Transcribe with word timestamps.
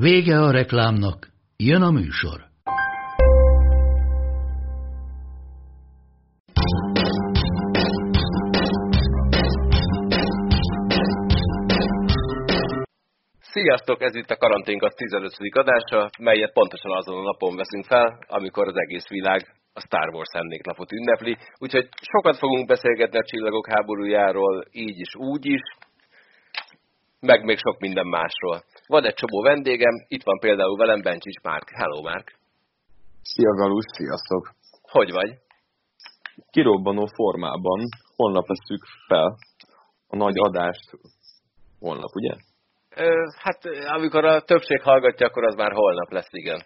Vége 0.00 0.36
a 0.38 0.50
reklámnak, 0.50 1.28
jön 1.56 1.82
a 1.82 1.90
műsor. 1.90 2.40
Sziasztok, 13.40 14.02
ez 14.02 14.14
itt 14.14 14.30
a 14.30 14.36
Karanténkat 14.36 14.96
15. 14.96 15.32
adása, 15.52 16.10
melyet 16.18 16.52
pontosan 16.52 16.96
azon 16.96 17.18
a 17.18 17.22
napon 17.22 17.56
veszünk 17.56 17.84
fel, 17.84 18.18
amikor 18.26 18.68
az 18.68 18.76
egész 18.76 19.08
világ 19.08 19.40
a 19.72 19.80
Star 19.80 20.08
Wars 20.14 20.32
emléknapot 20.32 20.92
ünnepli. 20.92 21.36
Úgyhogy 21.58 21.88
sokat 22.00 22.36
fogunk 22.38 22.66
beszélgetni 22.66 23.18
a 23.18 23.24
csillagok 23.24 23.66
háborújáról, 23.68 24.64
így 24.72 24.98
is, 24.98 25.14
úgy 25.14 25.46
is, 25.46 25.62
meg 27.20 27.44
még 27.44 27.58
sok 27.58 27.78
minden 27.80 28.06
másról. 28.06 28.62
Van 28.86 29.04
egy 29.04 29.14
csomó 29.14 29.42
vendégem, 29.42 29.94
itt 30.08 30.22
van 30.22 30.38
például 30.38 30.76
velem 30.76 31.00
Bencsics 31.02 31.40
Márk. 31.42 31.68
Hello, 31.70 32.02
Márk! 32.02 32.38
Szia, 33.22 33.50
Galus, 33.50 33.84
sziasztok! 33.96 34.44
Hogy 34.82 35.12
vagy? 35.12 35.30
Kirobbanó 36.50 37.06
formában 37.06 37.80
holnap 38.16 38.46
veszük 38.46 38.82
fel 39.08 39.36
a 40.08 40.16
nagy 40.16 40.38
adást. 40.38 40.90
Holnap, 41.78 42.12
ugye? 42.14 42.34
Ö, 42.96 43.24
hát 43.42 43.60
amikor 43.96 44.24
a 44.24 44.40
többség 44.40 44.80
hallgatja, 44.82 45.26
akkor 45.26 45.44
az 45.44 45.54
már 45.54 45.72
holnap 45.72 46.10
lesz, 46.10 46.28
igen. 46.30 46.60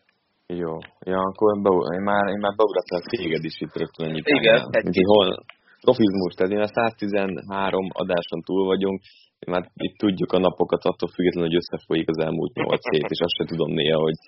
Jó, 0.46 0.78
ja, 1.00 1.18
akkor 1.18 1.60
be, 1.62 1.70
én 1.96 2.02
már, 2.02 2.28
én 2.28 2.40
már 2.44 2.54
beugrottam 2.56 3.00
téged 3.02 3.44
is 3.44 3.60
itt 3.60 3.76
rögtön 3.76 4.08
ennyit. 4.08 4.26
Igen, 4.26 4.66
egy 4.70 5.00
hol, 5.04 5.44
profizmus, 5.80 6.34
tehát 6.34 6.52
én 6.52 6.60
a 6.60 6.66
113 6.66 7.88
adáson 7.92 8.40
túl 8.44 8.66
vagyunk, 8.66 9.00
már 9.46 9.70
itt 9.74 9.96
tudjuk 9.96 10.32
a 10.32 10.38
napokat 10.38 10.84
attól 10.84 11.08
függetlenül, 11.14 11.48
hogy 11.48 11.60
összefolyik 11.62 12.08
az 12.08 12.18
elmúlt 12.18 12.54
8 12.54 12.90
hét, 12.90 13.10
és 13.14 13.20
azt 13.20 13.36
sem 13.38 13.46
tudom 13.46 13.70
néha, 13.72 14.00
hogy 14.00 14.18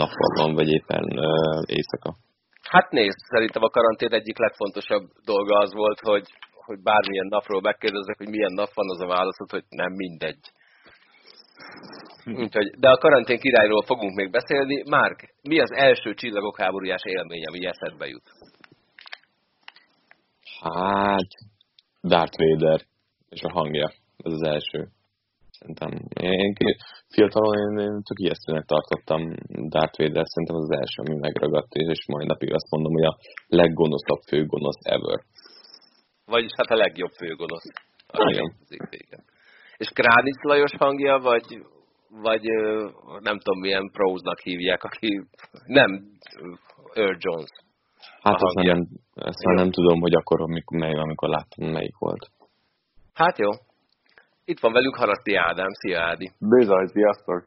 nappal 0.00 0.30
van, 0.40 0.54
vagy 0.54 0.68
éppen 0.68 1.04
éjszaka. 1.76 2.10
Hát 2.62 2.90
nézd, 2.90 3.18
szerintem 3.18 3.62
a 3.62 3.70
karantén 3.76 4.12
egyik 4.12 4.38
legfontosabb 4.38 5.04
dolga 5.24 5.58
az 5.58 5.72
volt, 5.74 6.00
hogy, 6.00 6.26
hogy 6.66 6.82
bármilyen 6.82 7.26
napról 7.26 7.60
megkérdezek, 7.60 8.16
hogy 8.18 8.28
milyen 8.28 8.52
nap 8.52 8.70
van, 8.74 8.90
az 8.90 9.00
a 9.00 9.06
válaszod, 9.06 9.50
hogy 9.50 9.64
nem 9.68 9.92
mindegy. 9.92 10.42
Úgyhogy, 12.26 12.68
de 12.78 12.88
a 12.88 12.98
karantén 12.98 13.38
királyról 13.38 13.82
fogunk 13.82 14.14
még 14.14 14.30
beszélni. 14.30 14.82
Márk, 14.90 15.34
mi 15.42 15.60
az 15.60 15.72
első 15.72 16.14
csillagok 16.14 16.60
háborújás 16.60 17.02
élmény, 17.04 17.44
ami 17.44 17.66
eszedbe 17.66 18.06
jut? 18.06 18.26
Hát, 20.60 21.30
Darth 22.02 22.38
Vader 22.38 22.80
és 23.28 23.42
a 23.42 23.52
hangja. 23.52 23.90
Ez 24.26 24.32
az 24.32 24.42
első. 24.42 24.88
Szerintem. 25.58 25.90
Én 26.20 26.52
fiatalon 27.08 27.54
én, 27.58 27.78
én 27.86 28.02
tök 28.02 28.18
ijesztőnek 28.24 28.64
tartottam 28.64 29.22
Darth 29.72 29.98
Vader, 29.98 30.26
szerintem 30.26 30.56
az, 30.56 30.66
az 30.68 30.76
első, 30.80 30.98
ami 31.02 31.18
megragadt, 31.18 31.74
és 31.74 32.04
mai 32.06 32.26
napig 32.26 32.52
azt 32.52 32.70
mondom, 32.70 32.92
hogy 32.92 33.04
a 33.04 33.18
leggonoszabb 33.46 34.22
főgonosz 34.28 34.82
ever. 34.82 35.20
Vagyis 36.24 36.52
hát 36.56 36.70
a 36.70 36.82
legjobb 36.84 37.10
főgonosz. 37.10 37.66
Igen. 38.28 39.22
És 39.76 39.88
Kránic 39.88 40.42
Lajos 40.42 40.74
hangja, 40.78 41.18
vagy, 41.18 41.46
vagy 42.08 42.44
nem 43.20 43.38
tudom 43.38 43.58
milyen 43.60 43.90
próznak 43.92 44.40
hívják, 44.40 44.84
aki 44.84 45.26
nem 45.66 45.90
Earl 46.92 47.16
Jones. 47.18 47.50
Hát 48.20 48.40
azt 48.40 48.54
nem, 48.54 48.88
ezt 49.14 49.44
már 49.44 49.54
nem 49.54 49.70
tudom, 49.70 50.00
hogy 50.00 50.14
akkor, 50.14 50.40
amikor, 50.40 50.78
mely, 50.78 50.94
amikor 50.94 51.28
láttam, 51.28 51.70
melyik 51.70 51.96
volt. 51.98 52.30
Hát 53.14 53.38
jó. 53.38 53.50
Itt 54.52 54.64
van 54.64 54.76
velünk 54.78 54.96
Haraszti 55.02 55.32
Ádám. 55.48 55.72
Szia 55.80 56.00
Ádi. 56.10 56.26
Bizony, 56.56 56.86
sziasztok. 56.96 57.40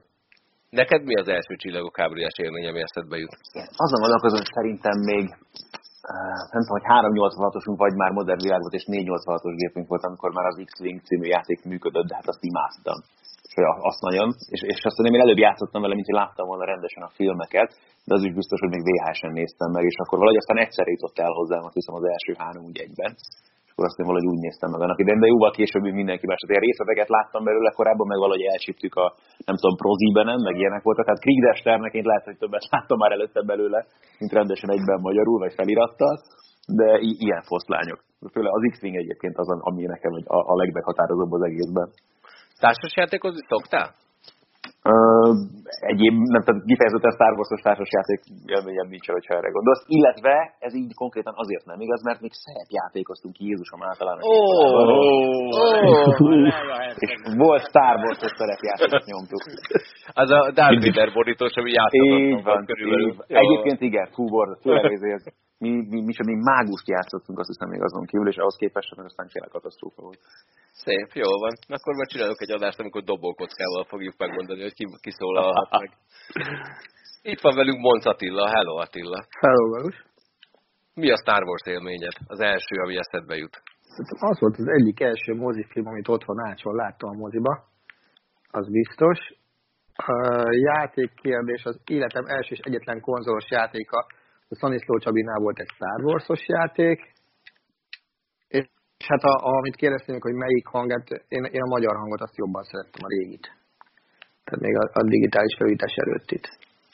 Neked 0.80 1.02
mi 1.10 1.16
az 1.22 1.28
első 1.36 1.54
csillagok 1.62 1.96
háborújás 2.00 2.38
élmény, 2.46 2.68
ami 2.72 2.80
eszedbe 2.88 3.16
jut? 3.22 3.34
Azon 3.84 4.04
gondolkozom, 4.04 4.40
hogy 4.42 4.56
szerintem 4.58 4.98
még 5.12 5.26
nem 6.54 6.62
tudom, 6.64 6.78
hogy 6.80 6.88
386-osunk 6.98 7.78
vagy 7.84 7.96
már 8.02 8.12
modern 8.20 8.44
világ 8.46 8.62
volt, 8.64 8.80
és 8.80 8.86
486-os 8.88 9.56
gépünk 9.62 9.88
volt, 9.92 10.04
amikor 10.10 10.30
már 10.38 10.48
az 10.52 10.58
X-Wing 10.70 11.00
című 11.08 11.28
játék 11.36 11.60
működött, 11.72 12.08
de 12.10 12.16
hát 12.18 12.32
azt 12.34 12.44
imádtam. 12.50 13.00
És 13.48 13.54
azt 13.92 14.02
nagyon, 14.08 14.28
és, 14.54 14.62
és 14.74 14.80
azt 14.90 15.00
én 15.00 15.26
előbb 15.26 15.44
játszottam 15.46 15.82
vele, 15.82 15.96
mint 15.98 16.10
hogy 16.10 16.20
láttam 16.24 16.48
volna 16.52 16.72
rendesen 16.74 17.04
a 17.04 17.14
filmeket, 17.18 17.70
de 18.08 18.14
az 18.18 18.24
is 18.28 18.34
biztos, 18.40 18.60
hogy 18.64 18.74
még 18.76 18.84
VHS-en 18.88 19.34
néztem 19.40 19.70
meg, 19.76 19.84
és 19.92 19.98
akkor 20.02 20.18
valahogy 20.18 20.42
aztán 20.42 20.64
egyszer 20.66 20.88
jutott 20.88 21.18
el 21.26 21.38
hozzám, 21.40 21.64
azt 21.68 21.80
hiszem 21.80 21.96
az 22.00 22.06
első 22.14 22.32
három 22.42 22.64
úgy 22.70 22.80
egyben 22.86 23.12
akkor 23.72 23.86
azt 23.90 24.00
én 24.02 24.08
valahogy 24.10 24.32
úgy 24.34 24.44
néztem 24.46 24.70
meg 24.74 24.82
annak 24.86 25.02
idején, 25.02 25.24
de 25.24 25.32
jóval 25.34 25.52
később, 25.60 25.84
mindenki 26.02 26.26
más. 26.28 26.40
Tehát 26.40 26.66
részleteket 26.68 27.10
láttam 27.18 27.42
belőle 27.50 27.72
korábban, 27.80 28.08
meg 28.12 28.20
valahogy 28.24 28.46
elcsíptük 28.54 28.94
a, 29.04 29.06
nem 29.50 29.58
tudom, 29.60 29.76
proziben, 29.84 30.26
nem, 30.32 30.40
meg 30.48 30.56
ilyenek 30.62 30.84
voltak. 30.88 31.06
Tehát 31.06 31.24
Kriegdesterneként 31.26 32.06
lehet, 32.12 32.28
hogy 32.30 32.38
többet 32.42 32.70
láttam 32.74 32.98
már 33.02 33.12
előtte 33.18 33.42
belőle, 33.52 33.80
mint 34.20 34.36
rendesen 34.40 34.70
egyben 34.76 35.00
magyarul, 35.08 35.38
vagy 35.44 35.54
felirattal, 35.60 36.14
de 36.80 36.88
i- 37.10 37.20
ilyen 37.26 37.44
foszlányok. 37.52 38.00
Főle 38.34 38.50
az 38.58 38.64
X-Wing 38.74 38.96
egyébként 39.04 39.36
az, 39.38 39.48
ami 39.70 39.84
nekem 39.96 40.14
a, 40.38 40.40
a 40.52 40.56
legmeghatározóbb 40.62 41.32
az 41.32 41.44
egészben. 41.50 41.88
Társasjátékozni 42.64 43.44
szoktál? 43.48 43.88
Uh, 44.84 45.36
egyéb, 45.94 46.16
nem 46.36 46.42
tehát 46.44 46.62
kifejezetten 46.66 47.12
Star 47.18 47.34
Wars-os 47.38 47.62
társasjáték 47.62 48.20
élményem 48.56 48.88
nincs, 48.88 49.08
hogyha 49.08 49.34
erre 49.36 49.50
gondolsz. 49.50 49.84
Illetve 49.88 50.56
ez 50.60 50.74
így 50.76 50.94
konkrétan 50.94 51.34
azért 51.38 51.66
nem 51.66 51.80
igaz, 51.80 52.02
mert 52.04 52.22
még 52.22 52.32
játékoztunk 52.70 53.36
Jézusom 53.38 53.84
általános. 53.84 54.24
Oh, 54.24 55.12
és 57.04 57.12
volt 57.38 57.64
Star 57.68 57.96
Wars-os 58.04 58.34
szerepjátékot 58.38 59.06
nyomtuk. 59.06 59.42
Az 60.14 60.30
a 60.32 60.52
Darth 60.58 60.86
Vader 60.86 61.14
borítós, 61.14 61.54
ami 61.54 61.72
játszottam 61.72 62.44
van 62.44 62.66
körülbelül. 62.66 63.16
Egyébként 63.28 63.82
igen, 63.82 64.08
fú, 64.16 64.26
ez 65.18 65.26
mi, 65.62 65.70
mi, 65.92 66.00
mi, 66.08 66.14
mi 66.32 66.36
mágust 66.52 66.88
játszottunk, 66.88 67.40
azt 67.40 67.52
hiszem 67.54 67.70
még 67.70 67.82
azon 67.82 68.06
kívül, 68.06 68.28
és 68.28 68.38
ahhoz 68.38 68.56
képest, 68.56 68.90
hogy 68.96 69.06
aztán 69.06 69.28
tényleg 69.28 69.52
katasztrófa 69.52 70.02
volt. 70.02 70.22
Szép, 70.84 71.10
jó 71.24 71.30
van. 71.44 71.54
Akkor 71.76 71.94
majd 71.96 72.10
csinálok 72.14 72.42
egy 72.42 72.52
adást, 72.52 72.80
amikor 72.80 73.02
dobókockával 73.04 73.84
fogjuk 73.92 74.16
megmondani, 74.18 74.62
hogy 74.62 74.74
ki, 74.74 74.86
ki 75.06 75.12
szólalhat 75.12 75.70
meg. 75.80 75.90
Itt 77.22 77.42
van 77.42 77.56
velünk 77.56 77.80
Monc 77.80 78.06
Attila. 78.06 78.48
Hello 78.56 78.76
Attila. 78.76 79.20
Hello, 79.40 79.70
Valus. 79.70 79.98
Mi 80.94 81.12
a 81.12 81.18
Star 81.18 81.44
Wars 81.44 81.66
élményed? 81.66 82.16
Az 82.28 82.40
első, 82.40 82.76
ami 82.84 82.98
eszedbe 82.98 83.36
jut. 83.36 83.62
Az 84.30 84.40
volt 84.40 84.58
az 84.58 84.68
egyik 84.68 85.00
első 85.00 85.34
mozifilm, 85.36 85.88
amit 85.88 86.08
otthon 86.08 86.48
Ácson 86.48 86.76
láttam 86.76 87.10
a 87.10 87.20
moziba. 87.24 87.64
Az 88.52 88.72
biztos. 88.72 89.20
A 89.96 90.16
játékkérdés 90.52 91.64
az 91.64 91.82
életem 91.86 92.26
első 92.26 92.54
és 92.56 92.60
egyetlen 92.60 93.02
konzolos 93.02 93.50
játéka. 93.50 94.06
A 94.54 94.56
Szaniszló 94.56 94.98
Csabinál 94.98 95.40
volt 95.40 95.60
egy 95.60 95.72
Star 95.76 96.04
Wars-os 96.04 96.48
játék, 96.48 97.00
és 98.48 99.08
hát 99.08 99.24
a, 99.24 99.34
amit 99.58 99.76
kérdeztünk, 99.76 100.24
hogy 100.24 100.34
melyik 100.34 100.68
hanget, 100.68 101.08
én, 101.28 101.44
én 101.44 101.62
a 101.62 101.74
magyar 101.76 101.96
hangot 101.96 102.22
azt 102.22 102.38
jobban 102.38 102.64
szerettem, 102.64 103.04
a 103.04 103.08
régit. 103.08 103.46
Tehát 104.44 104.62
még 104.66 104.76
a, 104.76 104.90
a 105.00 105.04
digitális 105.04 105.56
felújítás 105.58 105.94
előtt 105.96 106.32
itt. 106.32 106.48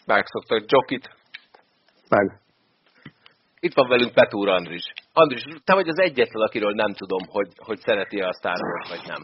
Megszoktak 0.06 0.64
Jokit. 0.72 1.16
Meg. 2.10 2.40
Itt 3.60 3.74
van 3.74 3.88
velünk 3.88 4.14
Petúr 4.14 4.50
Andris. 4.50 4.94
Andris, 5.14 5.44
te 5.64 5.74
vagy 5.74 5.88
az 5.88 6.00
egyetlen, 6.00 6.48
akiről 6.48 6.74
nem 6.74 6.94
tudom, 6.94 7.24
hogy, 7.28 7.52
hogy 7.56 7.78
szereti 7.78 8.20
a 8.20 8.34
Star 8.34 8.60
Wars, 8.62 8.90
vagy 8.90 9.08
nem. 9.08 9.24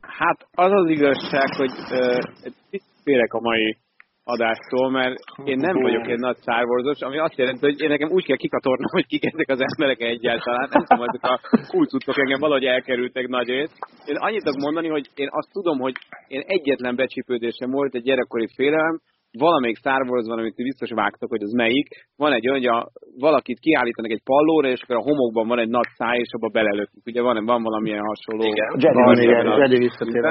Hát 0.00 0.46
az 0.54 0.72
az 0.72 0.88
igazság, 0.88 1.54
hogy 1.56 1.72
uh, 1.90 2.80
félek 3.02 3.32
a 3.32 3.40
mai 3.40 3.78
adástól, 4.24 4.90
mert 4.90 5.14
én 5.44 5.58
nem 5.58 5.76
vagyok 5.82 6.06
egy 6.06 6.18
nagy 6.18 6.36
Star 6.36 6.64
Wars-os, 6.64 7.00
ami 7.00 7.18
azt 7.18 7.38
jelenti, 7.38 7.60
hogy 7.60 7.80
én 7.80 7.88
nekem 7.88 8.10
úgy 8.10 8.24
kell 8.24 8.36
kikatornom, 8.36 8.90
hogy 8.90 9.06
kik 9.06 9.24
ezek 9.24 9.48
az 9.48 9.60
emberek 9.60 10.00
egyáltalán. 10.00 10.68
Nem 10.70 10.84
tudom, 10.84 11.08
ezek 11.08 11.22
a 11.22 11.40
kulcucok 11.68 12.18
engem 12.18 12.40
valahogy 12.40 12.64
elkerültek 12.64 13.28
nagy 13.28 13.48
részt. 13.48 13.78
Én 14.06 14.16
annyit 14.16 14.42
tudok 14.42 14.60
mondani, 14.60 14.88
hogy 14.88 15.08
én 15.14 15.28
azt 15.30 15.52
tudom, 15.52 15.78
hogy 15.78 15.94
én 16.28 16.42
egyetlen 16.46 16.96
becsípődésem 16.96 17.70
volt 17.70 17.94
egy 17.94 18.02
gyerekkori 18.02 18.48
félelem, 18.54 19.00
valamelyik 19.38 19.76
Star 19.76 20.02
Wars 20.08 20.26
van, 20.26 20.38
amit 20.38 20.56
biztos 20.56 20.90
vágtok, 20.90 21.30
hogy 21.30 21.42
az 21.42 21.52
melyik, 21.52 21.88
van 22.16 22.32
egy 22.32 22.48
olyan, 22.48 22.58
hogy 22.60 22.70
a, 22.76 22.78
valakit 23.18 23.58
kiállítanak 23.58 24.10
egy 24.10 24.24
pallóra, 24.30 24.68
és 24.68 24.82
akkor 24.82 24.96
a 24.96 25.06
homokban 25.08 25.46
van 25.52 25.58
egy 25.58 25.68
nagy 25.68 25.90
száj, 25.98 26.18
és 26.18 26.30
abba 26.32 26.48
belelökik. 26.48 27.02
Ugye 27.10 27.22
van, 27.22 27.44
van 27.44 27.62
valamilyen 27.62 28.04
hasonló. 28.10 28.44
Igen. 28.52 28.68
Jedi, 28.84 29.02
van, 29.02 29.18
igen, 29.18 29.46
igen, 29.46 29.58
Jedi 29.58 29.78
visszatér. 29.78 30.24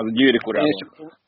Az 0.00 0.06
a 0.10 0.12
gyűrűk 0.18 0.46
és 0.72 0.80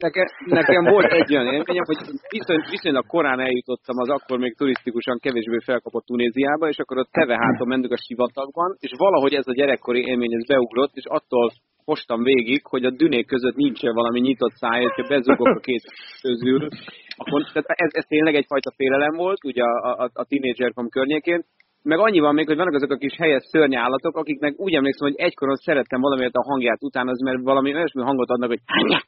nekem, 0.07 0.27
nekem 0.45 0.83
volt 0.85 1.13
egy 1.13 1.33
olyan 1.35 1.47
élményem, 1.55 1.87
hogy 1.91 2.01
viszony, 2.37 2.61
viszonylag 2.71 3.07
korán 3.07 3.41
eljutottam 3.41 3.97
az 3.99 4.09
akkor 4.09 4.39
még 4.39 4.55
turisztikusan 4.57 5.19
kevésbé 5.25 5.59
felkapott 5.65 6.05
Tunéziába, 6.05 6.69
és 6.69 6.79
akkor 6.79 6.99
ott 6.99 7.11
teve 7.11 7.35
háton 7.43 7.69
mentünk 7.69 7.93
a 7.93 8.03
sivatagban, 8.07 8.77
és 8.79 8.93
valahogy 8.97 9.35
ez 9.35 9.49
a 9.49 9.55
gyerekkori 9.55 10.01
élmény 10.11 10.35
ez 10.35 10.47
beugrott, 10.47 10.95
és 10.95 11.05
attól 11.05 11.51
hostam 11.91 12.23
végig, 12.23 12.61
hogy 12.73 12.85
a 12.85 12.97
dünék 13.03 13.27
között 13.27 13.55
nincsen 13.65 13.95
valami 13.95 14.21
nyitott 14.21 14.55
száj, 14.63 14.81
hogyha 14.83 15.09
bezugok 15.15 15.47
a 15.59 15.65
két 15.69 15.85
közül, 16.21 16.69
akkor 17.17 17.41
tehát 17.53 17.71
ez, 17.85 17.91
ez 18.01 18.05
tényleg 18.05 18.35
egyfajta 18.35 18.71
félelem 18.77 19.15
volt, 19.17 19.45
ugye 19.45 19.63
a, 19.63 20.03
a, 20.03 20.11
a 20.23 20.25
tínédzserkom 20.25 20.89
környékén, 20.89 21.41
meg 21.83 21.99
annyi 21.99 22.21
van 22.21 22.35
még, 22.35 22.47
hogy 22.47 22.57
vannak 22.57 22.75
azok 22.75 22.91
a 22.91 23.03
kis 23.05 23.17
helyes 23.17 23.45
szörnyállatok, 23.45 24.17
akiknek 24.17 24.55
úgy 24.57 24.75
emlékszem, 24.75 25.09
hogy 25.09 25.21
egykoron 25.27 25.57
szerettem 25.57 26.01
valamiért 26.01 26.35
a 26.35 26.47
hangját 26.51 26.83
utánozni, 26.83 27.25
mert 27.25 27.43
valami 27.43 27.75
olyasmi 27.75 28.03
hangot 28.03 28.31
adnak, 28.31 28.49
hogy 28.49 28.63
hányja! 28.67 29.01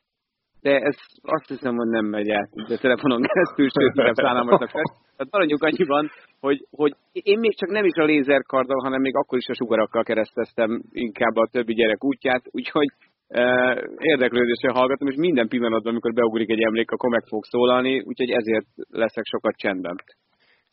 De 0.63 0.79
ez 0.79 0.97
azt 1.23 1.49
hiszem, 1.49 1.77
hogy 1.77 1.89
nem 1.89 2.05
megy 2.05 2.31
át, 2.31 2.51
de 2.69 2.77
telefonon 2.77 3.23
keresztül, 3.23 3.69
sőt, 3.69 3.95
inkább 3.97 4.15
szállalmasnak 4.15 4.69
fel. 4.69 4.83
Tehát 5.17 5.33
maradjunk 5.33 5.63
annyiban, 5.63 6.11
hogy, 6.41 6.67
hogy 6.71 6.93
én 7.13 7.39
még 7.39 7.57
csak 7.57 7.71
nem 7.71 7.85
is 7.85 7.95
a 7.95 8.05
lézerkarddal, 8.05 8.83
hanem 8.83 9.01
még 9.01 9.17
akkor 9.17 9.39
is 9.39 9.49
a 9.49 9.55
sugarakkal 9.55 10.03
kereszteztem 10.03 10.83
inkább 10.91 11.37
a 11.37 11.49
többi 11.53 11.75
gyerek 11.75 12.05
útját, 12.05 12.43
úgyhogy 12.51 12.89
érdeklődéssel 13.97 14.73
hallgatom, 14.73 15.09
és 15.09 15.17
minden 15.17 15.49
pillanatban, 15.49 15.93
amikor 15.93 16.13
beugrik 16.13 16.51
egy 16.51 16.63
emlék, 16.63 16.91
akkor 16.91 17.11
meg 17.11 17.25
fog 17.27 17.45
szólalni, 17.45 18.01
úgyhogy 18.01 18.31
ezért 18.31 18.67
leszek 18.91 19.25
sokat 19.25 19.57
csendben. 19.57 19.97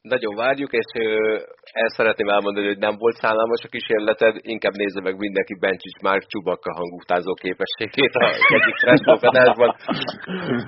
Nagyon 0.02 0.36
várjuk, 0.36 0.72
és 0.72 0.86
el 1.72 1.90
szeretném 1.90 2.28
elmondani, 2.28 2.68
hogy 2.68 2.78
nem 2.78 2.96
volt 2.98 3.16
szállalmas 3.16 3.62
a 3.64 3.68
kísérleted, 3.68 4.36
inkább 4.42 4.74
nézze 4.74 5.02
meg 5.02 5.18
mindenki 5.18 5.56
Bencsics 5.60 6.00
már 6.02 6.20
csubakka 6.28 6.74
hangutázó 6.74 7.34
képességét 7.34 8.14
a 8.14 8.26
egyik 8.54 8.76
frestókadásban. 8.84 9.76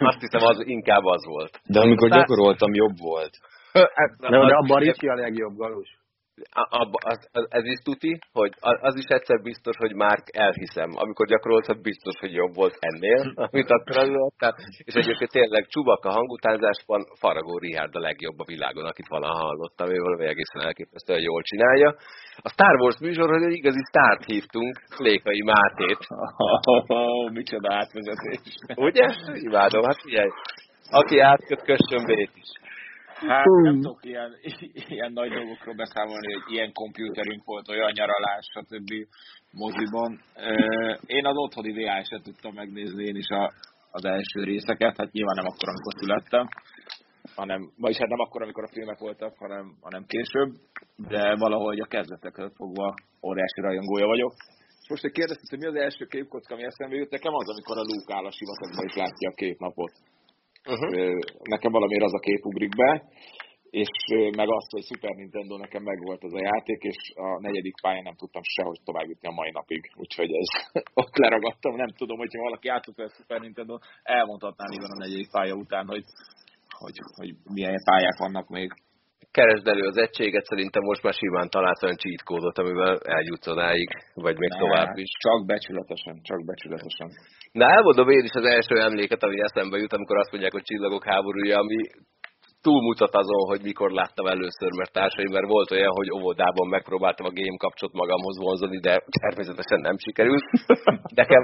Azt 0.10 0.20
hiszem, 0.20 0.42
az 0.42 0.60
inkább 0.66 1.04
az 1.04 1.26
volt. 1.26 1.60
De 1.66 1.80
amikor 1.80 2.10
Aztán- 2.10 2.20
gyakoroltam, 2.20 2.74
jobb 2.74 2.98
volt. 2.98 3.34
Hát, 3.74 4.12
De, 4.20 4.28
de 4.30 4.56
abban 4.56 4.80
Ricsi 4.80 5.08
a 5.08 5.16
legjobb 5.16 5.56
galus. 5.56 6.01
Abba, 6.52 6.98
az, 7.14 7.30
az, 7.32 7.46
ez 7.50 7.66
is 7.66 7.80
tuti, 7.84 8.20
hogy 8.32 8.54
az 8.60 8.96
is 8.96 9.06
egyszer 9.06 9.42
biztos, 9.42 9.76
hogy 9.78 9.94
már 9.94 10.18
elhiszem. 10.32 10.90
Amikor 10.94 11.28
gyakoroltad, 11.28 11.82
biztos, 11.82 12.20
hogy 12.20 12.34
jobb 12.34 12.54
volt 12.56 12.78
ennél, 12.80 13.32
amit 13.36 13.72
akkor 13.72 13.98
előadtál. 13.98 14.56
És 14.78 14.94
egyébként 14.94 15.32
tényleg 15.32 15.68
csubak 15.68 16.06
a 16.06 16.12
hangutánzásban, 16.12 17.02
Faragó 17.20 17.58
Richard 17.58 17.96
a 17.96 18.00
legjobb 18.00 18.40
a 18.40 18.44
világon, 18.46 18.86
akit 18.86 19.08
valaha 19.08 19.46
hallottam, 19.46 19.90
ő 19.90 20.00
valami 20.00 20.26
egészen 20.26 20.62
elképesztően 20.62 21.22
jól 21.22 21.42
csinálja. 21.42 21.96
A 22.36 22.50
Star 22.50 22.76
Wars 22.82 23.00
műsorhoz 23.00 23.44
egy 23.44 23.58
igazi 23.62 23.84
sztárt 23.84 24.26
hívtunk, 24.26 24.82
Lékai 24.98 25.42
Mátét. 25.42 26.00
Micsoda 27.40 27.74
átvezetés. 27.74 28.40
Ugye? 28.76 29.06
Imádom, 29.34 29.84
hát 29.84 30.02
figyelj. 30.02 30.30
Aki 30.90 31.20
átköt, 31.20 31.62
kössön 31.62 32.10
is. 32.10 32.50
Hát 33.28 33.46
nem 33.46 33.82
tudok 33.82 34.06
ilyen, 34.06 34.32
ilyen 34.96 35.12
nagy 35.12 35.32
dolgokról 35.32 35.76
beszámolni, 35.76 36.34
hogy 36.34 36.54
ilyen 36.54 36.72
kompjúterünk 36.74 37.44
volt, 37.46 37.70
olyan 37.70 37.92
nyaralás, 37.96 38.46
stb. 38.56 38.92
moziban. 39.52 40.20
Én 41.06 41.26
az 41.26 41.38
otthoni 41.38 41.72
VHS-et 41.72 42.24
tudtam 42.24 42.54
megnézni 42.54 43.04
én 43.04 43.16
is 43.16 43.30
a, 43.30 43.54
az 43.92 44.06
első 44.06 44.44
részeket, 44.44 44.98
hát 44.98 45.12
nyilván 45.12 45.36
nem 45.36 45.52
akkor, 45.52 45.70
amikor 45.70 45.94
születtem, 45.94 46.48
hanem, 47.36 47.72
vagyis 47.78 47.98
hát 47.98 48.08
nem 48.08 48.20
akkor, 48.20 48.42
amikor 48.42 48.64
a 48.64 48.74
filmek 48.74 49.00
voltak, 49.00 49.38
hanem, 49.38 49.76
hanem 49.82 50.06
később, 50.06 50.52
de 51.10 51.36
valahogy 51.36 51.80
a 51.80 51.92
kezdetekről 51.96 52.52
fogva 52.56 52.94
óriási 53.28 53.62
rajongója 53.62 54.06
vagyok. 54.06 54.34
És 54.82 54.90
most, 54.90 55.02
hogy 55.02 55.12
kérdezted, 55.12 55.50
hogy 55.50 55.60
mi 55.60 55.66
az 55.66 55.84
első 55.86 56.06
képkocka, 56.06 56.54
ami 56.54 56.64
eszembe 56.64 56.96
jut, 56.96 57.12
nekem 57.12 57.34
az, 57.34 57.50
amikor 57.50 57.78
a 57.78 57.88
Luke 57.90 58.16
áll 58.16 58.26
a 58.26 58.32
sivatagban 58.32 58.86
és 58.88 58.96
látja 58.96 59.30
a 59.30 59.40
két 59.42 59.60
napot. 59.60 59.92
Uh-huh. 60.70 61.20
Nekem 61.44 61.72
valamiért 61.72 62.04
az 62.04 62.14
a 62.14 62.20
kép 62.20 62.46
ugrik 62.46 62.76
be, 62.76 63.04
és 63.70 63.90
meg 64.36 64.50
azt, 64.50 64.72
hogy 64.72 64.84
Super 64.84 65.14
Nintendo 65.16 65.58
nekem 65.58 65.84
megvolt 65.84 66.24
az 66.24 66.34
a 66.34 66.42
játék, 66.42 66.82
és 66.82 66.98
a 67.16 67.40
negyedik 67.40 67.82
pályán 67.82 68.04
nem 68.04 68.16
tudtam 68.16 68.42
sehogy 68.44 68.80
tovább 68.84 69.08
jutni 69.08 69.28
a 69.28 69.32
mai 69.40 69.52
napig, 69.52 69.92
úgyhogy 69.96 70.32
ez 70.34 70.50
ott 71.02 71.16
leragadtam, 71.18 71.76
nem 71.76 71.92
tudom, 71.98 72.18
hogyha 72.18 72.42
valaki 72.42 72.68
játszott 72.68 72.98
a 72.98 73.10
Super 73.10 73.40
Nintendo, 73.40 73.78
elmondhatnám 74.04 74.72
igen 74.72 74.92
a 74.92 75.04
negyedik 75.04 75.32
pálya 75.32 75.56
után, 75.56 75.86
hogy, 75.88 76.04
hogy, 76.80 76.98
hogy 77.16 77.36
milyen 77.54 77.84
pályák 77.84 78.18
vannak 78.18 78.48
még. 78.50 78.72
Keresd 79.38 79.68
elő 79.68 79.86
az 79.88 79.98
egységet, 79.98 80.46
szerintem 80.46 80.84
most 80.84 81.04
már 81.04 81.14
simán 81.14 81.50
találsz 81.50 81.84
olyan 81.84 81.98
cheat 81.98 82.24
kódot, 82.24 82.58
amivel 82.58 82.98
eljutsz 83.18 83.48
odáig, 83.48 83.90
vagy 84.14 84.38
még 84.38 84.50
Ne, 84.50 84.58
tovább 84.58 84.98
is. 84.98 85.12
Csak 85.26 85.46
becsületesen, 85.46 86.16
csak 86.24 86.46
becsületesen. 86.46 87.10
De 87.52 87.66
elmondom 87.66 88.10
én 88.10 88.24
is 88.30 88.36
az 88.42 88.46
első 88.56 88.76
emléket, 88.88 89.24
ami 89.24 89.42
eszembe 89.42 89.78
jut, 89.78 89.94
amikor 89.94 90.18
azt 90.18 90.32
mondják, 90.32 90.52
hogy 90.52 90.64
csillagok 90.64 91.04
háborúja, 91.06 91.58
ami 91.60 91.80
túlmutat 92.62 93.14
azon, 93.22 93.44
hogy 93.52 93.62
mikor 93.70 93.90
láttam 93.92 94.26
először, 94.26 94.70
mert 94.78 94.92
társaim, 94.92 95.32
mert 95.32 95.48
volt 95.56 95.72
olyan, 95.72 95.94
hogy 96.00 96.10
óvodában 96.12 96.68
megpróbáltam 96.68 97.26
a 97.26 97.38
game 97.40 97.58
kapcsot 97.58 97.94
magamhoz 97.94 98.38
vonzani, 98.38 98.80
de 98.80 98.94
természetesen 99.26 99.80
nem 99.80 99.98
sikerült. 99.98 100.46
Nekem, 101.22 101.42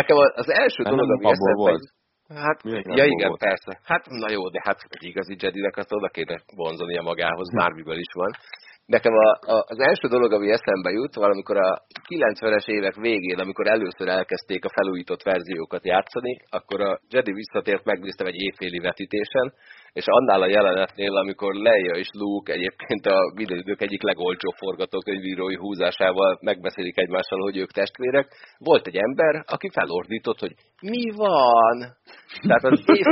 nekem 0.00 0.16
az 0.42 0.50
első 0.62 0.82
dolog, 0.82 1.08
nem 1.08 1.16
ami 1.16 1.24
eszembe 1.24 1.62
volt. 1.64 1.84
Hát, 2.28 2.62
Mindenki 2.62 3.00
ja 3.00 3.04
igen, 3.04 3.28
volt. 3.28 3.40
persze. 3.40 3.80
Hát 3.84 4.06
na 4.08 4.30
jó, 4.30 4.48
de 4.48 4.60
hát 4.64 4.78
egy 4.88 5.02
igazi 5.08 5.36
Jedinek 5.38 5.76
azt 5.76 5.92
oda 5.92 6.08
kéne 6.08 6.36
vonzania 6.56 7.02
magához, 7.02 7.54
bármiből 7.54 7.98
is 7.98 8.12
van. 8.12 8.30
Nekem 8.86 9.12
a, 9.14 9.28
a, 9.52 9.64
az 9.66 9.78
első 9.78 10.08
dolog, 10.08 10.32
ami 10.32 10.50
eszembe 10.50 10.90
jut, 10.90 11.14
valamikor 11.14 11.56
a 11.56 11.82
90-es 12.08 12.66
évek 12.66 12.94
végén, 12.94 13.38
amikor 13.38 13.66
először 13.66 14.08
elkezdték 14.08 14.64
a 14.64 14.72
felújított 14.74 15.22
verziókat 15.22 15.84
játszani, 15.84 16.36
akkor 16.50 16.80
a 16.80 17.00
Jedi 17.10 17.32
visszatért 17.32 17.84
megnéztem 17.84 18.26
egy 18.26 18.40
évféli 18.40 18.78
vetítésen, 18.78 19.52
és 19.98 20.04
annál 20.06 20.42
a 20.42 20.52
jelenetnél, 20.56 21.16
amikor 21.16 21.54
Leia 21.54 21.94
és 22.02 22.08
Luke 22.12 22.52
egyébként 22.52 23.06
a 23.06 23.18
minden 23.34 23.76
egyik 23.78 24.02
legolcsóbb 24.02 24.56
forgatókönyvírói 24.56 25.56
húzásával 25.56 26.38
megbeszélik 26.40 26.98
egymással, 26.98 27.40
hogy 27.40 27.56
ők 27.56 27.70
testvérek, 27.70 28.26
volt 28.58 28.86
egy 28.86 28.96
ember, 28.96 29.44
aki 29.46 29.68
felordított, 29.72 30.38
hogy 30.40 30.54
mi 30.80 31.10
van? 31.10 31.76
Tehát 32.46 32.64
az, 32.64 32.82
év, 32.84 33.06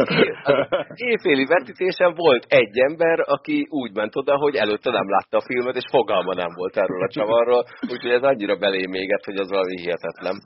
az, 0.00 0.10
év, 0.10 0.34
az 0.42 1.00
évféli 1.10 1.44
vetítésen 1.44 2.14
volt 2.14 2.44
egy 2.48 2.78
ember, 2.78 3.18
aki 3.26 3.66
úgy 3.70 3.92
ment 3.92 4.16
oda, 4.16 4.36
hogy 4.36 4.54
előtte 4.54 4.90
nem 4.90 5.08
látta 5.08 5.36
a 5.36 5.46
filmet, 5.46 5.76
és 5.76 5.84
fogalma 5.90 6.34
nem 6.34 6.52
volt 6.54 6.76
erről 6.76 7.02
a 7.02 7.12
csavarról, 7.12 7.64
úgyhogy 7.90 8.10
ez 8.10 8.22
annyira 8.22 8.56
belém 8.56 8.92
hogy 9.24 9.36
az 9.36 9.50
valami 9.50 9.80
hihetetlen. 9.80 10.36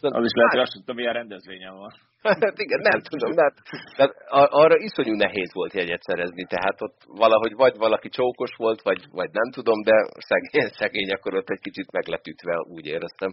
Az 0.00 0.24
is 0.24 0.34
lehet, 0.34 0.52
hogy 0.52 0.60
azt 0.60 0.72
tudtam, 0.72 0.96
milyen 0.96 1.12
rendezvényen 1.12 1.74
van. 1.74 1.92
Hát 2.42 2.58
igen, 2.66 2.80
nem 2.90 3.00
tudom, 3.00 3.34
de 3.34 3.42
hát, 3.42 3.56
tehát 3.96 4.14
ar- 4.28 4.52
arra 4.52 4.76
iszonyú 4.76 5.14
nehéz 5.14 5.52
volt 5.52 5.72
jegyet 5.72 6.02
szerezni, 6.02 6.44
tehát 6.44 6.82
ott 6.82 6.98
valahogy 7.06 7.54
vagy 7.54 7.76
valaki 7.76 8.08
csókos 8.08 8.50
volt, 8.56 8.82
vagy, 8.82 9.02
vagy 9.10 9.30
nem 9.32 9.50
tudom, 9.50 9.82
de 9.82 9.94
szegény, 10.30 10.70
szegény 10.80 11.10
akkor 11.10 11.34
ott 11.34 11.50
egy 11.50 11.60
kicsit 11.60 11.92
megletütve, 11.92 12.54
úgy 12.76 12.86
éreztem. 12.86 13.30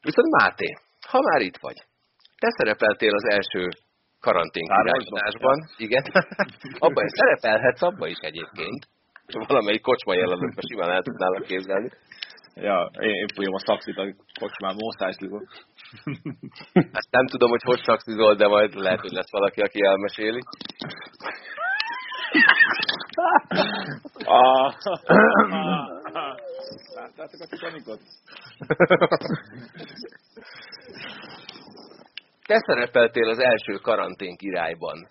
Viszont 0.00 0.30
Máté, 0.40 0.68
ha 1.10 1.20
már 1.20 1.40
itt 1.40 1.56
vagy, 1.56 1.78
te 2.38 2.48
szerepeltél 2.56 3.14
az 3.14 3.24
első 3.36 3.68
karantén 4.20 4.66
királyadásban, 4.66 5.58
igen, 5.76 6.04
abban 6.86 7.04
is 7.04 7.12
szerepelhetsz, 7.20 7.82
abban 7.82 8.08
is 8.08 8.20
egyébként. 8.20 8.88
Valamelyik 9.46 9.82
kocsma 9.82 10.14
jelenetben 10.14 10.64
simán 10.70 10.90
el 10.90 11.02
tudnálak 11.02 11.44
képzelni. 11.46 11.90
Ja, 12.54 12.90
én, 13.00 13.26
én 13.40 13.54
a 13.54 13.58
szakszit 13.58 13.96
a 13.96 14.14
kocsmán, 14.40 14.74
mószájszlikon. 14.78 15.42
Ezt 16.72 17.10
nem 17.10 17.26
tudom, 17.26 17.50
hogy 17.50 17.62
hogy 17.62 17.80
szakszizol, 17.82 18.34
de 18.34 18.46
majd 18.46 18.74
lehet, 18.74 19.00
hogy 19.00 19.12
lesz 19.12 19.30
valaki, 19.30 19.60
aki 19.60 19.84
elmeséli. 19.84 20.42
Láttátok 26.94 27.40
a 27.40 27.46
Titanicot? 27.50 28.00
Te 32.46 32.58
szerepeltél 32.66 33.28
az 33.28 33.38
első 33.38 33.72
karantén 33.72 34.36
királyban. 34.36 35.06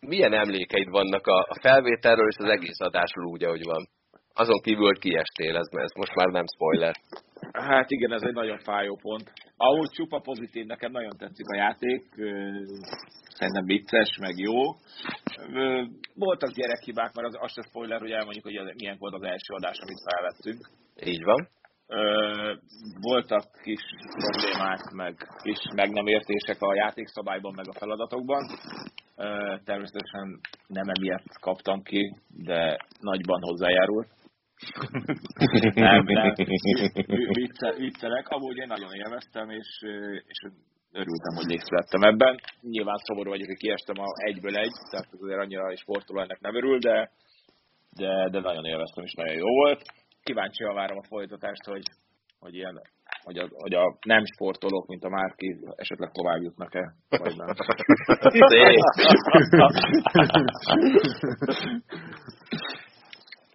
Milyen 0.00 0.32
emlékeid 0.32 0.88
vannak 0.88 1.26
a 1.26 1.38
a 1.48 1.58
felvételről 1.60 2.28
és 2.28 2.36
az 2.38 2.48
egész 2.48 2.80
adásról 2.80 3.26
úgy, 3.26 3.44
ahogy 3.44 3.64
van? 3.64 3.88
Azon 4.34 4.60
kívül, 4.62 4.84
hogy 4.84 4.98
kiestél, 4.98 5.56
ez, 5.56 5.68
ez 5.70 5.92
most 5.94 6.14
már 6.14 6.26
nem 6.26 6.44
spoiler. 6.54 6.94
Hát 7.52 7.90
igen, 7.90 8.12
ez 8.12 8.22
egy 8.22 8.34
nagyon 8.34 8.58
fájó 8.58 8.98
pont. 9.02 9.32
Ahhoz 9.56 9.90
csupa 9.92 10.20
pozitív, 10.20 10.66
nekem 10.66 10.90
nagyon 10.90 11.16
tetszik 11.18 11.48
a 11.48 11.56
játék, 11.56 12.02
szerintem 13.38 13.64
vicces, 13.64 14.16
meg 14.20 14.34
jó. 14.38 14.60
Voltak 16.14 16.50
gyerekhibák, 16.54 17.14
mert 17.14 17.28
az, 17.28 17.36
az 17.40 17.52
se 17.52 17.62
spoiler, 17.68 18.00
hogy 18.00 18.10
elmondjuk, 18.10 18.44
hogy 18.44 18.74
milyen 18.76 18.96
volt 18.98 19.14
az 19.14 19.22
első 19.22 19.54
adás, 19.54 19.78
amit 19.78 20.02
felvettünk. 20.10 20.70
Így 21.04 21.24
van. 21.24 21.48
voltak 23.00 23.44
kis 23.62 23.80
problémák, 24.18 24.90
meg 24.94 25.14
kis 25.42 25.58
meg 25.74 25.90
nem 25.90 26.06
értések 26.06 26.56
a 26.60 26.74
játékszabályban, 26.74 27.52
meg 27.56 27.68
a 27.68 27.78
feladatokban. 27.78 28.42
Természetesen 29.64 30.40
nem 30.66 30.88
emiatt 30.88 31.38
kaptam 31.40 31.82
ki, 31.82 32.16
de 32.28 32.76
nagyban 33.00 33.40
hozzájárult. 33.42 34.08
nem, 35.74 36.04
nem, 36.04 36.34
viccelek. 37.76 38.28
Amúgy 38.28 38.56
én 38.56 38.66
nagyon 38.66 38.92
élveztem, 38.92 39.50
és, 39.50 39.80
és 40.26 40.50
örültem, 40.92 41.34
hogy 41.34 41.50
részt 41.50 41.68
vettem 41.68 42.02
ebben. 42.02 42.40
Nyilván 42.60 42.96
szomorú 42.96 43.30
vagyok, 43.30 43.46
hogy 43.46 43.56
kiestem 43.56 43.98
a 43.98 44.06
egyből 44.14 44.56
egy, 44.56 44.72
tehát 44.90 45.08
azért 45.20 45.38
annyira 45.38 45.72
is 45.72 45.80
sportoló 45.80 46.20
ennek 46.20 46.40
nem 46.40 46.56
örül, 46.56 46.78
de, 46.78 47.10
de, 47.96 48.28
de 48.30 48.40
nagyon 48.40 48.64
élveztem, 48.64 49.04
és 49.04 49.12
nagyon 49.12 49.36
jó 49.36 49.46
volt. 49.46 49.82
Kíváncsian 50.22 50.74
várom 50.74 50.98
a 50.98 51.06
folytatást, 51.08 51.64
hogy, 51.64 51.82
hogy 52.38 52.54
ilyen 52.54 52.80
hogy 53.24 53.38
a, 53.38 53.48
hogy 53.50 53.74
a 53.74 53.96
nem 54.06 54.24
sportolók, 54.24 54.86
mint 54.86 55.04
a 55.04 55.08
Márki, 55.08 55.58
esetleg 55.76 56.10
tovább 56.10 56.42
jutnak-e, 56.42 56.94
vagy 57.08 57.36
nem. 57.36 57.46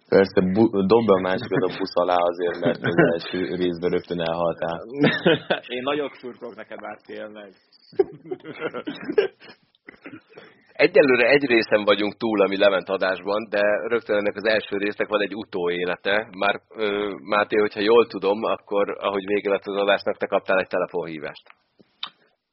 Persze, 0.08 0.40
bu- 0.40 0.86
dobd 0.86 1.08
a 1.08 1.20
másikat 1.20 1.62
a 1.62 1.76
busz 1.78 1.96
alá 2.02 2.16
azért, 2.16 2.58
mert 2.60 2.80
az 2.82 2.96
első 3.12 3.54
részben 3.54 3.90
rögtön 3.90 4.20
elhaltál. 4.20 4.78
Én 5.76 5.82
nagyot 5.82 6.14
szurkolok 6.14 6.56
neked, 6.56 6.80
már 6.80 6.98
tényleg. 7.06 7.50
Egyelőre 10.86 11.28
egy 11.28 11.46
részen 11.46 11.84
vagyunk 11.84 12.16
túl, 12.16 12.40
ami 12.42 12.56
lement 12.56 12.88
adásban, 12.88 13.46
de 13.50 13.60
rögtön 13.88 14.16
ennek 14.16 14.36
az 14.36 14.44
első 14.44 14.76
résznek 14.76 15.08
van 15.08 15.20
egy 15.20 15.34
utóélete. 15.34 16.28
Már 16.38 16.60
ö, 16.76 17.14
Máté, 17.24 17.56
hogyha 17.56 17.80
jól 17.80 18.06
tudom, 18.06 18.42
akkor 18.42 18.96
ahogy 19.00 19.26
vége 19.26 19.50
lett 19.50 19.66
az 19.66 19.76
adásnak, 19.76 20.16
te 20.16 20.26
kaptál 20.26 20.58
egy 20.58 20.68
telefonhívást. 20.68 21.46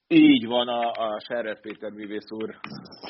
Így 0.08 0.46
van, 0.46 0.68
a, 0.68 0.92
a 0.92 1.20
Serret 1.20 1.62
Péter 1.62 1.92
művész 1.92 2.32
úr 2.32 2.60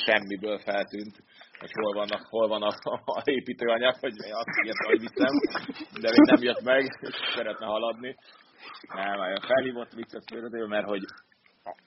semmiből 0.05 0.59
feltűnt, 0.59 1.15
hogy 1.59 1.71
hol, 1.71 1.93
vannak, 1.93 2.21
hol 2.29 2.47
van 2.47 2.61
a, 2.61 2.73
a 3.05 3.21
építőanyag, 3.23 3.95
hogy 3.99 4.13
azt 4.31 4.65
írta, 4.65 4.85
hogy 4.85 4.99
viszem, 4.99 5.33
de 6.01 6.09
még 6.09 6.25
nem 6.31 6.43
jött 6.43 6.61
meg, 6.61 6.81
és 7.01 7.15
szeretne 7.35 7.65
haladni. 7.65 8.15
Nem, 8.93 9.35
felhívott 9.41 9.93
viccet 9.93 10.67
mert 10.67 10.87
hogy 10.87 11.03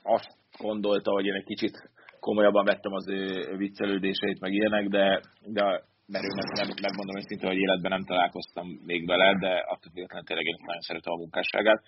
azt 0.02 0.36
gondolta, 0.58 1.10
hogy 1.10 1.26
én 1.26 1.34
egy 1.34 1.44
kicsit 1.44 1.90
komolyabban 2.20 2.64
vettem 2.64 2.92
az 2.92 3.08
ő 3.08 3.56
viccelődéseit, 3.56 4.40
meg 4.40 4.52
ilyenek, 4.52 4.88
de, 4.88 5.20
de 5.40 5.82
mert 6.12 6.24
ő 6.28 6.30
nem, 6.40 6.48
nem, 6.60 6.68
megmondom 6.86 7.16
őszintén, 7.20 7.50
hogy 7.52 7.64
életben 7.64 7.92
nem 7.96 8.04
találkoztam 8.10 8.66
még 8.90 9.00
vele, 9.12 9.28
de 9.44 9.52
attól 9.72 9.90
függetlenül 9.92 10.26
tényleg 10.26 10.46
én 10.46 10.58
nagyon 10.70 10.86
szeretem 10.88 11.12
a 11.12 11.22
munkásságát, 11.24 11.80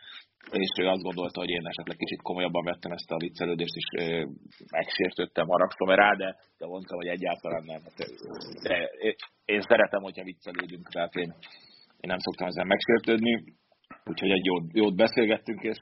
és 0.63 0.71
ő 0.83 0.85
azt 0.95 1.07
gondolta, 1.09 1.41
hogy 1.41 1.53
én 1.57 1.67
esetleg 1.73 1.97
kicsit 1.97 2.23
komolyabban 2.23 2.65
vettem 2.65 2.93
ezt 2.93 3.11
a 3.11 3.23
viccelődést, 3.27 3.77
és 3.83 3.87
ö, 4.03 4.05
megsértődtem, 4.77 5.47
haragszom 5.47 5.89
rá, 5.89 6.11
de, 6.23 6.29
de 6.59 6.67
mondtam, 6.67 6.97
hogy 6.97 7.11
egyáltalán 7.17 7.65
nem. 7.65 7.83
De 8.63 8.77
én 9.45 9.61
szeretem, 9.61 10.03
hogyha 10.03 10.31
viccelődünk, 10.31 10.89
tehát 10.89 11.15
én, 11.15 11.31
én 12.03 12.11
nem 12.13 12.25
szoktam 12.27 12.47
ezzel 12.47 12.73
megsértődni, 12.75 13.35
úgyhogy 14.05 14.31
egy 14.31 14.45
jót, 14.45 14.65
jót 14.73 14.97
beszélgettünk, 14.97 15.63
és 15.63 15.79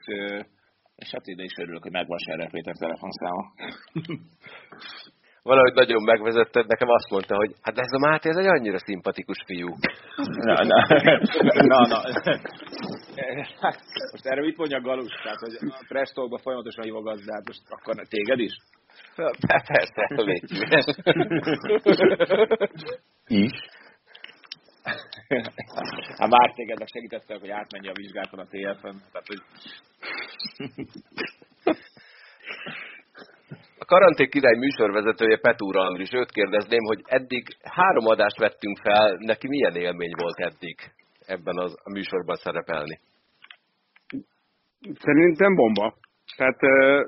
és 0.95 1.09
hát 1.11 1.27
ide 1.27 1.43
is 1.43 1.53
örülök, 1.57 1.81
hogy 1.81 1.91
megvan 1.91 2.17
Serre 2.17 2.49
Péter 2.49 2.75
telefonszáma. 2.75 3.53
Valahogy 5.43 5.73
nagyon 5.73 6.03
megvezetted, 6.03 6.67
nekem 6.67 6.89
azt 6.89 7.09
mondta, 7.09 7.35
hogy 7.35 7.55
hát 7.61 7.77
ez 7.77 7.91
a 7.91 7.99
Máté, 7.99 8.29
ez 8.29 8.35
egy 8.35 8.47
annyira 8.47 8.77
szimpatikus 8.77 9.43
fiú. 9.45 9.75
Na, 10.17 10.63
na, 10.63 10.85
na, 11.53 11.87
na. 11.87 12.01
Most 14.11 14.25
erre 14.25 14.41
mit 14.41 14.57
mondja 14.57 14.81
Galus? 14.81 15.13
Tehát, 15.23 15.39
hogy 15.39 15.57
a 15.61 15.85
Prestolba 15.87 16.37
folyamatosan 16.37 16.83
hívogatsz, 16.83 17.25
de 17.25 17.33
hát 17.33 17.47
most 17.47 17.61
akkor 17.69 17.95
téged 18.07 18.39
is? 18.39 18.57
Persze, 19.67 20.07
légy 20.09 20.47
szíves. 20.47 20.85
Is? 23.27 23.51
Hát 26.17 26.29
már 26.29 26.53
tégednek 26.55 26.87
segítettek, 26.87 27.39
hogy 27.39 27.49
átmenj 27.49 27.87
a 27.87 27.93
vizsgáton 27.93 28.39
a 28.39 28.45
TF-en. 28.45 29.01
Tehát, 29.11 29.27
hogy... 29.27 29.41
Karanték 33.91 34.29
Király 34.29 34.57
műsorvezetője 34.57 35.37
Petúr 35.37 35.77
Andris, 35.77 36.11
őt 36.13 36.31
kérdezném, 36.31 36.83
hogy 36.91 37.01
eddig 37.05 37.43
három 37.63 38.05
adást 38.05 38.37
vettünk 38.39 38.77
fel, 38.77 39.17
neki 39.19 39.47
milyen 39.47 39.75
élmény 39.75 40.13
volt 40.21 40.39
eddig 40.49 40.75
ebben 41.25 41.57
az, 41.57 41.71
a 41.83 41.89
műsorban 41.91 42.35
szerepelni? 42.35 42.99
Szerintem 45.05 45.55
bomba. 45.55 45.93
Tehát 46.37 46.61
uh, 46.61 47.01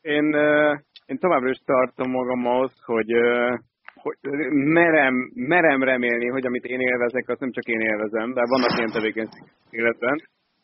én, 0.00 0.26
uh, 0.34 0.78
én 1.06 1.18
továbbra 1.18 1.48
is 1.50 1.60
tartom 1.64 2.10
magam 2.10 2.46
ahhoz, 2.46 2.72
hogy 2.84 3.14
uh, 3.14 3.58
hogy 4.02 4.16
merem, 4.52 5.14
merem 5.34 5.82
remélni, 5.82 6.28
hogy 6.28 6.46
amit 6.46 6.64
én 6.64 6.80
élvezek, 6.80 7.28
azt 7.28 7.40
nem 7.40 7.50
csak 7.50 7.64
én 7.64 7.80
élvezem, 7.80 8.32
de 8.32 8.42
vannak 8.44 8.78
ilyen 8.78 8.90
tevékenység 8.90 9.44
életben. 9.70 10.16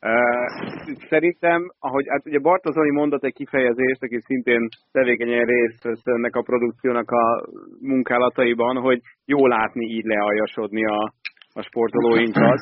Uh, 0.04 0.96
szerintem, 1.08 1.70
ahogy 1.78 2.04
hát 2.08 2.26
ugye 2.26 2.38
Bartozoni 2.38 2.90
mondott 2.90 3.24
egy 3.24 3.32
kifejezést, 3.32 4.02
aki 4.02 4.20
szintén 4.20 4.68
tevékenyen 4.92 5.44
részt 5.44 5.82
vesz 5.82 6.00
ennek 6.04 6.36
a 6.36 6.42
produkciónak 6.42 7.10
a 7.10 7.44
munkálataiban, 7.80 8.76
hogy 8.76 9.00
jó 9.24 9.46
látni 9.46 9.84
így 9.84 10.04
lealjasodni 10.04 10.86
a, 10.86 11.12
a 11.52 11.62
sportolóinkat. 11.62 12.60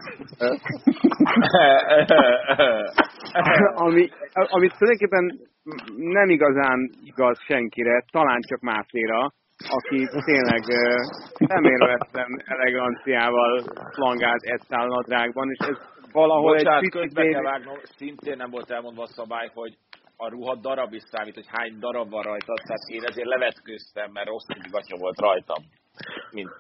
ami, 3.84 4.08
amit 4.32 4.74
tulajdonképpen 4.78 5.38
nem 5.94 6.28
igazán 6.28 6.90
igaz 7.04 7.38
senkire, 7.46 8.04
talán 8.10 8.40
csak 8.40 8.60
Mátéra, 8.60 9.32
aki 9.68 10.08
tényleg 10.24 10.62
szemérvetlen 11.34 12.42
eleganciával 12.44 13.62
flangált 13.94 14.42
egy 14.42 14.62
nadrágban, 14.68 15.48
és 15.50 15.66
ez 15.68 15.76
valahol 16.12 16.56
Bocsánat, 16.56 16.82
egy 16.82 17.12
picit... 17.12 17.32
kell 17.32 17.42
vágnom, 17.42 17.78
szintén 17.82 18.36
nem 18.36 18.50
volt 18.50 18.70
elmondva 18.70 19.02
a 19.02 19.06
szabály, 19.06 19.50
hogy 19.54 19.74
a 20.16 20.28
ruha 20.28 20.54
darab 20.56 20.92
is 20.92 21.02
számít, 21.02 21.34
hogy 21.34 21.48
hány 21.48 21.78
darab 21.78 22.10
van 22.10 22.22
rajta, 22.22 22.54
tehát 22.66 22.84
én 22.86 23.02
ezért 23.04 23.28
levetkőztem, 23.28 24.10
mert 24.12 24.28
rossz 24.28 24.46
gatya 24.70 24.96
volt 24.98 25.18
rajtam. 25.18 25.62
Mint. 26.30 26.50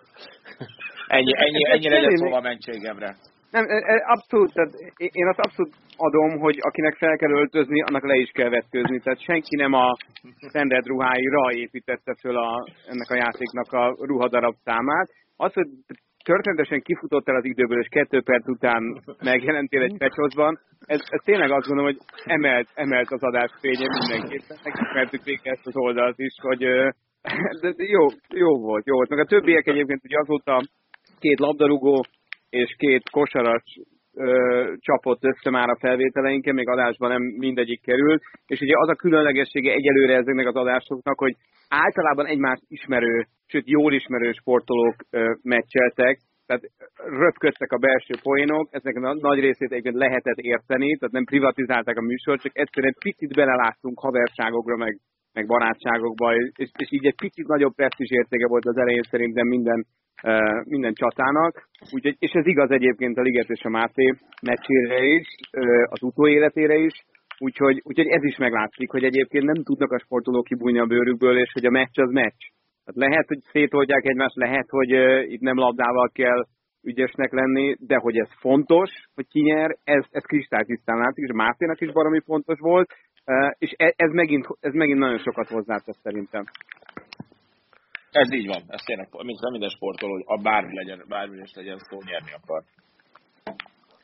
Ennyi, 1.06 1.32
ennyi, 1.34 1.70
ennyi 1.70 1.88
legyen 1.88 2.16
szóval 2.16 2.38
a 2.38 2.40
mentségemre. 2.40 3.16
Nem, 3.50 3.64
e, 3.68 3.76
e, 3.94 4.04
abszolút, 4.06 4.52
tehát 4.52 4.72
én 4.96 5.26
azt 5.26 5.38
abszolút 5.38 5.74
adom, 5.96 6.38
hogy 6.38 6.56
akinek 6.60 6.96
fel 6.96 7.16
kell 7.16 7.30
öltözni, 7.30 7.82
annak 7.82 8.06
le 8.06 8.16
is 8.16 8.30
kell 8.30 8.48
vetkőzni. 8.48 9.00
Tehát 9.00 9.22
senki 9.22 9.56
nem 9.56 9.72
a 9.72 9.96
standard 10.48 10.86
ruháira 10.86 11.52
építette 11.52 12.14
föl 12.20 12.36
a, 12.36 12.64
ennek 12.86 13.10
a 13.10 13.14
játéknak 13.14 13.72
a 13.72 13.96
ruhadarab 13.98 14.54
számát. 14.64 15.08
Az, 15.36 15.52
hogy 15.52 15.68
történetesen 16.22 16.80
kifutottál 16.82 17.36
az 17.36 17.44
időből, 17.44 17.80
és 17.80 17.88
kettő 17.90 18.22
perc 18.22 18.48
után 18.48 18.82
megjelentél 19.22 19.82
egy 19.82 19.98
pecsozban, 19.98 20.60
ez, 20.86 21.00
ez 21.10 21.20
tényleg 21.24 21.50
azt 21.50 21.66
gondolom, 21.66 21.92
hogy 21.92 22.02
emelt, 22.24 22.68
emelt 22.74 23.10
az 23.10 23.22
adás 23.22 23.50
fénye 23.60 23.86
mindenképpen. 23.98 24.56
Megismertük 24.64 25.24
végig 25.24 25.46
ezt 25.46 25.66
az 25.66 25.76
oldalt 25.76 26.18
is, 26.18 26.34
hogy 26.40 26.62
de 27.62 27.72
jó, 27.76 28.06
jó 28.28 28.60
volt, 28.60 28.86
jó 28.86 28.94
volt. 28.94 29.08
Meg 29.08 29.18
a 29.18 29.24
többiek 29.24 29.66
egyébként 29.66 30.04
ugye 30.04 30.18
azóta 30.18 30.60
két 31.18 31.38
labdarúgó, 31.38 32.04
és 32.50 32.74
két 32.78 33.10
kosaras 33.10 33.62
ö, 34.14 34.72
csapott 34.78 35.24
össze 35.24 35.50
már 35.50 35.68
a 35.68 35.78
felvételeinken, 35.80 36.54
még 36.54 36.68
adásban 36.68 37.10
nem 37.10 37.22
mindegyik 37.22 37.82
került, 37.82 38.22
és 38.46 38.60
ugye 38.60 38.74
az 38.76 38.88
a 38.88 38.94
különlegessége 38.94 39.72
egyelőre 39.72 40.14
ezeknek 40.14 40.46
az 40.46 40.54
adásoknak, 40.54 41.18
hogy 41.18 41.34
általában 41.68 42.26
egymást 42.26 42.62
ismerő, 42.68 43.26
sőt 43.46 43.68
jól 43.68 43.92
ismerő 43.92 44.32
sportolók 44.32 44.94
ö, 45.10 45.32
meccseltek, 45.42 46.18
tehát 46.46 46.62
röpködtek 47.20 47.72
a 47.72 47.78
belső 47.78 48.14
poénok, 48.22 48.68
ezek 48.70 48.96
a 48.96 49.14
nagy 49.14 49.40
részét 49.40 49.70
egyébként 49.70 49.96
lehetett 49.96 50.38
érteni, 50.38 50.96
tehát 50.96 51.14
nem 51.14 51.24
privatizálták 51.24 51.96
a 51.96 52.08
műsort, 52.10 52.40
csak 52.40 52.58
egyszerűen 52.58 52.94
picit 52.98 53.34
beleláttunk 53.34 53.98
haverságokra, 53.98 54.76
meg, 54.76 54.98
meg 55.32 55.46
barátságokba, 55.46 56.34
és, 56.34 56.70
és 56.78 56.92
így 56.92 57.06
egy 57.06 57.20
picit 57.22 57.46
nagyobb 57.46 57.74
presztis 57.74 58.10
értéke 58.10 58.46
volt 58.46 58.64
az 58.64 58.76
elején 58.76 59.02
szerintem 59.02 59.46
minden 59.46 59.86
minden 60.64 60.92
csatának. 60.92 61.68
Úgyhogy, 61.90 62.16
és 62.18 62.30
ez 62.30 62.46
igaz 62.46 62.70
egyébként 62.70 63.16
a 63.16 63.22
Liget 63.22 63.48
és 63.48 63.62
a 63.62 63.68
Máté 63.68 64.14
meccsére 64.42 65.04
is, 65.04 65.26
az 65.84 66.02
utóéletére 66.02 66.74
is, 66.74 67.04
úgyhogy, 67.38 67.80
úgyhogy 67.82 68.06
ez 68.06 68.22
is 68.22 68.36
meglátszik, 68.36 68.90
hogy 68.90 69.04
egyébként 69.04 69.44
nem 69.44 69.62
tudnak 69.62 69.92
a 69.92 69.98
sportolók 69.98 70.44
kibújni 70.44 70.78
a 70.78 70.86
bőrükből, 70.86 71.38
és 71.38 71.50
hogy 71.52 71.64
a 71.64 71.70
meccs 71.70 71.98
az 71.98 72.10
meccs. 72.10 72.42
Tehát 72.84 73.10
lehet, 73.10 73.28
hogy 73.28 73.40
szétoldják 73.52 74.04
egymást, 74.04 74.36
lehet, 74.36 74.66
hogy 74.68 74.90
itt 75.32 75.40
nem 75.40 75.56
labdával 75.56 76.10
kell 76.12 76.46
ügyesnek 76.82 77.32
lenni, 77.32 77.76
de 77.78 77.96
hogy 77.96 78.16
ez 78.16 78.28
fontos, 78.38 78.90
hogy 79.14 79.26
ki 79.28 79.40
nyer, 79.40 79.76
ez, 79.84 80.04
ez 80.10 80.22
kristálytisztán 80.22 80.98
látszik, 80.98 81.24
és 81.24 81.30
a 81.30 81.42
Máténak 81.44 81.80
is 81.80 81.92
baromi 81.92 82.20
fontos 82.20 82.58
volt, 82.58 82.90
és 83.58 83.70
ez, 83.76 83.92
ez, 83.96 84.10
megint, 84.10 84.46
ez 84.60 84.72
megint 84.72 84.98
nagyon 84.98 85.18
sokat 85.18 85.48
hozzátesz 85.48 86.00
szerintem. 86.02 86.44
Ez 88.10 88.32
így 88.32 88.46
van, 88.46 88.62
ez 88.66 88.80
tényleg, 88.84 89.08
mint 89.24 89.50
minden 89.50 89.68
sportoló, 89.68 90.12
hogy 90.12 90.24
a 90.26 90.42
bármi 90.42 90.74
legyen, 90.74 91.04
bármi 91.08 91.36
is 91.42 91.52
legyen 91.54 91.78
szó, 91.78 91.98
nyerni 92.04 92.32
akar. 92.42 92.62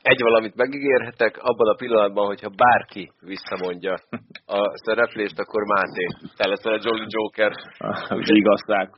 egy 0.01 0.21
valamit 0.21 0.55
megígérhetek, 0.55 1.37
abban 1.37 1.67
a 1.67 1.75
pillanatban, 1.75 2.25
hogyha 2.25 2.49
bárki 2.49 3.11
visszamondja 3.19 3.93
a 4.45 4.77
szereplést, 4.85 5.39
akkor 5.39 5.63
Máté, 5.63 6.05
te 6.37 6.47
leszel 6.47 6.73
a 6.73 6.79
Jolly 6.83 7.05
Joker. 7.07 7.51
Vigaszták. 8.33 8.89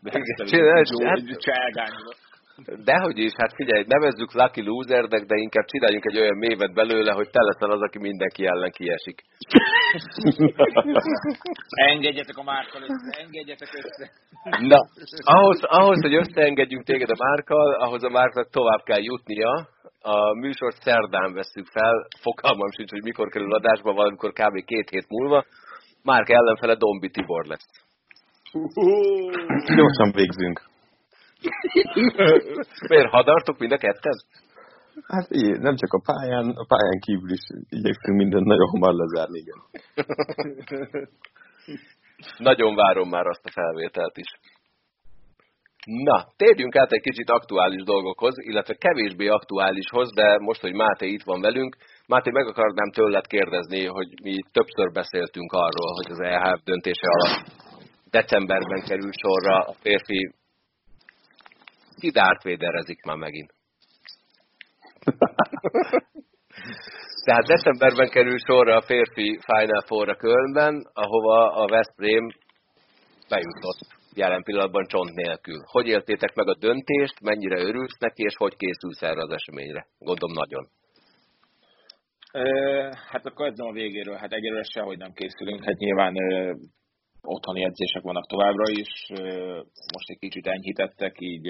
Cselgány. 1.37 1.93
Dehogy 2.85 3.17
is, 3.17 3.33
hát 3.37 3.53
figyelj, 3.55 3.83
nevezzük 3.87 4.33
Lucky 4.33 4.61
Losernek, 4.61 5.23
de 5.25 5.35
inkább 5.35 5.65
csináljunk 5.65 6.05
egy 6.05 6.19
olyan 6.19 6.37
mévet 6.37 6.73
belőle, 6.73 7.11
hogy 7.11 7.29
te 7.29 7.41
leszel 7.43 7.71
az, 7.71 7.81
aki 7.81 7.99
mindenki 7.99 8.45
ellen 8.45 8.71
kiesik. 8.71 9.21
engedjetek 11.91 12.37
a 12.37 12.43
márkal 12.43 12.81
össze, 12.81 13.21
engedjetek 13.23 13.69
össze. 13.81 14.11
Na, 14.71 14.79
ahhoz, 15.23 15.59
ahhoz, 15.63 16.01
hogy 16.01 16.13
összeengedjünk 16.13 16.83
téged 16.83 17.09
a 17.09 17.23
márkal, 17.25 17.73
ahhoz 17.73 18.03
a 18.03 18.09
márknak 18.09 18.49
tovább 18.49 18.83
kell 18.83 19.01
jutnia. 19.01 19.67
A 20.01 20.33
műsort 20.33 20.81
szerdán 20.81 21.33
veszük 21.33 21.67
fel, 21.67 22.07
fogalmam 22.21 22.71
sincs, 22.71 22.91
hogy 22.91 23.03
mikor 23.03 23.27
kerül 23.29 23.53
adásba, 23.53 23.93
valamikor 23.93 24.31
kb. 24.31 24.65
két 24.65 24.89
hét 24.89 25.05
múlva. 25.09 25.45
Márk 26.03 26.29
ellenfele 26.29 26.75
Dombi 26.75 27.09
Tibor 27.09 27.45
lesz. 27.45 27.69
Gyorsan 29.75 30.11
végzünk. 30.11 30.70
Miért 32.89 33.09
hadartok 33.09 33.57
mind 33.57 33.71
a 33.71 33.77
ketten? 33.77 34.17
Hát 35.07 35.27
így, 35.29 35.59
nem 35.59 35.75
csak 35.75 35.93
a 35.93 36.01
pályán, 36.05 36.49
a 36.49 36.65
pályán 36.67 36.99
kívül 36.99 37.31
is 37.31 37.45
igyekszünk 37.69 38.17
mindent 38.17 38.45
nagyon 38.45 38.69
hamar 38.69 38.93
lezárni, 38.93 39.39
igen. 39.39 39.59
nagyon 42.37 42.75
várom 42.75 43.09
már 43.09 43.25
azt 43.25 43.45
a 43.45 43.51
felvételt 43.51 44.17
is. 44.17 44.39
Na, 45.85 46.27
térjünk 46.35 46.75
át 46.75 46.91
egy 46.91 47.01
kicsit 47.01 47.29
aktuális 47.29 47.83
dolgokhoz, 47.83 48.35
illetve 48.37 48.73
kevésbé 48.73 49.27
aktuálishoz, 49.27 50.13
de 50.13 50.37
most, 50.39 50.61
hogy 50.61 50.73
Máté 50.73 51.07
itt 51.07 51.23
van 51.23 51.41
velünk, 51.41 51.75
Máté, 52.07 52.31
meg 52.31 52.47
akarnám 52.47 52.91
tőled 52.91 53.27
kérdezni, 53.27 53.85
hogy 53.85 54.07
mi 54.23 54.35
többször 54.51 54.91
beszéltünk 54.91 55.51
arról, 55.51 55.93
hogy 55.95 56.11
az 56.11 56.19
EHF 56.19 56.61
döntése 56.63 57.07
alatt 57.07 57.45
decemberben 58.09 58.83
kerül 58.87 59.11
sorra 59.11 59.57
a 59.57 59.73
férfi 59.81 60.33
ki 62.01 62.09
Darth 62.09 62.45
Vaderezik 62.45 63.03
már 63.03 63.17
megint. 63.17 63.53
Tehát 67.25 67.45
decemberben 67.45 68.09
kerül 68.09 68.37
sorra 68.37 68.75
a 68.75 68.81
férfi 68.81 69.39
Final 69.45 69.83
Four-ra 69.85 70.15
Kölnben, 70.15 70.89
ahova 70.93 71.53
a 71.53 71.67
Veszprém 71.67 72.27
bejutott 73.29 73.79
jelen 74.13 74.43
pillanatban 74.43 74.85
csont 74.87 75.13
nélkül. 75.13 75.59
Hogy 75.71 75.87
éltétek 75.87 76.35
meg 76.35 76.47
a 76.47 76.57
döntést, 76.59 77.21
mennyire 77.21 77.59
örülsz 77.59 77.97
neki, 77.99 78.23
és 78.23 78.35
hogy 78.35 78.55
készülsz 78.55 79.01
erre 79.01 79.21
az 79.21 79.29
eseményre? 79.29 79.87
Gondolom 79.99 80.35
nagyon. 80.35 80.67
hát 83.11 83.25
akkor 83.25 83.45
kezdem 83.45 83.67
a 83.67 83.71
végéről. 83.71 84.15
Hát 84.15 84.33
egyelőre 84.33 84.63
sehogy 84.63 84.97
nem 84.97 85.13
készülünk. 85.13 85.63
Hát 85.63 85.77
nyilván 85.77 86.31
ö, 86.31 86.53
otthoni 87.21 87.63
edzések 87.63 88.01
vannak 88.01 88.27
továbbra 88.27 88.69
is. 88.69 88.89
Ö, 89.09 89.53
most 89.93 90.09
egy 90.09 90.19
kicsit 90.19 90.47
enyhítettek, 90.47 91.15
így 91.19 91.47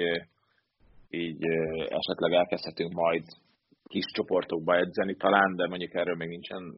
így 1.12 1.44
esetleg 1.88 2.32
elkezdhetünk 2.32 2.92
majd 2.92 3.24
kis 3.88 4.04
csoportokba 4.12 4.76
edzeni 4.76 5.16
talán, 5.16 5.56
de 5.56 5.66
mondjuk 5.68 5.94
erről 5.94 6.16
még 6.16 6.28
nincsen 6.28 6.74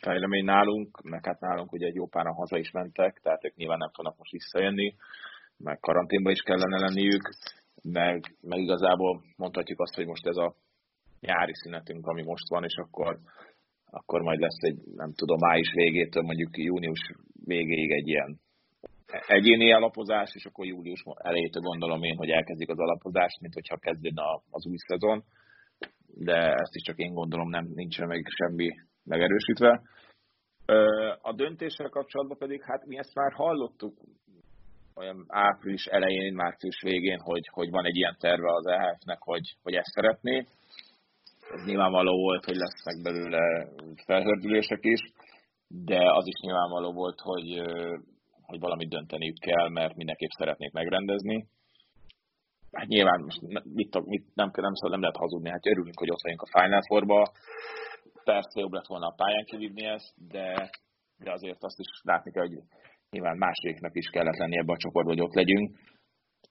fejlemény 0.00 0.44
nálunk, 0.44 1.02
meg 1.02 1.24
hát 1.24 1.40
nálunk 1.40 1.72
ugye 1.72 1.86
egy 1.86 1.94
jó 1.94 2.06
páran 2.06 2.34
haza 2.34 2.58
is 2.58 2.70
mentek, 2.70 3.20
tehát 3.22 3.44
ők 3.44 3.54
nyilván 3.54 3.78
nem 3.78 3.90
tudnak 3.92 4.18
most 4.18 4.30
visszajönni, 4.30 4.94
meg 5.56 5.78
karanténba 5.78 6.30
is 6.30 6.40
kellene 6.40 6.78
lenniük, 6.78 7.28
meg, 7.82 8.36
meg 8.40 8.58
igazából 8.58 9.22
mondhatjuk 9.36 9.80
azt, 9.80 9.94
hogy 9.94 10.06
most 10.06 10.26
ez 10.26 10.36
a 10.36 10.54
nyári 11.20 11.54
szünetünk, 11.54 12.06
ami 12.06 12.22
most 12.22 12.48
van, 12.48 12.64
és 12.64 12.74
akkor, 12.74 13.18
akkor 13.90 14.20
majd 14.20 14.40
lesz 14.40 14.60
egy, 14.60 14.78
nem 14.94 15.12
tudom, 15.12 15.38
május 15.38 15.72
végétől 15.74 16.22
mondjuk 16.22 16.58
június 16.58 17.00
végéig 17.44 17.90
egy 17.90 18.08
ilyen 18.08 18.40
egyéni 19.26 19.72
alapozás, 19.72 20.30
és 20.34 20.44
akkor 20.44 20.66
július 20.66 21.02
elejétől 21.14 21.62
gondolom 21.62 22.02
én, 22.02 22.16
hogy 22.16 22.30
elkezdik 22.30 22.68
az 22.68 22.78
alapozást, 22.78 23.40
mint 23.40 23.54
hogyha 23.54 23.76
kezdődne 23.76 24.22
az 24.50 24.66
új 24.66 24.76
szezon, 24.76 25.24
de 26.06 26.36
ezt 26.36 26.74
is 26.74 26.82
csak 26.82 26.98
én 26.98 27.12
gondolom, 27.12 27.48
nem 27.48 27.64
nincsen 27.74 28.06
meg 28.06 28.26
semmi 28.36 28.70
megerősítve. 29.04 29.82
A 31.22 31.32
döntéssel 31.32 31.88
kapcsolatban 31.88 32.38
pedig, 32.38 32.62
hát 32.62 32.86
mi 32.86 32.98
ezt 32.98 33.14
már 33.14 33.32
hallottuk 33.32 33.98
olyan 34.94 35.24
április 35.28 35.86
elején, 35.86 36.34
március 36.34 36.82
végén, 36.82 37.20
hogy, 37.20 37.48
hogy 37.52 37.70
van 37.70 37.84
egy 37.84 37.96
ilyen 37.96 38.16
terve 38.18 38.52
az 38.52 38.66
EHF-nek, 38.66 39.18
hogy, 39.20 39.56
hogy 39.62 39.74
ezt 39.74 39.92
szeretné. 39.92 40.46
Ez 41.54 41.64
nyilvánvaló 41.66 42.16
volt, 42.16 42.44
hogy 42.44 42.56
lesznek 42.56 43.02
belőle 43.02 43.68
felhördülések 44.04 44.84
is, 44.84 45.00
de 45.68 46.12
az 46.12 46.26
is 46.26 46.40
nyilvánvaló 46.40 46.92
volt, 46.92 47.20
hogy 47.20 47.62
hogy 48.46 48.60
valamit 48.60 48.88
dönteniük 48.88 49.38
kell, 49.38 49.68
mert 49.68 49.96
mindenképp 49.96 50.36
szeretnék 50.38 50.72
megrendezni. 50.72 51.46
Hát 52.72 52.86
nyilván 52.86 53.20
most 53.20 53.40
mit, 53.40 54.04
mit, 54.04 54.24
nem, 54.34 54.50
nem, 54.54 54.72
nem, 54.80 54.90
nem 54.90 55.00
lehet 55.00 55.16
hazudni, 55.16 55.50
hát 55.50 55.66
örülünk, 55.66 55.98
hogy 55.98 56.10
ott 56.10 56.22
vagyunk 56.22 56.42
a 56.42 56.58
Final 56.58 56.82
Four-ba. 56.88 57.32
Persze 58.24 58.60
jobb 58.60 58.72
lett 58.72 58.86
volna 58.86 59.06
a 59.06 59.14
pályán 59.16 59.44
kivívni 59.44 59.84
ezt, 59.84 60.12
de, 60.28 60.70
de 61.18 61.32
azért 61.32 61.62
azt 61.62 61.78
is 61.78 61.86
látni 62.02 62.30
kell, 62.32 62.46
hogy 62.46 62.58
nyilván 63.10 63.36
másodiknak 63.36 63.96
is 63.96 64.08
kellett 64.08 64.38
lenni 64.38 64.58
ebbe 64.58 64.72
a 64.72 64.76
csoportba, 64.76 65.10
hogy 65.10 65.20
ott 65.20 65.34
legyünk, 65.34 65.78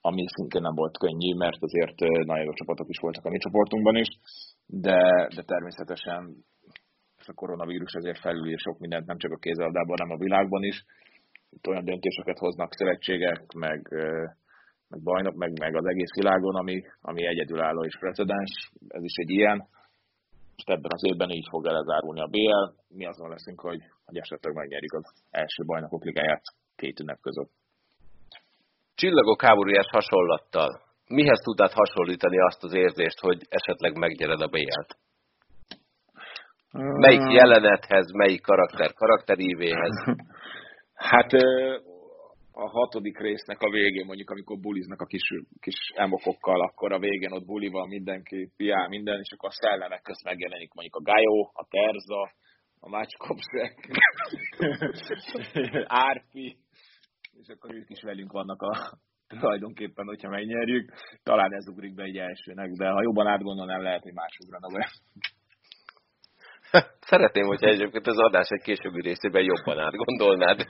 ami 0.00 0.24
szintén 0.26 0.62
nem 0.62 0.74
volt 0.74 0.98
könnyű, 0.98 1.34
mert 1.34 1.62
azért 1.62 1.98
nagyon 2.00 2.44
jó 2.44 2.52
csapatok 2.52 2.88
is 2.88 2.98
voltak 2.98 3.24
a 3.24 3.30
mi 3.30 3.38
csoportunkban 3.38 3.96
is, 3.96 4.08
de, 4.66 4.98
de 5.36 5.42
természetesen 5.42 6.44
a 7.26 7.32
koronavírus 7.34 7.94
azért 7.94 8.18
felül 8.18 8.58
sok 8.58 8.78
mindent, 8.78 9.06
nem 9.06 9.18
csak 9.18 9.32
a 9.32 9.36
kézaldában, 9.36 9.96
hanem 9.98 10.16
a 10.16 10.22
világban 10.22 10.62
is, 10.62 10.84
itt 11.54 11.66
olyan 11.66 11.84
döntéseket 11.84 12.38
hoznak 12.38 12.74
szövetségek, 12.74 13.52
meg, 13.52 13.80
meg 14.88 15.02
bajnok, 15.02 15.34
meg, 15.34 15.58
meg 15.58 15.76
az 15.76 15.86
egész 15.86 16.14
világon, 16.20 16.54
ami, 16.54 16.82
ami 17.00 17.26
egyedülálló 17.26 17.84
és 17.84 17.96
precedens, 17.98 18.70
ez 18.88 19.02
is 19.02 19.14
egy 19.14 19.30
ilyen. 19.30 19.58
Most 20.56 20.70
ebben 20.70 20.90
az 20.94 21.04
évben 21.10 21.30
így 21.30 21.46
fog 21.50 21.66
elezárulni 21.66 22.20
a 22.20 22.26
BL. 22.26 22.64
Mi 22.88 23.06
azon 23.06 23.28
leszünk, 23.28 23.60
hogy, 23.60 23.80
hogy 24.04 24.16
esetleg 24.16 24.54
megnyerjük 24.54 24.92
az 24.92 25.06
első 25.30 25.64
bajnokok 25.64 26.04
ligáját 26.04 26.42
két 26.76 27.00
ünnep 27.00 27.20
között. 27.20 27.50
Csillagok 28.94 29.42
háborújás 29.42 29.88
hasonlattal. 29.90 30.80
Mihez 31.06 31.40
tudnád 31.40 31.72
hasonlítani 31.72 32.38
azt 32.40 32.64
az 32.64 32.74
érzést, 32.74 33.20
hogy 33.20 33.46
esetleg 33.48 33.96
megnyered 33.96 34.40
a 34.40 34.48
BL-t? 34.48 34.96
Melyik 36.72 37.32
jelenethez, 37.32 38.12
melyik 38.12 38.42
karakter 38.42 38.92
karakterívéhez? 38.92 39.96
Hát 41.10 41.32
a 42.52 42.68
hatodik 42.68 43.18
résznek 43.18 43.60
a 43.60 43.70
végén, 43.70 44.06
mondjuk 44.06 44.30
amikor 44.30 44.58
buliznak 44.58 45.00
a 45.00 45.06
kis, 45.06 45.28
kis 45.60 45.92
emokokkal, 45.94 46.60
akkor 46.60 46.92
a 46.92 46.98
végén 46.98 47.32
ott 47.32 47.44
buli 47.44 47.68
van, 47.68 47.88
mindenki 47.88 48.52
piá, 48.56 48.86
minden, 48.88 49.18
és 49.18 49.32
akkor 49.32 49.48
a 49.48 49.58
szellemek 49.60 50.02
közt 50.02 50.24
megjelenik 50.24 50.72
mondjuk 50.72 50.96
a 50.96 51.02
Gajó, 51.02 51.50
a 51.52 51.66
Terza, 51.70 52.32
a 52.80 52.88
Mácskopszek, 52.88 53.90
Árpi, 56.08 56.56
és 57.40 57.48
akkor 57.48 57.74
ők 57.74 57.90
is 57.90 58.02
velünk 58.02 58.32
vannak 58.32 58.62
a 58.62 58.98
tulajdonképpen, 59.26 60.06
hogyha 60.06 60.28
megnyerjük. 60.28 60.92
Talán 61.22 61.52
ez 61.54 61.68
ugrik 61.68 61.94
be 61.94 62.02
egy 62.02 62.16
elsőnek, 62.16 62.70
de 62.70 62.88
ha 62.88 63.02
jobban 63.02 63.26
átgondolnám, 63.26 63.82
lehet, 63.82 64.02
hogy 64.02 64.12
más 64.12 64.38
ugrana 64.44 64.68
be. 64.72 64.90
Szeretném, 67.10 67.46
hogyha 67.46 67.68
egyébként 67.68 68.06
az 68.06 68.18
adás 68.18 68.48
egy 68.48 68.62
későbbi 68.62 69.00
részében 69.00 69.42
jobban 69.42 69.78
átgondolnád. 69.78 70.66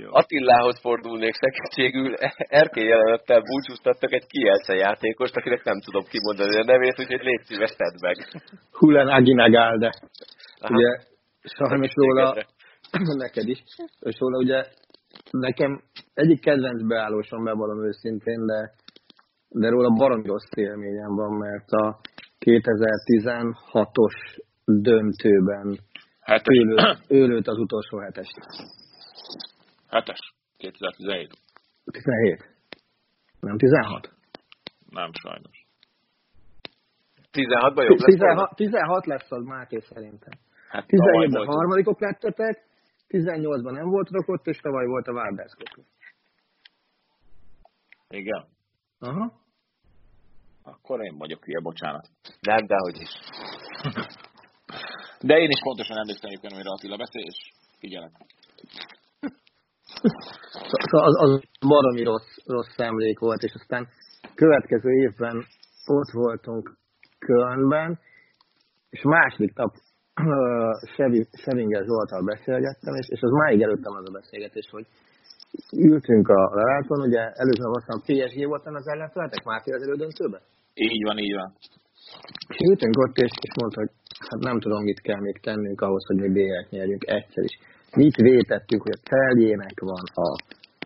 Jó. 0.00 0.08
Attilához 0.10 0.80
fordulnék 0.80 1.34
segítségül. 1.34 2.14
Erkély 2.36 2.86
jelenettel 2.86 3.40
búcsúztattak 3.40 4.12
egy 4.12 4.26
kielce 4.26 4.74
játékost, 4.74 5.36
akinek 5.36 5.64
nem 5.64 5.80
tudom 5.80 6.04
kimondani 6.04 6.60
a 6.60 6.64
nevét, 6.64 7.00
úgyhogy 7.00 7.22
légy 7.22 7.44
szíves, 7.44 7.70
tedd 7.76 7.96
meg. 8.00 8.16
Hulen 8.72 9.08
Aginagálde. 9.08 9.92
Ugye 10.68 10.88
sajnos 11.42 11.92
róla, 11.94 12.34
neked 13.24 13.48
is, 13.48 13.62
és 14.00 14.16
róla 14.18 14.38
ugye 14.38 14.64
nekem 15.30 15.82
egyik 16.14 16.40
kedvenc 16.40 16.86
beállósom 16.86 17.44
bevallom 17.44 17.84
őszintén, 17.86 18.46
de, 18.46 18.72
de 19.48 19.68
róla 19.68 19.90
baromi 19.90 20.26
rossz 20.26 20.50
élményem 20.56 21.14
van, 21.14 21.32
mert 21.32 21.70
a 21.70 22.00
2016-os 22.44 24.16
döntőben 24.64 25.78
ő 27.08 27.26
lőtt 27.26 27.46
az 27.46 27.58
utolsó 27.58 27.98
hetes. 27.98 28.26
Hetes? 29.88 30.34
2017. 30.56 31.30
17. 31.84 32.48
Nem 33.40 33.56
16? 33.56 34.12
Nem, 34.90 35.10
sajnos. 35.12 35.66
16-ban 37.32 37.84
jobb 37.84 37.98
lesz 37.98 38.04
16, 38.04 38.56
16 38.56 39.06
lesz 39.06 39.30
az 39.30 39.44
Máté 39.44 39.80
szerintem. 39.80 40.38
Hát 40.68 40.84
17-ben 40.88 41.46
harmadikok 41.46 42.00
lettetek, 42.00 42.64
18-ban 43.08 43.72
nem 43.72 43.88
volt 43.88 44.10
rokott, 44.10 44.46
és 44.46 44.58
tavaly 44.58 44.86
volt 44.86 45.06
a 45.06 45.12
Várdás 45.12 45.52
Igen. 48.08 48.44
Aha. 48.98 49.32
Akkor 50.64 51.04
én 51.04 51.16
vagyok 51.16 51.44
hülye, 51.44 51.60
bocsánat. 51.60 52.06
Nem, 52.40 52.66
de 52.66 52.76
hogy 52.76 52.96
is. 53.00 53.12
De 55.20 55.34
én 55.38 55.50
is 55.50 55.60
pontosan 55.62 55.98
emlékszem 55.98 56.30
hogy 56.30 56.52
amire 56.52 56.70
Attila 56.70 56.96
beszél, 56.96 57.24
és 57.24 57.38
figyelek. 57.78 58.12
Szóval 60.88 61.06
az, 61.06 61.16
az 61.24 61.42
baromi 61.68 62.02
rossz, 62.02 62.36
rossz 62.46 62.78
emlék 62.78 63.18
volt, 63.18 63.42
és 63.42 63.52
aztán 63.54 63.88
következő 64.34 64.90
évben 64.90 65.44
ott 65.86 66.10
voltunk 66.12 66.76
Kölnben, 67.18 67.98
és 68.90 69.02
második 69.02 69.54
nap 69.54 69.74
Sevinger 71.42 71.84
Zsoltal 71.84 72.22
beszélgettem, 72.24 72.94
és, 72.94 73.08
és 73.08 73.20
az 73.20 73.30
máig 73.30 73.62
előttem 73.62 73.94
az 73.94 74.08
a 74.08 74.12
beszélgetés, 74.12 74.68
hogy 74.70 74.86
ültünk 75.90 76.28
a 76.28 76.40
leláton, 76.58 77.00
ugye 77.08 77.22
előző 77.42 77.62
nap 77.62 77.76
aztán 77.80 78.04
PSG 78.06 78.38
volt 78.46 78.66
az 78.66 78.88
ellenfeletek 78.92 79.44
Máté 79.44 79.70
az 79.72 79.82
elődöntőben? 79.82 80.40
Így 80.74 81.02
van, 81.08 81.18
így 81.18 81.34
van. 81.40 81.50
És 82.52 82.58
ültünk 82.68 82.96
ott, 83.04 83.16
és, 83.26 83.32
és 83.46 83.52
mondta, 83.60 83.80
hogy 83.80 83.92
hát 84.30 84.40
nem 84.48 84.58
tudom, 84.60 84.82
mit 84.82 85.00
kell 85.00 85.20
még 85.20 85.36
tennünk 85.40 85.80
ahhoz, 85.80 86.04
hogy 86.06 86.18
mi 86.20 86.28
BL-t 86.36 86.70
nyerjünk 86.70 87.04
egyszer 87.06 87.44
is. 87.50 87.54
Mit 88.02 88.16
vétettük, 88.16 88.82
hogy 88.82 88.96
a 88.98 89.04
Teljének 89.10 89.76
van 89.80 90.04
a 90.24 90.28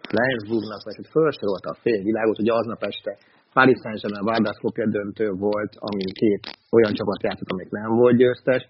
Flensburgnak, 0.08 0.82
vagy 0.84 0.96
hogy 1.00 1.10
felsorolta 1.16 1.68
a 1.70 1.80
fél 1.82 2.02
világot, 2.02 2.36
hogy 2.36 2.48
aznap 2.48 2.82
este 2.82 3.12
Paris 3.52 3.78
Saint-Germain 3.82 4.24
Vardar 4.28 4.88
döntő 4.96 5.26
volt, 5.48 5.72
ami 5.86 6.04
két 6.20 6.42
olyan 6.76 6.92
csapat 6.98 7.22
játszott, 7.22 7.52
amik 7.54 7.70
nem 7.70 7.90
volt 8.02 8.16
győztes, 8.16 8.62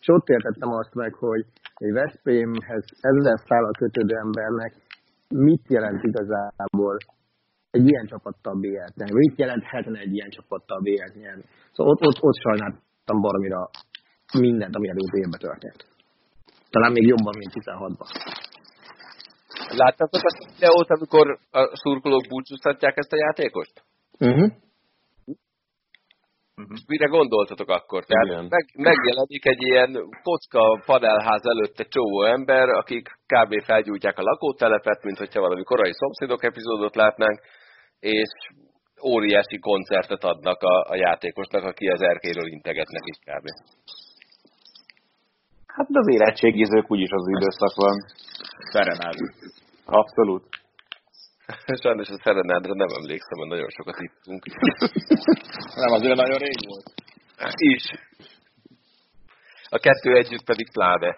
és 0.00 0.08
ott 0.08 0.28
értettem 0.28 0.70
azt 0.80 0.94
meg, 0.94 1.12
hogy 1.14 1.42
egy 1.74 1.92
Veszprémhez 1.92 2.84
ezzel 3.00 3.38
szállal 3.46 3.74
kötődő 3.78 4.14
embernek 4.16 4.72
mit 5.34 5.62
jelent 5.68 6.02
igazából 6.04 6.96
egy 7.70 7.88
ilyen 7.88 8.06
csapattal 8.06 8.54
BL-t 8.54 8.94
nyerni, 8.94 9.14
mit 9.14 9.38
jelenthetne 9.38 9.98
egy 9.98 10.14
ilyen 10.14 10.30
csapattal 10.30 10.80
BL-t 10.80 11.14
nyerni. 11.14 11.44
Szóval 11.72 11.92
ott, 11.92 12.06
ott, 12.06 12.22
ott 12.22 12.40
sajnáltam 12.46 13.20
baromira 13.20 13.70
mindent, 14.38 14.74
ami 14.74 14.88
előző 14.88 15.18
évben 15.18 15.40
történt. 15.40 15.86
Talán 16.70 16.92
még 16.92 17.06
jobban, 17.06 17.34
mint 17.38 17.52
16-ban. 17.54 18.08
Láttátok 19.76 20.22
azt 20.24 20.40
a 20.44 20.50
videót, 20.54 20.90
amikor 20.90 21.38
a 21.50 21.76
szurkolók 21.76 22.26
búcsúztatják 22.28 22.96
ezt 22.96 23.12
a 23.12 23.16
játékost? 23.16 23.84
Uh-huh. 24.18 24.52
Uh-huh. 26.60 26.78
Mire 26.86 27.06
gondoltatok 27.06 27.68
akkor? 27.68 28.04
Tehát 28.04 28.48
meg, 28.56 28.64
megjelenik 28.74 29.44
egy 29.46 29.62
ilyen 29.62 29.90
kocka 30.22 30.82
panelház 30.86 31.44
előtt 31.52 31.78
egy 31.78 31.88
csomó 31.88 32.22
ember, 32.22 32.68
akik 32.68 33.04
kb. 33.32 33.64
felgyújtják 33.64 34.18
a 34.18 34.22
lakótelepet, 34.22 35.02
mint 35.02 35.18
hogyha 35.18 35.40
valami 35.40 35.62
korai 35.62 35.92
szomszédok 35.92 36.44
epizódot 36.44 36.94
látnánk, 36.94 37.38
és 38.00 38.30
óriási 39.04 39.58
koncertet 39.58 40.24
adnak 40.24 40.62
a, 40.62 40.76
a 40.92 40.96
játékosnak, 40.96 41.64
aki 41.64 41.86
az 41.86 42.00
erkéről 42.00 42.46
integetnek 42.46 43.02
is 43.04 43.18
kb. 43.28 43.46
Hát 45.66 45.88
az 45.92 46.08
érettségizők 46.14 46.90
úgyis 46.90 47.10
az 47.10 47.26
időszak 47.36 47.74
van. 47.74 47.96
Szerenád. 48.72 49.16
Abszolút. 49.84 50.59
Sajnos 51.82 52.08
a 52.08 52.20
Szerenádra 52.24 52.74
nem 52.74 52.92
emlékszem, 53.00 53.38
hogy 53.38 53.48
nagyon 53.48 53.70
sokat 53.78 53.96
ittunk. 54.08 54.42
nem, 55.82 55.92
azért 55.98 56.16
nagyon 56.16 56.38
rég 56.38 56.58
volt. 56.66 56.86
Is. 57.56 57.84
A 59.68 59.78
kettő 59.78 60.14
együtt 60.16 60.44
pedig 60.44 60.72
pláne 60.72 61.16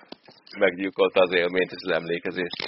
meggyilkolta 0.59 1.21
az 1.21 1.33
élményt 1.33 1.71
és 1.71 1.83
az 1.87 1.97
emlékezést. 2.01 2.61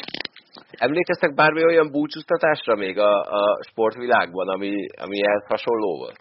Emlékeztek 0.71 1.35
bármi 1.35 1.65
olyan 1.65 1.91
búcsúztatásra 1.91 2.75
még 2.75 2.99
a, 2.99 3.21
a 3.21 3.63
sportvilágban, 3.69 4.49
ami, 4.49 4.87
ami 5.05 5.27
ehhez 5.27 5.45
hasonló 5.47 5.97
volt? 5.97 6.21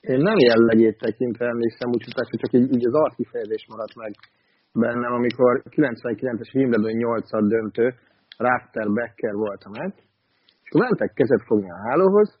Én 0.00 0.18
nem 0.18 0.38
jellegét 0.38 0.98
tekintve 0.98 1.46
emlékszem 1.46 1.90
búcsúztatásra, 1.90 2.38
csak 2.38 2.52
így, 2.52 2.74
így 2.74 2.86
az 2.86 2.94
arckifejezés 2.94 3.66
maradt 3.68 3.94
meg 3.94 4.12
bennem, 4.72 5.12
amikor 5.12 5.62
99-es 5.70 6.54
Wimbledon 6.54 6.92
8 6.92 7.30
döntő, 7.48 7.94
Rafter 8.36 8.88
Becker 8.96 9.34
volt 9.34 9.62
a 9.64 9.70
meg, 9.78 9.94
és 10.62 10.68
akkor 10.68 10.80
mentek 10.80 11.12
kezet 11.12 11.42
fogni 11.46 11.70
a 11.70 11.82
hálóhoz, 11.86 12.38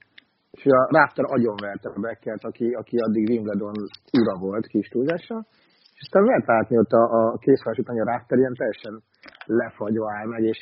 és 0.50 0.64
a 0.64 0.88
Rafter 0.90 1.24
agyonverte 1.28 1.88
a 1.88 2.00
Beckert, 2.00 2.44
aki, 2.44 2.66
aki 2.72 2.96
addig 2.96 3.28
Wimbledon 3.28 3.74
ura 4.20 4.38
volt 4.38 4.66
kis 4.66 4.88
túlzással, 4.88 5.46
és 5.94 6.00
aztán 6.00 6.24
lehet 6.24 6.46
látni 6.46 6.78
ott 6.78 6.92
a, 6.92 7.02
a 7.32 7.38
készfás 7.38 7.78
után, 7.78 8.00
a 8.00 8.04
Rafter 8.04 8.38
ilyen 8.38 8.54
teljesen 8.54 9.02
lefagyva 9.46 10.12
áll 10.12 10.26
meg, 10.26 10.42
és 10.42 10.58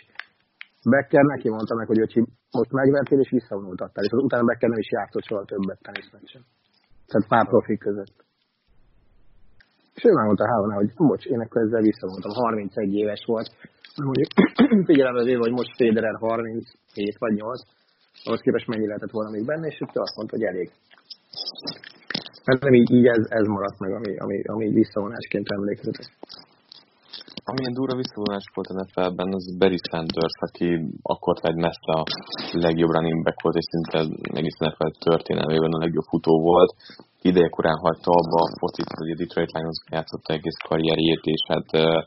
Becker 0.91 1.25
neki 1.25 1.49
mondta 1.49 1.75
meg, 1.75 1.87
hogy 1.87 2.01
öcsi, 2.01 2.21
most 2.51 2.73
megvertél 2.73 3.21
és 3.21 3.31
visszavonultattál, 3.31 4.05
és 4.05 4.13
utána 4.13 4.45
Becker 4.45 4.69
nem 4.69 4.79
is 4.79 4.91
játszott 4.91 5.25
soha 5.25 5.45
többet 5.45 5.83
teniszmeccsen. 5.83 6.43
Tehát 7.07 7.29
pár 7.29 7.47
profik 7.49 7.79
között. 7.79 8.17
És 9.95 10.05
ő 10.05 10.13
megmondta 10.13 10.47
Hálónál, 10.47 10.77
hogy 10.77 10.93
bocs, 10.97 11.25
én 11.25 11.41
akkor 11.41 11.63
ezzel 11.63 11.81
visszavonultam, 11.81 12.31
31 12.31 12.95
éves 12.95 13.25
volt, 13.27 13.49
mondjuk 13.97 14.29
figyelembe 14.89 15.23
véve, 15.23 15.39
hogy 15.39 15.53
most 15.53 15.77
Federer 15.77 16.17
37 16.19 17.19
vagy 17.19 17.35
8, 17.35 17.63
ahhoz 18.25 18.41
képest 18.41 18.67
mennyi 18.67 18.87
lehetett 18.87 19.11
volna 19.11 19.31
még 19.31 19.45
benne, 19.45 19.67
és 19.67 19.81
ő 19.81 19.87
azt 19.93 20.17
mondta, 20.17 20.37
hogy 20.37 20.45
elég. 20.45 20.71
Mert 22.45 22.63
nem 22.63 22.75
így, 22.75 22.91
így 22.91 23.07
ez, 23.07 23.27
ez 23.29 23.47
maradt 23.47 23.79
meg, 23.79 23.93
ami, 23.93 24.17
ami, 24.17 24.43
ami 24.43 24.69
visszavonásként 24.69 25.51
emlékezetes. 25.51 26.07
Amilyen 27.51 27.79
durva 27.79 28.03
visszavonás 28.03 28.47
volt 28.55 28.71
a 28.71 28.79
NFL-ben, 28.81 29.31
az 29.39 29.57
Barry 29.61 29.81
Sanders, 29.89 30.37
aki 30.47 30.69
akkor 31.13 31.35
egy 31.51 31.61
messze 31.67 31.93
a 32.01 32.03
legjobb 32.67 32.95
running 32.95 33.23
back 33.25 33.41
volt, 33.43 33.57
és 33.61 33.67
szinte 33.73 33.99
egész 34.41 34.59
NFL 34.59 34.93
történelmében 35.09 35.73
a 35.73 35.83
legjobb 35.85 36.09
futó 36.13 36.33
volt. 36.51 36.71
Ideje 37.31 37.49
korán 37.49 37.79
hagyta 37.85 38.11
abba 38.21 38.39
a 38.45 38.55
focit, 38.61 38.91
hogy 39.01 39.11
a 39.11 39.21
Detroit 39.21 39.53
Lions 39.53 39.81
játszotta 39.95 40.33
egész 40.33 40.59
karrierjét, 40.69 41.25
és 41.35 41.43
hát 41.53 41.69
uh, 41.83 42.03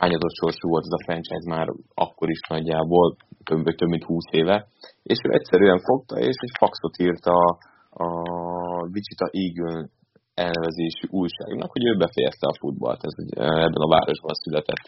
hányadott 0.00 0.38
sorsú 0.40 0.68
volt 0.68 0.86
ez 0.88 0.96
a 0.98 1.04
franchise 1.06 1.48
már 1.54 1.66
akkor 2.04 2.28
is 2.30 2.40
nagyjából, 2.48 3.16
több, 3.48 3.64
több 3.64 3.92
mint 3.94 4.04
20 4.04 4.24
éve, 4.30 4.56
és 5.02 5.18
ő 5.26 5.28
egyszerűen 5.38 5.80
fogta, 5.88 6.14
és 6.18 6.36
egy 6.46 6.54
faxot 6.58 6.94
írt 7.06 7.24
a, 7.38 7.42
a 8.04 8.06
Wichita 8.92 9.26
Eagle 9.42 9.88
elnevezésű 10.34 11.06
újságnak, 11.20 11.70
hogy 11.74 11.84
ő 11.88 11.92
befejezte 11.96 12.46
a 12.48 12.58
futballt. 12.60 13.04
Ez 13.08 13.16
egy, 13.22 13.32
ebben 13.68 13.84
a 13.86 13.92
városban 13.94 14.34
született 14.44 14.84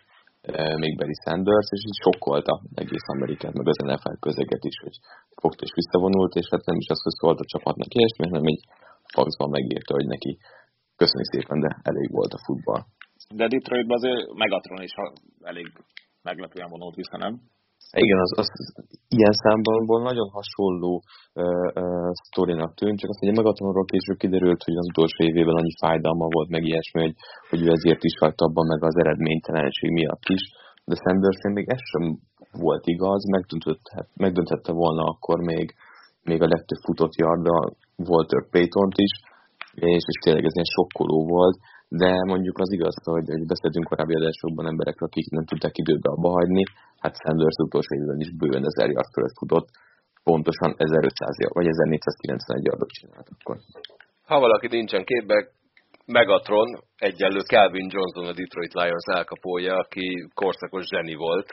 még 0.82 0.92
Barry 0.98 1.16
Sanders, 1.24 1.68
és 1.76 1.82
így 1.88 2.00
sokkolta 2.06 2.54
egész 2.82 3.06
Amerikát, 3.14 3.54
meg 3.58 3.68
az 3.68 3.78
NFL 3.88 4.16
közeget 4.26 4.64
is, 4.70 4.76
hogy 4.84 4.96
fogta 5.42 5.62
és 5.64 5.72
visszavonult, 5.80 6.34
és 6.40 6.46
hát 6.50 6.64
nem 6.70 6.78
is 6.82 6.88
az, 6.94 7.02
hogy 7.02 7.16
szólt 7.20 7.40
a 7.40 7.50
csapatnak 7.52 7.94
ilyesmi, 7.94 8.24
hanem 8.28 8.46
egy 8.52 8.62
faxban 9.14 9.50
megírta, 9.50 9.94
hogy 9.94 10.06
neki 10.14 10.32
köszönjük 11.00 11.32
szépen, 11.34 11.58
de 11.64 11.70
elég 11.90 12.08
volt 12.18 12.32
a 12.32 12.42
futball. 12.46 12.82
De 13.34 13.46
Detroitban 13.48 13.96
azért 13.96 14.22
Megatron 14.42 14.82
is 14.82 14.94
elég 15.40 15.66
meglepően 16.22 16.70
vonult 16.70 16.94
vissza, 16.94 17.16
nem? 17.16 17.34
Igen, 17.90 18.18
az, 18.18 18.32
az 18.42 18.48
ilyen 19.08 19.36
számból 19.42 20.02
nagyon 20.02 20.28
hasonló 20.38 20.92
uh, 21.34 21.44
uh, 21.82 22.10
sztorinak 22.26 22.74
tűnt, 22.74 22.98
csak 22.98 23.10
azt 23.10 23.20
mondja, 23.20 23.40
Megatronról 23.42 23.84
később 23.92 24.18
kiderült, 24.24 24.62
hogy 24.62 24.76
az 24.76 24.90
utolsó 24.92 25.20
évében 25.30 25.58
annyi 25.60 25.74
fájdalma 25.82 26.26
volt, 26.34 26.48
meg 26.48 26.62
ilyesmi, 26.64 27.00
hogy, 27.00 27.16
hogy 27.50 27.60
ő 27.66 27.68
ezért 27.76 28.02
is 28.04 28.14
hagyta 28.18 28.44
abban 28.44 28.66
meg 28.72 28.80
az 28.84 28.96
eredménytelenség 29.02 29.90
miatt 29.90 30.26
is, 30.36 30.42
de 30.88 30.94
Sanders 31.02 31.40
még 31.58 31.68
ez 31.68 31.82
sem 31.92 32.04
volt 32.64 32.86
igaz, 32.86 33.22
megdönthette 34.14 34.72
volna 34.72 35.02
akkor 35.12 35.38
még, 35.38 35.74
még 36.22 36.42
a 36.42 36.52
legtöbb 36.54 36.80
futott 36.86 37.14
yarda 37.14 37.56
Walter 37.96 38.42
payton 38.50 38.90
is, 38.94 39.14
és, 39.74 40.04
és 40.12 40.18
tényleg 40.24 40.44
ez 40.44 40.54
ilyen 40.54 40.72
sokkoló 40.76 41.18
volt, 41.26 41.56
de 41.88 42.10
mondjuk 42.32 42.58
az 42.58 42.70
igaz, 42.72 42.96
hogy, 43.04 43.28
hogy 43.34 43.46
beszéltünk 43.46 43.86
korábbi 43.88 44.14
adásokban 44.14 44.66
emberekről, 44.66 45.08
akik 45.08 45.30
nem 45.30 45.44
tudták 45.44 45.74
időbe 45.82 46.08
abba 46.10 46.30
hagyni, 46.38 46.64
hát 47.02 47.16
Sanders 47.22 47.58
utolsó 47.66 47.94
évben 47.98 48.20
is 48.24 48.30
bőven 48.40 48.64
1000 48.64 48.90
yard 48.90 49.10
fölött 49.14 49.38
futott, 49.40 49.68
pontosan 50.22 50.74
1500 50.76 51.36
vagy 51.58 51.66
1491 51.66 52.64
yardot 52.64 52.90
csinált 52.98 53.28
akkor. 53.34 53.56
Ha 54.30 54.40
valaki 54.40 54.66
nincsen 54.66 55.04
képbe, 55.04 55.36
Megatron 56.06 56.68
egyenlő 56.96 57.40
Calvin 57.40 57.88
Johnson 57.92 58.26
a 58.26 58.32
Detroit 58.32 58.72
Lions 58.72 59.06
elkapója, 59.18 59.74
aki 59.76 60.28
korszakos 60.34 60.86
zseni 60.86 61.14
volt, 61.14 61.48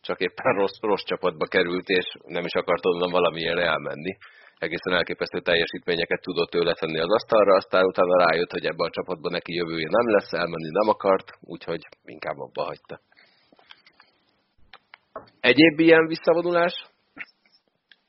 csak 0.00 0.20
éppen 0.20 0.54
rossz, 0.54 0.78
rossz 0.80 1.02
csapatba 1.04 1.46
került, 1.46 1.88
és 1.88 2.06
nem 2.26 2.44
is 2.44 2.52
akart 2.52 2.86
onnan 2.86 3.10
valamilyen 3.10 3.58
elmenni 3.58 4.16
egészen 4.58 4.94
elképesztő 4.94 5.40
teljesítményeket 5.40 6.20
tudott 6.20 6.54
ő 6.54 6.60
letenni 6.60 6.98
az 6.98 7.12
asztalra, 7.12 7.54
aztán 7.54 7.84
utána 7.84 8.24
rájött, 8.26 8.50
hogy 8.50 8.64
ebben 8.64 8.86
a 8.86 8.90
csapatban 8.90 9.32
neki 9.32 9.54
jövője 9.54 9.88
nem 9.90 10.08
lesz, 10.14 10.32
elmenni 10.32 10.70
nem 10.70 10.88
akart, 10.88 11.28
úgyhogy 11.40 11.82
inkább 12.04 12.38
abba 12.38 12.62
hagyta. 12.62 13.00
Egyéb 15.40 15.78
ilyen 15.78 16.06
visszavonulás? 16.06 16.74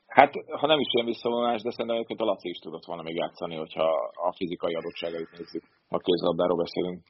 Hát, 0.08 0.34
ha 0.60 0.68
nem 0.68 0.80
is 0.80 0.88
ilyen 0.92 1.06
visszavonulás, 1.06 1.62
de 1.62 1.72
szerintem 1.72 1.96
egyébként 1.96 2.20
a 2.20 2.24
Laci 2.24 2.50
is 2.50 2.58
tudott 2.58 2.86
volna 2.86 3.02
még 3.04 3.16
játszani, 3.16 3.56
hogyha 3.56 3.88
a 4.14 4.34
fizikai 4.36 4.74
adottságait 4.74 5.32
nézzük, 5.38 5.64
ha 5.88 5.98
kézlabdáról 5.98 6.58
beszélünk. 6.58 7.04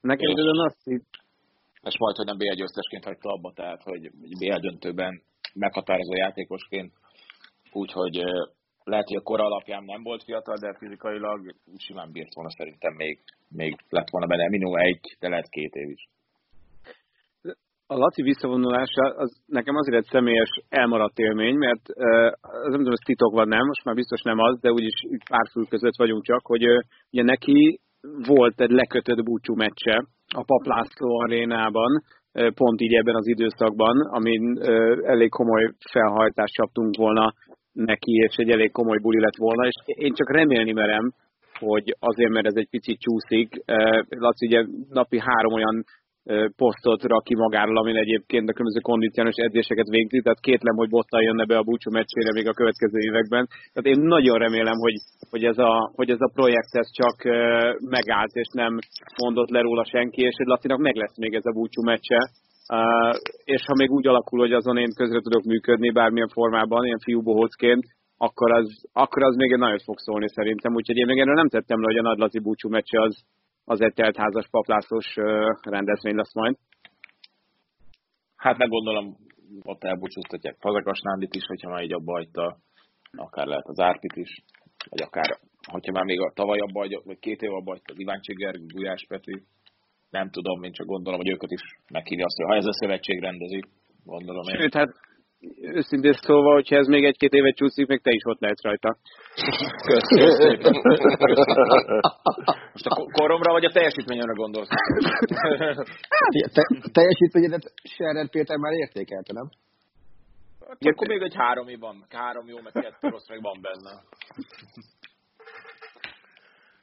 Nekem 0.00 0.30
időben 0.30 0.58
azt 0.58 1.10
és 1.82 1.98
majd, 1.98 2.16
hogy 2.16 2.26
nem 2.26 2.36
BL 2.36 2.54
győztesként 2.54 3.04
hagyta 3.04 3.28
abba, 3.32 3.52
tehát, 3.52 3.82
hogy 3.82 4.10
BL 4.38 4.60
döntőben 4.60 5.22
meghatározó 5.54 6.14
játékosként 6.14 6.92
úgyhogy 7.72 8.16
lehet, 8.84 9.08
hogy 9.08 9.16
a 9.16 9.28
kor 9.30 9.40
alapján 9.40 9.84
nem 9.84 10.02
volt 10.02 10.22
fiatal, 10.22 10.56
de 10.60 10.76
fizikailag 10.78 11.54
simán 11.76 12.12
bírt 12.12 12.34
volna 12.34 12.50
szerintem 12.50 12.94
még, 12.94 13.18
még 13.48 13.76
lett 13.88 14.10
volna 14.10 14.26
benne 14.26 14.48
minimum 14.48 14.76
egy, 14.76 15.16
de 15.20 15.28
lehet 15.28 15.48
két 15.48 15.74
év 15.74 15.88
is. 15.88 16.08
A 17.86 17.96
Laci 17.96 18.22
visszavonulása 18.22 19.04
az 19.16 19.42
nekem 19.46 19.76
azért 19.76 19.96
egy 19.96 20.10
személyes 20.10 20.50
elmaradt 20.68 21.18
élmény, 21.18 21.56
mert 21.56 21.88
az 22.40 22.70
nem 22.70 22.78
tudom, 22.78 22.92
ez 22.92 23.06
titok 23.06 23.32
van 23.32 23.48
nem, 23.48 23.66
most 23.66 23.84
már 23.84 23.94
biztos 23.94 24.22
nem 24.22 24.38
az, 24.38 24.60
de 24.60 24.72
úgyis 24.72 25.06
pár 25.30 25.46
fül 25.52 25.66
között 25.66 25.96
vagyunk 25.96 26.24
csak, 26.24 26.46
hogy 26.46 26.62
ugye 27.10 27.22
neki 27.22 27.80
volt 28.26 28.60
egy 28.60 28.70
lekötött 28.70 29.22
búcsú 29.24 29.54
meccse 29.54 30.06
a 30.34 30.44
Paplászló 30.44 31.18
arénában, 31.18 32.02
pont 32.54 32.80
így 32.80 32.94
ebben 32.94 33.14
az 33.14 33.26
időszakban, 33.26 34.00
amin 34.00 34.58
elég 35.04 35.28
komoly 35.28 35.72
felhajtást 35.90 36.54
csaptunk 36.54 36.96
volna 36.96 37.32
neki, 37.72 38.12
és 38.12 38.36
egy 38.36 38.50
elég 38.50 38.70
komoly 38.70 38.98
buli 38.98 39.20
lett 39.20 39.36
volna, 39.36 39.66
és 39.66 39.74
én 39.84 40.12
csak 40.14 40.30
remélni 40.30 40.72
merem, 40.72 41.12
hogy 41.58 41.96
azért, 41.98 42.30
mert 42.30 42.46
ez 42.46 42.56
egy 42.56 42.68
picit 42.70 43.00
csúszik. 43.00 43.48
Laci 44.08 44.46
ugye 44.46 44.64
napi 44.88 45.18
három 45.18 45.52
olyan 45.52 45.84
posztot 46.56 47.02
rak 47.02 47.24
ki 47.24 47.34
magáról, 47.34 47.78
amin 47.78 47.96
egyébként 47.96 48.48
a 48.48 48.52
különböző 48.52 48.80
kondicionális 48.80 49.36
edzéseket 49.36 49.88
végzi, 49.88 50.20
tehát 50.20 50.40
kétlem, 50.40 50.76
hogy 50.76 50.88
bottal 50.88 51.22
jönne 51.22 51.44
be 51.44 51.56
a 51.56 51.62
búcsú 51.62 51.90
meccsére 51.90 52.32
még 52.32 52.46
a 52.48 52.58
következő 52.60 52.98
években. 52.98 53.48
Tehát 53.72 53.98
én 53.98 54.04
nagyon 54.14 54.38
remélem, 54.38 54.78
hogy, 54.78 54.96
hogy, 55.30 55.44
ez, 55.44 55.58
a, 55.58 55.92
hogy 55.94 56.10
ez 56.10 56.20
a 56.20 56.32
projekt 56.34 56.72
ez 56.82 56.88
csak 57.00 57.16
megállt, 57.96 58.34
és 58.42 58.48
nem 58.52 58.78
mondott 59.22 59.50
le 59.50 59.60
róla 59.60 59.84
senki, 59.84 60.22
és 60.22 60.34
hogy 60.36 60.46
Lacinak 60.46 60.78
meg 60.78 60.94
lesz 60.94 61.16
még 61.18 61.34
ez 61.34 61.46
a 61.46 61.52
búcsú 61.52 61.82
meccse, 61.82 62.18
És 63.44 63.62
ha 63.66 63.74
még 63.76 63.90
úgy 63.90 64.06
alakul, 64.06 64.38
hogy 64.38 64.52
azon 64.52 64.76
én 64.76 64.94
közre 64.94 65.20
tudok 65.20 65.42
működni 65.42 65.90
bármilyen 65.90 66.28
formában, 66.28 66.84
ilyen 66.84 66.98
fiúbohócként, 66.98 67.84
akkor 68.16 68.52
az, 68.52 68.84
akkor 68.92 69.22
az 69.22 69.36
még 69.36 69.52
egy 69.52 69.58
nagyot 69.58 69.82
fog 69.82 69.98
szólni 69.98 70.28
szerintem. 70.28 70.74
Úgyhogy 70.74 70.96
én 70.96 71.06
még 71.06 71.18
erről 71.18 71.34
nem 71.34 71.48
tettem 71.48 71.80
le, 71.80 71.86
hogy 71.86 71.96
a 71.96 72.02
Nagylazi 72.02 72.38
búcsú 72.38 72.68
meccse 72.68 73.00
az, 73.02 73.24
az 73.64 73.80
egy 73.80 73.94
teltházas 73.94 74.48
paplászos 74.50 75.14
rendezvény 75.62 76.14
lesz 76.14 76.34
majd. 76.34 76.56
Hát 78.36 78.58
meg 78.58 78.68
gondolom, 78.68 79.16
ott 79.62 79.84
elbúcsúztatják 79.84 80.56
Fazekas 80.58 81.00
Nándit 81.00 81.34
is, 81.34 81.46
hogyha 81.46 81.70
már 81.70 81.82
így 81.82 81.92
abba 81.92 82.12
hagyta, 82.12 82.56
akár 83.16 83.46
lehet 83.46 83.66
az 83.66 83.80
Árpit 83.80 84.16
is, 84.16 84.42
vagy 84.90 85.02
akár, 85.02 85.38
hogyha 85.70 85.92
már 85.92 86.04
még 86.04 86.20
a 86.20 86.32
tavaly 86.34 86.58
abba 86.58 87.00
vagy 87.04 87.18
két 87.18 87.42
év 87.42 87.52
abba 87.52 87.70
hagyta 87.70 87.92
az 87.92 87.98
Iván 87.98 88.20
Csiger, 88.20 88.54
Gulyás 88.66 89.04
Peti, 89.08 89.42
nem 90.12 90.30
tudom, 90.30 90.62
én 90.62 90.72
csak 90.72 90.86
gondolom, 90.86 91.20
hogy 91.20 91.30
őket 91.30 91.50
is 91.50 91.62
meghívja 91.88 92.24
azt, 92.24 92.36
hogy 92.36 92.46
ha 92.46 92.54
ez 92.56 92.64
a 92.64 92.78
szövetség 92.80 93.20
rendezi, 93.20 93.60
gondolom 94.04 94.48
én. 94.48 94.60
Sőt, 94.60 94.74
hát 94.74 94.90
őszintén 95.60 96.12
szólva, 96.12 96.52
hogyha 96.52 96.76
ez 96.76 96.86
még 96.86 97.04
egy-két 97.04 97.32
évet 97.32 97.56
csúszik, 97.56 97.86
még 97.86 98.00
te 98.00 98.10
is 98.10 98.22
ott 98.24 98.40
lehetsz 98.40 98.62
rajta. 98.62 98.96
Köszönöm 99.86 100.60
Most 102.72 102.86
a 102.86 102.94
koromra 103.12 103.52
vagy 103.52 103.64
a 103.64 103.72
teljesítményemre 103.72 104.32
gondolsz? 104.32 104.68
Hát, 104.68 106.52
te, 106.52 106.62
teljesítményedet 106.92 107.72
Scherer 107.82 108.30
Péter 108.30 108.56
már 108.56 108.72
értékelte, 108.72 109.32
nem? 109.32 109.48
Hát, 110.68 110.78
akkor 110.80 111.08
még 111.08 111.22
egy 111.22 111.34
három 111.34 111.66
van. 111.78 112.06
Három 112.08 112.48
jó, 112.48 112.56
meg 112.60 112.72
kettő 112.72 113.08
rossz 113.08 113.28
meg 113.28 113.42
van 113.42 113.58
benne. 113.60 114.02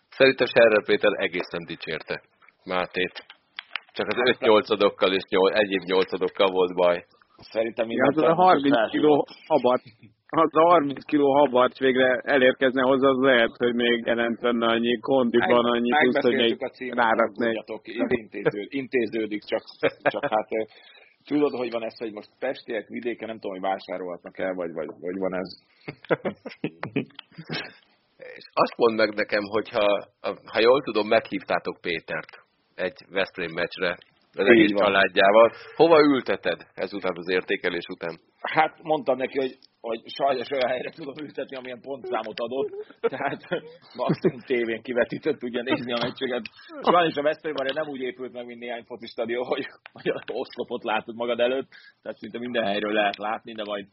Szerintem 0.10 0.48
Scherer 0.48 0.84
Péter 0.86 1.12
egészen 1.18 1.66
dicsérte 1.66 2.22
Mátét. 2.64 3.26
Csak 3.94 4.08
az 4.08 4.30
öt 4.30 4.40
nyolcadokkal 4.40 5.14
és 5.14 5.24
nyol, 5.30 5.54
egyéb 5.54 5.82
nyolcadokkal 5.82 6.52
volt 6.52 6.76
baj. 6.76 7.06
Szerintem 7.36 7.88
minden 7.88 8.14
ja, 8.16 8.24
az 8.24 8.32
a 8.32 8.42
30 8.42 8.90
kiló 8.90 9.28
habart, 9.48 9.84
az 10.28 10.56
a 10.56 10.70
30 10.70 11.06
kiló 11.06 11.34
habart 11.34 11.78
végre 11.78 12.22
elérkezne 12.24 12.82
hozzá, 12.82 13.08
az 13.08 13.18
lehet, 13.18 13.52
hogy 13.58 13.74
még 13.74 14.06
jelent 14.06 14.42
lenne 14.42 14.68
annyi 14.68 15.00
kondiban, 15.00 15.66
annyi 15.66 15.90
plusz, 15.90 16.22
hogy 16.22 16.36
még 16.36 16.58
rárakni. 16.94 17.64
Intéződ, 18.08 18.68
intéződik, 18.70 19.44
csak, 19.44 19.64
csak 20.02 20.24
hát 20.24 20.48
tudod, 21.26 21.52
hogy 21.52 21.72
van 21.72 21.84
ez, 21.84 21.98
hogy 21.98 22.12
most 22.12 22.30
pestiek 22.40 22.88
vidéken, 22.88 23.28
nem 23.28 23.40
tudom, 23.40 23.60
hogy 23.60 23.70
vásárolhatnak 23.70 24.38
el, 24.38 24.54
vagy, 24.54 24.74
vagy, 24.74 24.88
vagy 25.00 25.18
van 25.18 25.34
ez. 25.34 25.50
És 28.38 28.46
azt 28.54 28.78
mondd 28.78 28.96
meg 28.96 29.14
nekem, 29.14 29.44
hogyha, 29.44 30.08
ha 30.46 30.60
jól 30.60 30.82
tudom, 30.82 31.08
meghívtátok 31.08 31.78
Pétert 31.82 32.48
egy 32.80 32.98
Veszprém 33.10 33.52
meccsre 33.54 33.98
az 34.34 34.48
egész 34.48 34.72
családjával. 34.78 35.52
Hova 35.76 36.00
ülteted 36.00 36.60
ezután 36.74 37.18
az 37.18 37.30
értékelés 37.30 37.86
után? 37.94 38.20
Hát 38.42 38.84
mondtam 38.84 39.18
neki, 39.18 39.38
hogy, 39.38 39.58
hogy 39.82 40.02
sajnos 40.06 40.50
olyan 40.50 40.70
helyre 40.70 40.90
tudom 40.90 41.14
ültetni, 41.22 41.56
amilyen 41.56 41.82
pontszámot 41.82 42.40
adott, 42.40 42.70
tehát 43.00 43.42
maximum 43.96 44.40
tévén 44.40 44.82
kivetített 44.82 45.40
tudja 45.40 45.62
nézni 45.62 45.92
a 45.94 46.00
meccseket. 46.02 46.44
Sajnos 46.82 47.16
a 47.16 47.22
Veszprém 47.22 47.54
nem 47.74 47.88
úgy 47.88 48.02
épült 48.02 48.34
meg, 48.34 48.46
mint 48.46 48.60
néhány 48.60 48.84
foci 48.84 49.08
stadion, 49.08 49.46
hogy, 49.46 49.66
hogy 49.92 50.12
oszlopot 50.28 50.84
látod 50.84 51.16
magad 51.16 51.40
előtt, 51.40 51.70
tehát 52.02 52.18
szinte 52.18 52.40
minden 52.40 52.66
helyről 52.66 52.94
lehet 52.94 53.18
látni, 53.18 53.54
de 53.54 53.64
majd, 53.64 53.86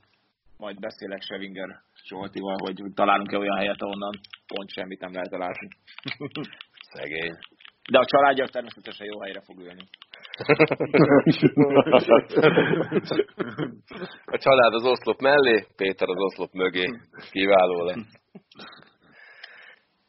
majd 0.57 0.81
beszélek 0.81 1.23
Sevinger 1.23 1.69
Zsoltival, 2.09 2.57
hogy 2.59 2.83
találunk-e 2.95 3.39
olyan 3.39 3.57
helyet, 3.57 3.83
ahonnan 3.83 4.21
pont 4.47 4.71
semmit 4.71 5.01
nem 5.01 5.13
lehet 5.13 5.31
látni. 5.31 5.69
Szegény. 6.93 7.37
De 7.93 7.99
a 7.99 8.05
családja 8.05 8.47
természetesen 8.47 9.07
jó 9.07 9.21
helyre 9.21 9.41
fog 9.41 9.59
ülni. 9.59 9.85
a 14.35 14.39
család 14.39 14.75
az 14.75 14.85
oszlop 14.85 15.21
mellé, 15.21 15.67
Péter 15.77 16.09
az 16.09 16.19
oszlop 16.19 16.53
mögé. 16.53 16.85
Kiváló 17.31 17.85
lesz. 17.85 18.07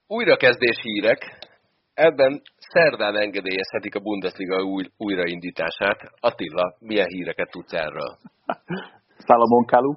Újrakezdés 0.07 0.77
hírek. 0.81 1.45
Ebben 1.93 2.41
szerdán 2.57 3.15
engedélyezhetik 3.15 3.95
a 3.95 3.99
Bundesliga 3.99 4.63
új, 4.63 4.85
újraindítását. 4.97 5.99
Attila, 6.19 6.75
milyen 6.79 7.07
híreket 7.07 7.49
tudsz 7.51 7.73
erről? 7.73 8.17
Salomon 9.17 9.65
Kalu. 9.65 9.93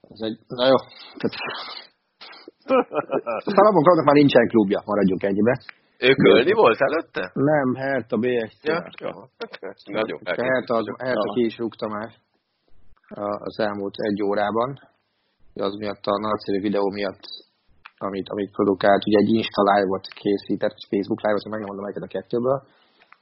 Ez 0.00 0.20
egy, 0.20 0.38
na 0.46 0.66
jó. 0.66 0.76
Salomon 3.44 3.82
Kalunak 3.82 4.04
már 4.04 4.14
nincsen 4.14 4.48
klubja, 4.48 4.82
maradjunk 4.84 5.22
ennyibe. 5.22 5.62
Ő 6.08 6.12
Kölni 6.24 6.52
volt 6.52 6.80
előtte? 6.88 7.24
Nem, 7.34 7.68
Herta 7.74 8.16
BSC. 8.24 8.64
Ja, 8.64 8.78
Nagyon 10.00 10.20
Herta, 10.24 10.74
az, 10.80 10.86
Herta 10.98 11.32
ki 11.34 11.44
is 11.44 11.58
rúgta 11.58 11.86
már 11.88 12.08
az 13.48 13.56
elmúlt 13.58 13.94
egy 14.08 14.22
órában. 14.22 14.70
Az 15.54 15.74
miatt 15.82 16.04
a 16.04 16.20
nagyszerű 16.28 16.60
videó 16.60 16.86
miatt, 16.98 17.24
amit, 18.06 18.28
amit 18.28 18.56
produkált, 18.58 19.06
ugye 19.06 19.18
egy 19.22 19.32
Insta 19.38 19.62
live-ot 19.70 20.06
készített, 20.20 20.76
Facebook 20.90 21.20
live-ot, 21.24 21.48
meg 21.48 21.60
nem 21.60 21.68
mondom 21.68 21.84
melyiket 21.84 22.08
a 22.08 22.14
kettőből, 22.16 22.58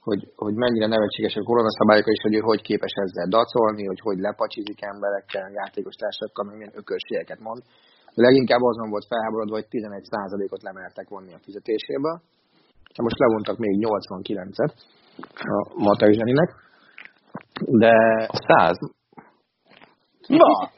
hogy, 0.07 0.23
hogy 0.45 0.55
mennyire 0.64 0.87
nevetséges 0.87 1.35
a 1.37 1.49
koronaszabályok, 1.51 2.07
és 2.14 2.21
hogy 2.27 2.35
ő 2.38 2.41
hogy 2.51 2.62
képes 2.69 2.95
ezzel 3.05 3.29
dacolni, 3.37 3.85
hogy 3.91 4.01
hogy 4.07 4.19
lepacsizik 4.27 4.81
emberekkel, 4.93 5.47
játékos 5.61 5.97
társakkal, 6.03 6.45
meg 6.45 6.57
milyen 6.57 6.79
ökörségeket 6.81 7.41
mond. 7.47 7.61
De 8.14 8.23
leginkább 8.29 8.62
azon 8.71 8.91
volt 8.95 9.07
felháborodva, 9.11 9.55
hogy 9.59 9.69
11%-ot 9.71 10.62
lemertek 10.69 11.09
vonni 11.09 11.33
a 11.35 11.45
fizetéséből, 11.47 12.17
most 12.96 13.18
levontak 13.18 13.57
még 13.59 13.87
89-et 13.87 14.72
a 15.35 15.83
Matei 15.83 16.12
Zseninek, 16.12 16.55
de... 17.61 17.92
A 18.29 18.37
100? 18.46 18.79
Na! 20.27 20.70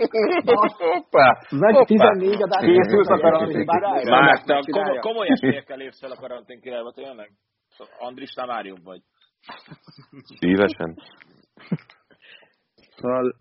Hoppá! 0.76 1.38
Meg 1.50 1.84
14 1.84 2.42
adás 2.42 2.64
készült 2.64 3.06
a 3.06 3.20
karantén 3.20 3.64
Már 4.04 4.42
te 4.42 4.60
komoly 5.00 5.28
esélyekkel 5.28 5.76
lépsz 5.76 6.00
fel 6.00 6.10
a 6.10 6.16
karantén 6.16 6.60
királyba, 6.60 6.92
tényleg? 6.92 7.30
Andris, 7.98 8.30
te 8.30 8.46
már 8.46 8.64
jobb 8.64 8.84
vagy. 8.84 9.00
Szívesen. 10.38 10.96
Szóval, 12.96 13.34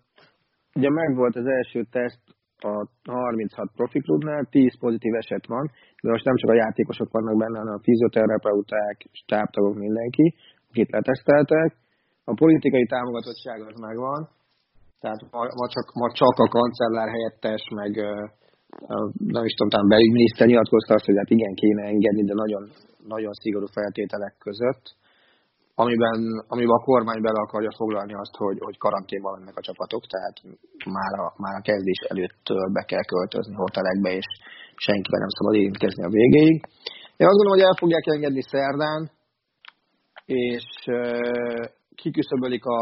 ugye 0.74 0.90
megvolt 0.90 1.36
az 1.36 1.46
első 1.46 1.84
teszt 1.90 2.20
a 2.64 2.88
36 3.04 3.70
profiklubnál 3.76 4.44
10 4.50 4.78
pozitív 4.78 5.14
eset 5.14 5.46
van, 5.46 5.70
de 6.02 6.10
most 6.10 6.24
nem 6.24 6.36
csak 6.36 6.50
a 6.50 6.60
játékosok 6.64 7.10
vannak 7.10 7.36
benne, 7.38 7.58
hanem 7.58 7.74
a 7.74 7.82
fizioterapeuták, 7.82 8.96
stábtagok, 9.12 9.76
mindenki, 9.76 10.34
akit 10.70 10.90
leteszteltek. 10.90 11.76
A 12.24 12.34
politikai 12.34 12.86
támogatottság 12.86 13.60
az 13.60 13.80
megvan, 13.80 14.28
tehát 15.00 15.20
ma, 15.30 15.42
ma, 15.60 15.66
csak, 15.74 15.86
ma 16.00 16.08
csak 16.20 16.36
a 16.44 16.52
kancellár 16.58 17.08
helyettes, 17.08 17.62
meg 17.74 17.92
nem 19.36 19.44
is 19.44 19.54
tudom, 19.54 19.70
talán 19.70 19.88
belügyminiszter 19.88 20.46
nyilatkozta 20.46 20.94
azt, 20.94 21.04
hogy 21.04 21.16
hát 21.16 21.30
igen, 21.30 21.54
kéne 21.54 21.82
engedni, 21.82 22.24
de 22.24 22.34
nagyon, 22.34 22.62
nagyon 23.14 23.32
szigorú 23.32 23.66
feltételek 23.66 24.34
között 24.38 24.84
amiben, 25.82 26.18
amiben 26.52 26.76
a 26.78 26.86
kormány 26.90 27.20
bele 27.26 27.40
akarja 27.46 27.72
foglalni 27.80 28.14
azt, 28.14 28.34
hogy, 28.42 28.58
hogy 28.66 28.76
karanténban 28.78 29.32
lennek 29.38 29.56
a 29.56 29.66
csapatok, 29.68 30.02
tehát 30.12 30.36
már 30.96 31.14
a, 31.24 31.26
már 31.44 31.54
a 31.58 31.66
kezdés 31.68 32.00
előtt 32.12 32.44
be 32.72 32.82
kell 32.90 33.04
költözni 33.12 33.54
hotelekbe, 33.54 34.10
és 34.20 34.28
senkiben 34.86 35.20
nem 35.20 35.36
szabad 35.36 35.54
érintkezni 35.54 36.02
a 36.04 36.14
végéig. 36.18 36.56
Én 37.20 37.26
azt 37.28 37.38
gondolom, 37.38 37.56
hogy 37.58 37.68
el 37.68 37.80
fogják 37.82 38.06
engedni 38.06 38.42
szerdán, 38.42 39.00
és 40.24 40.66
uh, 40.86 41.64
kiküszöbölik 41.94 42.64
a, 42.64 42.80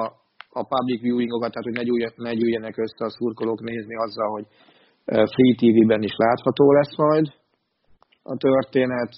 a 0.61 0.63
public 0.73 1.01
viewingokat, 1.01 1.51
tehát 1.53 1.69
hogy 1.69 1.79
ne, 1.81 1.85
gyújj, 1.89 2.05
ne 2.17 2.33
gyűjjenek 2.35 2.77
össze 2.77 3.05
a 3.05 3.15
szurkolók 3.17 3.61
nézni 3.61 3.97
azzal, 3.97 4.29
hogy 4.37 4.47
Free 5.05 5.55
TV-ben 5.61 6.03
is 6.03 6.15
látható 6.17 6.73
lesz 6.73 6.97
majd 6.97 7.27
a 8.23 8.37
történet. 8.37 9.11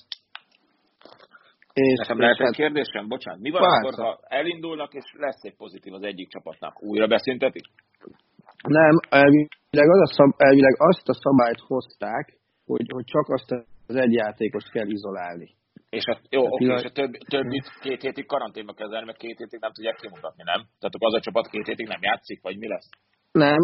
És, 1.88 1.98
Nekem 1.98 2.20
lehet 2.20 2.40
egy 2.40 2.56
kérdésem? 2.62 3.08
Bocsánat. 3.08 3.40
Mi 3.40 3.50
van 3.50 3.62
akkor, 3.62 3.94
ha 3.94 4.18
elindulnak, 4.22 4.94
és 4.94 5.06
lesz 5.12 5.42
egy 5.42 5.56
pozitív 5.56 5.92
az 5.94 6.02
egyik 6.02 6.28
csapatnak? 6.28 6.82
Újra 6.82 7.06
beszüntetik? 7.06 7.66
Nem, 8.78 8.94
elvileg, 9.08 9.88
az 9.94 10.00
a 10.08 10.12
szab, 10.16 10.32
elvileg 10.36 10.74
azt 10.78 11.08
a 11.08 11.14
szabályt 11.14 11.60
hozták, 11.66 12.38
hogy, 12.64 12.86
hogy 12.94 13.04
csak 13.04 13.28
azt 13.28 13.50
az 13.86 13.96
egy 13.96 14.12
játékost 14.12 14.70
kell 14.70 14.88
izolálni. 14.88 15.48
És 15.90 16.04
a, 16.04 16.20
jó, 16.28 16.42
oké, 16.46 16.64
és 16.64 16.84
a 16.84 16.90
több, 16.90 17.12
többit 17.12 17.66
két 17.80 18.00
hétig 18.02 18.26
karanténba 18.26 18.72
kezelni, 18.72 19.06
mert 19.06 19.18
két 19.18 19.38
hétig 19.38 19.60
nem 19.60 19.72
tudják 19.72 19.96
kimutatni, 19.96 20.42
nem? 20.42 20.60
Tehát 20.78 20.94
az 20.98 21.14
a 21.14 21.20
csapat 21.20 21.46
két 21.48 21.66
hétig 21.66 21.86
nem 21.86 22.02
játszik, 22.02 22.42
vagy 22.42 22.56
mi 22.58 22.68
lesz? 22.68 22.88
Nem. 23.32 23.60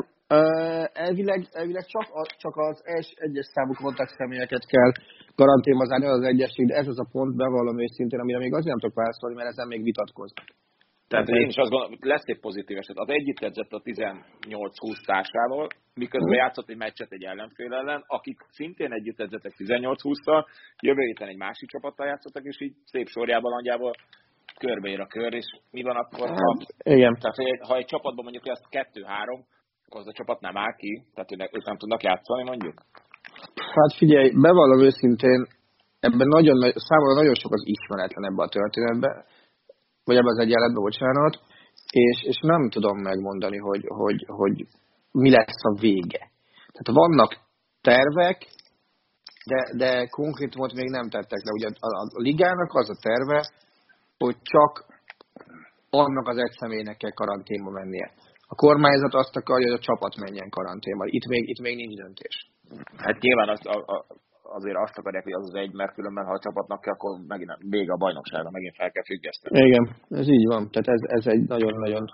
Elvileg, 0.93 1.49
elvileg 1.53 1.85
csak, 1.85 2.09
a, 2.13 2.27
csak 2.39 2.57
az 2.57 2.83
es, 2.85 3.15
egyes 3.17 3.47
számú 3.47 3.73
kontakt 3.73 4.17
személyeket 4.17 4.67
kell 4.67 4.93
karanténba 5.35 5.85
zárni, 5.85 6.07
az 6.07 6.23
egyesség, 6.23 6.67
de 6.67 6.75
ez 6.75 6.87
az 6.87 6.99
a 6.99 7.09
pont, 7.13 7.37
bevallom 7.37 7.81
őszintén, 7.81 8.21
amire 8.21 8.39
még 8.39 8.53
azért 8.53 8.75
nem 8.75 8.79
tudok 8.79 8.97
válaszolni, 8.97 9.37
mert 9.37 9.49
ezen 9.49 9.67
még 9.67 9.83
vitatkoznak. 9.83 10.47
Tehát 11.09 11.29
én 11.29 11.49
is 11.49 11.57
azt 11.57 11.71
gondolom, 11.71 11.97
hogy 11.99 12.09
lesz 12.09 12.25
egy 12.25 12.41
pozitív 12.41 12.77
eset. 12.77 12.97
Az 12.97 13.09
egyik 13.09 13.41
edzett 13.41 13.73
a 13.73 13.83
18-20 13.83 15.05
társával, 15.05 15.69
miközben 15.95 16.35
mm. 16.35 16.43
játszott 16.43 16.69
egy 16.69 16.77
meccset 16.77 17.13
egy 17.13 17.25
ellenfél 17.25 17.73
ellen, 17.73 18.05
akik 18.07 18.39
szintén 18.51 18.93
együtt 18.93 19.21
edzettek 19.21 19.53
18-20-tal, 19.59 20.47
jövő 20.81 21.01
héten 21.01 21.29
egy 21.29 21.37
másik 21.37 21.69
csapattal 21.69 22.07
játszottak, 22.07 22.45
és 22.45 22.61
így 22.61 22.75
szép 22.85 23.07
sorjában 23.07 23.53
nagyjából 23.53 23.93
körbeér 24.59 25.01
a 25.01 25.07
kör, 25.07 25.35
és 25.35 25.47
mi 25.71 25.83
van 25.83 25.97
akkor? 25.97 26.29
Ha, 26.29 26.35
hát, 26.35 26.75
igen. 26.97 27.17
Tehát, 27.21 27.67
ha 27.67 27.77
egy 27.77 27.85
csapatban 27.85 28.25
mondjuk 28.25 28.47
lesz 28.47 28.63
2-3, 28.71 29.45
az 29.89 30.07
a 30.07 30.13
csapat 30.13 30.41
nem 30.41 30.57
áll 30.57 30.75
ki, 30.77 31.03
tehát 31.15 31.53
ők 31.53 31.65
nem 31.65 31.77
tudnak 31.77 32.03
játszani 32.03 32.43
mondjuk? 32.43 32.75
Hát 33.55 33.93
figyelj, 33.97 34.31
bevallom 34.31 34.81
őszintén, 34.81 35.47
ebben 36.01 36.29
nagyon, 36.29 36.73
számomra 36.75 37.15
nagyon 37.15 37.35
sok 37.35 37.53
az 37.53 37.63
ismeretlen 37.65 38.25
ebben 38.25 38.47
a 38.47 38.49
történetben 38.49 39.25
vagy 40.07 40.17
ebben 40.17 40.35
az 40.37 40.39
egyenletben, 40.39 40.83
bocsánat, 40.83 41.35
és, 41.91 42.23
és 42.23 42.39
nem 42.41 42.69
tudom 42.71 42.97
megmondani, 42.99 43.59
hogy, 43.59 43.85
hogy, 43.87 44.25
hogy 44.27 44.67
mi 45.13 45.31
lesz 45.31 45.63
a 45.63 45.79
vége. 45.81 46.31
Tehát 46.73 47.01
vannak 47.03 47.37
tervek, 47.81 48.39
de, 49.51 49.61
de 49.77 50.07
konkrétumot 50.07 50.73
még 50.73 50.89
nem 50.91 51.09
tettek 51.09 51.43
le. 51.45 51.51
Ugye 51.53 51.67
a, 51.67 51.87
a, 51.87 52.09
a 52.19 52.21
ligának 52.21 52.75
az 52.75 52.91
a 52.91 53.01
terve, 53.03 53.49
hogy 54.19 54.37
csak 54.43 54.85
annak 55.91 56.29
az 56.29 56.37
egy 56.37 56.55
személynek 56.59 56.97
kell 56.97 57.13
karanténba 57.13 57.71
mennie. 57.71 58.13
A 58.53 58.55
kormányzat 58.55 59.15
azt 59.15 59.37
akarja, 59.37 59.67
hogy 59.69 59.79
a 59.81 59.87
csapat 59.89 60.15
menjen 60.25 60.51
karanténba. 60.57 61.05
Itt 61.07 61.27
még, 61.27 61.49
itt 61.49 61.61
még 61.61 61.77
nincs 61.77 61.97
döntés. 62.03 62.37
Hát 62.97 63.21
nyilván 63.21 63.49
az, 63.49 63.61
a, 63.67 63.77
a, 63.95 64.07
azért 64.59 64.77
azt 64.85 64.99
akarják, 64.99 65.25
hogy 65.25 65.39
az 65.41 65.47
az 65.51 65.55
egy, 65.55 65.73
mert 65.73 65.95
különben, 65.95 66.25
ha 66.25 66.33
a 66.33 66.45
csapatnak 66.45 66.81
kell, 66.81 66.93
akkor 66.93 67.11
megint 67.27 67.53
még 67.75 67.91
a 67.91 67.97
bajnoksága, 67.97 68.51
megint 68.51 68.75
fel 68.75 68.91
kell 68.91 69.05
függeszteni. 69.05 69.67
Igen, 69.67 69.85
ez 70.09 70.29
így 70.29 70.47
van. 70.47 70.71
Tehát 70.71 70.89
ez, 70.97 71.03
ez 71.19 71.27
egy 71.35 71.45
nagyon-nagyon 71.55 72.05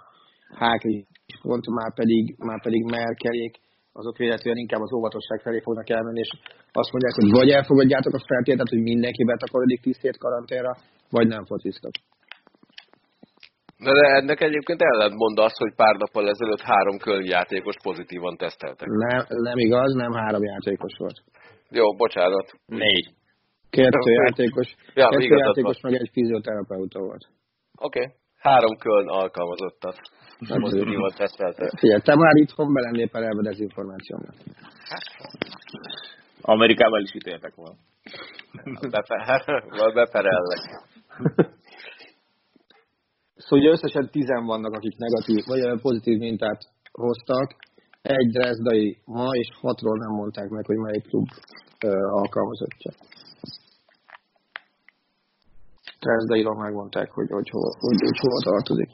hákli 0.62 1.06
pont, 1.42 1.66
már 1.78 1.94
pedig, 1.94 2.34
már 2.38 2.62
pedig 2.62 2.82
Merkelék, 2.84 3.54
azok 3.92 4.16
véletlenül 4.16 4.60
inkább 4.60 4.80
az 4.80 4.92
óvatosság 4.92 5.40
felé 5.40 5.60
fognak 5.60 5.90
elmenni, 5.90 6.18
és 6.18 6.30
azt 6.72 6.92
mondják, 6.92 7.14
hogy 7.14 7.30
vagy 7.30 7.50
elfogadjátok 7.50 8.14
a 8.14 8.24
feltételt, 8.26 8.68
hogy 8.68 8.82
mindenki 8.82 9.24
betakarodik 9.24 9.80
10 9.80 9.98
hét 10.00 10.18
karanténra, 10.18 10.72
vagy 11.10 11.26
nem 11.26 11.44
fociztok. 11.44 11.94
De, 13.84 13.92
de 13.92 14.06
ennek 14.20 14.40
egyébként 14.40 14.82
ellentmond 14.82 15.38
az, 15.38 15.54
hogy 15.58 15.74
pár 15.74 15.94
nappal 15.96 16.28
ezelőtt 16.28 16.60
három 16.60 16.96
játékos 17.22 17.74
pozitívan 17.82 18.36
teszteltek. 18.36 18.88
Nem, 18.88 19.24
nem 19.28 19.58
igaz, 19.58 19.92
nem 19.92 20.12
három 20.12 20.42
játékos 20.42 20.94
volt. 20.98 21.18
Jó, 21.70 21.94
bocsánat. 21.94 22.50
Négy. 22.66 23.06
Kettő 23.70 24.10
játékos, 24.24 24.74
ja, 24.94 25.08
kettő 25.08 25.36
játékos 25.36 25.80
meg 25.80 25.94
egy 25.94 26.10
fizioterapeuta 26.12 27.00
volt. 27.00 27.24
Oké. 27.78 28.00
Okay. 28.00 28.12
Három 28.38 28.76
köln 28.76 29.08
alkalmazottat. 29.08 29.96
Pozitívan 30.48 31.12
tesztelte. 31.16 31.70
Figyelj, 31.78 32.00
te 32.00 32.16
már 32.16 32.34
itthon 32.34 32.72
belennél 32.72 33.08
perelve 33.08 33.42
dezinformációnak. 33.42 34.34
Amerikával 36.40 37.00
is 37.00 37.14
ítéltek 37.14 37.54
volna. 37.54 37.76
Beper, 38.90 39.44
beperellek. 39.94 40.62
Szóval 43.52 43.66
ugye 43.66 43.76
összesen 43.76 44.06
tizen 44.16 44.44
vannak, 44.52 44.72
akik 44.72 44.96
negatív, 44.96 45.40
vagy 45.50 45.80
pozitív 45.86 46.18
mintát 46.18 46.60
hoztak, 47.04 47.48
egy 48.02 48.28
drezdai 48.36 48.86
ma, 49.04 49.28
és 49.42 49.48
hatról 49.60 49.96
nem 49.98 50.12
mondták 50.20 50.48
meg, 50.48 50.64
hogy 50.66 50.76
melyik 50.76 51.06
klub 51.08 51.28
alkalmazottja. 52.20 52.92
Drezdairól 56.00 56.56
megmondták, 56.64 57.10
hogy, 57.10 57.30
hogy, 57.30 57.48
hol, 57.54 57.70
hogy, 57.84 58.00
hogy 58.06 58.18
hova 58.24 58.40
tartozik. 58.50 58.90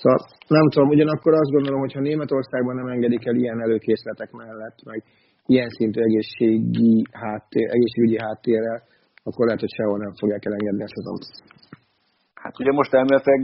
Szóval 0.00 0.18
nem 0.48 0.66
tudom, 0.68 0.88
ugyanakkor 0.88 1.32
azt 1.32 1.54
gondolom, 1.56 1.80
hogy 1.80 1.92
ha 1.92 2.00
Németországban 2.00 2.74
nem 2.74 2.88
engedik 2.94 3.26
el 3.26 3.34
ilyen 3.34 3.60
előkészletek 3.60 4.30
mellett, 4.30 4.78
meg 4.84 5.02
ilyen 5.46 5.68
szintű 5.68 6.00
egészségi 6.00 7.02
háttér, 7.12 7.68
egészségügyi 7.70 8.18
háttérrel, 8.18 8.82
akkor 9.22 9.44
lehet, 9.44 9.60
hogy 9.60 9.74
sehol 9.76 9.98
nem 9.98 10.14
fogják 10.14 10.44
elengedni 10.44 10.82
ezt 10.82 10.96
az 10.96 11.06
Hát 12.44 12.60
ugye 12.60 12.72
most 12.72 12.94
elméletileg, 12.94 13.40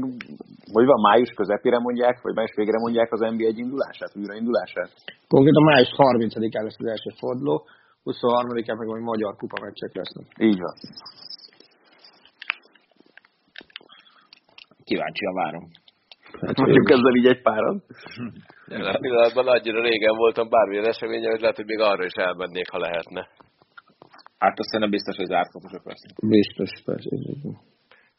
vagy 0.73 0.87
van 0.87 1.01
május 1.01 1.31
közepére 1.41 1.79
mondják, 1.79 2.21
vagy 2.23 2.35
május 2.35 2.55
végre 2.55 2.79
mondják 2.79 3.13
az 3.13 3.21
NBA 3.21 3.47
egy 3.53 3.59
indulását, 3.59 4.17
újraindulását? 4.21 4.91
Konkrétan 5.29 5.63
május 5.63 5.93
30-án 5.97 6.63
lesz 6.67 6.81
az 6.85 6.91
első 6.95 7.11
forduló, 7.19 7.57
23-án 8.05 8.77
meg 8.79 8.89
majd 8.89 9.03
magyar 9.03 9.37
kupa 9.37 9.59
meccsek 9.65 9.93
lesznek. 9.95 10.27
Így 10.39 10.61
van. 10.61 10.75
Kíváncsian 14.85 15.35
várom. 15.35 15.65
Hát 16.41 16.57
mondjuk 16.57 16.91
ezzel 16.91 17.15
így 17.21 17.27
egy 17.27 17.43
páran. 17.43 17.83
Jelen 18.73 19.01
pillanatban 19.01 19.47
annyira 19.49 19.81
régen 19.83 20.17
voltam 20.17 20.49
bármilyen 20.49 20.89
esemény, 20.93 21.27
hogy 21.27 21.41
lehet, 21.41 21.57
hogy 21.57 21.71
még 21.73 21.81
arra 21.81 22.05
is 22.05 22.13
elmennék, 22.13 22.69
ha 22.71 22.79
lehetne. 22.79 23.29
Hát 24.39 24.59
azt 24.59 24.79
nem 24.79 24.91
biztos, 24.91 25.17
hogy 25.17 25.27
zárt 25.27 25.51
kapusok 25.53 25.85
lesznek. 25.85 26.15
Biztos, 26.37 26.71
persze. 26.85 27.11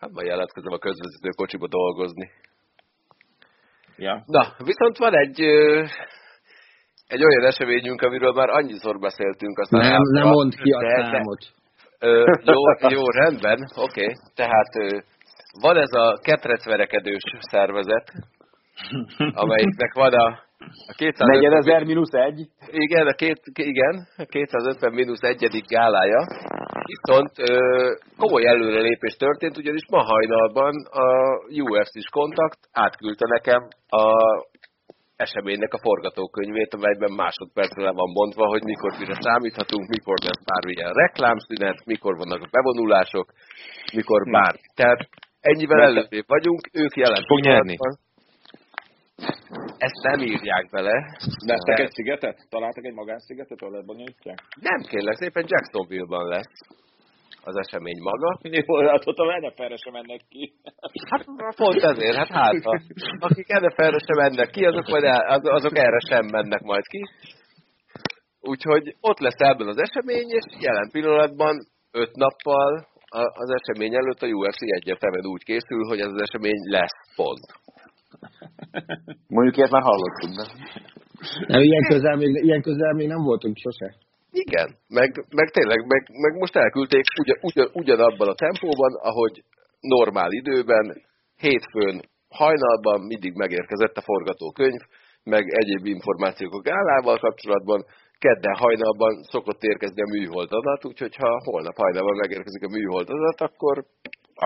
Hát 0.02 0.12
majd 0.12 0.28
jelentkezem 0.28 0.74
a 0.74 0.78
közvezető 0.78 1.30
kocsiba 1.36 1.68
dolgozni. 1.68 2.30
Ja. 3.98 4.24
Na, 4.26 4.44
viszont 4.58 4.98
van 4.98 5.14
egy, 5.14 5.40
egy 7.08 7.24
olyan 7.24 7.46
eseményünk, 7.46 8.02
amiről 8.02 8.34
már 8.34 8.50
annyiszor 8.50 9.00
beszéltünk. 9.00 9.60
Aztán 9.60 9.82
nem, 9.82 10.02
nem 10.02 10.28
mond 10.28 10.56
ki 10.56 10.72
a 10.72 10.80
de, 10.80 10.96
számot. 10.96 11.42
Ö, 12.00 12.24
jó, 12.44 12.90
jó, 12.90 13.10
rendben, 13.10 13.60
oké. 13.76 14.02
Okay. 14.02 14.16
Tehát 14.36 14.76
ö, 14.80 14.98
van 15.62 15.78
ez 15.78 15.92
a 15.92 16.20
ketrecverekedős 16.22 17.24
szervezet, 17.40 18.12
amelyiknek 19.34 19.94
van 19.94 20.14
a 20.14 20.50
a 20.88 20.94
250 20.98 21.54
ezer 21.54 21.84
mínusz 21.84 22.14
egy? 22.14 22.48
Igen, 22.68 23.08
a 23.08 23.14
két, 23.14 23.42
igen, 23.54 24.08
a 24.18 24.26
250 24.26 24.94
mínusz 24.94 25.22
egyedik 25.22 25.68
gálája. 25.68 26.28
Viszont 26.94 27.32
ö, 27.50 27.52
komoly 28.18 28.46
előrelépés 28.46 29.16
történt, 29.26 29.58
ugyanis 29.58 29.86
ma 29.90 30.02
hajnalban 30.04 30.74
a 31.04 31.08
UFC-s 31.64 32.10
kontakt 32.10 32.60
átküldte 32.72 33.26
nekem 33.28 33.62
a 33.88 34.06
eseménynek 35.16 35.74
a 35.74 35.84
forgatókönyvét, 35.88 36.74
amelyben 36.74 37.14
másodpercre 37.24 37.84
le 37.84 37.92
van 37.92 38.14
bontva, 38.14 38.46
hogy 38.54 38.64
mikor 38.64 38.92
mire 39.00 39.18
számíthatunk, 39.20 39.86
mikor 39.96 40.18
lesz 40.28 40.44
bármilyen 40.52 40.94
reklámszünet, 41.04 41.86
mikor 41.86 42.14
vannak 42.18 42.42
a 42.42 42.52
bevonulások, 42.52 43.28
mikor 43.94 44.22
bár. 44.32 44.54
Tehát 44.76 45.00
ennyivel 45.40 45.82
előrébb 45.82 46.28
vagyunk, 46.28 46.62
ők 46.74 46.96
jelen. 46.96 47.24
Fog 47.28 47.40
nyerni. 47.40 47.76
Van. 47.78 47.94
Ezt 49.78 50.02
nem 50.02 50.20
írják 50.20 50.70
bele. 50.70 51.18
Vesztek 51.46 51.80
egy 51.80 51.92
szigetet? 51.92 52.38
Találtak 52.50 52.86
egy 52.86 52.94
magánszigetet, 52.94 53.62
ahol 53.62 53.76
lebonyolítják? 53.76 54.40
Nem 54.60 54.82
kérlek, 54.90 55.16
szépen 55.16 55.46
Jacksonville-ban 55.48 56.28
lesz 56.28 56.60
az 57.44 57.56
esemény 57.58 58.02
maga. 58.02 58.40
Jó, 58.42 58.88
hát 58.88 59.08
ott 59.08 59.18
a 59.18 59.40
NFL-re 59.40 59.76
sem 59.76 59.94
mennek 59.94 60.22
ki. 60.30 60.54
Hát 61.10 61.26
pont 61.56 61.84
ezért, 61.84 62.16
hát 62.16 62.28
hát, 62.28 62.54
akik 63.20 63.48
NFL-re 63.48 64.00
sem 64.08 64.18
mennek 64.24 64.50
ki, 64.50 64.66
azok, 64.66 64.88
majd 64.88 65.04
el, 65.04 65.40
azok 65.42 65.78
erre 65.78 66.00
sem 66.10 66.26
mennek 66.26 66.62
majd 66.62 66.86
ki. 66.88 67.02
Úgyhogy 68.42 68.96
ott 69.02 69.20
lesz 69.20 69.38
ebben 69.38 69.68
az 69.68 69.78
esemény, 69.78 70.30
és 70.30 70.46
jelen 70.60 70.90
pillanatban 70.92 71.56
öt 71.92 72.16
nappal 72.16 72.90
az 73.14 73.50
esemény 73.60 73.96
előtt 73.96 74.22
a 74.22 74.28
UFC 74.28 74.62
egyértelműen 74.62 75.26
úgy 75.26 75.44
készül, 75.44 75.88
hogy 75.88 76.00
ez 76.00 76.12
az 76.12 76.22
esemény 76.22 76.62
lesz 76.70 77.16
pont. 77.16 77.46
Mondjuk 79.28 79.58
ilyet 79.58 79.72
már 79.72 79.82
hallottunk, 79.82 80.34
de... 80.36 80.46
Nem, 81.48 81.62
ilyen 81.62 81.84
közel 81.88 82.16
még, 82.16 82.44
ilyen 82.44 82.62
közel 82.62 82.94
még 82.94 83.08
nem 83.08 83.24
voltunk 83.24 83.58
sose. 83.58 83.96
Igen, 84.32 84.68
meg, 84.88 85.26
meg 85.30 85.50
tényleg, 85.50 85.80
meg, 85.88 86.04
meg 86.24 86.34
most 86.40 86.56
elküldték 86.56 87.04
ugyan, 87.22 87.38
ugyan, 87.42 87.70
ugyanabban 87.74 88.28
a 88.28 88.42
tempóban, 88.46 88.94
ahogy 89.02 89.44
normál 89.80 90.32
időben, 90.32 91.02
hétfőn 91.38 92.02
hajnalban 92.30 93.00
mindig 93.02 93.34
megérkezett 93.36 93.98
a 93.98 94.02
forgatókönyv, 94.02 94.82
meg 95.24 95.44
egyéb 95.50 95.86
információk 95.86 96.54
a 96.54 96.62
gálával 96.62 97.18
kapcsolatban, 97.18 97.86
kedden 98.20 98.56
hajnalban 98.56 99.24
szokott 99.24 99.62
érkezni 99.64 100.02
a 100.02 100.12
műhold 100.16 100.52
adat, 100.52 100.86
úgyhogy 100.86 101.16
ha 101.16 101.42
holnap 101.44 101.76
hajnalban 101.76 102.16
megérkezik 102.16 102.64
a 102.64 102.74
műhold 102.78 103.10
adat, 103.10 103.42
akkor 103.42 103.86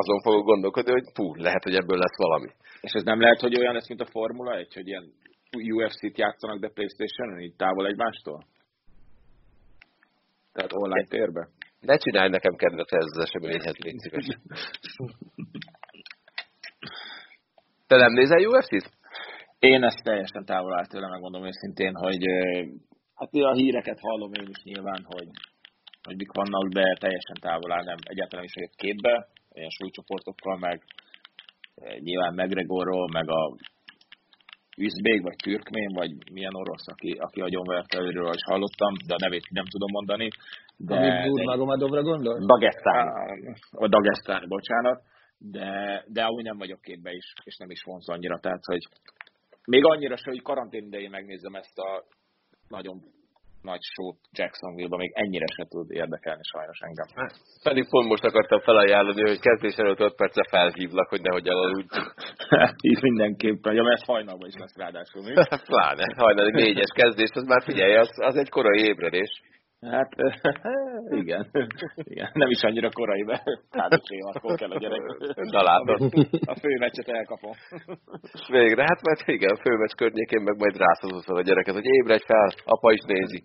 azon 0.02 0.22
fogok 0.22 0.46
gondolkodni, 0.46 0.92
hogy 0.92 1.08
pú, 1.14 1.26
lehet, 1.36 1.64
hogy 1.64 1.76
ebből 1.76 1.98
lesz 1.98 2.18
valami. 2.18 2.50
És 2.82 2.92
ez 2.92 3.04
nem 3.04 3.22
lehet, 3.22 3.40
hogy 3.40 3.58
olyan 3.60 3.74
lesz, 3.74 3.88
mint 3.88 4.02
a 4.02 4.12
Formula 4.16 4.58
1, 4.58 4.74
hogy 4.74 4.88
ilyen 4.88 5.06
UFC-t 5.74 6.18
játszanak, 6.18 6.60
de 6.60 6.70
Playstation-en, 6.70 7.40
így 7.40 7.56
távol 7.56 7.88
egymástól? 7.88 8.46
Tehát 10.54 10.74
online 10.74 11.08
térbe? 11.08 11.48
Ne 11.80 11.98
csinálj 11.98 12.30
nekem 12.30 12.56
kedvet 12.56 12.92
ez 12.92 13.06
az 13.14 13.24
eseményhez, 13.26 13.78
légy 13.78 13.98
szíves. 13.98 14.28
Te 17.88 17.96
nem 17.96 18.14
nézel 18.14 18.46
UFC-t? 18.46 18.90
Én 19.60 19.84
ezt 19.84 20.04
teljesen 20.04 20.46
távol 20.46 20.78
állt 20.78 20.90
tőle, 20.90 21.08
megmondom 21.08 21.46
őszintén, 21.46 21.96
hogy 21.96 22.24
hát 23.16 23.30
a 23.32 23.54
híreket 23.54 24.00
hallom 24.00 24.34
én 24.34 24.48
is 24.48 24.64
nyilván, 24.64 25.06
hogy, 25.08 25.28
hogy 26.04 26.16
mik 26.16 26.32
vannak, 26.32 26.68
de 26.70 26.96
teljesen 27.00 27.38
távol 27.42 27.72
áll, 27.72 27.84
nem, 27.84 27.98
egyáltalán 28.04 28.46
is 28.46 28.54
vagyok 28.54 28.72
képbe, 28.76 29.28
ilyen 29.56 29.70
súlycsoportokkal, 29.70 30.58
meg 30.58 30.84
nyilván 32.00 32.34
McGregorról, 32.34 33.08
meg 33.12 33.30
a 33.30 33.56
üzbék, 34.78 35.22
vagy 35.22 35.36
türkmén, 35.44 35.90
vagy 35.94 36.32
milyen 36.32 36.56
orosz, 36.56 36.88
aki, 36.88 37.12
aki 37.12 37.42
agyonverte 37.42 38.00
őről, 38.00 38.34
is 38.34 38.44
hallottam, 38.44 38.94
de 39.08 39.14
a 39.14 39.24
nevét 39.24 39.50
nem 39.50 39.66
tudom 39.66 39.92
mondani. 39.92 40.28
De, 40.78 40.96
Amit 40.96 41.26
Nurmagomedovra 41.26 42.02
gondol? 42.02 42.46
Dagestán. 42.46 43.08
A 43.72 43.88
Dagestán, 43.88 44.46
bocsánat. 44.48 45.02
De, 45.38 46.04
de 46.08 46.24
amúgy 46.24 46.44
nem 46.44 46.58
vagyok 46.58 46.82
képbe 46.82 47.12
is, 47.12 47.34
és 47.44 47.58
nem 47.58 47.70
is 47.70 47.84
vonz 47.84 48.10
annyira, 48.10 48.40
tehát, 48.40 48.66
hogy 48.66 48.84
még 49.66 49.86
annyira 49.86 50.18
se, 50.18 50.30
hogy 50.30 50.42
karantén 50.42 50.86
idején 50.86 51.10
megnézem 51.10 51.56
ezt 51.56 51.78
a 51.78 52.04
nagyon 52.68 53.02
nagy 53.72 53.84
sót 53.94 54.18
Jacksonville-ba, 54.38 54.98
még 54.98 55.12
ennyire 55.14 55.48
se 55.56 55.66
tud 55.72 55.88
érdekelni 56.02 56.46
sajnos 56.54 56.80
engem. 56.88 57.08
Hát, 57.20 57.34
pedig 57.68 57.84
pont 57.90 58.08
most 58.08 58.26
akartam 58.30 58.60
felajánlani, 58.60 59.22
hogy 59.22 59.40
kezdés 59.40 59.76
előtt 59.76 60.00
5 60.00 60.16
perce 60.16 60.44
felhívlak, 60.50 61.10
hogy 61.10 61.22
nehogy 61.22 61.48
elaludj. 61.48 61.88
Így 62.90 63.02
mindenképpen, 63.02 63.74
ja, 63.74 63.84
mert 63.84 64.06
hajnalban 64.06 64.48
is 64.48 64.58
lesz 64.64 64.78
ráadásul, 64.78 65.22
mi? 65.24 65.34
Pláne, 65.72 66.06
hajnali 66.18 66.52
négyes 66.52 66.92
kezdés, 66.96 67.30
az 67.34 67.44
már 67.44 67.64
figyelj, 67.64 67.96
az, 67.96 68.10
az 68.16 68.36
egy 68.36 68.50
korai 68.50 68.80
ébredés. 68.90 69.32
Hát 69.92 70.10
igen, 71.22 71.50
igen. 71.96 72.30
nem 72.34 72.50
is 72.50 72.64
annyira 72.64 72.90
korai, 72.90 73.24
mert 73.24 73.44
hát 73.72 73.94
akkor 74.34 74.56
kell 74.56 74.72
a 74.72 74.80
gyerek. 74.80 75.02
Na 75.36 75.64
látod. 75.64 76.12
A 76.46 76.56
főmeccset 76.60 77.08
elkapom. 77.08 77.52
Végre, 78.48 78.82
hát 78.82 79.02
mert 79.02 79.28
igen, 79.28 79.52
a 79.52 79.62
főmeccs 79.62 79.92
környékén 79.92 80.42
meg 80.42 80.58
majd 80.58 80.78
rászozol 80.78 81.38
a 81.38 81.42
gyereket, 81.42 81.74
hogy 81.74 81.86
ébredj 81.86 82.24
fel, 82.26 82.52
apa 82.66 82.92
is 82.92 83.02
nézi. 83.08 83.44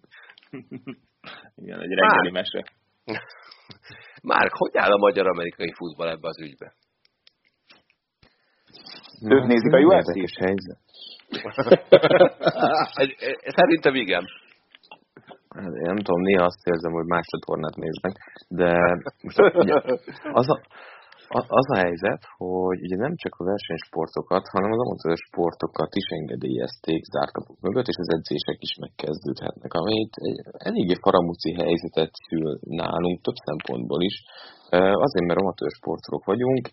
Igen, 1.56 1.80
egy 1.80 1.94
reggeli 1.94 2.30
mese. 2.30 2.64
Márk, 4.22 4.52
hogy 4.52 4.76
áll 4.76 4.90
a 4.90 4.98
magyar-amerikai 4.98 5.72
futball 5.72 6.08
ebbe 6.08 6.28
az 6.28 6.40
ügybe? 6.40 6.72
Ők 9.28 9.46
nézik 9.46 9.72
a 9.72 9.78
UFC-s 9.78 10.36
helyzet. 10.38 10.78
Szerintem 13.58 13.94
igen. 13.94 14.24
Hát 15.56 15.74
én 15.74 15.82
nem 15.82 15.96
tudom, 15.96 16.20
néha 16.20 16.44
azt 16.44 16.66
érzem, 16.66 16.92
hogy 16.92 17.06
más 17.06 17.26
csatornát 17.26 17.76
néznek, 17.76 18.12
de 18.48 18.98
most 19.22 19.38
ugye, 19.54 19.74
az, 20.40 20.48
a, 20.48 20.60
az 21.30 21.66
a 21.74 21.80
helyzet, 21.84 22.22
hogy 22.36 22.80
ugye 22.86 22.96
nem 22.96 23.14
csak 23.22 23.34
a 23.38 23.44
versenysportokat, 23.44 24.44
hanem 24.54 24.70
az 24.72 24.82
amatőr 24.84 25.16
sportokat 25.28 25.92
is 25.94 26.06
engedélyezték 26.18 27.00
zárt 27.12 27.32
kapuk 27.32 27.60
mögött, 27.60 27.88
és 27.92 27.98
az 28.00 28.12
edzések 28.16 28.58
is 28.66 28.72
megkezdődhetnek, 28.84 29.72
ami 29.72 29.92
egy 30.02 30.16
eléggé 30.68 30.94
faramúci 31.04 31.52
helyzetet 31.62 32.12
szül 32.26 32.58
nálunk 32.80 33.20
több 33.20 33.38
szempontból 33.46 34.02
is. 34.10 34.16
Azért, 35.06 35.26
mert 35.26 35.40
amatőr 35.40 35.70
sportolók 35.78 36.24
vagyunk, 36.24 36.64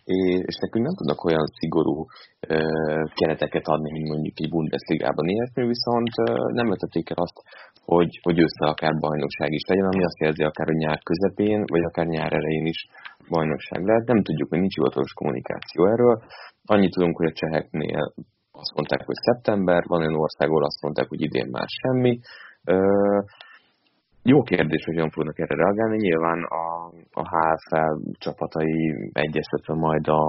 és 0.49 0.55
nekünk 0.63 0.85
nem 0.85 0.97
tudnak 0.97 1.23
olyan 1.23 1.47
szigorú 1.59 2.05
kereteket 3.19 3.67
adni, 3.67 3.91
mint 3.91 4.09
mondjuk 4.13 4.39
egy 4.39 4.49
Bundesligában 4.49 5.27
ilyesmi, 5.27 5.63
viszont 5.75 6.13
nem 6.59 6.67
vetették 6.73 7.09
el 7.09 7.23
azt, 7.25 7.37
hogy, 7.85 8.19
hogy 8.23 8.39
össze 8.39 8.65
akár 8.73 8.93
bajnokság 8.99 9.51
is 9.51 9.65
legyen, 9.67 9.89
ami 9.91 10.03
azt 10.03 10.19
jelzi 10.19 10.43
akár 10.43 10.67
a 10.69 10.79
nyár 10.83 10.99
közepén, 11.09 11.59
vagy 11.73 11.83
akár 11.83 12.05
nyár 12.05 12.33
elején 12.33 12.65
is 12.65 12.79
bajnokság 13.29 13.85
lehet. 13.85 14.05
Nem 14.07 14.23
tudjuk, 14.23 14.49
hogy 14.49 14.59
nincs 14.59 14.75
hivatalos 14.75 15.13
kommunikáció 15.13 15.85
erről. 15.85 16.21
Annyit 16.65 16.93
tudunk, 16.93 17.17
hogy 17.17 17.31
a 17.31 17.39
cseheknél 17.39 18.13
azt 18.51 18.73
mondták, 18.75 19.05
hogy 19.05 19.15
szeptember, 19.15 19.83
van 19.87 19.99
olyan 19.99 20.21
ország, 20.25 20.47
ahol 20.49 20.63
azt 20.63 20.81
mondták, 20.81 21.07
hogy 21.07 21.21
idén 21.21 21.47
már 21.51 21.67
semmi. 21.81 22.19
Jó 24.33 24.41
kérdés, 24.41 24.83
hogy 24.85 24.93
hogyan 24.93 25.09
fognak 25.09 25.39
erre 25.39 25.55
reagálni. 25.55 25.97
Nyilván 25.97 26.39
a, 26.43 26.65
a 27.21 27.23
HFL 27.31 27.93
csapatai 28.23 29.09
egyeztetve 29.11 29.73
majd 29.73 30.07
a, 30.07 30.23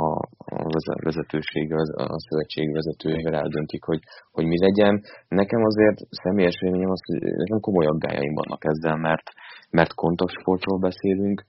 a 0.54 0.56
vezetőség, 1.04 1.72
a 2.14 2.18
szövetség 2.26 2.72
vezetőjével 2.72 3.34
eldöntik, 3.34 3.84
hogy, 3.84 4.00
hogy 4.32 4.46
mi 4.46 4.58
legyen. 4.66 5.02
Nekem 5.28 5.62
azért 5.62 5.98
személyes 6.10 6.58
véleményem 6.60 6.90
az, 6.90 7.00
hogy 7.06 7.20
nekem 7.22 7.60
komoly 7.60 7.86
aggájaim 7.86 8.34
vannak 8.34 8.62
ezzel, 8.64 8.96
mert, 8.96 9.26
mert 9.70 9.94
kontaktsportról 9.94 10.78
beszélünk, 10.78 11.44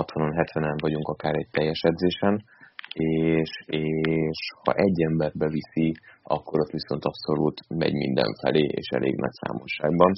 60-70-en 0.00 0.78
vagyunk 0.80 1.08
akár 1.08 1.34
egy 1.34 1.48
teljes 1.50 1.80
edzésen, 1.82 2.44
és, 2.94 3.50
és 3.66 4.38
ha 4.62 4.72
egy 4.72 4.98
ember 5.10 5.32
beviszi, 5.34 5.88
akkor 6.22 6.60
ott 6.60 6.76
viszont 6.78 7.04
abszolút 7.04 7.56
megy 7.68 7.92
mindenfelé, 8.04 8.64
és 8.80 8.88
elég 8.88 9.14
nagy 9.16 9.36
számosságban. 9.40 10.12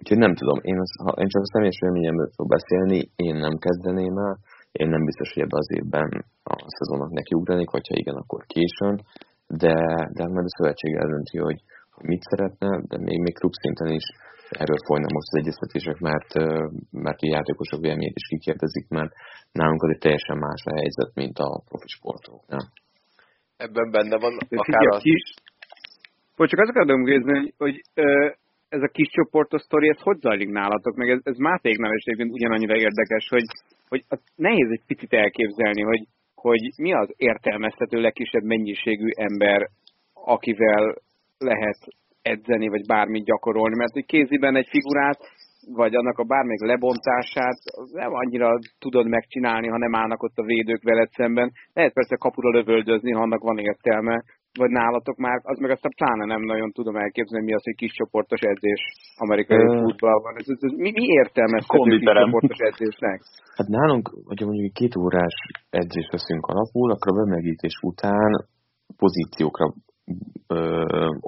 Úgyhogy 0.00 0.18
nem 0.18 0.34
tudom, 0.34 0.58
én, 0.62 0.76
ha 1.04 1.12
én 1.22 1.28
csak 1.28 1.42
a 1.42 1.52
személyes 1.52 1.78
véleményemről 1.80 2.30
fog 2.36 2.48
beszélni, 2.48 3.10
én 3.16 3.36
nem 3.46 3.56
kezdeném 3.66 4.16
el, 4.16 4.38
én 4.72 4.88
nem 4.88 5.04
biztos, 5.04 5.32
hogy 5.32 5.42
ebben 5.42 5.62
az 5.64 5.70
évben 5.78 6.08
a 6.42 6.56
szezonnak 6.76 7.12
nekiugranék, 7.12 7.70
vagy 7.70 7.88
ha 7.88 7.96
igen, 7.96 8.14
akkor 8.14 8.40
későn, 8.54 8.96
de, 9.46 9.74
de 10.16 10.22
majd 10.34 10.46
a 10.50 10.56
szövetség 10.56 10.94
eldönti, 10.94 11.38
hogy, 11.38 11.58
mit 12.02 12.22
szeretne, 12.22 12.70
de 12.88 12.96
még, 12.98 13.18
még 13.20 13.34
klub 13.38 13.52
szinten 13.52 13.90
is 14.00 14.06
erről 14.62 14.86
folynak 14.86 15.12
most 15.16 15.30
az 15.30 15.40
egyeztetések, 15.42 15.98
mert, 15.98 16.30
mert 16.90 17.20
a 17.22 17.32
játékosok 17.36 17.80
véleményét 17.80 18.20
is 18.22 18.26
kikérdezik, 18.28 18.86
mert 18.88 19.12
nálunk 19.52 19.82
az 19.82 19.90
egy 19.90 19.98
teljesen 19.98 20.38
más 20.38 20.62
a 20.64 20.76
helyzet, 20.80 21.12
mint 21.14 21.38
a 21.38 21.62
profi 21.68 21.88
sportoknál. 21.96 22.64
Ebben 23.56 23.90
benne 23.90 24.16
van 24.18 24.34
akár 24.48 24.86
az... 24.86 25.02
Kis... 25.02 25.24
Hogy 26.36 26.48
csak 26.48 26.60
azt 26.60 26.70
akarom 26.70 27.04
kérdezni, 27.04 27.52
hogy, 27.58 27.76
ez 28.76 28.82
a 28.82 28.94
kis 28.96 29.08
csoportos 29.08 29.60
sztori, 29.62 29.88
ez 29.88 30.00
hogy 30.00 30.18
zajlik 30.20 30.48
nálatok? 30.48 30.94
Meg 30.96 31.08
ez, 31.10 31.20
ez 31.22 31.36
Mátéknál 31.36 31.92
is 31.94 32.04
ugyanannyira 32.28 32.76
érdekes, 32.76 33.28
hogy, 33.28 33.44
hogy 33.88 34.04
nehéz 34.34 34.70
egy 34.70 34.82
picit 34.86 35.12
elképzelni, 35.12 35.82
hogy, 35.82 36.06
hogy 36.34 36.72
mi 36.76 36.92
az 36.92 37.08
értelmezhető 37.16 38.00
legkisebb 38.00 38.42
mennyiségű 38.42 39.08
ember, 39.14 39.68
akivel 40.12 40.94
lehet 41.38 41.78
edzeni, 42.22 42.68
vagy 42.68 42.86
bármit 42.86 43.24
gyakorolni, 43.24 43.76
mert 43.76 43.92
hogy 43.92 44.04
kéziben 44.04 44.56
egy 44.56 44.68
figurát, 44.68 45.18
vagy 45.80 45.94
annak 45.94 46.18
a 46.18 46.24
bármelyik 46.24 46.64
lebontását 46.64 47.58
nem 47.92 48.12
annyira 48.12 48.58
tudod 48.78 49.06
megcsinálni, 49.06 49.68
ha 49.68 49.78
nem 49.78 49.94
állnak 49.94 50.22
ott 50.22 50.36
a 50.36 50.42
védők 50.42 50.82
veled 50.82 51.10
szemben. 51.10 51.52
Lehet 51.72 51.92
persze 51.92 52.16
kapura 52.16 52.50
lövöldözni, 52.50 53.12
ha 53.12 53.22
annak 53.22 53.42
van 53.42 53.58
értelme, 53.58 54.22
vagy 54.58 54.70
nálatok 54.70 55.16
már, 55.16 55.40
az 55.42 55.58
meg 55.58 55.70
aztán 55.70 55.92
pláne 55.96 56.24
nem 56.24 56.42
nagyon 56.52 56.70
tudom 56.72 56.96
elképzelni, 56.96 57.44
mi 57.44 57.54
az, 57.54 57.64
hogy 57.64 57.74
kis 57.74 57.92
csoportos 57.92 58.40
edzés 58.40 58.82
amerikai 59.16 59.66
uh, 59.66 59.82
futballban. 59.82 60.34
Ez, 60.36 60.48
ez, 60.48 60.58
ez, 60.60 60.72
mi, 60.84 60.90
mi 60.90 61.06
értelme 61.20 61.58
kis 61.58 62.02
csoportos 62.20 62.58
edzésnek? 62.58 63.18
Hát 63.56 63.68
nálunk, 63.68 64.04
hogyha 64.24 64.46
mondjuk 64.46 64.72
két 64.72 64.96
órás 64.96 65.36
edzés 65.70 66.08
veszünk 66.10 66.46
alapul, 66.46 66.90
akkor 66.90 67.12
a 67.12 67.24
bemegítés 67.24 67.76
után 67.82 68.30
pozíciókra 68.96 69.66
ö, 70.46 70.58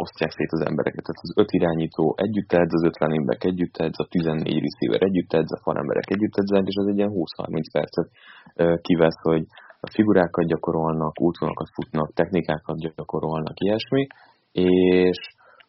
osztják 0.03 0.31
szét 0.31 0.53
az 0.57 0.66
embereket. 0.70 1.05
Tehát 1.05 1.25
az 1.27 1.33
öt 1.43 1.53
irányító 1.59 2.14
együtt 2.16 2.53
edz, 2.53 2.75
az 2.75 2.85
öt 2.85 2.99
running 2.99 3.27
back 3.27 3.45
együtt 3.45 3.77
edz, 3.77 3.99
a 4.01 4.07
14 4.07 4.62
receiver 4.66 5.03
együtt 5.09 5.33
edz, 5.33 5.53
a 5.53 5.62
falemberek 5.62 6.11
együtt 6.11 6.37
edzenek, 6.41 6.66
és 6.66 6.77
az 6.77 6.87
egy 6.87 6.97
ilyen 6.97 7.12
20-30 7.14 7.72
percet 7.72 8.09
ö, 8.55 8.75
kivesz, 8.87 9.20
hogy 9.22 9.45
a 9.81 9.91
figurákat 9.91 10.47
gyakorolnak, 10.47 11.20
útvonakat 11.20 11.68
futnak, 11.75 12.12
technikákat 12.12 12.79
gyakorolnak, 12.79 13.61
ilyesmi, 13.61 14.07
és 14.53 15.18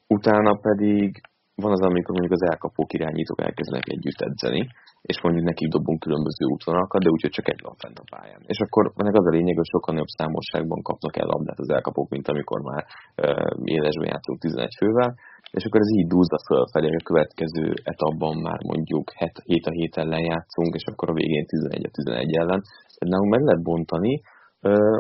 utána 0.08 0.54
pedig 0.68 1.22
van 1.56 1.72
az, 1.72 1.82
amikor 1.82 2.14
mondjuk 2.18 2.40
az 2.40 2.50
elkapók 2.52 2.94
irányítók 2.94 3.42
elkezdenek 3.42 3.88
együtt 3.88 4.22
edzeni, 4.22 4.68
és 5.12 5.18
mondjuk 5.22 5.46
nekik 5.46 5.70
dobunk 5.76 6.00
különböző 6.06 6.44
útvonalakat, 6.56 7.02
de 7.04 7.10
úgyhogy 7.16 7.36
csak 7.38 7.50
egy 7.54 7.62
van 7.68 7.76
fent 7.84 7.98
a 8.00 8.10
pályán. 8.14 8.42
És 8.54 8.60
akkor 8.66 8.84
ennek 8.96 9.18
az 9.20 9.28
a 9.28 9.36
lényeg, 9.38 9.56
hogy 9.56 9.72
sokkal 9.74 9.94
nagyobb 9.94 10.16
számosságban 10.18 10.82
kapnak 10.90 11.16
el 11.22 11.28
labdát 11.32 11.64
az 11.66 11.70
elkapók, 11.78 12.10
mint 12.10 12.28
amikor 12.28 12.60
már 12.70 12.84
uh, 12.86 13.76
élesben 13.78 14.12
játszunk 14.12 14.40
11 14.40 14.76
fővel, 14.82 15.12
és 15.58 15.64
akkor 15.66 15.80
ez 15.82 15.92
így 15.98 16.08
dúzza 16.08 16.40
fölfelé, 16.48 16.88
a 16.96 17.08
következő 17.10 17.66
etapban 17.92 18.36
már 18.48 18.60
mondjuk 18.72 19.06
7 19.46 19.66
a 19.66 19.72
7 19.72 19.98
ellen 20.04 20.24
játszunk, 20.32 20.72
és 20.80 20.86
akkor 20.92 21.10
a 21.10 21.18
végén 21.20 21.46
11 21.46 21.86
a 21.86 21.92
11 21.92 22.36
ellen. 22.42 22.62
Tehát 22.96 23.12
nálunk 23.14 23.32
meg 23.32 23.44
lehet 23.48 23.64
bontani, 23.70 24.14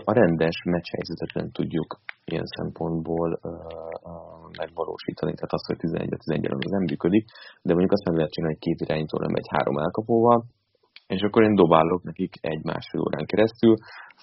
a 0.10 0.14
rendes 0.20 0.58
meccs 0.74 0.90
helyzetet 0.96 1.32
nem 1.40 1.50
tudjuk 1.58 1.90
ilyen 2.32 2.48
szempontból 2.58 3.30
megvalósítani. 4.62 5.34
Tehát 5.36 5.58
az, 5.58 5.66
hogy 5.68 5.78
11 5.78 6.10
11 6.10 6.46
az 6.66 6.72
nem 6.78 6.86
működik, 6.92 7.26
de 7.66 7.72
mondjuk 7.74 7.96
azt 7.96 8.06
meg 8.08 8.16
lehet 8.16 8.32
csinálni, 8.32 8.56
hogy 8.56 8.66
két 8.68 8.80
irányító 8.86 9.16
nem 9.20 9.36
egy 9.40 9.50
három 9.54 9.78
elkapóval, 9.78 10.40
és 11.08 11.22
akkor 11.22 11.44
én 11.44 11.56
dobálok 11.56 12.04
nekik 12.04 12.34
egy-másfél 12.42 13.02
órán 13.02 13.26
keresztül, 13.26 13.76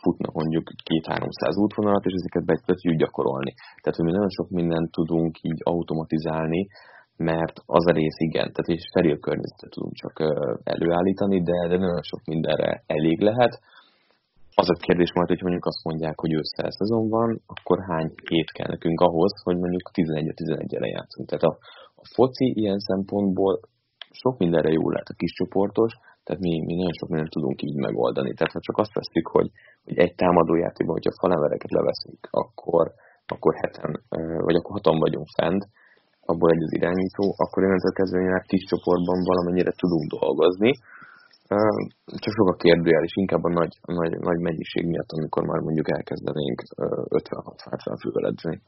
futnak 0.03 0.35
mondjuk 0.41 0.67
két-háromszáz 0.89 1.57
útvonalat, 1.65 2.05
és 2.05 2.15
ezeket 2.17 2.45
be 2.45 2.55
tudjuk 2.65 2.99
gyakorolni. 3.03 3.53
Tehát, 3.81 3.97
hogy 3.99 4.09
mi 4.09 4.13
nagyon 4.13 4.37
sok 4.39 4.49
mindent 4.51 4.91
tudunk 4.91 5.33
így 5.43 5.61
automatizálni, 5.63 6.67
mert 7.17 7.57
az 7.67 7.85
a 7.91 7.93
rész 7.93 8.19
igen, 8.29 8.49
tehát 8.53 8.71
és 8.75 8.83
steril 8.91 9.19
környezetet 9.19 9.71
tudunk 9.71 9.95
csak 10.03 10.15
előállítani, 10.65 11.43
de, 11.43 11.69
de 11.69 11.77
nagyon 11.77 12.03
sok 12.03 12.23
mindenre 12.25 12.83
elég 12.87 13.21
lehet. 13.21 13.53
Az 14.55 14.69
a 14.71 14.83
kérdés 14.87 15.13
majd, 15.13 15.29
hogy 15.29 15.43
mondjuk 15.43 15.65
azt 15.65 15.85
mondják, 15.85 16.21
hogy 16.21 16.33
ősszel 16.33 16.71
szezon 16.71 17.09
van, 17.09 17.41
akkor 17.47 17.79
hány 17.89 18.09
hét 18.31 18.51
kell 18.51 18.69
nekünk 18.69 19.01
ahhoz, 19.01 19.33
hogy 19.43 19.59
mondjuk 19.59 19.91
11-11-re 19.93 20.89
játszunk. 20.89 21.29
Tehát 21.29 21.45
a, 21.51 21.57
a 21.95 22.05
foci 22.15 22.53
ilyen 22.61 22.79
szempontból 22.79 23.61
sok 24.11 24.39
mindenre 24.39 24.71
jó 24.71 24.91
lehet 24.91 25.09
a 25.09 25.19
kis 25.21 25.33
csoportos, 25.33 25.93
tehát 26.25 26.43
mi, 26.43 26.53
mi 26.67 26.75
nagyon 26.75 26.99
sok 26.99 27.09
mindent 27.09 27.31
tudunk 27.31 27.63
így 27.63 27.77
megoldani. 27.77 28.33
Tehát 28.35 28.53
ha 28.53 28.67
csak 28.67 28.77
azt 28.79 28.95
veszük, 28.95 29.27
hogy, 29.37 29.49
hogy 29.85 29.99
egy 29.99 30.15
támadójátékban, 30.15 30.97
hogyha 30.97 31.21
falemeleket 31.21 31.73
leveszünk, 31.79 32.29
akkor, 32.31 32.85
akkor 33.27 33.55
heten, 33.63 33.93
vagy 34.47 34.57
akkor 34.57 34.73
hatan 34.77 34.99
vagyunk 34.99 35.29
fent, 35.39 35.63
abból 36.31 36.51
egy 36.51 36.63
az 36.63 36.73
irányító, 36.73 37.25
akkor 37.37 37.63
innentől 37.63 37.93
kezdve 37.93 38.19
már 38.21 38.43
kis 38.43 38.65
csoportban 38.65 39.19
valamennyire 39.31 39.73
tudunk 39.77 40.05
dolgozni. 40.19 40.71
Csak 42.23 42.35
sok 42.37 42.49
a 42.49 42.57
kérdőjel, 42.65 43.03
és 43.03 43.17
inkább 43.17 43.45
a 43.45 43.53
nagy, 43.53 43.75
a 43.81 43.93
nagy, 43.93 44.19
nagy 44.19 44.41
mennyiség 44.41 44.87
miatt, 44.87 45.11
amikor 45.11 45.43
már 45.47 45.61
mondjuk 45.61 45.91
elkezdenénk 45.91 46.63
50-60 46.69 47.99
fővel 48.03 48.27
edzeni. 48.31 48.61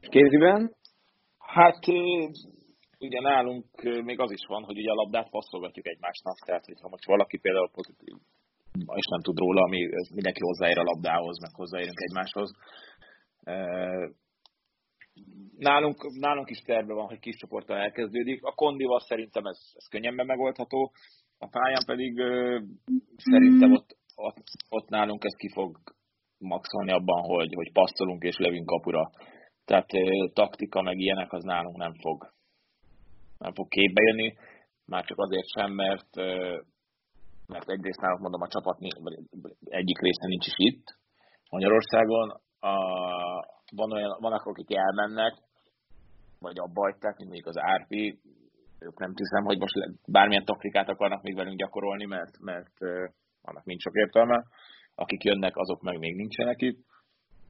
Kéziben? 0.00 0.74
Hát 1.38 1.86
ugye 2.98 3.20
nálunk 3.20 3.64
még 4.04 4.20
az 4.20 4.30
is 4.30 4.44
van, 4.48 4.62
hogy 4.62 4.78
ugye 4.78 4.90
a 4.90 4.94
labdát 4.94 5.30
passzolgatjuk 5.30 5.86
egymásnak, 5.86 6.36
tehát 6.46 6.64
hogyha 6.64 6.88
most 6.88 7.06
valaki 7.06 7.38
például 7.38 7.70
pozitív, 7.70 8.14
és 8.94 9.06
nem 9.10 9.20
tud 9.20 9.38
róla, 9.38 9.62
ami 9.62 9.88
mindenki 10.14 10.40
hozzáér 10.42 10.78
a 10.78 10.82
labdához, 10.82 11.40
meg 11.40 11.50
hozzáérünk 11.54 12.00
egymáshoz. 12.00 12.50
Nálunk, 15.58 16.18
nálunk 16.20 16.50
is 16.50 16.58
terve 16.58 16.92
van, 16.92 17.06
hogy 17.06 17.18
kis 17.18 17.36
csoporttal 17.36 17.76
elkezdődik. 17.76 18.44
A 18.44 18.54
kondival 18.54 19.00
szerintem 19.00 19.44
ez, 19.44 19.58
ez 19.74 19.86
könnyebben 19.88 20.26
megoldható. 20.26 20.92
A 21.38 21.48
pályán 21.48 21.82
pedig 21.86 22.18
ö, 22.18 22.60
szerintem 23.16 23.72
ott, 23.72 23.96
ott, 24.14 24.42
ott 24.68 24.88
nálunk 24.88 25.24
ez 25.24 25.34
ki 25.34 25.48
fog 25.52 25.78
maxolni 26.38 26.92
abban, 26.92 27.22
hogy, 27.22 27.54
hogy 27.54 27.72
passzolunk 27.72 28.22
és 28.22 28.36
lövünk 28.36 28.66
kapura. 28.66 29.10
Tehát 29.64 29.94
ö, 29.94 30.26
taktika 30.32 30.82
meg 30.82 30.98
ilyenek 30.98 31.32
az 31.32 31.42
nálunk 31.44 31.76
nem 31.76 31.94
fog, 31.94 32.32
nem 33.38 33.54
fog 33.54 33.68
képbe 33.68 34.02
jönni, 34.02 34.34
már 34.86 35.04
csak 35.04 35.18
azért 35.18 35.48
sem, 35.48 35.72
mert, 35.72 36.14
mert 37.46 37.68
egyrészt 37.68 38.00
náluk 38.00 38.20
mondom 38.20 38.40
a 38.40 38.48
csapat 38.48 38.78
egyik 39.64 40.00
része 40.00 40.26
nincs 40.26 40.46
is 40.46 40.54
itt 40.56 40.84
Magyarországon, 41.50 42.30
a, 42.60 42.74
van 43.74 43.92
olyan, 43.92 44.16
vannak, 44.20 44.44
akik 44.44 44.74
elmennek, 44.74 45.34
vagy 46.38 46.58
abba 46.58 46.80
hagyták, 46.80 47.16
mint 47.16 47.30
mondjuk 47.30 47.46
az 47.46 47.58
Árpi, 47.58 48.20
ők 48.78 48.98
nem 48.98 49.12
hiszem, 49.14 49.44
hogy 49.44 49.58
most 49.58 49.74
bármilyen 50.06 50.44
taktikát 50.44 50.88
akarnak 50.88 51.22
még 51.22 51.34
velünk 51.34 51.58
gyakorolni, 51.58 52.04
mert, 52.04 52.38
mert 52.40 52.76
annak 53.42 53.64
nincs 53.64 53.82
sok 53.82 53.94
értelme. 53.94 54.44
Akik 54.94 55.24
jönnek, 55.24 55.56
azok 55.56 55.82
meg 55.82 55.98
még 55.98 56.14
nincsenek 56.16 56.62
itt. 56.62 56.78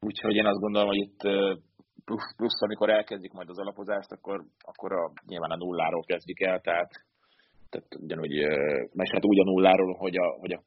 Úgyhogy 0.01 0.35
én 0.35 0.47
azt 0.47 0.61
gondolom, 0.61 0.89
hogy 0.89 0.97
itt 0.97 1.21
plusz, 2.05 2.35
plusz 2.37 2.63
amikor 2.63 2.91
elkezdik 2.91 3.33
majd 3.33 3.49
az 3.49 3.59
alapozást, 3.59 4.13
akkor, 4.13 4.45
akkor 4.61 4.93
a, 4.93 5.13
nyilván 5.27 5.51
a 5.51 5.57
nulláról 5.57 6.05
kezdik 6.05 6.41
el, 6.41 6.61
tehát, 6.61 6.91
tehát 7.69 7.95
ugyanúgy, 8.01 8.35
mert 8.93 9.11
hát 9.11 9.25
úgy 9.25 9.39
a 9.39 9.45
nulláról, 9.45 9.95
hogy 9.95 10.17
a, 10.17 10.37
hogy 10.41 10.53
a 10.53 10.63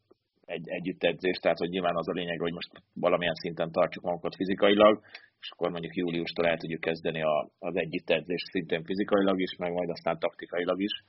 egy 0.56 0.68
együttedzés, 0.70 1.38
tehát 1.38 1.58
hogy 1.58 1.70
nyilván 1.70 1.96
az 1.96 2.08
a 2.10 2.18
lényeg, 2.20 2.40
hogy 2.40 2.54
most 2.54 2.72
valamilyen 2.94 3.42
szinten 3.44 3.72
tartsuk 3.72 4.04
magunkat 4.04 4.36
fizikailag, 4.36 4.94
és 5.40 5.50
akkor 5.52 5.70
mondjuk 5.72 5.96
júliustól 5.96 6.46
el 6.46 6.58
tudjuk 6.58 6.80
kezdeni 6.80 7.22
a, 7.22 7.50
az 7.60 7.76
együttedzést 7.76 8.46
szintén 8.46 8.84
fizikailag 8.84 9.40
is, 9.42 9.56
meg 9.58 9.72
majd 9.72 9.90
aztán 9.90 10.20
taktikailag 10.20 10.82
is. 10.82 11.04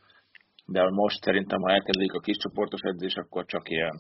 De 0.67 0.91
most 0.91 1.23
szerintem, 1.23 1.61
ha 1.61 1.71
elkezdik 1.73 2.13
a 2.13 2.21
kis 2.21 2.37
csoportos 2.37 2.81
edzés, 2.81 3.15
akkor 3.15 3.45
csak 3.45 3.69
ilyen 3.69 3.97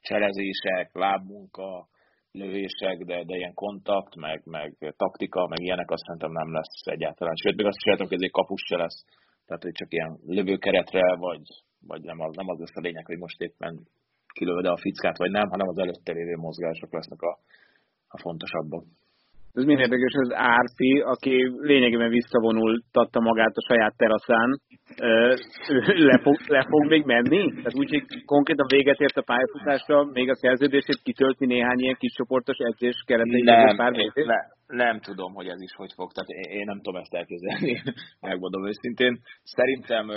cselezések, 0.00 0.90
lábmunka, 0.92 1.88
lövések, 2.32 2.98
de, 2.98 3.24
de 3.24 3.36
ilyen 3.36 3.54
kontakt, 3.54 4.14
meg, 4.14 4.42
meg 4.44 4.94
taktika, 4.96 5.46
meg 5.46 5.60
ilyenek 5.60 5.90
azt 5.90 6.04
szerintem 6.04 6.32
nem 6.32 6.52
lesz 6.52 6.86
egyáltalán. 6.96 7.34
Sőt, 7.36 7.56
még 7.56 7.66
azt 7.66 7.76
is 7.76 7.90
látom, 7.90 8.08
hogy 8.08 8.30
kapus 8.30 8.62
se 8.68 8.76
lesz. 8.76 9.04
Tehát, 9.46 9.62
hogy 9.62 9.72
csak 9.72 9.92
ilyen 9.92 10.18
lövőkeretre, 10.26 11.16
vagy, 11.16 11.42
vagy 11.86 12.02
nem, 12.02 12.20
az, 12.20 12.36
nem 12.36 12.48
az 12.48 12.58
lesz 12.58 12.76
a 12.76 12.80
lényeg, 12.80 13.06
hogy 13.06 13.18
most 13.18 13.40
éppen 13.40 13.86
kilövöd 14.32 14.64
a 14.64 14.76
fickát, 14.76 15.18
vagy 15.18 15.30
nem, 15.30 15.48
hanem 15.48 15.68
az 15.68 15.78
előtte 15.78 16.12
lévő 16.12 16.34
mozgások 16.36 16.92
lesznek 16.92 17.20
a, 17.22 17.38
a 18.08 18.18
fontosabbak. 18.18 18.84
Ez 19.58 19.64
mind 19.64 19.80
érdekes, 19.80 20.12
az 20.16 20.32
Árpi, 20.34 21.00
aki 21.00 21.34
lényegében 21.60 22.10
visszavonultatta 22.10 23.20
magát 23.20 23.56
a 23.56 23.66
saját 23.68 23.94
teraszán, 23.96 24.60
le 26.10 26.18
fog, 26.22 26.36
le 26.46 26.62
fog 26.70 26.88
még 26.88 27.04
menni? 27.04 27.42
Tehát 27.48 27.74
úgy, 27.74 27.90
hogy 27.90 28.24
konkrétan 28.24 28.66
véget 28.68 29.00
ért 29.00 29.16
a 29.16 29.22
pályafutásra, 29.22 30.04
még 30.04 30.30
a 30.30 30.36
szerződését 30.36 31.02
kitölti 31.02 31.46
néhány 31.46 31.78
ilyen 31.78 31.96
kis 31.98 32.12
csoportos 32.12 32.56
edzés 32.58 33.02
keretében? 33.06 33.64
Nem, 33.64 33.76
pár 33.76 33.92
én, 33.92 34.12
ne, 34.14 34.40
nem 34.66 35.00
tudom, 35.00 35.34
hogy 35.34 35.46
ez 35.46 35.60
is 35.60 35.74
hogy 35.76 35.92
fog. 35.94 36.12
Tehát 36.12 36.28
én, 36.28 36.58
én 36.58 36.64
nem 36.64 36.80
tudom 36.82 37.00
ezt 37.00 37.14
elképzelni, 37.14 37.82
megmondom 38.28 38.66
őszintén. 38.66 39.18
Szerintem 39.42 40.10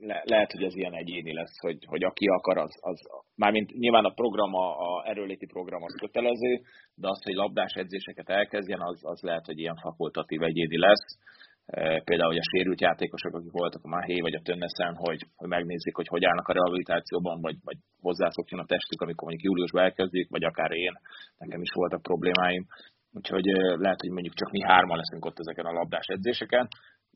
le, 0.00 0.22
lehet, 0.24 0.52
hogy 0.52 0.62
ez 0.62 0.74
ilyen 0.74 0.94
egyéni 0.94 1.32
lesz, 1.32 1.60
hogy, 1.60 1.78
hogy 1.86 2.04
aki 2.04 2.26
akar, 2.26 2.58
az, 2.58 2.74
az 2.80 2.98
mármint 3.34 3.72
nyilván 3.72 4.04
a 4.04 4.14
program, 4.14 4.54
a, 4.54 4.66
a 4.78 5.08
erőléti 5.08 5.46
program 5.46 5.82
az 5.82 5.94
kötelező, 6.00 6.60
de 6.94 7.08
az, 7.08 7.22
hogy 7.24 7.34
labdás 7.34 7.72
edzéseket 7.72 8.28
elkezdjen, 8.28 8.80
az, 8.80 9.00
az 9.02 9.20
lehet, 9.20 9.46
hogy 9.46 9.58
ilyen 9.58 9.76
fakultatív 9.76 10.42
egyéni 10.42 10.78
lesz. 10.78 11.18
E, 11.66 12.02
például, 12.04 12.30
hogy 12.30 12.42
a 12.44 12.50
sérült 12.52 12.80
játékosok, 12.80 13.34
akik 13.34 13.50
voltak 13.50 13.84
a 13.84 13.88
Mahé 13.88 14.20
vagy 14.20 14.34
a 14.34 14.44
Tönneszen, 14.44 14.94
hogy, 14.94 15.20
hogy 15.36 15.48
megnézzük, 15.48 15.96
hogy 15.96 16.08
hogy 16.08 16.24
állnak 16.24 16.48
a 16.48 16.52
rehabilitációban, 16.52 17.40
vagy, 17.40 17.56
vagy 17.64 17.76
hozzászokjon 18.00 18.60
a 18.60 18.64
testük, 18.64 19.00
amikor 19.00 19.28
mondjuk 19.28 19.48
júliusban 19.48 19.82
elkezdik, 19.82 20.28
vagy 20.30 20.44
akár 20.44 20.70
én, 20.70 20.94
nekem 21.38 21.60
is 21.60 21.72
voltak 21.74 22.02
problémáim. 22.02 22.66
Úgyhogy 23.12 23.48
e, 23.48 23.76
lehet, 23.76 24.00
hogy 24.00 24.10
mondjuk 24.10 24.34
csak 24.34 24.50
mi 24.50 24.60
hárman 24.62 24.96
leszünk 24.96 25.24
ott 25.24 25.38
ezeken 25.38 25.64
a 25.64 25.72
labdás 25.72 26.06
edzéseken, 26.06 26.68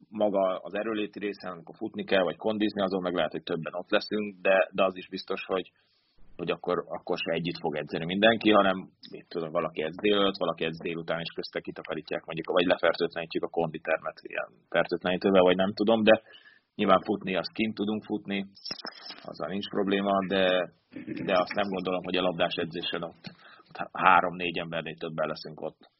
maga 0.08 0.58
az 0.58 0.74
erőléti 0.74 1.18
részen, 1.18 1.52
amikor 1.52 1.74
futni 1.76 2.04
kell, 2.04 2.22
vagy 2.22 2.36
kondizni, 2.36 2.82
azon 2.82 3.02
meg 3.02 3.14
lehet, 3.14 3.32
hogy 3.32 3.42
többen 3.42 3.74
ott 3.74 3.90
leszünk, 3.90 4.40
de, 4.40 4.68
de 4.72 4.84
az 4.84 4.96
is 4.96 5.08
biztos, 5.08 5.44
hogy, 5.44 5.72
hogy 6.36 6.50
akkor, 6.50 6.84
akkor 6.88 7.18
se 7.18 7.32
együtt 7.32 7.60
fog 7.60 7.76
edzeni 7.76 8.04
mindenki, 8.04 8.50
hanem 8.50 8.88
mit 9.10 9.28
tudom, 9.28 9.50
valaki 9.50 9.82
edz 9.82 9.96
délőtt, 9.96 10.36
valaki 10.36 10.64
edz 10.64 10.78
délután, 10.78 11.20
és 11.20 11.32
közte 11.34 11.60
kitakarítják 11.60 12.24
mondjuk, 12.24 12.50
vagy 12.50 12.66
lefertőtlenítjük 12.66 13.44
a 13.44 13.48
konditermet 13.48 14.20
ilyen 14.22 14.48
fertőtlenítővel, 14.68 15.42
vagy 15.42 15.56
nem 15.56 15.72
tudom, 15.72 16.02
de 16.02 16.22
nyilván 16.74 17.02
futni, 17.02 17.36
azt 17.36 17.52
kint 17.52 17.74
tudunk 17.74 18.04
futni, 18.04 18.46
azzal 19.22 19.48
nincs 19.48 19.68
probléma, 19.68 20.26
de, 20.26 20.72
de 21.24 21.38
azt 21.38 21.54
nem 21.54 21.68
gondolom, 21.68 22.02
hogy 22.04 22.16
a 22.16 22.22
labdás 22.22 22.54
edzésen 22.54 23.02
ott 23.02 23.30
három-négy 23.92 24.58
embernél 24.58 24.96
többen 24.96 25.28
leszünk 25.28 25.60
ott. 25.60 25.90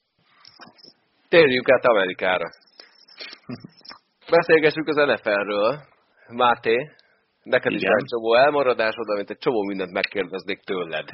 Térjünk 1.29 1.71
át 1.71 1.85
Amerikára. 1.85 2.49
Beszélgessünk 4.31 4.89
az 4.89 4.97
NFL-ről. 4.97 5.81
Máté, 6.29 6.77
neked 7.43 7.73
Igen. 7.73 7.83
is 7.83 8.03
egy 8.03 8.09
csomó 8.09 8.35
elmaradásod, 8.35 9.09
amit 9.09 9.31
egy 9.31 9.39
csomó 9.39 9.63
mindent 9.63 9.93
megkérdeznék 9.93 10.61
tőled. 10.61 11.09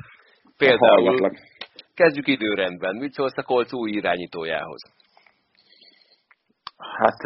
Például 0.57 1.31
kezdjük 1.95 2.27
időrendben. 2.27 2.97
Mit 2.97 3.13
szólsz 3.13 3.37
a 3.37 3.43
Colts 3.43 3.73
új 3.73 3.91
irányítójához? 3.91 4.83
Hát 6.77 7.19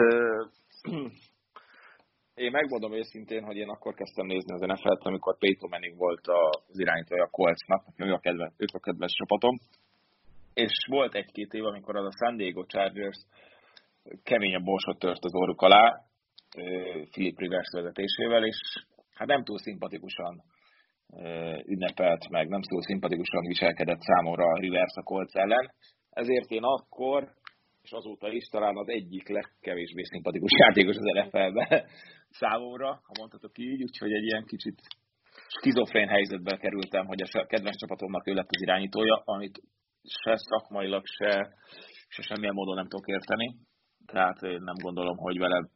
én 2.44 2.50
megmondom 2.50 2.92
őszintén, 2.92 3.44
hogy 3.44 3.56
én 3.56 3.68
akkor 3.68 3.94
kezdtem 3.94 4.26
nézni 4.26 4.52
az 4.52 4.60
NFL-t, 4.60 5.06
amikor 5.06 5.38
Peyton 5.38 5.68
Manning 5.68 5.96
volt 5.96 6.26
az 6.26 6.78
irányítója 6.78 7.24
a 7.24 7.30
Coltsnak, 7.30 7.84
ő 7.96 8.12
a 8.12 8.18
kedves, 8.18 8.52
ők 8.56 8.74
a 8.74 8.78
kedves 8.78 9.12
csapatom. 9.12 9.58
És 10.54 10.72
volt 10.88 11.14
egy-két 11.14 11.52
év, 11.52 11.64
amikor 11.64 11.96
az 11.96 12.04
a 12.04 12.16
San 12.24 12.36
Diego 12.36 12.64
Chargers 12.64 13.18
keményebb 14.22 14.64
borsot 14.64 14.98
tört 14.98 15.24
az 15.24 15.34
orruk 15.34 15.60
alá, 15.60 16.00
Philip 17.10 17.38
Rivers 17.38 17.68
vezetésével, 17.72 18.44
és 18.44 18.56
hát 19.14 19.28
nem 19.28 19.44
túl 19.44 19.58
szimpatikusan 19.58 20.42
ünnepelt 21.64 22.28
meg, 22.28 22.48
nem 22.48 22.62
túl 22.62 22.82
szimpatikusan 22.82 23.46
viselkedett 23.46 24.00
számomra 24.00 24.44
a 24.44 24.58
Rivers 24.58 24.94
a 24.94 25.02
Colts 25.02 25.34
ellen. 25.34 25.72
Ezért 26.10 26.50
én 26.50 26.62
akkor, 26.62 27.28
és 27.82 27.90
azóta 27.90 28.32
is 28.32 28.46
talán 28.46 28.76
az 28.76 28.88
egyik 28.88 29.28
legkevésbé 29.28 30.02
szimpatikus 30.02 30.50
játékos 30.62 30.96
az 30.96 31.24
NFL-be 31.24 31.84
számomra, 32.40 32.88
ha 32.88 33.12
mondhatok 33.18 33.58
így, 33.58 33.82
úgyhogy 33.82 34.12
egy 34.12 34.24
ilyen 34.24 34.44
kicsit 34.44 34.80
skizofrén 35.48 36.08
helyzetbe 36.08 36.56
kerültem, 36.56 37.06
hogy 37.06 37.22
a 37.22 37.46
kedves 37.46 37.76
csapatomnak 37.76 38.28
ő 38.28 38.32
lett 38.32 38.48
az 38.50 38.62
irányítója, 38.62 39.22
amit 39.24 39.60
se 40.02 40.36
szakmailag, 40.36 41.06
se 41.06 41.48
és 42.16 42.26
semmilyen 42.26 42.54
módon 42.54 42.74
nem 42.74 42.88
tudok 42.88 43.08
érteni. 43.08 43.56
Tehát 44.12 44.42
én 44.42 44.60
nem 44.62 44.74
gondolom, 44.82 45.16
hogy 45.16 45.38
vele 45.38 45.68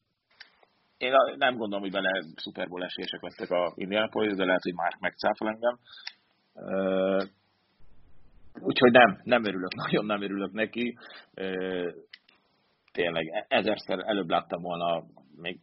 én 1.02 1.12
nem 1.36 1.56
gondolom, 1.56 1.80
hogy 1.80 1.92
vele 1.92 2.24
Super 2.36 2.68
Bowl 2.68 2.84
esélyesek 2.84 3.22
lettek 3.22 3.50
a 3.50 3.72
Indianapolis, 3.74 4.34
de 4.34 4.44
lehet, 4.44 4.62
hogy 4.62 4.74
már 4.74 4.96
megcáfol 5.00 5.48
engem. 5.48 5.78
Úgyhogy 8.60 8.90
nem, 8.92 9.20
nem 9.22 9.44
örülök, 9.44 9.74
nagyon 9.84 10.04
nem 10.04 10.22
örülök 10.22 10.52
neki. 10.52 10.96
Tényleg, 12.92 13.26
e-, 13.26 13.46
ezerszer 13.48 13.98
előbb 13.98 14.28
láttam 14.28 14.62
volna 14.62 15.04
még 15.36 15.58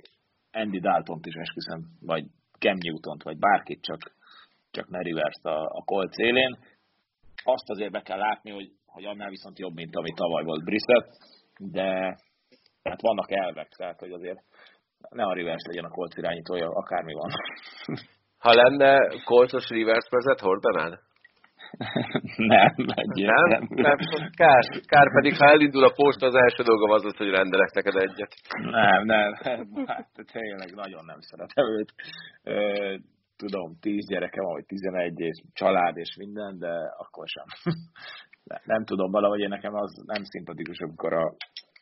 Andy 0.52 0.80
Dalton-t 0.80 1.26
is 1.26 1.34
esküszöm, 1.34 1.86
vagy 2.02 2.26
Cam 2.60 2.78
Newton-t, 2.78 3.24
vagy 3.24 3.38
bárkit, 3.38 3.82
csak, 3.82 4.16
csak 4.72 4.90
ne 4.90 5.00
rivers 5.00 5.44
a, 5.44 5.66
a 5.66 5.84
Colts 5.86 6.18
élén. 6.18 6.58
Azt 7.44 7.70
azért 7.70 7.92
be 7.92 8.02
kell 8.02 8.18
látni, 8.18 8.52
hogy, 8.52 8.72
hogy 8.86 9.06
annál 9.06 9.30
viszont 9.30 9.60
jobb, 9.60 9.74
mint 9.74 9.96
ami 9.96 10.14
tavaly 10.14 10.44
volt 10.44 10.64
Brissett, 10.64 11.10
de 11.58 12.18
hát 12.84 13.02
vannak 13.02 13.32
elvek, 13.32 13.68
tehát 13.68 14.00
hogy 14.00 14.12
azért 14.12 14.40
ne 15.10 15.24
a 15.24 15.34
Rivers 15.34 15.64
legyen 15.68 15.86
a 15.86 15.90
Colts 15.90 16.18
irányítója, 16.18 16.70
akármi 16.70 17.14
van. 17.14 17.30
Ha 18.40 18.54
lenne 18.54 19.08
Colts-os 19.24 19.68
Rivers 19.68 20.08
vezet, 20.10 20.40
hordanád? 20.40 21.00
nem, 22.54 22.74
nem, 22.76 23.08
nem, 23.14 23.68
nem, 23.70 23.98
kár, 24.36 24.64
kár 24.86 25.12
pedig, 25.14 25.38
ha 25.38 25.50
elindul 25.50 25.84
a 25.84 25.94
posta, 25.96 26.26
az 26.26 26.36
első 26.36 26.64
dolgom 26.64 26.90
az, 26.90 27.18
hogy 27.18 27.30
rendelek 27.30 27.72
neked 27.74 27.96
egyet. 27.96 28.34
Nem, 28.62 29.06
nem, 29.06 29.34
hát 29.86 30.10
tényleg 30.32 30.72
nagyon 30.74 31.06
nem 31.06 31.20
szeretem 31.20 31.66
őt. 31.66 31.94
Tudom, 33.38 33.78
tíz 33.80 34.08
gyerekem 34.08 34.44
van, 34.44 34.54
vagy 34.54 34.66
tizenegy, 34.66 35.20
és 35.20 35.42
család, 35.54 35.98
és 35.98 36.16
minden, 36.18 36.58
de 36.58 36.74
akkor 36.98 37.28
sem. 37.28 37.46
Nem 38.64 38.84
tudom, 38.84 39.12
valahogy 39.12 39.40
én 39.40 39.50
nekem 39.50 39.74
az 39.74 40.04
nem 40.06 40.24
szimpatikus, 40.24 40.80
amikor 40.80 41.14
a 41.14 41.36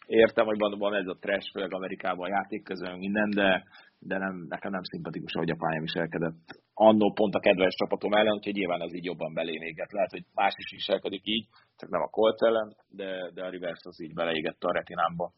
értem, 0.07 0.45
hogy 0.45 0.57
van, 0.57 0.77
van 0.77 0.93
ez 0.93 1.07
a 1.07 1.17
trash, 1.19 1.51
főleg 1.51 1.73
Amerikában 1.73 2.25
a 2.25 2.33
játék 2.35 2.63
közön 2.63 2.97
minden, 2.97 3.29
de, 3.29 3.63
de 3.99 4.17
nem, 4.17 4.45
nekem 4.49 4.71
nem 4.71 4.83
szimpatikus, 4.83 5.33
ahogy 5.33 5.49
a 5.49 5.55
pályán 5.59 5.81
viselkedett. 5.81 6.41
Annó 6.73 7.13
pont 7.13 7.35
a 7.35 7.39
kedves 7.39 7.75
csapatom 7.75 8.13
ellen, 8.13 8.33
úgyhogy 8.33 8.53
nyilván 8.53 8.81
az 8.81 8.95
így 8.95 9.05
jobban 9.05 9.33
belénéget. 9.33 9.91
Lehet, 9.91 10.11
hogy 10.11 10.23
más 10.33 10.53
is 10.57 10.71
viselkedik 10.71 11.21
így, 11.23 11.45
csak 11.77 11.89
nem 11.89 12.01
a 12.01 12.07
Colts 12.07 12.41
ellen, 12.41 12.75
de, 12.89 13.31
de 13.33 13.43
a 13.43 13.49
Rivers 13.49 13.81
az 13.83 14.01
így 14.01 14.13
beleégett 14.13 14.63
a 14.63 14.73
retinámba. 14.73 15.31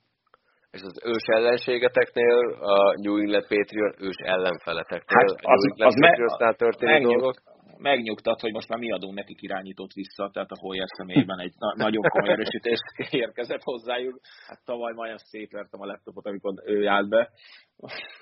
És 0.72 0.82
az 0.82 0.96
ős 1.04 1.26
ellenségeteknél, 1.26 2.38
a 2.76 3.00
New 3.02 3.18
England 3.18 3.48
Patriot 3.48 3.96
ős 4.00 4.20
ellenfeleteknél, 4.34 5.18
hát 5.18 5.30
az, 5.30 5.64
New 5.64 5.72
England 5.72 5.94
az 5.94 6.00
Patriotsnál 6.00 6.54
történő 6.54 7.00
dolgok? 7.02 7.36
Megnyugtat, 7.80 8.42
hogy 8.42 8.52
most 8.52 8.68
már 8.70 8.80
mi 8.80 8.92
adunk 8.92 9.14
nekik 9.16 9.42
irányítót 9.42 9.94
vissza, 9.94 10.30
tehát 10.34 10.52
a 10.52 10.60
Hoyer 10.60 10.88
személyében 10.88 11.40
egy 11.40 11.54
na- 11.58 11.76
nagyon 11.76 12.10
komoly 12.10 12.32
erősítés 12.32 12.80
érkezett 13.26 13.64
hozzájuk. 13.64 14.20
Hát 14.48 14.66
tavaly 14.66 14.94
majdnem 14.94 15.18
szétvertem 15.18 15.82
a 15.82 15.86
laptopot, 15.86 16.26
amikor 16.26 16.54
ő 16.66 16.88
állt 16.88 17.10
be. 17.10 17.30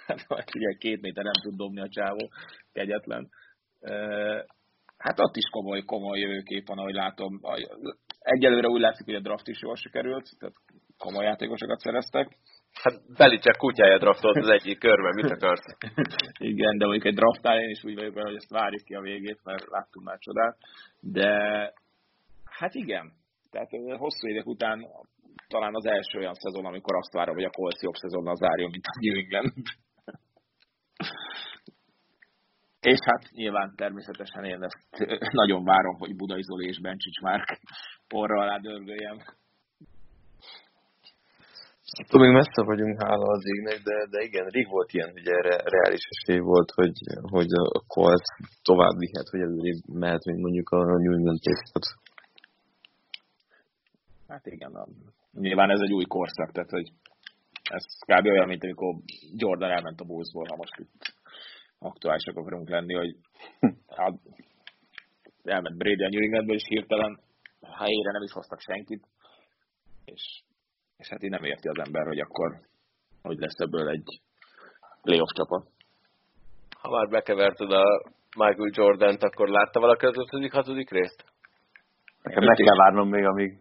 Hát 0.08 0.56
ugye 0.56 0.78
két 0.78 1.02
méter 1.02 1.24
nem 1.24 1.42
tud 1.42 1.56
dobni 1.56 1.82
a 1.82 1.90
csávó, 1.90 2.30
kegyetlen. 2.72 3.30
Hát 4.98 5.20
ott 5.20 5.36
is 5.36 5.50
komoly, 5.52 5.82
komoly 5.82 6.20
jövőkép 6.20 6.68
van, 6.68 6.78
ahogy 6.78 6.94
látom. 6.94 7.40
Egyelőre 8.20 8.68
úgy 8.68 8.82
látszik, 8.82 9.06
hogy 9.06 9.16
a 9.16 9.20
draft 9.20 9.48
is 9.48 9.62
jól 9.62 9.76
sikerült, 9.76 10.30
tehát 10.40 10.56
komoly 10.98 11.24
játékosokat 11.24 11.80
szereztek. 11.80 12.38
Hát 12.84 13.18
Belicek 13.18 13.56
kutyája 13.56 13.98
draftolt 13.98 14.38
az 14.38 14.50
egyik 14.50 14.80
körben, 14.80 15.14
mit 15.16 15.32
akarsz? 15.32 15.78
Igen, 16.52 16.78
de 16.78 16.86
mondjuk 16.86 17.06
egy 17.06 17.16
draftnál 17.16 17.60
én 17.60 17.70
is 17.70 17.84
úgy 17.84 17.96
vagyok 17.96 18.20
hogy 18.20 18.36
ezt 18.36 18.50
várjuk 18.50 18.84
ki 18.84 18.94
a 18.94 19.02
végét, 19.02 19.40
mert 19.44 19.66
láttunk 19.70 20.06
már 20.06 20.18
csodát. 20.18 20.58
De 21.00 21.30
hát 22.44 22.74
igen, 22.74 23.14
tehát 23.52 23.70
hosszú 23.98 24.28
évek 24.28 24.46
után 24.46 24.86
talán 25.48 25.76
az 25.76 25.86
első 25.86 26.18
olyan 26.18 26.34
szezon, 26.34 26.66
amikor 26.66 26.96
azt 26.96 27.14
várom, 27.14 27.36
hogy 27.36 27.44
a 27.44 27.50
Colts 27.50 27.82
jobb 27.82 27.94
szezonnal 27.94 28.36
zárjon, 28.36 28.70
mint 28.70 28.86
a 28.86 28.98
New 29.00 29.18
England. 29.18 29.54
És 32.92 33.00
hát 33.04 33.32
nyilván 33.32 33.74
természetesen 33.76 34.44
én 34.44 34.64
ezt 34.64 35.32
nagyon 35.32 35.64
várom, 35.64 35.96
hogy 35.98 36.16
Budai 36.16 36.42
Zoli 36.44 36.68
és 36.68 36.80
Bencsics 36.80 37.22
már 37.22 37.60
porra 38.08 38.42
alá 38.42 38.58
dörgöljem. 38.58 39.18
Attól 41.92 42.22
még 42.22 42.32
messze 42.32 42.64
vagyunk, 42.64 43.02
hála 43.02 43.26
az 43.26 43.44
égnek, 43.46 43.80
de, 43.84 44.08
de 44.10 44.24
igen, 44.24 44.46
rég 44.46 44.68
volt 44.68 44.94
ilyen, 44.94 45.12
hogy 45.12 45.28
erre 45.28 45.56
reális 45.64 46.06
esély 46.10 46.40
volt, 46.40 46.72
hogy, 46.72 46.98
hogy 47.22 47.52
a 47.54 47.84
Colts 47.88 48.30
tovább 48.62 48.98
vihet, 48.98 49.28
hogy 49.30 49.40
előrébb 49.40 49.82
mehet, 49.86 50.26
mint 50.26 50.40
mondjuk 50.40 50.70
a 50.70 50.84
New 50.84 51.14
England. 51.14 51.40
Hát 54.28 54.46
igen, 54.46 54.74
a, 54.76 54.88
nyilván 55.32 55.70
ez 55.70 55.80
egy 55.80 55.94
új 55.94 56.04
korszak, 56.04 56.52
tehát 56.52 56.70
hogy 56.70 56.92
ez 57.64 57.84
kb. 58.00 58.26
olyan, 58.26 58.48
mint 58.48 58.64
amikor 58.64 58.96
Jordan 59.36 59.72
elment 59.72 60.00
a 60.00 60.06
Bullsból, 60.06 60.46
ha 60.50 60.56
most 60.56 60.80
itt 60.80 61.16
aktuálisak 61.80 62.38
akarunk 62.38 62.70
lenni, 62.70 62.94
hogy 62.94 63.16
hát, 63.98 64.14
elment 65.44 65.78
Brady 65.78 66.04
a 66.04 66.10
New 66.10 66.22
Englandből, 66.22 66.56
és 66.56 66.66
hirtelen 66.68 67.20
helyére 67.62 68.12
nem 68.12 68.22
is 68.22 68.32
hoztak 68.32 68.60
senkit, 68.60 69.08
és 70.06 70.42
és 70.98 71.08
hát 71.08 71.24
így 71.24 71.30
nem 71.30 71.44
érti 71.44 71.68
az 71.68 71.86
ember, 71.86 72.06
hogy 72.06 72.20
akkor 72.20 72.60
hogy 73.22 73.38
lesz 73.38 73.60
ebből 73.60 73.90
egy 73.90 74.22
playoff 75.02 75.32
csapat. 75.34 75.68
Ha 76.82 76.90
már 76.90 77.08
bekeverted 77.10 77.72
a 77.72 77.84
Michael 78.38 78.72
Jordan-t, 78.72 79.24
akkor 79.24 79.48
látta 79.48 79.80
valaki 79.80 80.06
az 80.06 80.18
ötödik, 80.18 80.54
hatodik 80.54 80.90
részt? 80.90 81.24
Nekem 82.22 82.44
meg 82.44 82.56
kell 82.56 82.76
várnom 82.76 83.10
még, 83.10 83.26
amíg... 83.26 83.58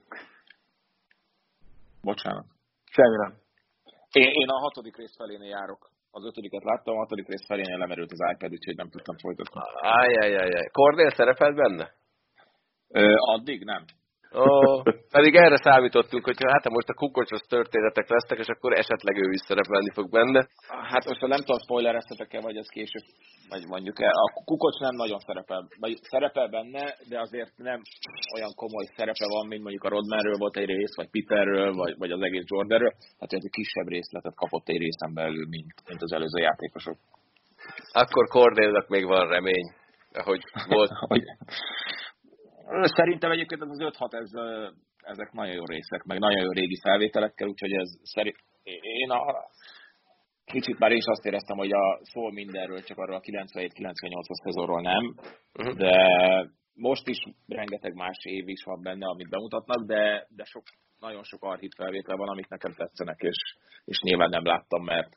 Bocsánat. 2.02 2.46
Semmi 2.84 3.16
nem. 3.16 3.32
Én, 4.12 4.30
én 4.32 4.48
a 4.48 4.58
hatodik 4.58 4.96
rész 4.96 5.16
felénél 5.16 5.48
járok. 5.48 5.90
Az 6.10 6.24
ötödiket 6.24 6.64
láttam, 6.64 6.94
a 6.94 6.98
hatodik 6.98 7.28
rész 7.28 7.46
felénél 7.46 7.78
lemerült 7.78 8.12
az 8.12 8.30
iPad, 8.32 8.52
úgyhogy 8.52 8.76
nem 8.76 8.88
tudtam 8.88 9.16
folytatni. 9.18 9.60
Ajjajajaj. 9.80 10.68
Cornél 10.72 11.10
szerepelt 11.10 11.54
benne? 11.54 11.94
Ö, 12.88 13.14
addig 13.16 13.64
nem. 13.64 13.84
Oh, 14.30 14.82
pedig 15.10 15.34
erre 15.34 15.56
számítottunk, 15.56 16.24
hogy 16.24 16.36
hát 16.38 16.68
most 16.68 16.88
a 16.88 16.94
kukocsos 16.94 17.40
történetek 17.48 18.08
lesznek, 18.08 18.38
és 18.38 18.46
akkor 18.46 18.72
esetleg 18.72 19.16
ő 19.16 19.30
is 19.30 19.42
szerepelni 19.46 19.90
fog 19.92 20.10
benne. 20.10 20.40
Hát 20.92 21.04
most 21.08 21.20
nem 21.20 21.42
tudom, 21.44 21.60
spoilereztetek-e, 21.60 22.40
vagy 22.40 22.56
ez 22.56 22.68
később, 22.68 23.06
vagy 23.48 23.64
mondjuk 23.66 24.00
el. 24.00 24.16
A 24.26 24.44
kukocs 24.44 24.78
nem 24.78 24.94
nagyon 24.94 25.18
szerepel, 25.18 25.68
vagy 25.80 25.94
szerepel 26.02 26.48
benne, 26.48 26.94
de 27.08 27.20
azért 27.20 27.52
nem 27.56 27.80
olyan 28.36 28.52
komoly 28.54 28.86
szerepe 28.96 29.26
van, 29.34 29.46
mint 29.46 29.62
mondjuk 29.62 29.84
a 29.84 29.88
Rodmanről 29.88 30.36
volt 30.38 30.56
egy 30.56 30.66
rész, 30.66 30.96
vagy 30.96 31.10
Piperről, 31.10 31.72
vagy, 31.72 31.94
vagy 31.98 32.10
az 32.10 32.22
egész 32.22 32.46
Jordanről. 32.46 32.92
Hát 33.20 33.32
ez 33.32 33.42
egy 33.44 33.56
kisebb 33.58 33.88
részletet 33.88 34.34
kapott 34.34 34.68
egy 34.68 34.78
részen 34.78 35.14
belül, 35.14 35.46
mint, 35.48 35.74
mint 35.88 36.02
az 36.02 36.12
előző 36.12 36.40
játékosok. 36.40 36.96
Akkor 37.92 38.24
Cornélnak 38.28 38.88
még 38.88 39.04
van 39.06 39.28
remény, 39.28 39.68
ahogy 40.12 40.40
volt. 40.68 40.90
Szerintem 42.96 43.30
egyébként 43.30 43.60
az 43.60 43.78
5-6, 43.80 44.12
ez, 44.12 44.30
ezek 45.02 45.32
nagyon 45.32 45.54
jó 45.54 45.64
részek, 45.64 46.04
meg 46.04 46.18
nagyon 46.18 46.42
jó 46.42 46.50
régi 46.50 46.78
felvételekkel, 46.82 47.48
úgyhogy 47.48 47.72
ez 47.72 47.88
szerint, 48.02 48.36
én 48.80 49.10
a, 49.10 49.20
kicsit 50.44 50.78
már 50.78 50.92
is 50.92 51.04
azt 51.04 51.24
éreztem, 51.24 51.56
hogy 51.56 51.72
a 51.72 52.00
szól 52.02 52.32
mindenről, 52.32 52.82
csak 52.82 52.98
arról 52.98 53.16
a 53.16 53.20
97-98-as 53.20 54.40
szezonról 54.44 54.80
nem, 54.80 55.14
uh-huh. 55.58 55.76
de 55.76 55.96
most 56.74 57.08
is 57.08 57.18
rengeteg 57.46 57.94
más 57.94 58.18
év 58.22 58.48
is 58.48 58.62
van 58.64 58.82
benne, 58.82 59.06
amit 59.06 59.28
bemutatnak, 59.28 59.86
de, 59.86 60.26
de 60.28 60.44
sok, 60.44 60.62
nagyon 60.98 61.22
sok 61.22 61.44
archív 61.44 61.70
felvétel 61.76 62.16
van, 62.16 62.28
amik 62.28 62.48
nekem 62.48 62.72
tetszenek, 62.72 63.20
és, 63.20 63.36
és 63.84 63.98
nyilván 64.00 64.28
nem 64.28 64.44
láttam, 64.44 64.84
mert 64.84 65.08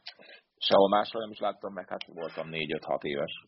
sehol 0.58 0.90
máshol 0.90 1.22
nem 1.22 1.32
is 1.32 1.40
láttam, 1.40 1.74
meg 1.74 1.90
hát 1.90 2.06
voltam 2.06 2.48
4-5-6 2.52 3.04
éves. 3.04 3.46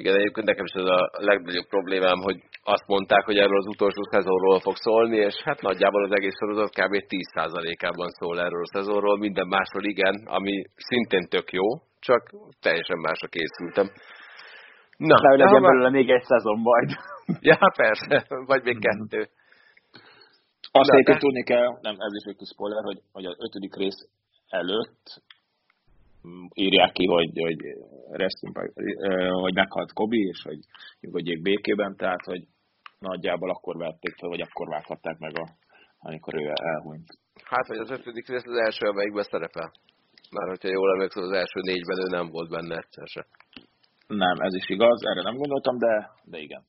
Igen, 0.00 0.14
egyébként 0.20 0.46
nekem 0.46 0.64
is 0.70 0.74
ez 0.82 0.88
a 0.98 1.00
legnagyobb 1.30 1.68
problémám, 1.74 2.18
hogy 2.26 2.38
azt 2.74 2.86
mondták, 2.86 3.24
hogy 3.24 3.38
erről 3.38 3.62
az 3.62 3.72
utolsó 3.74 4.02
szezonról 4.10 4.58
fog 4.60 4.76
szólni, 4.76 5.16
és 5.16 5.36
hát 5.44 5.60
nagyjából 5.68 6.04
az 6.04 6.12
egész 6.12 6.36
sorozat 6.40 6.76
kb. 6.78 6.94
10%-ában 7.12 8.08
szól 8.18 8.40
erről 8.40 8.62
a 8.62 8.72
szezonról, 8.76 9.18
minden 9.18 9.48
másról 9.48 9.84
igen, 9.84 10.14
ami 10.36 10.54
szintén 10.88 11.24
tök 11.28 11.52
jó, 11.52 11.66
csak 11.98 12.22
teljesen 12.60 12.98
másra 12.98 13.28
készültem. 13.28 13.86
Na, 14.96 15.16
Na 15.20 15.36
legyen 15.36 15.62
belőle 15.62 15.90
még 15.90 16.10
egy 16.10 16.22
szezon 16.22 16.58
majd. 16.58 16.90
ja, 17.50 17.58
persze, 17.76 18.26
vagy 18.50 18.62
még 18.62 18.78
kettő. 18.78 19.28
Azt 20.70 20.90
egyébként 20.90 21.18
tudni 21.18 21.42
kell, 21.42 21.68
nem, 21.80 21.94
ez 22.06 22.12
is 22.20 22.24
egy 22.30 22.36
kis 22.36 22.48
spoiler, 22.52 22.82
hogy, 22.82 23.00
hogy 23.12 23.24
az 23.24 23.36
ötödik 23.46 23.74
rész 23.74 24.00
előtt 24.48 25.02
írják 26.54 26.92
ki, 26.92 27.06
hogy, 27.06 27.30
hogy, 27.34 27.60
resting, 28.10 28.56
hogy 29.44 29.54
meghalt 29.54 29.92
Kobi, 29.92 30.18
és 30.18 30.42
hogy 30.42 30.58
nyugodjék 31.00 31.42
békében, 31.42 31.96
tehát 31.96 32.24
hogy 32.24 32.42
nagyjából 32.98 33.50
akkor 33.50 33.76
vették 33.76 34.14
fel, 34.16 34.28
vagy 34.28 34.40
akkor 34.40 34.68
vághatták 34.68 35.18
meg, 35.18 35.38
a, 35.38 35.46
amikor 35.98 36.34
ő 36.34 36.52
elhunyt. 36.54 37.08
Hát, 37.44 37.66
hogy 37.66 37.78
az 37.78 37.90
ötödik 37.90 38.28
rész 38.28 38.46
az 38.46 38.58
első, 38.66 38.86
amelyikben 38.86 39.22
szerepel. 39.22 39.72
Már 40.30 40.48
hogyha 40.48 40.68
jól 40.68 40.92
emlékszem, 40.92 41.22
az 41.22 41.38
első 41.42 41.60
négyben 41.60 41.98
ő 42.04 42.08
nem 42.08 42.28
volt 42.30 42.50
benne 42.50 42.76
egyszer 42.76 43.06
se. 43.06 43.26
Nem, 44.06 44.36
ez 44.40 44.54
is 44.54 44.68
igaz, 44.68 45.00
erre 45.10 45.22
nem 45.22 45.36
gondoltam, 45.36 45.78
de, 45.78 46.10
de 46.24 46.38
igen. 46.38 46.62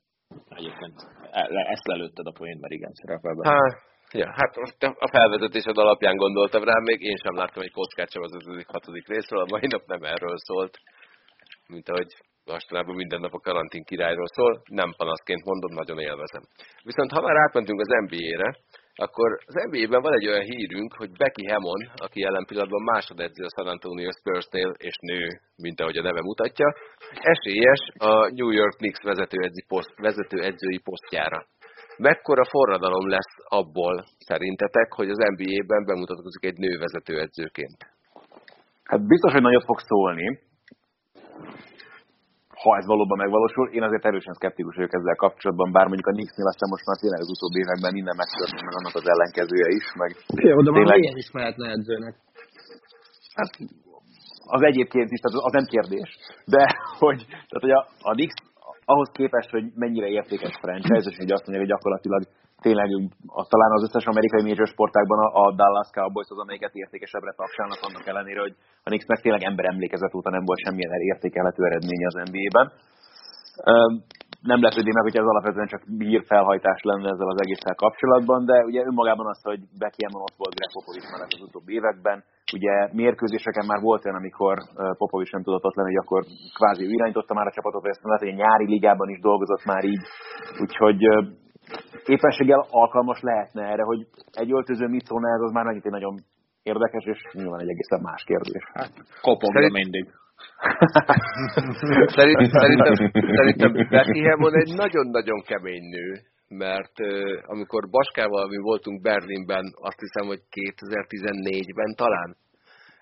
Egyébként 0.49 0.95
e, 1.31 1.41
ezt 1.73 1.87
lelőtted 1.87 2.25
a 2.25 2.31
poént, 2.31 2.61
mert 2.61 2.73
igen, 2.73 2.91
szerepel 2.93 3.33
benne. 3.33 3.55
Hát, 3.55 3.90
Ja, 4.13 4.27
hát 4.39 4.55
most 4.55 4.83
a 4.83 5.09
felvezetésed 5.11 5.77
alapján 5.77 6.15
gondoltam 6.15 6.63
rá, 6.63 6.73
még 6.83 7.01
én 7.01 7.17
sem 7.23 7.35
láttam 7.35 7.63
egy 7.63 7.71
kockát 7.71 8.11
sem 8.11 8.21
az 8.21 8.33
5. 8.47 8.65
6. 8.67 8.85
részről, 9.07 9.41
a 9.41 9.49
mai 9.49 9.67
nap 9.67 9.83
nem 9.85 10.03
erről 10.03 10.37
szólt, 10.37 10.77
mint 11.67 11.89
ahogy 11.89 12.11
mostanában 12.45 12.95
minden 12.95 13.19
nap 13.19 13.33
a 13.33 13.39
karantin 13.39 13.83
királyról 13.83 14.27
szól, 14.27 14.61
nem 14.69 14.93
panaszként 14.97 15.45
mondom, 15.45 15.73
nagyon 15.73 15.99
élvezem. 15.99 16.43
Viszont 16.83 17.11
ha 17.11 17.21
már 17.21 17.35
átmentünk 17.35 17.79
az 17.79 17.87
NBA-re, 18.05 18.49
akkor 18.95 19.29
az 19.45 19.55
NBA-ben 19.69 20.01
van 20.01 20.13
egy 20.13 20.27
olyan 20.27 20.45
hírünk, 20.51 20.93
hogy 20.93 21.11
Becky 21.11 21.45
Hammond, 21.47 21.83
aki 21.95 22.19
jelen 22.19 22.45
pillanatban 22.45 22.81
másodedző 22.81 23.43
a 23.45 23.53
San 23.55 23.67
Antonio 23.67 24.11
Spursnél, 24.11 24.71
és 24.77 24.95
nő, 25.01 25.27
mint 25.55 25.79
ahogy 25.79 25.97
a 25.97 26.01
neve 26.01 26.21
mutatja, 26.21 26.67
esélyes 27.33 27.81
a 27.97 28.13
New 28.39 28.49
York 28.49 28.75
Knicks 28.75 29.01
vezetőedzői, 29.01 29.65
poszt, 29.67 29.93
vezetőedzői 29.95 30.79
posztjára. 30.83 31.45
Mekkora 31.97 32.45
forradalom 32.45 33.07
lesz 33.07 33.33
abból 33.47 34.05
szerintetek, 34.17 34.93
hogy 34.93 35.09
az 35.09 35.17
NBA-ben 35.17 35.85
bemutatkozik 35.85 36.45
egy 36.45 36.57
nő 36.57 36.77
vezetőedzőként? 36.77 37.79
Hát 38.83 39.07
biztos, 39.07 39.31
hogy 39.31 39.41
nagyot 39.41 39.65
fog 39.65 39.79
szólni, 39.79 40.27
ha 42.63 42.77
ez 42.79 42.85
valóban 42.93 43.17
megvalósul. 43.17 43.67
Én 43.77 43.83
azért 43.83 44.05
erősen 44.05 44.33
szkeptikus 44.33 44.75
vagyok 44.75 44.93
ezzel 44.93 45.15
kapcsolatban, 45.15 45.71
bár 45.71 45.85
mondjuk 45.87 46.07
a 46.07 46.15
Knicksnél 46.15 46.51
aztán 46.51 46.69
most 46.73 46.85
már 46.87 46.97
tényleg 46.99 47.21
az 47.23 47.33
utóbbi 47.35 47.59
években 47.63 47.93
minden 47.97 48.17
megtörtént, 48.21 48.67
meg 48.67 48.75
annak 48.79 48.95
az 48.99 49.07
ellenkezője 49.13 49.69
is. 49.79 49.85
Meg 50.01 50.11
Jó, 50.49 50.57
de 50.65 50.71
tényleg... 50.71 51.01
ilyen 51.03 51.21
is 51.23 51.29
mehetne 51.37 51.65
edzőnek. 51.75 52.13
Hát 53.37 53.51
az 54.55 54.61
egyébként 54.69 55.09
is, 55.15 55.19
tehát 55.19 55.37
az 55.47 55.53
nem 55.59 55.67
kérdés, 55.75 56.09
de 56.53 56.63
hogy, 57.03 57.19
tehát, 57.49 57.63
hogy 57.65 57.75
a, 57.79 57.81
a 58.09 58.11
Knicks 58.17 58.35
ahhoz 58.93 59.09
képest, 59.19 59.49
hogy 59.55 59.65
mennyire 59.83 60.07
értékes 60.07 60.55
franchise, 60.61 61.09
és 61.09 61.17
hogy 61.21 61.31
azt 61.35 61.45
mondja, 61.45 61.63
hogy 61.63 61.73
gyakorlatilag 61.73 62.21
tényleg 62.65 62.89
a, 63.39 63.41
talán 63.53 63.71
az 63.77 63.83
összes 63.87 64.05
amerikai 64.05 64.43
major 64.49 64.67
sportákban 64.67 65.19
a, 65.25 65.27
a 65.43 65.45
Dallas 65.59 65.89
Cowboys 65.97 66.29
az, 66.29 66.39
amelyiket 66.43 66.73
értékesebbre 66.83 67.33
tapsálnak, 67.41 67.79
annak 67.87 68.05
ellenére, 68.11 68.39
hogy 68.45 68.55
a 68.85 68.89
Knicksnek 68.89 69.19
tényleg 69.21 69.43
ember 69.43 69.65
emlékezet 69.65 70.15
óta 70.17 70.29
nem 70.29 70.45
volt 70.49 70.63
semmilyen 70.65 70.91
értékelhető 71.13 71.61
eredménye 71.69 72.07
az 72.11 72.17
NBA-ben. 72.29 72.67
Nem 74.49 74.61
lepődik 74.65 74.93
meg, 74.93 75.03
hogy 75.03 75.17
ez 75.17 75.31
alapvetően 75.31 75.71
csak 75.73 75.83
felhajtás 76.31 76.79
lenne 76.89 77.09
ezzel 77.13 77.33
az 77.33 77.41
egésszel 77.43 77.75
kapcsolatban, 77.83 78.45
de 78.45 78.57
ugye 78.69 78.81
önmagában 78.89 79.27
az, 79.33 79.39
hogy 79.49 79.61
Becky 79.81 80.03
Hammond 80.03 80.25
ott 80.27 80.39
volt 80.41 80.55
Greg 80.57 80.71
Popovich 80.77 81.09
mellett 81.11 81.35
az 81.37 81.47
utóbbi 81.47 81.73
években, 81.79 82.17
ugye 82.57 82.73
mérkőzéseken 83.01 83.65
már 83.71 83.81
volt 83.87 84.05
olyan, 84.05 84.21
amikor 84.21 84.55
Popovich 85.01 85.33
nem 85.33 85.43
tudott 85.43 85.65
ott 85.67 85.77
lenni, 85.77 85.91
hogy 85.93 86.03
akkor 86.03 86.21
kvázi 86.57 86.83
ő 86.87 86.91
irányította 86.97 87.33
már 87.33 87.47
a 87.47 87.55
csapatot, 87.57 87.81
vagy 87.81 87.93
ezt 87.93 88.03
lehet, 88.03 88.23
hogy 88.25 88.35
a 88.35 88.41
nyári 88.41 88.67
ligában 88.73 89.09
is 89.09 89.19
dolgozott 89.19 89.63
már 89.71 89.83
így, 89.93 90.03
úgyhogy 90.63 91.01
éppenséggel 92.05 92.65
alkalmas 92.69 93.19
lehetne 93.21 93.63
erre, 93.73 93.83
hogy 93.83 94.07
egy 94.31 94.51
öltöző 94.51 94.85
mit 94.87 95.05
szólna 95.05 95.27
ez, 95.35 95.41
az 95.41 95.51
már 95.51 95.65
megint 95.65 95.85
egy 95.85 95.97
nagyon 95.99 96.15
érdekes, 96.63 97.03
és 97.13 97.19
nyilván 97.33 97.59
egy 97.59 97.69
egészen 97.69 98.01
más 98.01 98.23
kérdés. 98.23 98.63
Hát, 98.73 98.91
kopogja 99.21 99.61
Szerint... 99.61 99.73
mindig. 99.81 100.05
szerintem, 102.17 102.49
szerintem, 102.59 102.93
szerintem 103.37 103.71
Becky 103.89 104.21
egy 104.63 104.73
nagyon-nagyon 104.75 105.41
kemény 105.41 105.83
nő, 105.89 106.19
mert 106.47 106.99
uh, 106.99 107.09
amikor 107.45 107.89
Baskával 107.89 108.47
mi 108.47 108.57
voltunk 108.57 109.01
Berlinben, 109.01 109.65
azt 109.81 109.99
hiszem, 109.99 110.27
hogy 110.27 110.41
2014-ben 110.55 111.93
talán, 111.95 112.35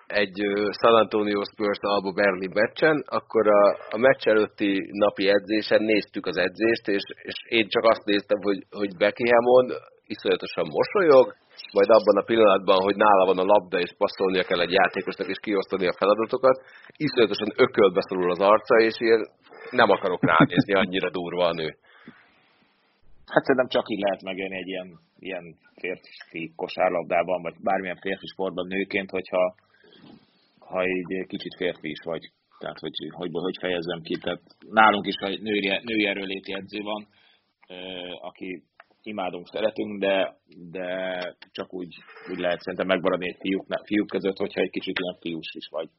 egy 0.09 0.37
San 0.79 0.95
Antonio 1.03 1.41
Spurs 1.51 1.79
Alba 1.81 2.11
Berlin 2.11 2.51
meccsen, 2.53 3.03
akkor 3.07 3.47
a, 3.47 3.77
a 3.89 3.97
meccs 3.97 4.27
előtti 4.27 4.89
napi 4.91 5.27
edzésen 5.27 5.83
néztük 5.83 6.25
az 6.25 6.37
edzést, 6.37 6.87
és, 6.87 7.03
és 7.21 7.35
én 7.47 7.67
csak 7.67 7.83
azt 7.83 8.05
néztem, 8.05 8.39
hogy, 8.41 8.59
hogy 8.69 8.97
Becky 8.97 9.29
Hammond 9.29 9.69
iszonyatosan 10.13 10.67
mosolyog, 10.77 11.25
majd 11.77 11.89
abban 11.97 12.17
a 12.21 12.27
pillanatban, 12.31 12.79
hogy 12.87 12.97
nála 13.05 13.23
van 13.31 13.39
a 13.43 13.49
labda, 13.53 13.77
és 13.85 13.91
passzolnia 14.01 14.43
kell 14.49 14.61
egy 14.65 14.75
játékosnak, 14.79 15.27
és 15.33 15.39
kiosztani 15.41 15.87
a 15.87 15.97
feladatokat, 15.99 16.57
iszonyatosan 17.05 17.51
ökölbe 17.65 18.01
szorul 18.07 18.31
az 18.31 18.43
arca, 18.53 18.75
és 18.89 18.95
én 19.11 19.21
nem 19.81 19.89
akarok 19.95 20.21
ránézni, 20.31 20.73
annyira 20.73 21.09
durva 21.09 21.45
a 21.51 21.57
nő. 21.61 21.69
Hát 23.33 23.43
szerintem 23.43 23.69
csak 23.75 23.85
így 23.93 24.03
lehet 24.05 24.21
megélni 24.29 24.57
egy 24.61 24.67
ilyen, 24.73 24.89
ilyen 25.27 25.45
férfi 25.81 26.53
kosárlabdában, 26.55 27.41
vagy 27.41 27.55
bármilyen 27.67 28.03
férfi 28.05 28.27
sportban 28.27 28.67
nőként, 28.67 29.09
hogyha 29.09 29.55
ha 30.59 30.81
egy 30.81 31.25
kicsit 31.27 31.55
férfi 31.57 31.89
is 31.89 32.01
vagy. 32.03 32.23
Tehát, 32.59 32.79
hogy 32.79 32.93
hogy, 33.09 33.29
hogy 33.31 33.57
fejezzem 33.59 34.01
ki. 34.01 34.15
Tehát 34.17 34.41
nálunk 34.69 35.05
is 35.07 35.15
egy 35.15 35.41
női, 35.41 35.79
női 35.83 36.05
erőléti 36.05 36.53
edző 36.53 36.79
van, 36.81 37.07
aki 38.21 38.63
imádunk, 39.01 39.47
szeretünk, 39.47 39.99
de, 39.99 40.35
de 40.71 40.87
csak 41.51 41.73
úgy, 41.73 41.95
úgy 42.31 42.39
lehet 42.39 42.59
szerintem 42.59 42.87
megmaradni 42.87 43.27
egy 43.27 43.37
fiúk, 43.39 43.65
fiúk 43.83 44.07
között, 44.07 44.37
hogyha 44.37 44.61
egy 44.61 44.69
kicsit 44.69 44.99
ilyen 44.99 45.17
fiús 45.19 45.49
is 45.53 45.67
vagy, 45.71 45.89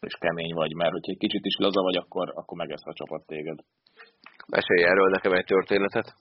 és 0.00 0.14
kemény 0.20 0.54
vagy, 0.54 0.74
mert 0.74 0.92
hogyha 0.92 1.12
egy 1.12 1.18
kicsit 1.18 1.44
is 1.44 1.56
laza 1.58 1.82
vagy, 1.82 1.96
akkor, 1.96 2.32
akkor 2.34 2.58
megesz 2.58 2.86
a 2.86 2.92
csapat 2.92 3.26
téged. 3.26 3.58
Mesélj 4.46 4.82
erről 4.82 5.08
nekem 5.08 5.32
egy 5.32 5.44
történetet. 5.44 6.14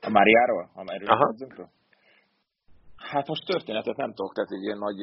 A 0.00 0.10
Máriáról? 0.10 0.70
A 0.74 0.92
erről 0.92 1.70
Hát 2.96 3.26
most 3.26 3.46
történetet 3.46 3.96
nem 3.96 4.12
tudok, 4.14 4.34
tehát 4.34 4.50
egy 4.50 4.62
ilyen 4.62 4.78
nagy 4.78 5.00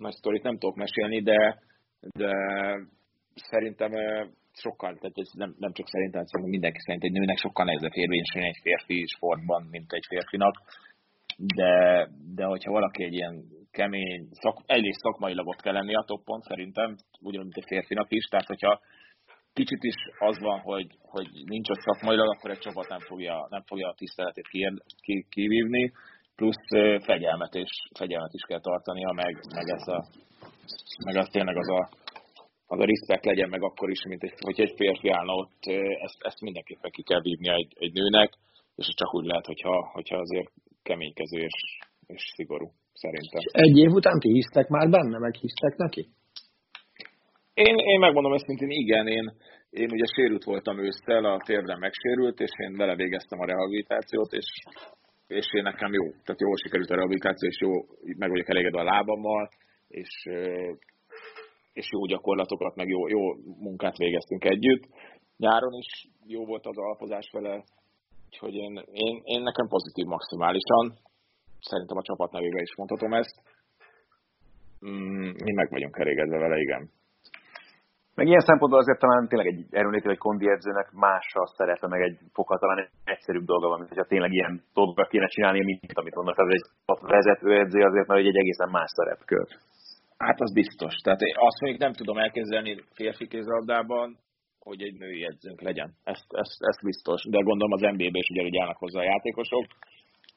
nagy 0.00 0.12
sztorit 0.12 0.42
nem 0.42 0.58
tudok 0.58 0.76
mesélni, 0.76 1.22
de, 1.22 1.62
de 2.00 2.32
szerintem 3.34 3.92
sokkal, 4.66 4.92
tehát 5.00 5.18
ez 5.24 5.30
nem, 5.42 5.54
nem 5.58 5.72
csak 5.72 5.88
szerintem, 5.88 6.24
szerintem 6.24 6.54
mindenki 6.56 6.80
szerint 6.80 7.04
egy 7.04 7.12
nőnek 7.12 7.38
sokkal 7.38 7.64
nehezebb 7.64 7.96
érvényesülni 8.02 8.46
egy 8.46 8.60
férfi 8.62 9.06
sportban, 9.06 9.62
mint 9.70 9.92
egy 9.92 10.06
férfinak. 10.08 10.54
De, 11.36 11.74
de 12.34 12.44
hogyha 12.44 12.76
valaki 12.78 13.04
egy 13.04 13.14
ilyen 13.14 13.34
kemény, 13.70 14.28
szak, 14.30 14.56
egyrészt 14.66 15.00
szakmailag 15.00 15.46
ott 15.46 15.60
kell 15.60 15.72
lenni 15.72 15.94
a 15.94 16.04
toppon, 16.06 16.40
szerintem, 16.40 16.96
ugyanúgy, 17.20 17.50
mint 17.50 17.56
egy 17.56 17.72
férfinak 17.72 18.06
is, 18.12 18.24
tehát 18.24 18.46
hogyha 18.46 18.80
kicsit 19.52 19.82
is 19.82 19.94
az 20.18 20.38
van, 20.38 20.60
hogy, 20.60 20.86
hogy 21.02 21.28
nincs 21.44 21.68
ott 21.68 21.80
szakmailag, 21.80 22.28
akkor 22.28 22.50
egy 22.50 22.58
csapat 22.58 22.88
nem 22.88 23.00
fogja, 23.00 23.46
nem 23.50 23.62
fogja 23.66 23.88
a 23.88 23.94
tiszteletét 23.94 24.48
kivívni, 25.28 25.92
plusz 26.36 26.66
fegyelmet, 27.04 27.54
és 27.54 27.70
fegyelmet 27.98 28.32
is 28.32 28.42
kell 28.42 28.60
tartania, 28.60 29.12
meg, 29.12 29.34
meg 29.54 29.68
ez 29.68 29.88
a, 29.88 30.06
meg 31.04 31.16
az 31.16 31.28
tényleg 31.32 31.56
az 31.56 31.68
a, 31.68 31.88
az 32.72 32.78
a 32.80 32.84
respect 32.84 33.24
legyen 33.24 33.48
meg 33.48 33.62
akkor 33.62 33.90
is, 33.90 34.02
mint 34.08 34.34
hogy 34.46 34.60
egy 34.60 34.74
férfi 34.76 35.08
állna 35.08 35.32
ott, 35.34 35.62
ezt, 36.06 36.18
ezt 36.18 36.40
mindenképpen 36.40 36.90
ki 36.90 37.02
kell 37.02 37.20
vívnia 37.20 37.54
egy, 37.54 37.72
egy 37.78 37.92
nőnek, 37.92 38.30
és 38.76 38.86
csak 38.94 39.14
úgy 39.14 39.26
lehet, 39.26 39.46
hogyha, 39.46 39.90
hogyha 39.92 40.16
azért 40.16 40.50
keménykező 40.82 41.38
és, 41.38 41.58
és 42.06 42.22
szigorú, 42.34 42.68
szerintem. 42.92 43.40
És 43.40 43.52
egy 43.52 43.78
év 43.78 43.90
után 43.90 44.18
ti 44.18 44.32
hisztek 44.32 44.68
már 44.68 44.88
benne, 44.88 45.18
meg 45.18 45.34
hisztek 45.34 45.76
neki? 45.76 46.08
Én, 47.54 47.76
én 47.76 47.98
megmondom 47.98 48.32
őszintén, 48.32 48.70
igen, 48.70 49.06
én, 49.06 49.32
én 49.70 49.90
ugye 49.90 50.04
sérült 50.14 50.44
voltam 50.44 50.78
ősszel, 50.78 51.24
a 51.24 51.42
térdem 51.44 51.78
megsérült, 51.78 52.40
és 52.40 52.50
én 52.56 52.76
vele 52.76 52.94
végeztem 52.94 53.40
a 53.40 53.46
rehabilitációt, 53.46 54.32
és 54.32 54.46
és 55.26 55.46
én 55.52 55.62
nekem 55.62 55.92
jó, 55.92 56.04
tehát 56.10 56.40
jól 56.40 56.56
sikerült 56.56 56.90
a 56.90 56.94
rehabilitáció, 56.94 57.48
és 57.48 57.60
jó, 57.60 57.72
meg 58.16 58.30
vagyok 58.30 58.48
elégedve 58.48 58.80
a 58.80 58.84
lábammal, 58.84 59.48
és, 59.88 60.28
és 61.72 61.86
jó 61.90 62.04
gyakorlatokat, 62.04 62.74
meg 62.74 62.88
jó, 62.88 63.08
jó 63.08 63.20
munkát 63.66 63.96
végeztünk 63.96 64.44
együtt. 64.44 64.84
Nyáron 65.36 65.72
is 65.72 66.08
jó 66.26 66.44
volt 66.44 66.66
az 66.66 66.78
alapozás 66.78 67.30
vele, 67.32 67.64
úgyhogy 68.26 68.54
én, 68.54 68.82
én, 68.92 69.20
én 69.24 69.42
nekem 69.42 69.68
pozitív 69.68 70.06
maximálisan, 70.06 70.98
szerintem 71.60 71.96
a 71.96 72.02
csapat 72.02 72.32
nevében 72.32 72.62
is 72.62 72.76
mondhatom 72.76 73.12
ezt. 73.12 73.36
Mm, 74.86 75.30
mi 75.44 75.52
meg 75.52 75.70
vagyunk 75.70 75.98
elégedve 75.98 76.38
vele, 76.38 76.58
igen. 76.58 76.90
Meg 78.14 78.26
ilyen 78.26 78.48
szempontból 78.48 78.80
azért 78.80 78.98
talán 78.98 79.28
tényleg 79.28 79.46
egy 79.46 79.66
erőnéti 79.70 80.06
vagy 80.06 80.18
kondi 80.18 80.48
edzőnek 80.48 80.90
más 80.92 81.26
a 81.34 81.46
szerepe, 81.46 81.86
meg 81.88 82.00
egy 82.00 82.18
fokkal 82.32 82.58
talán 82.58 82.78
egy 82.78 82.90
egyszerűbb 83.04 83.44
dolga 83.44 83.68
van, 83.68 83.78
mint 83.78 83.88
hogyha 83.88 84.06
tényleg 84.06 84.32
ilyen 84.32 84.62
dolgokat 84.74 85.08
kéne 85.08 85.26
csinálni, 85.26 85.64
mint 85.64 85.92
amit 85.92 86.14
mondnak, 86.14 86.38
az 86.38 86.48
egy 86.48 86.64
vezető 87.00 87.58
edző 87.58 87.80
azért, 87.80 88.06
mert 88.06 88.20
egy 88.20 88.36
egészen 88.36 88.70
más 88.70 88.90
szerepkör. 88.94 89.46
Hát 90.26 90.40
az 90.40 90.52
biztos. 90.52 90.94
Tehát 90.94 91.20
én 91.20 91.34
azt 91.36 91.60
mondjuk 91.60 91.82
nem 91.82 91.92
tudom 91.92 92.18
elképzelni 92.18 92.82
férfi 92.94 93.26
kézlabdában, 93.28 94.18
hogy 94.58 94.82
egy 94.82 94.98
női 94.98 95.24
edzőnk 95.24 95.60
legyen. 95.60 95.90
Ezt, 96.04 96.26
ezt, 96.28 96.56
ezt 96.70 96.82
biztos. 96.84 97.22
De 97.30 97.40
gondolom 97.40 97.72
az 97.72 97.80
NBA-be 97.80 98.18
is 98.18 98.28
ugyanúgy 98.30 98.56
állnak 98.56 98.76
hozzá 98.76 99.00
a 99.00 99.10
játékosok. 99.12 99.66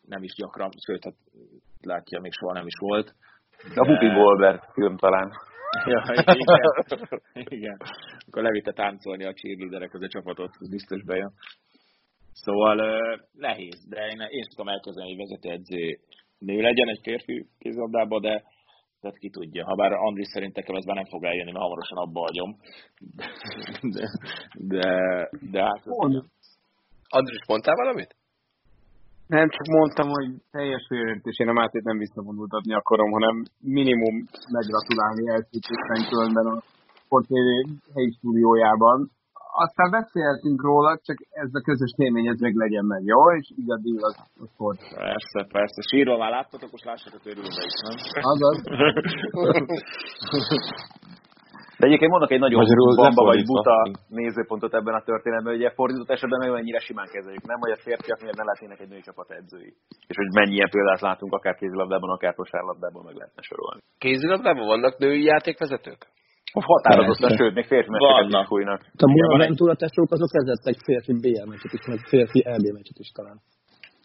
Nem 0.02 0.24
is 0.24 0.34
gyakran, 0.36 0.70
sőt, 0.86 1.04
hát 1.04 1.16
látja, 1.82 2.20
még 2.20 2.32
soha 2.32 2.54
nem 2.54 2.66
is 2.66 2.78
volt. 2.80 3.14
De... 3.74 3.82
A 3.82 3.86
Whoopi 3.86 4.08
Goldberg 4.08 4.62
film 4.74 4.98
talán. 4.98 5.32
Ja, 5.86 6.04
igen. 6.14 7.48
igen. 7.58 7.78
Akkor 8.28 8.44
levitte 8.44 8.72
táncolni 8.72 9.24
a 9.24 9.34
cheerleaderek 9.34 9.94
az 9.94 10.02
a 10.02 10.08
csapatot, 10.08 10.52
az 10.60 10.70
biztos 10.70 11.04
bejön. 11.04 11.32
Szóval 12.32 12.76
nehéz, 13.34 13.88
de 13.90 14.06
én, 14.06 14.20
én 14.20 14.44
tudom 14.50 14.68
elkezdeni, 14.68 15.16
hogy 15.16 15.52
edző 15.52 16.00
nő 16.38 16.62
legyen 16.62 16.88
egy 16.88 17.00
férfi 17.04 17.48
kézlabdában, 17.60 18.22
de 18.22 18.44
tehát 19.04 19.24
ki 19.24 19.30
tudja. 19.30 19.66
Habár 19.66 19.92
Andris 19.92 20.28
szerint 20.28 20.56
nekem 20.56 20.76
ez 20.76 20.86
már 20.86 20.96
nem 20.96 21.12
fog 21.14 21.24
eljönni, 21.24 21.52
mert 21.52 21.66
hamarosan 21.66 21.98
abba 21.98 22.20
hagyom. 22.28 22.52
De, 23.96 24.06
de, 24.74 24.86
de 25.52 25.62
hát... 25.64 25.82
Andris, 27.18 27.44
mondtál 27.48 27.76
valamit? 27.76 28.12
Nem, 29.28 29.50
csak 29.50 29.68
mondtam, 29.80 30.08
hogy 30.10 30.30
teljes 30.52 30.86
félreértés, 30.88 31.40
én 31.40 31.48
a 31.48 31.60
Mátét 31.60 31.84
nem 31.84 31.98
visszavonultatni 31.98 32.74
akarom, 32.74 33.12
hanem 33.12 33.36
minimum 33.60 34.16
meggratulálni 34.56 35.24
elszítésben 35.36 36.02
különben 36.10 36.46
a 36.46 36.64
Sport 37.04 37.28
TV 37.28 37.48
helyi 37.96 38.12
stúdiójában. 38.18 38.98
Aztán 39.56 39.92
beszélhetünk 39.92 40.62
róla, 40.62 41.00
csak 41.08 41.18
ez 41.30 41.50
a 41.54 41.62
közös 41.62 41.94
meg 42.40 42.56
legyen 42.56 42.86
meg, 42.86 43.04
jó? 43.04 43.20
És 43.40 43.48
így 43.60 43.72
a 43.72 43.78
díl 43.78 44.04
az, 44.10 44.16
az 44.44 44.52
volt. 44.58 44.80
Persze, 44.96 45.40
persze. 45.52 45.82
Sírva 45.90 46.18
már 46.18 46.32
láttatok, 46.32 46.72
most 46.72 46.86
lássatok 46.86 47.22
örülve 47.26 47.64
is, 47.70 47.78
nem? 47.86 47.96
Azaz. 48.32 48.58
De 51.80 51.86
egyébként 51.90 52.12
mondok 52.12 52.32
egy 52.32 52.40
nagyon 52.40 52.62
Magyarul 52.62 52.96
bamba 52.96 53.24
vagy 53.24 53.46
buta 53.46 53.92
nézőpontot 54.08 54.74
ebben 54.74 54.94
a 54.94 55.04
történetben, 55.10 55.52
hogy 55.54 55.62
ugye 55.62 55.78
fordított 55.80 56.10
esetben 56.10 56.40
meg 56.40 56.52
mennyire 56.52 56.80
simán 56.80 57.10
kezeljük, 57.12 57.48
nem? 57.48 57.60
Hogy 57.60 57.72
a 57.72 57.82
férfiak 57.86 58.22
miért 58.22 58.38
ne 58.38 58.44
lehetnének 58.44 58.80
egy 58.80 58.90
női 58.90 59.02
csapat 59.02 59.32
edzői. 59.32 59.74
És 60.08 60.16
hogy 60.16 60.34
mennyi 60.34 60.54
ilyen 60.54 60.70
példát 60.70 61.02
látunk 61.02 61.34
akár 61.34 61.56
kézilabdában, 61.56 62.10
akár 62.10 62.34
kosárlabdában 62.34 63.04
meg 63.06 63.16
lehetne 63.16 63.42
sorolni. 63.42 63.82
Kézilabdában 63.98 64.66
vannak 64.66 64.98
női 64.98 65.24
játékvezetők? 65.24 66.02
Határozottan, 66.62 67.28
Persze. 67.30 67.44
sőt, 67.44 67.54
még 67.54 67.66
férfi 67.66 67.90
meccseket 67.90 68.42
is 68.42 68.48
fújnak. 68.48 68.82
A 68.82 69.12
Bonaventura 69.12 69.76
tesók 69.76 70.12
azok 70.12 70.32
vezettek 70.32 70.76
férfi 70.86 71.14
BL 71.14 71.50
meccset 71.50 71.74
is, 71.74 71.86
meg 71.86 72.00
férfi 72.00 72.40
LB 72.58 72.66
meccset 72.78 73.00
is 73.00 73.10
talán. 73.12 73.42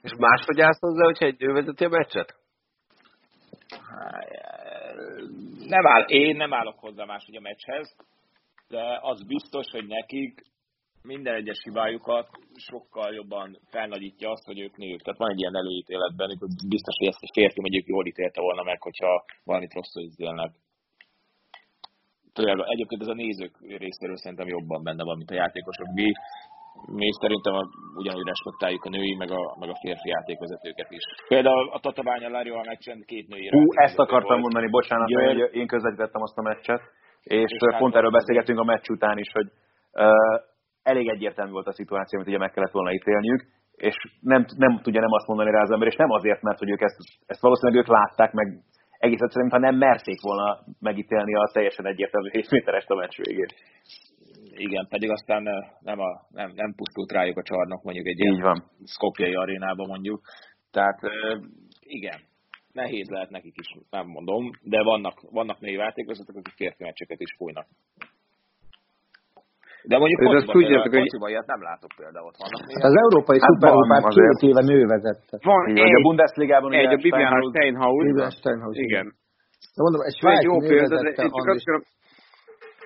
És 0.03 0.13
máshogy 0.19 0.61
állsz 0.61 0.81
hozzá, 0.81 1.05
hogyha 1.05 1.27
egy 1.27 1.39
nő 1.39 1.53
vezeti 1.53 1.85
a 1.85 1.89
meccset? 1.89 2.35
Nem 5.75 5.87
áll, 5.87 6.03
én 6.03 6.37
nem 6.37 6.53
állok 6.53 6.79
hozzá 6.79 7.05
máshogy 7.05 7.37
a 7.37 7.41
meccshez, 7.41 7.97
de 8.69 8.99
az 9.01 9.27
biztos, 9.27 9.67
hogy 9.71 9.87
nekik 9.87 10.43
minden 11.03 11.35
egyes 11.35 11.61
hibájukat 11.63 12.29
sokkal 12.55 13.15
jobban 13.15 13.59
felnagyítja 13.71 14.31
azt, 14.31 14.45
hogy 14.45 14.61
ők 14.61 14.77
nők. 14.77 15.03
Tehát 15.03 15.19
van 15.19 15.31
egy 15.31 15.41
ilyen 15.41 15.57
előítéletben, 15.57 16.29
hogy 16.39 16.49
biztos, 16.69 16.95
hogy 16.99 17.09
ezt 17.09 17.23
egy 17.23 17.37
férfi 17.39 17.61
mondjuk 17.61 17.87
jól 17.87 18.07
ítélte 18.07 18.41
volna 18.41 18.63
meg, 18.63 18.83
hogyha 18.83 19.25
valamit 19.45 19.75
rosszul 19.75 20.03
izélnek. 20.03 20.51
Tényleg, 22.35 22.57
egyébként 22.75 23.03
ez 23.05 23.15
a 23.15 23.21
nézők 23.25 23.55
részéről 23.85 24.17
szerintem 24.17 24.49
jobban 24.57 24.81
benne 24.83 25.05
van, 25.09 25.17
mint 25.17 25.31
a 25.31 25.41
játékosok. 25.43 25.87
Mi, 26.01 26.09
mi 27.01 27.09
szerintem 27.21 27.55
a, 27.61 27.63
ugyanúgy 28.01 28.27
respektáljuk 28.33 28.85
a 28.85 28.89
női, 28.97 29.15
meg 29.23 29.31
a, 29.31 29.43
meg 29.61 29.69
a 29.75 29.77
férfi 29.83 30.09
játékvezetőket 30.09 30.91
is. 30.99 31.05
Például 31.29 31.69
a 31.77 31.79
Tatabánya 31.79 32.29
a 32.61 32.65
meccsen 32.73 32.99
két 33.07 33.27
női 33.29 33.45
Hú, 33.49 33.59
játékvezető 33.59 33.85
ezt 33.87 33.99
akartam 33.99 34.39
volt. 34.41 34.43
mondani, 34.43 34.69
bocsánat, 34.79 35.09
Győr- 35.09 35.27
hogy 35.27 35.55
én 35.61 35.67
közvetítettem 35.67 36.23
azt 36.23 36.39
a 36.39 36.43
meccset, 36.43 36.83
és, 37.23 37.51
És 37.51 37.59
pont 37.59 37.93
hát- 37.93 37.95
erről 37.95 38.19
beszélgettünk 38.19 38.59
a 38.59 38.65
meccs 38.65 38.89
után 38.89 39.19
is, 39.19 39.31
hogy 39.33 39.49
uh, 39.93 40.41
elég 40.83 41.09
egyértelmű 41.09 41.53
volt 41.53 41.67
a 41.67 41.73
szituáció, 41.73 42.19
amit 42.19 42.31
ugye 42.31 42.39
meg 42.45 42.51
kellett 42.51 42.77
volna 42.79 42.93
ítélniük, 42.93 43.43
és 43.77 43.97
nem, 44.21 44.45
nem 44.57 44.81
tudja 44.83 45.01
nem 45.01 45.13
azt 45.13 45.27
mondani 45.27 45.51
rá 45.51 45.63
az 45.63 45.71
ember, 45.71 45.89
és 45.89 45.97
nem 45.97 46.11
azért, 46.11 46.43
mert 46.43 46.59
hogy 46.59 46.71
ők 46.71 46.81
ezt, 46.81 46.97
ezt 47.27 47.41
valószínűleg 47.41 47.81
ők 47.81 47.89
látták, 47.89 48.33
meg 48.33 48.47
egész 48.99 49.21
egyszerűen, 49.21 49.51
mintha 49.51 49.71
nem 49.71 49.79
merték 49.89 50.21
volna 50.21 50.65
megítélni 50.81 51.35
a 51.35 51.51
teljesen 51.53 51.87
egyértelmű 51.87 52.29
7 52.33 52.51
méterest 52.51 52.91
a 52.91 52.95
meccs 52.95 53.17
végén. 53.17 53.49
Igen, 54.51 54.87
pedig 54.89 55.11
aztán 55.11 55.43
nem, 55.81 55.99
a, 55.99 56.27
nem, 56.31 56.53
nem 56.55 56.75
pusztult 56.75 57.13
rájuk 57.13 57.39
a 57.39 57.43
csarnok 57.43 57.83
mondjuk 57.83 58.07
egy 58.07 58.21
Így 58.21 58.41
van. 58.41 58.65
szkopjai 58.85 59.35
arénában 59.35 59.87
mondjuk. 59.87 60.21
Tehát 60.71 60.99
eh, 61.03 61.41
igen, 61.81 62.21
nehéz 62.73 63.09
lehet 63.09 63.31
nekik 63.31 63.55
is, 63.61 63.77
nem 63.91 64.07
mondom, 64.07 64.51
de 64.63 64.83
vannak, 64.83 65.21
vannak 65.31 65.61
női 65.61 65.73
játékvezetők, 65.73 66.37
akik 66.37 66.55
férfi 66.55 66.83
meccseket 66.85 67.21
is 67.21 67.35
fújnak. 67.37 67.67
De 69.91 69.99
mondjuk 69.99 70.21
Ez 70.21 70.27
azt 70.27 70.47
tudjátok, 70.57 70.91
például, 70.91 71.21
hogy- 71.21 71.31
ilyet 71.31 71.47
nem 71.55 71.63
látok 71.69 71.91
például, 72.01 72.27
ott 72.31 72.39
vannak 72.43 72.63
női 72.69 72.83
Az 72.91 72.95
európai 73.05 73.39
Hát 73.41 73.49
szuperkupát 73.51 74.05
két 74.19 74.41
éve 74.49 74.63
nő 74.73 74.81
vezette. 74.95 75.35
Van 75.51 75.63
van, 75.65 75.75
de 75.75 75.81
a 75.81 75.85
egy, 75.85 76.03
Bundesligában 76.07 76.73
egy 76.73 76.93
a 76.99 77.01
Bibiana 77.05 77.41
Steinhaus-. 77.51 78.07
Bibiana 78.07 78.31
Steinhaus, 78.41 78.77
Igen. 78.89 79.07
De 79.77 79.81
mondom, 79.87 80.01
egy 80.01 80.07
Egy 80.13 80.19
svájci 80.21 80.47
jó 80.51 80.55
nő 80.61 80.69
példa, 80.69 80.89
de 80.89 80.95
vezette 80.95 81.23
én 81.23 81.31
csak 81.37 81.47
azt 81.49 81.63
akarom, 81.63 81.83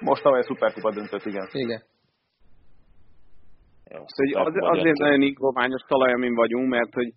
Most 0.09 0.23
tavaly 0.23 0.41
a 0.41 0.47
szuperkupa 0.51 0.91
döntött, 0.99 1.25
igen. 1.33 1.47
Igen. 1.65 1.81
Jó, 3.95 4.03
hogy 4.19 4.33
az, 4.45 4.55
azért 4.75 4.99
nagyon 4.99 5.23
ingoványos 5.23 5.83
talaj, 5.89 6.13
amin 6.13 6.35
vagyunk, 6.35 6.69
mert 6.69 6.93
hogy 6.95 7.11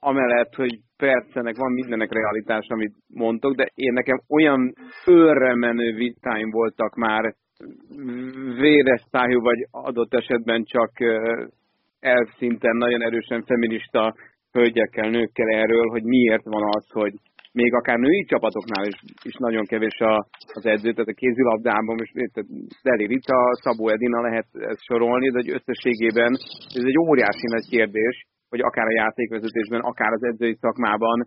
amellett, 0.00 0.54
hogy 0.54 0.74
percenek 0.96 1.56
van 1.56 1.72
mindenek 1.72 2.12
realitás, 2.12 2.66
amit 2.68 2.94
mondtok, 3.06 3.54
de 3.54 3.66
én 3.74 3.92
nekem 3.92 4.20
olyan 4.28 4.72
őrre 5.06 5.54
menő 5.54 5.94
vitáim 5.94 6.50
voltak 6.50 6.94
már 6.94 7.34
véres 8.58 9.02
szájú, 9.10 9.40
vagy 9.40 9.66
adott 9.70 10.14
esetben 10.14 10.64
csak 10.64 11.00
ö, 11.00 11.44
elszinten 12.00 12.76
nagyon 12.76 13.02
erősen 13.02 13.42
feminista 13.42 14.14
hölgyekkel, 14.52 15.10
nőkkel 15.10 15.48
erről, 15.48 15.88
hogy 15.90 16.02
miért 16.02 16.44
van 16.44 16.62
az, 16.76 16.86
hogy 16.90 17.12
még 17.52 17.74
akár 17.74 17.98
női 17.98 18.24
csapatoknál 18.24 18.86
is, 18.86 18.98
is 19.22 19.34
nagyon 19.38 19.64
kevés 19.64 19.98
a, 19.98 20.26
az 20.52 20.66
edző, 20.66 20.92
tehát 20.92 21.08
a 21.14 21.20
kézilabdában 21.22 21.96
most 21.96 22.12
Deli 22.82 23.06
Rita, 23.06 23.38
Szabó 23.62 23.88
Edina 23.88 24.20
lehet 24.20 24.46
ezt 24.52 24.82
sorolni, 24.82 25.30
de 25.30 25.38
hogy 25.42 25.50
összességében 25.50 26.32
ez 26.74 26.84
egy 26.84 26.98
óriási 26.98 27.46
nagy 27.54 27.66
kérdés, 27.68 28.26
hogy 28.50 28.60
akár 28.60 28.86
a 28.86 28.98
játékvezetésben, 29.02 29.80
akár 29.80 30.12
az 30.12 30.22
edzői 30.22 30.56
szakmában 30.60 31.26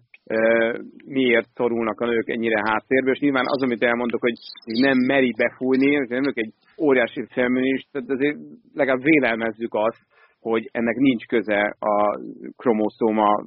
miért 1.05 1.49
szorulnak 1.53 1.99
a 1.99 2.05
nők 2.05 2.29
ennyire 2.29 2.61
háttérbe, 2.65 3.11
és 3.11 3.19
nyilván 3.19 3.45
az, 3.47 3.61
amit 3.61 3.83
elmondok, 3.83 4.21
hogy 4.21 4.37
nem 4.63 4.97
meri 4.97 5.33
befújni, 5.37 5.91
és 5.91 6.07
nem 6.07 6.23
egy 6.33 6.53
óriási 6.81 7.25
feminist, 7.29 7.87
tehát 7.91 8.09
azért 8.09 8.37
legalább 8.73 9.03
vélelmezzük 9.03 9.73
azt, 9.73 10.01
hogy 10.39 10.69
ennek 10.71 10.95
nincs 10.95 11.25
köze 11.25 11.75
a 11.79 12.19
kromoszóma 12.57 13.45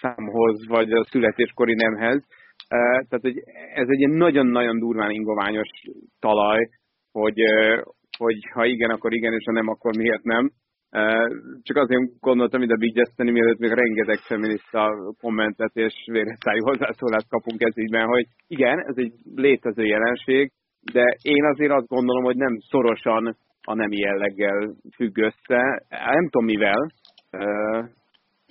számhoz, 0.00 0.66
vagy 0.68 0.92
a 0.92 1.04
születéskori 1.04 1.74
nemhez. 1.74 2.22
Tehát, 2.68 3.20
hogy 3.20 3.38
ez 3.74 3.88
egy 3.88 4.08
nagyon-nagyon 4.08 4.78
durván 4.78 5.10
ingoványos 5.10 5.68
talaj, 6.20 6.68
hogy, 7.12 7.40
hogy 8.18 8.36
ha 8.52 8.64
igen, 8.64 8.90
akkor 8.90 9.14
igen, 9.14 9.32
és 9.32 9.44
ha 9.44 9.52
nem, 9.52 9.68
akkor 9.68 9.96
miért 9.96 10.22
nem. 10.22 10.50
Csak 11.62 11.76
azért 11.76 12.20
gondoltam 12.20 12.62
ide 12.62 12.76
vigyeszteni, 12.76 13.30
mielőtt 13.30 13.58
még 13.58 13.70
rengeteg 13.70 14.18
feminista 14.18 14.90
kommentet 15.20 15.70
és 15.74 15.94
véreszájú 16.12 16.64
hozzászólást 16.64 17.28
kapunk 17.28 17.60
ez 17.62 17.78
ígyben, 17.78 18.06
hogy 18.06 18.26
igen, 18.46 18.78
ez 18.78 18.96
egy 18.96 19.12
létező 19.34 19.84
jelenség, 19.84 20.52
de 20.92 21.16
én 21.22 21.44
azért 21.44 21.72
azt 21.72 21.86
gondolom, 21.86 22.24
hogy 22.24 22.36
nem 22.36 22.58
szorosan 22.58 23.36
a 23.62 23.74
nemi 23.74 23.96
jelleggel 23.96 24.74
függ 24.94 25.18
össze. 25.18 25.86
Nem 25.88 26.28
tudom 26.30 26.44
mivel. 26.44 26.90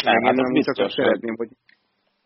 Nem, 0.04 0.24
hát 0.24 0.36
csak 0.36 0.54
biztos, 0.54 0.78
azt 0.78 0.96
szeretném, 0.96 1.36
hogy 1.36 1.50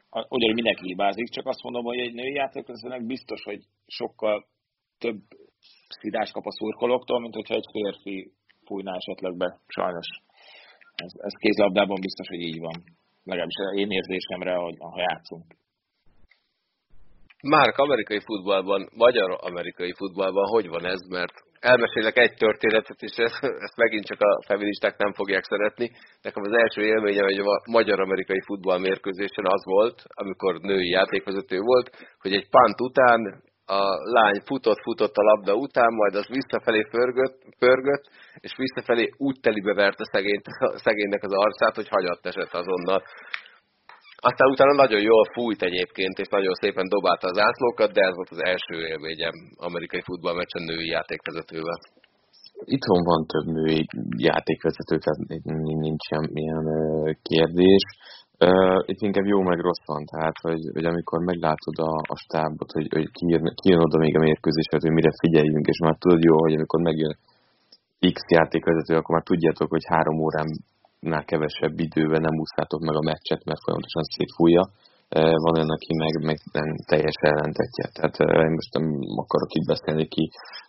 a- 0.09 0.27
ugyanúgy 0.29 0.55
mindenki 0.55 0.85
hibázik, 0.85 1.29
csak 1.29 1.45
azt 1.45 1.63
mondom, 1.63 1.83
hogy 1.83 1.97
egy 1.99 2.13
női 2.13 2.33
játékvezetőnek 2.33 3.05
biztos, 3.05 3.43
hogy 3.43 3.59
sokkal 3.87 4.45
több 4.99 5.19
szidás 5.99 6.31
kap 6.31 6.45
a 6.45 6.51
szurkolóktól, 6.51 7.19
mint 7.19 7.33
hogyha 7.33 7.55
egy 7.55 7.69
férfi 7.71 8.31
fújná 8.67 8.93
esetleg 8.95 9.33
be. 9.37 9.49
Sajnos. 9.67 10.07
Ez, 11.05 11.11
ez 11.27 11.33
kézlabdában 11.39 11.99
biztos, 12.07 12.27
hogy 12.27 12.43
így 12.49 12.59
van. 12.59 12.77
Legalábbis 13.23 13.59
én 13.81 13.91
érzésemre, 13.91 14.53
hogy 14.55 14.75
ha 14.79 14.99
játszunk. 14.99 15.45
Márk 17.41 17.77
amerikai 17.77 18.19
futballban, 18.19 18.89
magyar-amerikai 18.95 19.93
futballban 19.93 20.45
hogy 20.47 20.67
van 20.67 20.85
ez, 20.85 21.01
mert 21.09 21.33
elmesélek 21.59 22.17
egy 22.17 22.33
történetet, 22.33 23.01
és 23.01 23.15
ezt, 23.15 23.43
ezt 23.65 23.75
megint 23.75 24.05
csak 24.05 24.21
a 24.21 24.43
feministák 24.45 24.97
nem 24.97 25.13
fogják 25.13 25.43
szeretni. 25.43 25.91
Nekem 26.21 26.43
az 26.43 26.57
első 26.63 26.81
élményem 26.81 27.25
egy 27.25 27.41
ma- 27.41 27.61
magyar-amerikai 27.65 28.41
futball 28.45 28.79
mérkőzésen 28.79 29.45
az 29.45 29.63
volt, 29.65 30.03
amikor 30.13 30.59
női 30.59 30.89
játékvezető 30.89 31.59
volt, 31.59 31.89
hogy 32.19 32.33
egy 32.33 32.49
pant 32.49 32.81
után 32.81 33.43
a 33.69 33.81
lány 34.17 34.39
futott-futott 34.45 35.15
a 35.15 35.27
labda 35.31 35.53
után, 35.55 35.91
majd 35.93 36.15
az 36.15 36.27
visszafelé 36.27 36.81
pörgött, 36.91 37.37
pörgött 37.59 38.05
és 38.39 38.53
visszafelé 38.57 39.05
úgy 39.17 39.37
telibe 39.41 39.73
verte 39.73 40.03
szegényt, 40.11 40.45
szegénynek 40.85 41.23
az 41.23 41.33
arcát, 41.33 41.75
hogy 41.75 41.87
hagyott 41.87 42.25
esett 42.25 42.53
azonnal. 42.53 43.01
Aztán 44.29 44.51
utána 44.51 44.73
nagyon 44.73 45.01
jól 45.01 45.25
fújt 45.33 45.61
egyébként, 45.61 46.17
és 46.19 46.27
nagyon 46.27 46.53
szépen 46.53 46.87
dobálta 46.89 47.27
az 47.27 47.39
átlókat, 47.47 47.91
de 47.93 48.01
ez 48.01 48.15
volt 48.15 48.29
az 48.29 48.43
első 48.43 48.75
élményem 48.91 49.35
amerikai 49.55 50.01
futballmeccsen 50.01 50.63
női 50.63 50.87
játékvezetővel. 50.87 51.79
Itthon 52.75 53.01
van 53.03 53.25
több 53.33 53.47
női 53.57 53.85
játékvezető, 54.29 54.95
tehát 55.03 55.21
nincs- 55.27 55.81
nincs 55.85 56.03
semmilyen 56.09 56.65
ö, 56.79 57.11
kérdés. 57.21 57.83
Ö, 58.37 58.49
Itt 58.85 59.01
inkább 59.01 59.25
jó 59.25 59.39
meg 59.41 59.59
rossz 59.59 59.85
van, 59.85 60.03
tehát 60.05 60.37
hogy, 60.41 60.61
hogy 60.73 60.85
amikor 60.85 61.19
meglátod 61.19 61.77
a, 61.89 61.93
a 62.13 62.17
stábot, 62.25 62.71
hogy, 62.71 62.87
hogy 62.95 63.07
ki, 63.11 63.25
jön, 63.33 63.43
ki 63.61 63.69
jön 63.69 63.85
oda 63.87 63.97
még 63.97 64.15
a 64.15 64.25
mérkőzésre, 64.27 64.77
hogy 64.81 64.91
mire 64.99 65.11
figyeljünk, 65.21 65.65
és 65.67 65.79
már 65.79 65.95
tudod 65.99 66.23
jó, 66.23 66.35
hogy 66.45 66.53
amikor 66.53 66.81
megjön 66.81 67.15
X 68.13 68.17
játékvezető, 68.37 68.93
akkor 68.95 69.15
már 69.15 69.27
tudjátok, 69.31 69.69
hogy 69.69 69.85
három 69.93 70.17
óránál 70.25 71.25
kevesebb 71.31 71.79
időben 71.87 72.21
nem 72.21 72.39
úszhátok 72.43 72.81
meg 72.87 72.95
a 72.95 73.07
meccset, 73.11 73.41
mert 73.45 73.63
folyamatosan 73.63 74.05
szétfújja. 74.15 74.63
Ö, 75.17 75.19
Van 75.43 75.55
olyan, 75.57 75.73
aki 75.77 75.91
meg, 76.03 76.13
meg 76.29 76.37
nem 76.57 76.67
teljes 76.91 77.17
ellentetje. 77.29 77.85
Tehát 77.95 78.15
ö, 78.23 78.25
én 78.47 78.55
most 78.59 78.73
nem 78.77 78.87
akarok 79.23 79.51
itt 79.57 79.67
beszélni 79.73 80.05
ki 80.15 80.23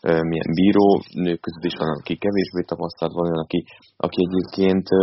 ö, 0.09 0.11
milyen 0.31 0.51
bíró, 0.59 0.87
nők 1.25 1.41
között 1.45 1.69
is 1.71 1.77
van, 1.83 1.91
aki 1.99 2.15
kevésbé 2.25 2.61
tapasztalt, 2.71 3.13
van 3.13 3.27
olyan, 3.29 3.45
aki, 3.47 3.61
aki 4.07 4.19
egyébként 4.27 4.87
ö, 5.01 5.03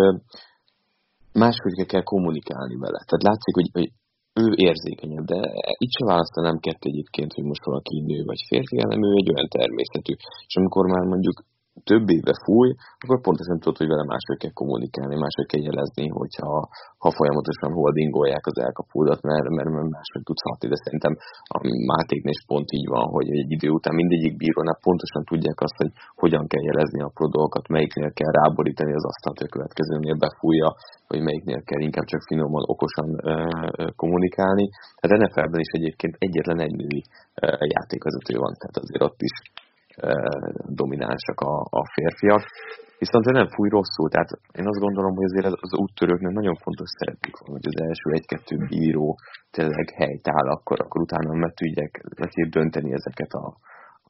máshogy 1.43 1.85
kell 1.91 2.05
kommunikálni 2.13 2.75
vele. 2.85 2.99
Tehát 3.05 3.27
látszik, 3.29 3.55
hogy, 3.59 3.69
hogy 3.77 3.89
ő 4.43 4.45
érzékenyebb, 4.67 5.25
de 5.33 5.39
itt 5.83 5.95
se 5.97 6.05
választanám 6.11 6.57
kettő 6.65 6.89
egyébként, 6.93 7.33
hogy 7.33 7.45
most 7.51 7.65
valaki 7.65 7.95
nő 8.09 8.19
vagy 8.31 8.41
férfi, 8.47 8.77
hanem 8.83 9.03
ő 9.07 9.11
egy 9.21 9.31
olyan 9.33 9.49
természetű. 9.57 10.13
És 10.49 10.55
amikor 10.55 10.85
már 10.93 11.05
mondjuk 11.13 11.37
több 11.83 12.05
éve 12.17 12.33
fúj, 12.45 12.69
akkor 13.01 13.17
pontosan 13.27 13.59
tudod, 13.59 13.77
hogy 13.81 13.91
vele 13.93 14.05
máshogy 14.13 14.39
kell 14.41 14.59
kommunikálni, 14.61 15.15
máshogy 15.23 15.49
kell 15.51 15.65
jelezni, 15.69 16.05
hogyha 16.19 16.49
ha 17.03 17.09
folyamatosan 17.19 17.71
holdingolják 17.79 18.45
az 18.51 18.57
elkapódat, 18.65 19.21
mert, 19.29 19.47
mert, 19.57 19.71
mert 19.75 19.89
máshogy 19.97 20.23
tudsz 20.27 20.47
hatni, 20.49 20.67
de 20.71 20.77
szerintem 20.85 21.13
a 21.55 21.57
Mátéknél 21.91 22.37
pont 22.51 22.69
így 22.79 22.87
van, 22.95 23.05
hogy 23.15 23.27
egy 23.41 23.51
idő 23.57 23.69
után 23.77 23.95
mindegyik 24.01 24.33
bírónál 24.41 24.83
pontosan 24.87 25.23
tudják 25.31 25.59
azt, 25.65 25.77
hogy 25.81 25.91
hogyan 26.23 26.45
kell 26.51 26.63
jelezni 26.69 26.99
a 27.01 27.29
dolgokat, 27.37 27.65
melyiknél 27.75 28.11
kell 28.19 28.31
ráborítani 28.41 28.93
az 28.99 29.05
asztalt, 29.11 29.37
hogy 29.39 29.49
a 29.49 29.55
következőnél 29.55 30.17
befújja, 30.25 30.69
vagy 31.09 31.21
melyiknél 31.27 31.61
kell 31.69 31.81
inkább 31.87 32.07
csak 32.11 32.21
finoman, 32.29 32.63
okosan 32.73 33.09
ö, 33.15 33.31
ö, 33.31 33.83
kommunikálni. 34.01 34.65
Hát 34.99 35.17
NFL-ben 35.21 35.65
is 35.67 35.71
egyébként 35.79 36.15
egyetlen 36.25 36.59
egy 36.59 36.75
női 36.81 37.01
játékvezető 37.75 38.33
van, 38.43 38.53
tehát 38.59 38.77
azért 38.83 39.03
ott 39.09 39.21
is 39.29 39.35
dominánsak 40.81 41.39
a, 41.39 41.55
a 41.79 41.81
férfiak. 41.93 42.43
Viszont 42.99 43.27
ő 43.29 43.31
nem 43.31 43.47
fúj 43.47 43.69
rosszul, 43.69 44.09
tehát 44.09 44.29
én 44.59 44.67
azt 44.67 44.83
gondolom, 44.85 45.15
hogy 45.15 45.23
azért 45.23 45.45
az 45.45 45.73
úttörőknek 45.73 46.33
nagyon 46.33 46.55
fontos 46.55 46.89
szerepük 46.97 47.37
van, 47.37 47.49
hogy 47.55 47.67
az 47.71 47.81
első 47.87 48.07
egy-kettő 48.11 48.55
bíró 48.69 49.17
tényleg 49.51 49.89
helytáll, 50.01 50.47
akkor, 50.55 50.77
akkor 50.81 51.01
utána 51.01 51.33
meg 51.33 51.53
tudják, 51.53 52.03
tudják 52.15 52.49
dönteni 52.49 52.91
ezeket 52.93 53.31
a, 53.33 53.45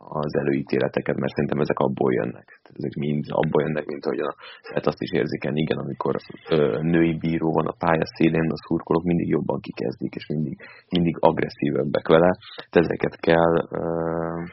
az 0.07 0.33
előítéleteket, 0.41 1.15
mert 1.15 1.33
szerintem 1.33 1.59
ezek 1.59 1.79
abból 1.79 2.13
jönnek. 2.13 2.59
Ezek 2.79 2.93
mind 2.93 3.25
abból 3.29 3.61
jönnek, 3.65 3.85
mint 3.85 4.05
a, 4.05 4.35
hát 4.73 4.85
azt 4.85 5.01
is 5.01 5.11
érzékelni, 5.11 5.61
igen, 5.61 5.77
amikor 5.77 6.15
ö, 6.49 6.79
női 6.81 7.13
bíró 7.17 7.51
van 7.51 7.67
a 7.67 7.77
pálya 7.83 8.05
szélén, 8.15 8.49
a 8.51 8.63
szurkolók 8.67 9.03
mindig 9.03 9.27
jobban 9.27 9.59
kikezdik, 9.59 10.13
és 10.15 10.25
mindig, 10.27 10.55
mindig 10.89 11.15
agresszívebbek 11.19 12.07
vele. 12.07 12.31
Tehát 12.69 12.87
ezeket 12.87 13.15
kell 13.27 13.55
ö, 13.79 13.81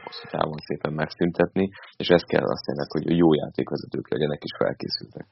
hosszú 0.04 0.24
távon 0.30 0.58
szépen 0.68 0.92
megszüntetni, 0.92 1.64
és 1.96 2.08
ez 2.08 2.22
kell 2.32 2.46
azt 2.54 2.66
jelenti, 2.70 2.94
hogy 2.98 3.18
jó 3.22 3.34
játékvezetők 3.34 4.06
legyenek 4.10 4.40
és 4.42 4.52
felkészültek. 4.58 5.26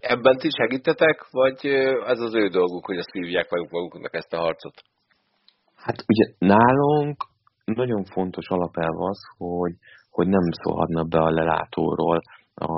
Ebben 0.00 0.36
ti 0.36 0.48
segítetek, 0.58 1.16
vagy 1.30 1.58
ez 2.06 2.20
az 2.26 2.34
ő 2.34 2.48
dolguk, 2.48 2.86
hogy 2.86 2.96
ezt 2.96 3.12
hívják 3.12 3.50
maguknak 3.50 4.14
ezt 4.14 4.32
a 4.32 4.38
harcot? 4.38 4.74
Hát 5.74 6.04
ugye 6.06 6.26
nálunk 6.38 7.16
nagyon 7.64 8.04
fontos 8.04 8.48
alapelv 8.48 9.00
az, 9.00 9.18
hogy, 9.36 9.74
hogy 10.10 10.28
nem 10.28 10.46
szólhatna 10.50 11.02
be 11.04 11.18
a 11.18 11.30
lelátóról 11.30 12.20
a 12.54 12.74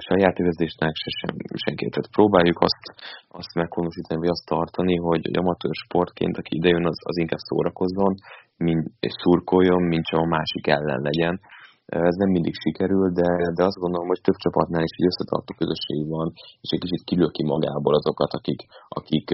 saját 0.00 0.38
érzésnek 0.38 0.94
se 0.94 1.10
sem, 1.20 1.36
senki. 1.64 1.88
Tehát 1.88 2.10
próbáljuk 2.10 2.60
azt, 2.60 2.84
azt 3.28 3.54
meghonosítani, 3.54 4.20
vagy 4.20 4.28
azt 4.28 4.46
tartani, 4.46 4.96
hogy 4.96 5.20
egy 5.22 5.38
amatőr 5.38 5.74
sportként, 5.84 6.36
aki 6.38 6.56
idejön, 6.56 6.86
az, 6.86 6.98
az 7.04 7.16
inkább 7.16 7.38
szórakozzon, 7.38 8.14
mint, 8.56 8.86
és 9.00 9.12
szurkoljon, 9.22 9.82
mint 9.82 10.04
csak 10.04 10.20
a 10.20 10.32
másik 10.36 10.66
ellen 10.66 11.00
legyen. 11.00 11.40
Ez 11.86 12.14
nem 12.22 12.30
mindig 12.36 12.54
sikerül, 12.64 13.06
de, 13.20 13.28
de 13.56 13.62
azt 13.64 13.82
gondolom, 13.82 14.08
hogy 14.12 14.20
több 14.22 14.38
csapatnál 14.44 14.86
is 14.88 14.94
egy 14.96 15.10
összetartó 15.10 15.52
közösség 15.60 16.00
van, 16.16 16.28
és 16.64 16.70
egy 16.74 16.82
kicsit 16.84 17.08
kilöki 17.10 17.44
magából 17.54 17.94
azokat, 17.94 18.32
akik, 18.38 18.60
akik 18.98 19.26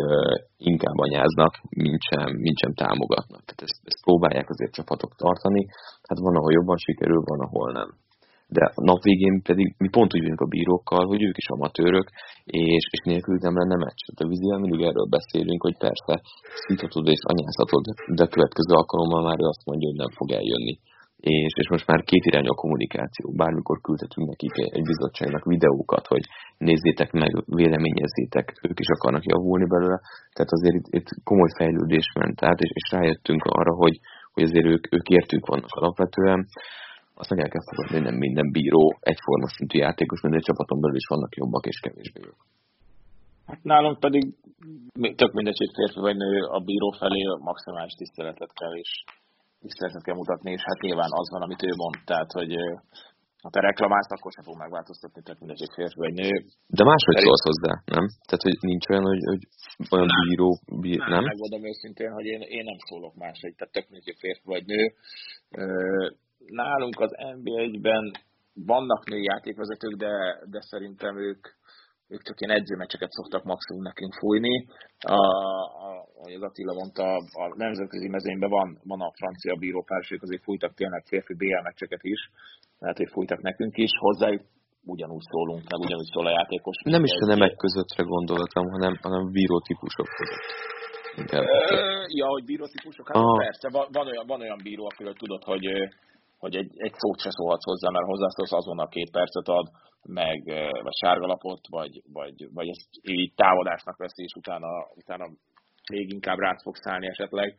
inkább 0.71 0.99
anyáznak, 1.07 1.53
mint 1.85 2.03
sem, 2.11 2.29
mint 2.45 2.59
sem 2.63 2.73
támogatnak. 2.83 3.43
Tehát 3.47 3.63
ezt, 3.67 3.81
ezt 3.91 4.05
próbálják 4.07 4.49
azért 4.51 4.77
csapatok 4.79 5.13
tartani. 5.23 5.63
Hát 6.09 6.19
van, 6.27 6.37
ahol 6.37 6.53
jobban 6.59 6.79
sikerül, 6.87 7.21
van, 7.31 7.41
ahol 7.47 7.73
nem. 7.73 7.91
De 8.57 8.65
a 8.81 8.83
nap 8.91 9.01
végén 9.09 9.37
pedig 9.49 9.67
mi 9.85 9.89
pont 9.97 10.15
úgy 10.15 10.23
vagyunk 10.23 10.45
a 10.47 10.53
bírókkal, 10.55 11.05
hogy 11.11 11.23
ők 11.29 11.37
is 11.43 11.49
amatőrök, 11.57 12.09
és, 12.45 12.85
és 12.95 13.01
nélkül 13.11 13.37
nem 13.41 13.59
lenne 13.61 13.77
meccs. 13.85 14.03
Tehát 14.05 14.25
a 14.25 14.31
vízzel 14.31 14.59
mindig 14.65 14.83
erről 14.91 15.15
beszélünk, 15.19 15.63
hogy 15.67 15.77
persze 15.87 16.15
szíthatod 16.65 17.07
és 17.15 17.23
anyázhatod, 17.33 17.85
de 18.19 18.33
következő 18.35 18.73
alkalommal 18.81 19.23
már 19.29 19.39
ő 19.43 19.47
azt 19.53 19.67
mondja, 19.69 19.89
hogy 19.89 20.01
nem 20.05 20.13
fog 20.19 20.29
eljönni 20.41 20.75
és, 21.21 21.53
és 21.63 21.69
most 21.69 21.87
már 21.87 22.01
két 22.03 22.25
irányú 22.25 22.51
a 22.51 22.61
kommunikáció. 22.63 23.33
Bármikor 23.43 23.81
küldhetünk 23.81 24.29
nekik 24.29 24.55
egy 24.77 24.87
bizottságnak 24.93 25.45
videókat, 25.45 26.07
hogy 26.07 26.25
nézzétek 26.59 27.11
meg, 27.13 27.33
véleményezzétek, 27.47 28.47
ők 28.69 28.79
is 28.85 28.91
akarnak 28.97 29.25
javulni 29.25 29.67
belőle. 29.67 29.99
Tehát 30.35 30.51
azért 30.57 30.75
itt, 30.81 30.89
itt 30.99 31.09
komoly 31.25 31.53
fejlődés 31.57 32.07
ment 32.19 32.43
át, 32.45 32.61
és, 32.61 32.71
és 32.73 32.91
rájöttünk 32.91 33.43
arra, 33.45 33.75
hogy, 33.75 33.97
hogy 34.33 34.43
azért 34.43 34.67
ők, 34.67 34.93
ők 34.95 35.07
értünk 35.09 35.47
vannak 35.47 35.75
alapvetően. 35.79 36.47
Azt 37.15 37.31
meg 37.31 37.41
el 37.41 37.49
kell 37.49 37.67
fogadni, 37.69 37.95
hogy 37.97 38.09
nem 38.09 38.19
minden 38.27 38.51
bíró 38.51 38.99
egyforma 39.01 39.49
szintű 39.49 39.79
játékos, 39.79 40.21
mert 40.21 40.35
egy 40.35 40.49
csapaton 40.49 40.81
belül 40.81 40.97
is 40.97 41.07
vannak 41.09 41.37
jobbak 41.37 41.67
és 41.67 41.81
kevésbé 41.81 42.21
jobbak. 42.21 42.47
Hát 43.47 43.63
nálunk 43.63 44.01
pedig 44.01 44.23
tök 45.17 45.33
mindegy, 45.33 45.59
hogy 45.59 45.75
férfi 45.75 46.01
vagy 46.01 46.17
nő, 46.17 46.43
a 46.43 46.61
bíró 46.61 46.91
felé 46.91 47.23
maximális 47.41 47.93
tiszteletet 47.93 48.53
kell, 48.53 48.75
és 48.77 48.91
tiszteletet 49.61 50.03
kell 50.07 50.15
mutatni, 50.15 50.51
és 50.57 50.63
hát 50.69 50.81
nyilván 50.81 51.13
az 51.21 51.31
van, 51.31 51.43
amit 51.43 51.63
ő 51.69 51.73
mond, 51.77 51.97
tehát, 52.05 52.31
hogy 52.33 52.53
ha 53.43 53.51
te 53.51 53.61
reklamálsz, 53.61 54.11
akkor 54.11 54.33
sem 54.33 54.45
fog 54.45 54.57
megváltoztatni, 54.59 55.21
tehát 55.23 55.41
mindegy, 55.41 55.63
egy 55.63 55.77
férfi 55.79 55.99
vagy 56.05 56.15
nő. 56.23 56.33
De 56.79 56.85
máshogy 56.91 57.17
Szerint... 57.17 57.29
szólsz 57.29 57.47
hozzá, 57.51 57.73
nem? 57.95 58.07
Tehát, 58.27 58.45
hogy 58.47 58.57
nincs 58.71 58.87
olyan, 58.91 59.07
hogy, 59.13 59.23
hogy 59.31 59.43
olyan 59.95 60.11
nem, 60.15 60.23
bíró, 60.29 60.51
bír, 60.85 60.99
nem? 60.99 61.09
nem? 61.09 61.25
Megmondom 61.33 61.65
őszintén, 61.71 62.11
hogy 62.19 62.27
én, 62.35 62.41
én 62.41 62.65
nem 62.71 62.79
szólok 62.89 63.15
máshogy, 63.25 63.55
tehát 63.57 63.73
tök 63.77 63.87
mindegy, 63.89 64.19
férfi 64.25 64.47
vagy 64.55 64.65
nő. 64.73 64.83
Nálunk 66.61 67.01
az 67.01 67.13
NBA-ben 67.39 68.05
vannak 68.55 69.09
női 69.11 69.25
játékvezetők, 69.33 69.95
de, 70.05 70.13
de 70.55 70.61
szerintem 70.61 71.15
ők, 71.19 71.43
ők 72.15 72.23
csak 72.23 72.41
ilyen 72.41 72.57
edzőmeccseket 72.59 73.11
szoktak 73.11 73.45
maximum 73.45 73.83
nekünk 73.83 74.15
fújni. 74.21 74.67
A, 74.99 75.21
a, 75.87 75.91
az 76.37 76.43
Attila 76.49 76.73
mondta, 76.73 77.05
a 77.43 77.45
nemzetközi 77.57 78.09
mezőnyben 78.09 78.51
van, 78.51 78.69
van 78.85 79.01
a 79.01 79.13
francia 79.21 79.55
bírópársok, 79.55 80.23
azért 80.23 80.43
fújtak 80.43 80.75
tényleg 80.75 81.03
férfi 81.07 81.35
BL 81.35 81.63
meccseket 81.63 82.03
is, 82.03 82.21
lehet, 82.79 82.97
hogy 82.97 83.11
fújtak 83.11 83.41
nekünk 83.41 83.77
is, 83.77 83.91
hozzájuk 83.99 84.43
ugyanúgy 84.85 85.27
szólunk, 85.33 85.63
meg 85.71 85.81
ugyanúgy 85.87 86.11
szól 86.15 86.27
a 86.27 86.37
játékos. 86.39 86.77
Nem 86.85 87.05
is 87.05 87.15
a 87.25 87.27
nemek 87.27 87.55
közöttre 87.57 88.03
gondoltam, 88.03 88.65
hanem, 88.71 88.95
hanem 89.03 89.31
bírótípusok 89.31 90.09
között. 90.19 90.47
Inkább. 91.17 91.45
ja, 92.21 92.27
hogy 92.27 92.45
bírótípusok? 92.45 93.07
Hát 93.09 93.17
ah. 93.17 93.39
persze, 93.39 93.69
van, 93.71 93.87
van, 93.93 94.07
olyan, 94.07 94.27
van 94.27 94.41
olyan 94.41 94.61
bíró, 94.63 94.85
akiről 94.85 95.15
tudod, 95.15 95.43
hogy 95.43 95.65
hogy 96.43 96.55
egy, 96.57 96.73
egy 96.87 96.95
szót 96.95 97.21
se 97.21 97.31
szólhatsz 97.31 97.65
hozzá, 97.65 97.89
mert 97.91 98.07
hozzászólsz 98.07 98.53
azonnal 98.53 98.89
két 98.89 99.11
percet 99.11 99.49
ad, 99.49 99.67
meg 100.03 100.43
vagy 100.83 100.97
sárgalapot, 101.03 101.61
vagy, 101.69 102.03
vagy, 102.13 102.37
vagy 102.53 102.69
ezt 102.69 102.89
így 103.03 103.33
támadásnak 103.35 103.97
veszi, 103.97 104.23
és 104.23 104.35
utána, 104.35 104.69
utána 104.95 105.27
még 105.93 106.13
inkább 106.13 106.39
rád 106.39 106.61
fogsz 106.61 106.81
szállni 106.81 107.07
esetleg. 107.07 107.55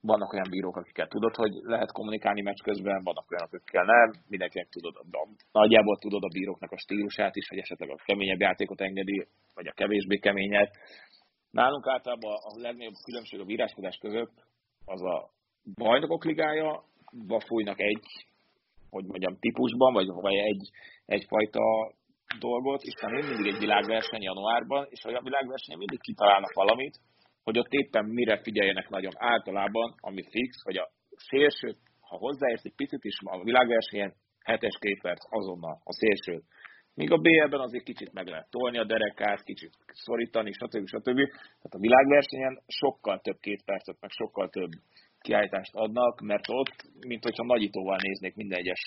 Vannak 0.00 0.32
olyan 0.32 0.50
bírók, 0.50 0.76
akikkel 0.76 1.06
tudod, 1.06 1.34
hogy 1.34 1.52
lehet 1.62 1.92
kommunikálni 1.92 2.42
meccs 2.42 2.62
közben, 2.62 3.02
vannak 3.02 3.30
olyanok, 3.30 3.52
akikkel 3.52 3.84
nem, 3.84 4.22
mindenkinek 4.28 4.68
tudod, 4.68 4.94
de 5.10 5.18
nagyjából 5.52 5.96
tudod 5.98 6.22
a 6.24 6.34
bíróknak 6.36 6.72
a 6.72 6.78
stílusát 6.78 7.36
is, 7.36 7.48
hogy 7.48 7.58
esetleg 7.58 7.90
a 7.90 8.02
keményebb 8.04 8.40
játékot 8.40 8.80
engedi, 8.80 9.26
vagy 9.54 9.66
a 9.66 9.72
kevésbé 9.72 10.16
keményet. 10.16 10.70
Nálunk 11.50 11.86
általában 11.86 12.32
a 12.32 12.60
legnagyobb 12.60 12.94
különbség 13.04 13.40
a 13.40 13.44
bíráskodás 13.44 13.96
között 13.96 14.34
az 14.84 15.02
a 15.02 15.30
bajnokok 15.74 16.24
ligája, 16.24 16.84
fújnak 17.46 17.80
egy, 17.80 18.06
hogy 18.90 19.04
mondjam, 19.04 19.38
típusban, 19.38 19.92
vagy, 19.92 20.06
vagy 20.06 20.34
egy, 20.34 20.70
egyfajta 21.06 21.62
dolgot, 22.38 22.82
és 22.82 22.94
nem 23.00 23.12
mindig 23.12 23.52
egy 23.52 23.58
világverseny 23.58 24.22
januárban, 24.22 24.86
és 24.90 25.04
olyan 25.04 25.24
világverseny 25.24 25.76
mindig 25.76 26.00
kitalálnak 26.00 26.52
valamit, 26.52 26.98
hogy 27.42 27.58
ott 27.58 27.72
éppen 27.72 28.04
mire 28.04 28.40
figyeljenek 28.42 28.88
nagyon 28.88 29.12
általában, 29.16 29.94
ami 30.00 30.22
fix, 30.30 30.62
hogy 30.62 30.76
a 30.76 30.90
szélső, 31.16 31.76
ha 32.00 32.16
hozzáérsz 32.16 32.64
egy 32.64 32.74
picit 32.76 33.04
is 33.04 33.16
a 33.24 33.42
világversenyen, 33.42 34.14
hetes 34.44 34.76
két 34.80 35.00
perc 35.00 35.24
azonnal 35.28 35.80
a 35.84 35.92
szélső. 35.92 36.42
Míg 36.94 37.10
a 37.12 37.18
BL-ben 37.18 37.60
azért 37.60 37.84
kicsit 37.84 38.12
meg 38.12 38.26
lehet 38.26 38.50
tolni 38.50 38.78
a 38.78 38.84
derekát, 38.84 39.42
kicsit 39.42 39.72
szorítani, 39.86 40.52
stb. 40.52 40.86
stb. 40.86 41.20
Tehát 41.60 41.78
a 41.78 41.78
világversenyen 41.86 42.62
sokkal 42.66 43.20
több 43.20 43.38
két 43.40 43.64
percet, 43.64 43.96
meg 44.00 44.10
sokkal 44.10 44.48
több 44.48 44.70
kiállítást 45.26 45.74
adnak, 45.74 46.20
mert 46.20 46.46
ott, 46.48 46.76
mint 47.06 47.24
hogyha 47.24 47.44
nagyítóval 47.44 47.98
néznék 48.02 48.34
minden 48.34 48.58
egyes 48.58 48.82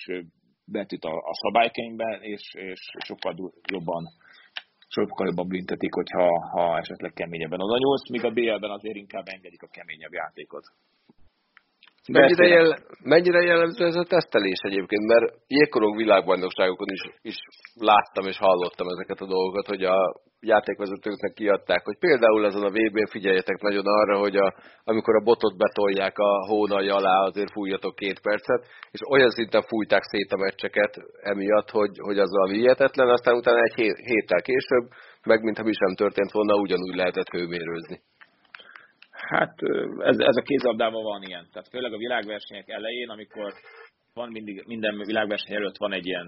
betűt 0.66 1.04
a, 1.04 1.14
a 1.32 1.34
szabálykönyvben, 1.44 2.22
és, 2.22 2.44
és 2.54 2.82
sokkal 3.06 3.34
jobban 3.72 4.04
sokkal 4.90 5.28
jobban 5.28 5.48
büntetik, 5.48 5.94
hogyha 5.94 6.28
ha 6.54 6.78
esetleg 6.78 7.14
keményebben 7.14 7.62
oda 7.62 7.78
nyúlsz, 7.78 8.10
míg 8.10 8.24
a 8.26 8.32
BL-ben 8.32 8.78
azért 8.78 8.96
inkább 8.96 9.28
engedik 9.28 9.64
a 9.64 9.68
keményebb 9.68 10.14
játékot. 10.14 10.66
Mennyire, 12.12 12.48
jel, 12.48 12.78
mennyire 13.04 13.42
jellemző 13.42 13.86
ez 13.86 13.96
a 13.96 14.04
tesztelés 14.04 14.60
egyébként? 14.60 15.06
Mert 15.06 15.34
jégkorong 15.48 15.96
világbajnokságokon 15.98 16.88
is, 16.90 17.02
is 17.22 17.38
láttam 17.74 18.26
és 18.26 18.38
hallottam 18.38 18.88
ezeket 18.88 19.20
a 19.20 19.26
dolgokat, 19.26 19.68
hogy 19.68 19.84
a 19.84 19.98
játékvezetőknek 20.40 21.34
kiadták, 21.34 21.84
hogy 21.84 21.98
például 22.00 22.46
ezen 22.46 22.64
a 22.64 22.70
VB-n 22.70 23.06
figyeljetek 23.10 23.62
nagyon 23.62 23.86
arra, 23.86 24.18
hogy 24.18 24.36
a, 24.36 24.54
amikor 24.84 25.16
a 25.16 25.24
botot 25.24 25.58
betolják 25.58 26.18
a 26.18 26.46
hónalja 26.48 26.96
alá, 26.96 27.18
azért 27.22 27.52
fújjatok 27.52 27.96
két 27.96 28.20
percet, 28.22 28.66
és 28.92 29.00
olyan 29.10 29.30
szinten 29.30 29.62
fújták 29.62 30.04
szét 30.04 30.32
a 30.32 30.38
meccseket 30.38 30.94
emiatt, 31.22 31.70
hogy, 31.70 31.92
hogy 31.98 32.20
az 32.20 32.32
valami 32.32 32.58
hihetetlen, 32.58 33.10
aztán 33.10 33.36
utána 33.36 33.62
egy 33.62 33.74
héttel 34.10 34.42
később 34.42 34.86
meg 35.24 35.44
mintha 35.44 35.64
mi 35.64 35.74
sem 35.74 35.96
történt 35.96 36.32
volna, 36.32 36.56
ugyanúgy 36.56 36.96
lehetett 36.96 37.30
hőmérőzni. 37.30 38.02
Hát 39.34 39.54
ez, 40.12 40.18
ez 40.32 40.38
a 40.42 40.48
kézlabdában 40.50 41.04
van 41.04 41.22
ilyen. 41.24 41.48
Tehát 41.52 41.68
főleg 41.70 41.94
a 41.94 42.04
világversenyek 42.06 42.70
elején, 42.70 43.10
amikor 43.10 43.54
van 44.14 44.30
mindig, 44.32 44.64
minden 44.66 44.98
világverseny 44.98 45.56
előtt 45.56 45.78
van 45.78 45.94
egy 45.94 46.06
ilyen 46.06 46.28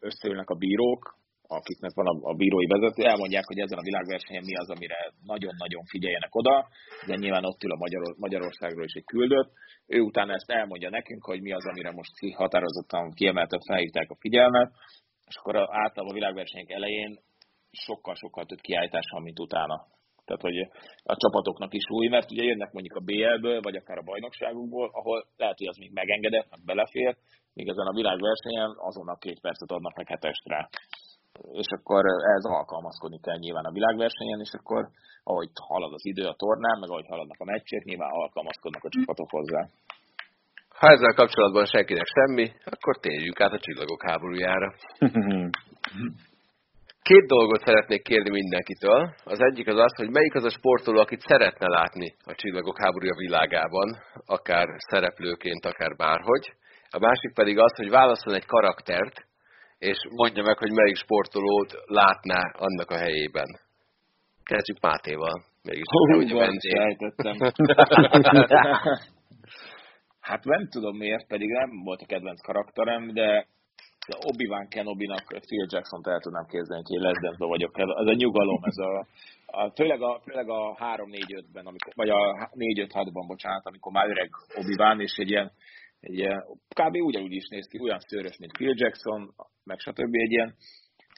összeülnek 0.00 0.48
a 0.50 0.54
bírók, 0.54 1.02
akiknek 1.48 1.94
van 1.94 2.06
a, 2.06 2.14
a 2.30 2.34
bírói 2.34 2.66
vezető, 2.66 3.02
elmondják, 3.04 3.46
hogy 3.46 3.58
ezen 3.58 3.78
a 3.78 3.88
világversenyen 3.88 4.44
mi 4.44 4.54
az, 4.56 4.70
amire 4.70 4.98
nagyon-nagyon 5.32 5.84
figyeljenek 5.84 6.34
oda, 6.34 6.68
de 7.06 7.14
nyilván 7.14 7.44
ott 7.44 7.62
ül 7.62 7.72
a 7.72 7.82
Magyar, 7.84 8.02
Magyarországról 8.16 8.84
is 8.84 8.92
egy 8.92 9.04
küldött. 9.04 9.50
Ő 9.86 10.00
utána 10.00 10.32
ezt 10.32 10.50
elmondja 10.50 10.90
nekünk, 10.90 11.24
hogy 11.24 11.40
mi 11.40 11.52
az, 11.52 11.66
amire 11.66 11.90
most 11.92 12.12
határozottan 12.36 13.12
kiemelten 13.12 13.60
felhívták 13.66 14.10
a 14.10 14.20
figyelmet, 14.20 14.70
és 15.26 15.36
akkor 15.36 15.56
általában 15.56 16.14
a 16.14 16.18
világversenyek 16.20 16.70
elején 16.70 17.18
sokkal-sokkal 17.70 18.44
több 18.46 18.60
kiállítás 18.60 19.06
van, 19.12 19.22
mint 19.22 19.40
utána. 19.40 19.76
Tehát, 20.26 20.46
hogy 20.48 20.58
a 21.12 21.16
csapatoknak 21.22 21.72
is 21.74 21.86
új, 21.98 22.06
mert 22.08 22.30
ugye 22.30 22.44
jönnek 22.50 22.72
mondjuk 22.72 22.96
a 22.96 23.06
BL-ből, 23.08 23.60
vagy 23.60 23.76
akár 23.76 23.98
a 23.98 24.08
bajnokságukból, 24.10 24.88
ahol 24.92 25.18
lehet, 25.36 25.58
hogy 25.58 25.66
az 25.66 25.76
még 25.76 25.92
megengedett, 25.92 26.50
meg 26.50 26.60
belefér, 26.64 27.16
míg 27.54 27.68
ezen 27.68 27.86
a 27.86 27.98
világversenyen 28.00 28.70
azonnal 28.88 29.18
két 29.24 29.40
percet 29.40 29.70
adnak 29.70 29.96
meg 29.96 30.08
hetest 30.08 30.44
rá. 30.52 30.68
És 31.52 31.68
akkor 31.76 32.02
ez 32.36 32.44
alkalmazkodni 32.44 33.20
kell 33.20 33.38
nyilván 33.38 33.64
a 33.64 33.76
világversenyen, 33.78 34.40
és 34.40 34.52
akkor 34.58 34.82
ahogy 35.22 35.50
halad 35.68 35.92
az 35.92 36.06
idő 36.06 36.24
a 36.26 36.38
tornán, 36.42 36.78
meg 36.80 36.90
ahogy 36.90 37.06
haladnak 37.08 37.40
a 37.40 37.44
meccsek, 37.44 37.82
nyilván 37.84 38.10
alkalmazkodnak 38.10 38.84
a 38.84 38.88
csapatok 38.88 39.30
hozzá. 39.30 39.62
Ha 40.78 40.86
ezzel 40.88 41.14
kapcsolatban 41.14 41.64
senkinek 41.64 42.06
semmi, 42.06 42.46
akkor 42.64 42.98
térjünk 42.98 43.40
át 43.40 43.52
a 43.52 43.58
csillagok 43.58 44.02
háborújára. 44.02 44.74
Két 47.10 47.26
dolgot 47.26 47.60
szeretnék 47.60 48.02
kérni 48.02 48.30
mindenkitől. 48.30 49.14
Az 49.24 49.40
egyik 49.40 49.68
az 49.68 49.78
az, 49.78 49.96
hogy 49.96 50.10
melyik 50.10 50.34
az 50.34 50.44
a 50.44 50.50
sportoló, 50.50 51.00
akit 51.00 51.20
szeretne 51.20 51.66
látni 51.68 52.14
a 52.24 52.34
csillagok 52.34 52.80
háborúja 52.82 53.14
világában, 53.16 53.88
akár 54.26 54.66
szereplőként, 54.78 55.64
akár 55.64 55.96
bárhogy. 55.96 56.52
A 56.90 56.98
másik 56.98 57.32
pedig 57.34 57.58
az, 57.58 57.76
hogy 57.76 57.90
válaszol 57.90 58.34
egy 58.34 58.46
karaktert, 58.46 59.26
és 59.78 59.96
mondja 60.10 60.42
meg, 60.42 60.58
hogy 60.58 60.72
melyik 60.72 60.96
sportolót 60.96 61.72
látná 61.84 62.40
annak 62.52 62.90
a 62.90 62.98
helyében. 62.98 63.48
Kezdjük 64.42 64.80
Mátéval. 64.80 65.44
Mégis 65.62 65.84
Hú, 65.90 66.38
a 66.38 66.50
Hát 70.20 70.44
nem 70.44 70.68
tudom 70.68 70.96
miért, 70.96 71.26
pedig 71.26 71.48
nem 71.48 71.70
volt 71.84 72.00
a 72.00 72.06
kedvenc 72.06 72.40
karakterem, 72.40 73.12
de 73.12 73.46
Obi-Wan 74.08 74.68
Kenobi-nak 74.68 75.24
Phil 75.26 75.66
Jackson-t 75.70 76.06
el 76.06 76.20
tudnám 76.20 76.46
képzelni, 76.46 76.82
hogy 76.86 77.24
én 77.26 77.34
vagyok. 77.38 77.78
Ez 77.78 78.06
a 78.06 78.12
nyugalom, 78.12 78.62
ez 78.62 78.76
a, 78.76 79.06
a 79.46 79.70
főleg 79.70 80.02
a, 80.02 80.20
főleg 80.24 80.48
a 80.48 80.74
3-4-5-ben, 80.74 81.66
amikor, 81.66 81.92
vagy 81.94 82.08
a 82.08 82.50
4-5-6-ban, 82.54 83.24
bocsánat, 83.26 83.66
amikor 83.66 83.92
már 83.92 84.08
öreg 84.08 84.30
Obi-Wan, 84.54 85.00
és 85.00 85.16
egy 85.16 85.30
ilyen, 85.30 85.52
egy 86.00 86.14
ilyen 86.14 86.44
kb. 86.68 86.94
ugyanúgy 86.94 87.32
is 87.32 87.48
néz 87.48 87.66
ki, 87.66 87.80
olyan 87.80 88.00
szőrös, 88.00 88.36
mint 88.38 88.52
Phil 88.52 88.74
Jackson, 88.76 89.34
meg 89.64 89.78
stb. 89.78 90.14
egy 90.14 90.30
ilyen, 90.30 90.54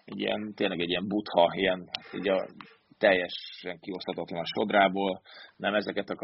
egy 0.05 0.21
ilyen, 0.21 0.53
tényleg 0.55 0.81
egy 0.81 0.89
ilyen 0.89 1.09
butha, 1.09 1.53
ilyen, 1.55 1.89
így 2.15 2.29
a 2.29 2.47
teljesen 2.99 3.79
kiosztatatlan 3.81 4.41
a 4.41 4.51
sodrából, 4.55 5.21
nem 5.57 5.75
ezeket 5.75 6.09
a, 6.09 6.17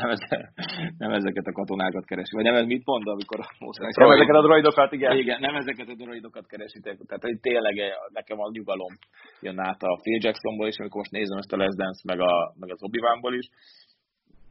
nem, 0.00 0.10
ezeket, 0.10 0.52
nem 0.98 1.12
ezeket 1.12 1.46
a 1.46 1.52
katonákat 1.52 2.04
keresi. 2.04 2.34
Vagy 2.34 2.44
nem 2.44 2.54
ez 2.54 2.66
mit 2.66 2.84
mond, 2.84 3.06
amikor 3.06 3.40
a 3.40 3.48
Nem 3.96 4.10
ezeket 4.10 4.34
a 4.34 4.42
droidokat, 4.42 4.92
igen. 4.92 5.16
Igen, 5.16 5.40
nem 5.40 5.54
ezeket 5.54 5.88
a 5.88 5.94
droidokat 5.94 6.46
keresitek. 6.46 6.98
Tehát 7.06 7.22
hogy 7.22 7.40
tényleg 7.40 7.74
nekem 8.12 8.38
a 8.40 8.50
nyugalom 8.52 8.92
jön 9.40 9.58
át 9.58 9.82
a 9.82 9.98
Phil 10.02 10.18
Jacksonból 10.22 10.66
is, 10.66 10.78
amikor 10.78 11.00
most 11.00 11.10
nézem 11.10 11.38
ezt 11.38 11.52
a 11.52 11.56
Les 11.56 11.74
Dance, 11.74 12.00
meg, 12.04 12.20
a, 12.20 12.54
meg 12.58 12.70
az 12.70 12.82
obi 12.82 12.98
is. 13.36 13.48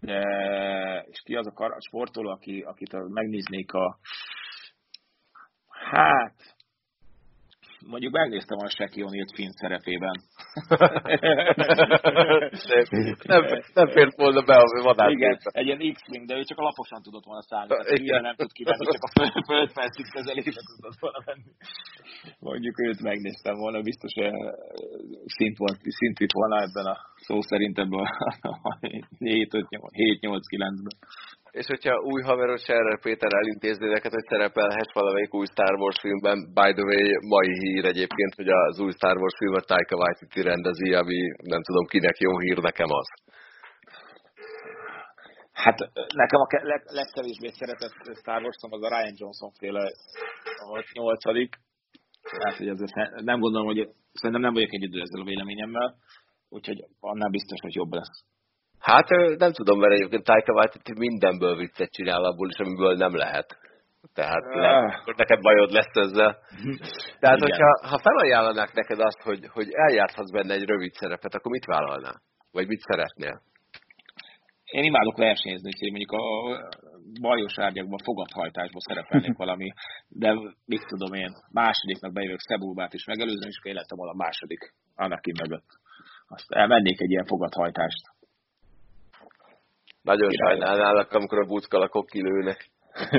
De, 0.01 0.21
és 1.09 1.21
ki 1.23 1.35
az 1.35 1.47
a, 1.47 1.51
kar, 1.51 1.71
a 1.71 1.81
sportoló, 1.81 2.29
aki, 2.29 2.61
akit 2.61 2.93
megnéznék 3.09 3.73
a 3.73 3.97
hát 5.91 6.56
mondjuk 7.85 8.13
megnéztem 8.13 8.57
a 8.57 8.69
Shaquille 8.69 9.07
O'Neal 9.09 9.29
Finn 9.35 9.51
szerepében. 9.61 10.15
nem, 13.33 13.41
nem 13.73 13.87
fért 13.95 14.15
volna 14.15 14.41
be 14.49 14.55
a 14.55 14.83
vadát. 14.83 15.09
Igen, 15.09 15.37
egy 15.59 15.65
ilyen 15.65 15.93
X-Wing, 15.93 16.25
de 16.27 16.35
ő 16.35 16.43
csak 16.43 16.57
a 16.57 16.63
laposan 16.63 17.01
tudott 17.01 17.25
volna 17.25 17.41
szállni. 17.41 17.67
Tehát 17.67 18.21
nem 18.21 18.35
tud 18.35 18.51
kivenni, 18.51 18.85
csak 18.85 19.03
a 19.07 19.11
föld, 19.15 19.45
földfelszik 19.45 20.07
közelében 20.15 20.63
tudott 20.75 20.99
volna 20.99 21.21
venni. 21.25 21.51
Mondjuk 22.39 22.79
őt 22.85 23.01
megnéztem 23.01 23.55
volna, 23.55 23.81
biztos 23.81 24.13
szint, 25.37 25.57
volt, 25.57 25.77
szint 25.99 26.17
vitt 26.17 26.31
volna 26.39 26.61
ebben 26.61 26.85
a 26.93 26.97
szó 27.15 27.41
szerint 27.41 27.77
ebben 27.79 27.99
a 27.99 28.09
7-8-9-ben. 29.21 30.97
És 31.59 31.67
hogyha 31.73 32.01
új 32.13 32.21
haveros 32.21 32.65
erre 32.67 32.97
Péter 33.01 33.33
elintézni 33.41 33.87
neked, 33.87 34.11
hogy 34.11 34.27
szerepelhess 34.29 34.91
valamelyik 34.93 35.33
új 35.33 35.45
Star 35.45 35.73
Wars 35.81 35.99
filmben, 35.99 36.37
by 36.59 36.69
the 36.77 36.85
way, 36.89 37.05
mai 37.33 37.51
hír 37.61 37.85
egyébként, 37.85 38.33
hogy 38.35 38.49
az 38.49 38.79
új 38.79 38.91
Star 38.91 39.17
Wars 39.17 39.35
filmet 39.37 39.65
Taika 39.65 39.95
Waititi 39.95 40.41
rendezi, 40.41 40.93
ami 40.93 41.19
nem 41.53 41.61
tudom 41.67 41.85
kinek 41.85 42.17
jó 42.17 42.39
hír, 42.39 42.57
nekem 42.57 42.89
az. 42.99 43.07
Hát 45.63 45.77
nekem 46.13 46.39
a 46.39 46.47
leg, 46.49 46.81
legkevésbé 46.85 47.49
szeretett 47.59 47.95
Star 48.21 48.41
wars 48.41 48.57
az 48.59 48.83
a 48.83 48.89
Ryan 48.93 49.15
Johnson 49.19 49.51
féle 49.59 49.83
a 50.71 50.83
nyolcadik. 50.93 51.51
Hát, 52.43 52.57
hogy 52.57 52.67
ez, 52.67 52.79
nem 53.31 53.39
gondolom, 53.39 53.67
hogy 53.67 53.89
szerintem 54.13 54.41
nem 54.41 54.53
vagyok 54.53 54.73
egyedül 54.73 55.01
ezzel 55.01 55.21
a 55.21 55.29
véleményemmel, 55.31 55.95
úgyhogy 56.49 56.79
annál 56.99 57.29
biztos, 57.29 57.59
hogy 57.61 57.75
jobb 57.75 57.91
lesz. 57.91 58.15
Hát 58.79 59.09
nem 59.37 59.51
tudom, 59.51 59.79
mert 59.79 59.93
egyébként 59.93 60.23
Taika 60.23 60.53
Waititi 60.53 60.93
mindenből 60.97 61.55
viccet 61.55 61.91
csinál 61.91 62.23
abból 62.23 62.49
is, 62.49 62.57
amiből 62.57 62.95
nem 62.95 63.15
lehet. 63.15 63.57
Tehát 64.13 64.43
nem, 64.53 65.13
neked 65.15 65.41
bajod 65.41 65.71
lesz 65.71 65.95
ezzel. 66.05 66.31
Tehát, 67.21 67.37
Igen. 67.37 67.49
hogyha 67.49 67.87
ha 67.89 67.99
felajánlanák 67.99 68.73
neked 68.73 68.99
azt, 68.99 69.21
hogy, 69.21 69.47
hogy 69.53 69.67
eljátszhatsz 69.71 70.31
benne 70.31 70.53
egy 70.53 70.65
rövid 70.65 70.93
szerepet, 70.93 71.33
akkor 71.33 71.51
mit 71.51 71.65
vállalnál? 71.65 72.21
Vagy 72.51 72.67
mit 72.67 72.79
szeretnél? 72.79 73.41
Én 74.63 74.83
imádok 74.83 75.17
versenyezni, 75.17 75.71
hogy 75.79 75.91
mondjuk 75.91 76.11
a 76.11 76.23
bajos 77.21 77.59
árgyakban, 77.59 77.99
fogadhajtásban 78.03 78.79
szerepelnék 78.79 79.37
valami, 79.43 79.69
de 80.07 80.29
mit 80.65 80.85
tudom 80.87 81.13
én, 81.13 81.31
másodiknak 81.51 82.13
bejövök 82.13 82.39
Szebulbát 82.39 82.93
is 82.93 83.05
megelőzöm, 83.05 83.49
és 83.49 83.57
akkor 83.57 83.71
életem 83.71 83.99
a 83.99 84.15
második 84.15 84.73
Anakin 84.95 85.35
mögött. 85.41 85.69
Azt 86.27 86.51
elmennék 86.51 87.01
egy 87.01 87.11
ilyen 87.11 87.25
fogadhajtást. 87.25 88.03
Nagyon 90.07 90.31
sajnálnálak, 90.31 91.11
amikor 91.11 91.39
a 91.39 91.45
buckalakok 91.45 92.05
kilőnek. 92.05 92.69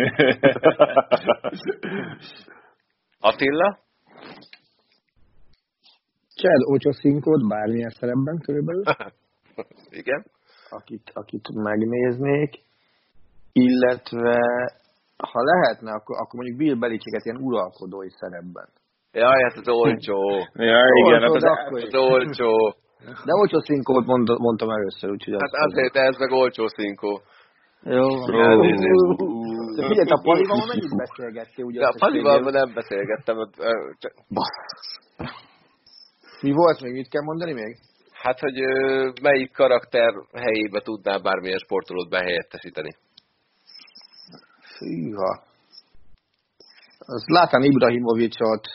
Attila? 3.28 3.78
Chad 6.41 6.62
Ochocinco-t 6.72 7.49
bármilyen 7.49 7.91
szerepben 7.91 8.39
körülbelül. 8.39 8.82
Igen. 10.01 10.24
Akit, 10.70 11.11
akit 11.14 11.49
megnéznék. 11.53 12.61
Illetve, 13.53 14.36
ha 15.16 15.40
lehetne, 15.43 15.93
akkor, 15.93 16.16
akkor 16.16 16.35
mondjuk 16.35 16.59
Bill 16.59 16.74
Belichicket 16.74 17.24
ilyen 17.24 17.43
uralkodói 17.43 18.10
szerepben. 18.10 18.69
Jaj, 19.12 19.43
hát 19.43 19.56
az 19.56 19.69
olcsó. 19.69 20.20
ja, 20.73 20.85
igen, 20.94 21.20
hát 21.20 21.31
az, 21.31 21.44
az 21.82 21.94
olcsó. 21.94 22.74
De 23.05 23.33
olcsó 23.41 23.61
szinkót 23.61 24.07
mond, 24.07 24.29
mondtam 24.39 24.70
először, 24.70 25.11
úgyhogy... 25.11 25.33
Hát 25.33 25.53
az 25.53 25.73
azért 25.73 25.97
ez 25.97 26.16
meg 26.16 26.31
olcsó 26.31 26.69
szinkó. 26.69 27.20
Jó, 27.83 28.09
De 29.77 29.87
figyelj, 29.87 30.09
a 30.09 30.20
Palival 30.23 30.66
mennyit 30.66 30.97
beszélgettél? 30.97 31.65
Ugye 31.65 31.81
De 31.81 31.87
a 31.87 31.95
Palival 31.99 32.41
nem 32.41 32.75
beszélgettem. 32.75 33.37
Mi 36.41 36.53
volt 36.53 36.81
még? 36.81 36.93
Mit 36.93 37.09
kell 37.09 37.23
mondani 37.23 37.53
még? 37.53 37.77
Hát, 38.12 38.39
hogy 38.41 38.59
melyik 39.23 39.53
karakter 39.53 40.12
helyébe 40.33 40.81
tudná 40.81 41.16
bármilyen 41.16 41.59
sportolót 41.59 42.09
behelyettesíteni. 42.09 42.97
Fűha. 44.77 45.43
Az 46.99 47.25
Látán 47.27 47.62
Ibrahimovicsot 47.62 48.66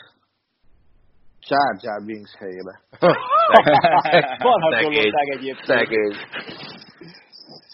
Jar 1.48 1.72
Jar 1.82 2.00
Binks 2.06 2.32
helyébe. 2.38 2.74
Van 4.48 4.60
hasonlóság 4.60 5.28
egyébként. 5.36 5.66
Szegény. 5.66 6.14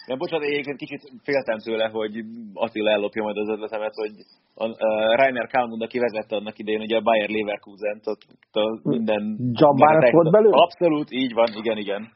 Ja, 0.07 0.15
bocsánat, 0.15 0.45
én 0.45 0.51
egyébként 0.51 0.77
kicsit 0.77 1.01
féltem 1.23 1.57
tőle, 1.57 1.87
hogy 1.87 2.13
Attila 2.53 2.91
ellopja 2.91 3.23
majd 3.23 3.37
az 3.37 3.49
ötletemet, 3.49 3.93
hogy 3.93 4.11
a, 4.55 4.65
a 4.85 5.15
Rainer 5.15 5.47
Kalmund, 5.47 5.81
aki 5.81 5.99
vezette 5.99 6.35
annak 6.35 6.57
idején, 6.57 6.81
ugye 6.81 6.97
a 6.97 7.01
Bayer 7.01 7.29
Leverkusen, 7.29 8.01
ott, 8.03 8.21
ott 8.51 8.83
minden... 8.83 9.35
Dzsambára 9.37 10.11
volt 10.11 10.31
belőle? 10.31 10.55
Abszolút, 10.55 11.11
így 11.11 11.33
van, 11.33 11.47
igen, 11.53 11.77
igen. 11.77 12.09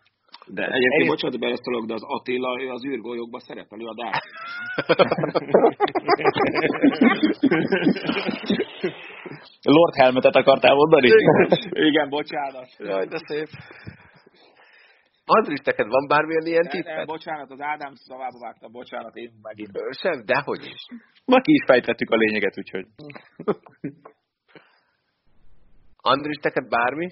De 0.47 0.63
egyébként, 0.63 1.01
Én... 1.01 1.07
bocsánat, 1.07 1.39
beleszólok, 1.39 1.85
de 1.85 1.93
az 1.93 2.03
Attila, 2.03 2.61
ő 2.61 2.69
az 2.69 2.85
űrgolyókban 2.85 3.39
szerepelő 3.39 3.85
a 3.85 3.93
Dark. 3.93 4.23
Lord 9.61 9.95
Helmetet 9.95 10.35
akartál 10.35 10.75
mondani? 10.75 11.09
Igen, 11.89 12.09
bocsánat. 12.09 12.67
Jaj, 12.77 13.05
de 13.05 13.17
szép. 13.25 13.47
Andris, 15.25 15.59
neked 15.63 15.87
van 15.87 16.07
bármilyen 16.07 16.45
ilyen 16.45 16.67
tipped? 16.69 17.05
bocsánat, 17.05 17.51
az 17.51 17.61
Ádám 17.61 17.93
szavába 17.93 18.39
vágtam, 18.39 18.71
bocsánat, 18.71 19.15
én 19.15 19.31
megint. 19.41 19.71
Sem, 20.01 20.25
dehogy 20.25 20.63
is. 20.65 20.81
Ma 21.25 21.39
ki 21.41 21.53
is 21.53 21.63
fejtettük 21.65 22.09
a 22.09 22.15
lényeget, 22.15 22.57
úgyhogy. 22.57 22.85
Andris, 25.97 26.37
neked 26.41 26.69
bármi? 26.69 27.07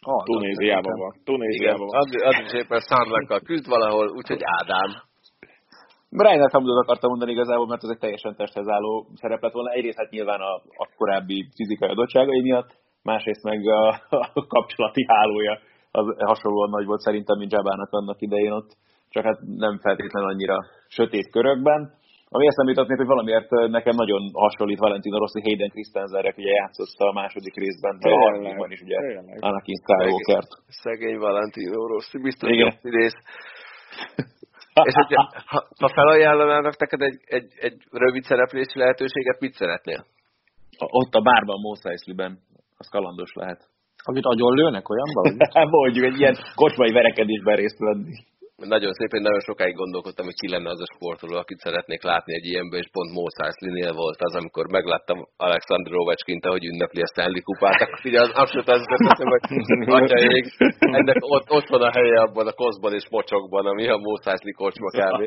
Ah, 0.00 0.24
Tunéziában 0.24 0.98
van. 0.98 1.20
Tunéziában 1.24 1.86
van. 1.86 2.00
Andris, 2.22 2.52
éppen 2.52 2.80
Sandlakkal 2.80 3.40
küzd 3.40 3.66
valahol, 3.66 4.08
úgyhogy 4.08 4.42
Ádám. 4.42 5.07
Brian 6.10 6.50
Hamlin 6.52 6.82
akartam 6.82 7.10
mondani 7.10 7.32
igazából, 7.32 7.66
mert 7.66 7.82
ez 7.82 7.88
egy 7.88 7.98
teljesen 7.98 8.36
testhez 8.36 8.68
álló 8.68 9.06
szerep 9.14 9.42
lett 9.42 9.52
volna. 9.52 9.70
Egyrészt 9.70 9.98
hát 9.98 10.10
nyilván 10.10 10.40
a, 10.40 10.54
a 10.54 10.88
korábbi 10.96 11.48
fizikai 11.54 11.88
adottságai 11.88 12.40
miatt, 12.40 12.70
másrészt 13.02 13.42
meg 13.42 13.66
a, 13.66 13.88
a 14.40 14.46
kapcsolati 14.46 15.04
hálója 15.08 15.58
az 15.90 16.06
hasonlóan 16.18 16.70
nagy 16.70 16.86
volt 16.86 17.00
szerintem, 17.00 17.38
mint 17.38 17.52
Jabának 17.52 17.90
annak 17.90 18.20
idején 18.20 18.52
ott, 18.52 18.70
csak 19.08 19.24
hát 19.24 19.38
nem 19.56 19.78
feltétlenül 19.78 20.28
annyira 20.28 20.56
sötét 20.88 21.30
körökben. 21.30 21.96
Ami 22.30 22.46
eszembe 22.46 22.70
jutott 22.70 22.88
még, 22.88 22.96
hogy 22.96 23.06
valamiért 23.06 23.50
nekem 23.50 23.94
nagyon 23.94 24.22
hasonlít 24.32 24.78
Valentino 24.78 25.18
Rossi 25.18 25.40
Hayden 25.40 25.70
Christensenre, 25.70 26.34
ugye 26.36 26.52
játszott 26.52 26.98
a 26.98 27.12
második 27.12 27.54
részben, 27.54 27.98
de 27.98 28.08
a 28.10 28.18
harmadikban 28.18 28.70
is 28.70 28.80
ugye 28.80 28.96
Anakin 29.38 29.76
Skywalker-t. 29.82 30.52
Szegény 30.68 31.18
Valentino 31.18 31.86
Rossi, 31.86 32.18
biztos 32.18 32.50
Igen. 32.50 32.72
rész. 32.82 33.18
És 34.84 34.94
hogyha, 34.94 35.42
ha, 35.46 35.68
ha 35.80 35.88
felajánlanának 35.88 36.78
neked 36.78 37.00
egy, 37.00 37.18
egy, 37.24 37.52
egy 37.60 37.76
rövid 37.90 38.22
szereplési 38.22 38.78
lehetőséget, 38.78 39.40
mit 39.40 39.54
szeretnél? 39.54 40.06
Ott 40.78 41.14
a 41.14 41.20
bárban, 41.20 41.60
Mos 41.60 41.82
Eisley-ben. 41.82 42.38
Az 42.76 42.88
kalandos 42.88 43.32
lehet. 43.34 43.60
Amit 44.02 44.24
agyon 44.24 44.54
lőnek, 44.54 44.88
olyan 44.88 45.10
valami? 45.12 45.70
Mondjuk 45.70 46.04
egy 46.04 46.18
ilyen 46.18 46.36
kocsmai 46.54 46.92
verekedésben 46.92 47.56
részt 47.56 47.78
venni. 47.78 48.14
Nagyon 48.58 48.92
szép, 48.92 49.12
én 49.12 49.22
nagyon 49.28 49.40
sokáig 49.40 49.74
gondolkodtam, 49.74 50.24
hogy 50.24 50.40
ki 50.42 50.48
lenne 50.48 50.70
az 50.70 50.80
a 50.80 50.92
sportoló, 50.94 51.36
akit 51.38 51.58
szeretnék 51.58 52.02
látni 52.02 52.34
egy 52.34 52.46
ilyenben, 52.50 52.78
és 52.80 52.88
pont 52.92 53.12
Mos 53.12 53.36
Eisley-nél 53.44 53.92
volt 53.92 54.20
az, 54.20 54.34
amikor 54.34 54.66
megláttam 54.66 55.18
Alexander 55.36 55.92
Ovechkint, 55.94 56.44
ahogy 56.44 56.64
ünnepli 56.64 57.00
a 57.02 57.06
Stanley 57.06 57.42
kupát, 57.42 57.80
akkor 57.80 58.00
ugye 58.04 58.20
az 58.20 58.30
abszolút 58.34 58.68
az 58.68 58.84
teszem, 58.86 59.28
hogy 59.34 59.44
atyaég, 60.00 60.44
ennek 60.80 61.16
ott, 61.20 61.50
ott 61.50 61.68
van 61.68 61.82
a 61.82 61.90
helye 61.98 62.20
abban 62.20 62.46
a 62.46 62.52
koszban 62.52 62.94
és 62.94 63.06
mocsokban, 63.10 63.66
ami 63.66 63.88
a 63.88 63.98
Eisley 64.24 64.52
kocsma 64.52 64.88
kb. 64.98 65.20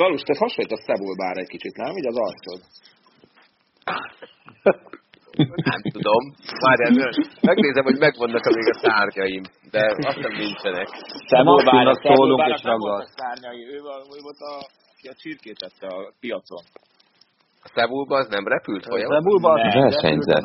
Galus, 0.00 0.22
te 0.22 0.34
hasonlít 0.38 0.72
a 0.72 0.82
Szebul 0.84 1.16
bár 1.16 1.36
egy 1.36 1.48
kicsit, 1.54 1.76
nem? 1.76 1.96
Így 1.96 2.06
az 2.06 2.18
arcod. 2.26 2.60
Nem 5.70 5.80
tudom. 5.92 6.22
Várjál, 6.60 7.10
megnézem, 7.40 7.84
hogy 7.84 7.98
megvannak 7.98 8.44
még 8.44 8.68
a 8.74 8.78
szárnyaim, 8.78 9.42
de 9.70 9.82
azt 9.96 10.18
nem 10.18 10.32
nincsenek. 10.32 10.88
Szemolvának 11.26 12.00
szólunk 12.02 12.48
és 12.54 12.62
ragad. 12.62 13.04
Szárnyai, 13.06 13.66
ő 13.74 13.80
volt 14.26 14.40
a, 14.52 14.54
aki 14.92 15.08
a 15.08 15.14
csirkét 15.14 15.56
tette 15.58 15.86
a 15.96 16.12
piacon. 16.20 16.64
A 17.64 17.68
Szebulba 17.74 18.16
az 18.16 18.28
nem 18.28 18.46
repült 18.46 18.84
folyamatosan? 18.84 19.16
A 19.16 19.20
Szebulba 19.20 19.50
az 19.52 19.74
versenyzett. 19.74 20.42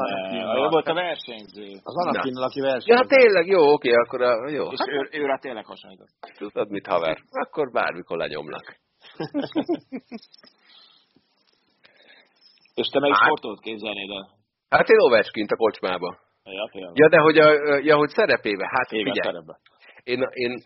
Ő 0.64 0.68
volt 0.70 0.88
a 0.88 0.94
versenyző. 0.94 1.68
Az 1.84 1.96
Anakin, 1.96 2.36
aki 2.36 2.60
versenyző. 2.60 2.94
Ja, 2.94 3.06
tényleg, 3.18 3.48
jó, 3.48 3.74
oké, 3.74 3.92
akkor 3.92 4.22
a, 4.22 4.50
jó. 4.50 4.66
És 4.72 4.80
ő, 4.88 5.10
ő 5.12 5.26
rá 5.26 5.38
tényleg 5.38 5.66
hasonlított. 5.66 6.10
Tudod 6.38 6.70
mit, 6.70 6.88
haver? 6.88 7.18
Akkor 7.32 7.72
bármikor 7.72 8.18
lenyomlak. 8.18 8.76
És 12.74 12.88
te 12.88 13.00
meg 13.00 13.14
sportot 13.14 13.60
képzelnéd 13.60 14.10
el? 14.10 14.37
Hát 14.70 14.90
én 14.90 15.00
Ovechkint 15.00 15.52
a 15.52 15.56
kocsmába. 15.56 16.18
Ja, 16.44 16.70
ja, 16.94 17.10
de 17.10 17.20
hogy, 17.20 17.38
a, 17.38 17.48
ja, 17.78 17.96
hogy 17.96 18.10
szerepébe, 18.10 18.66
hát 18.72 18.92
Igen, 18.92 19.04
figyelj. 19.06 19.28
szerepbe. 19.28 19.60
Én, 20.04 20.28
én 20.34 20.62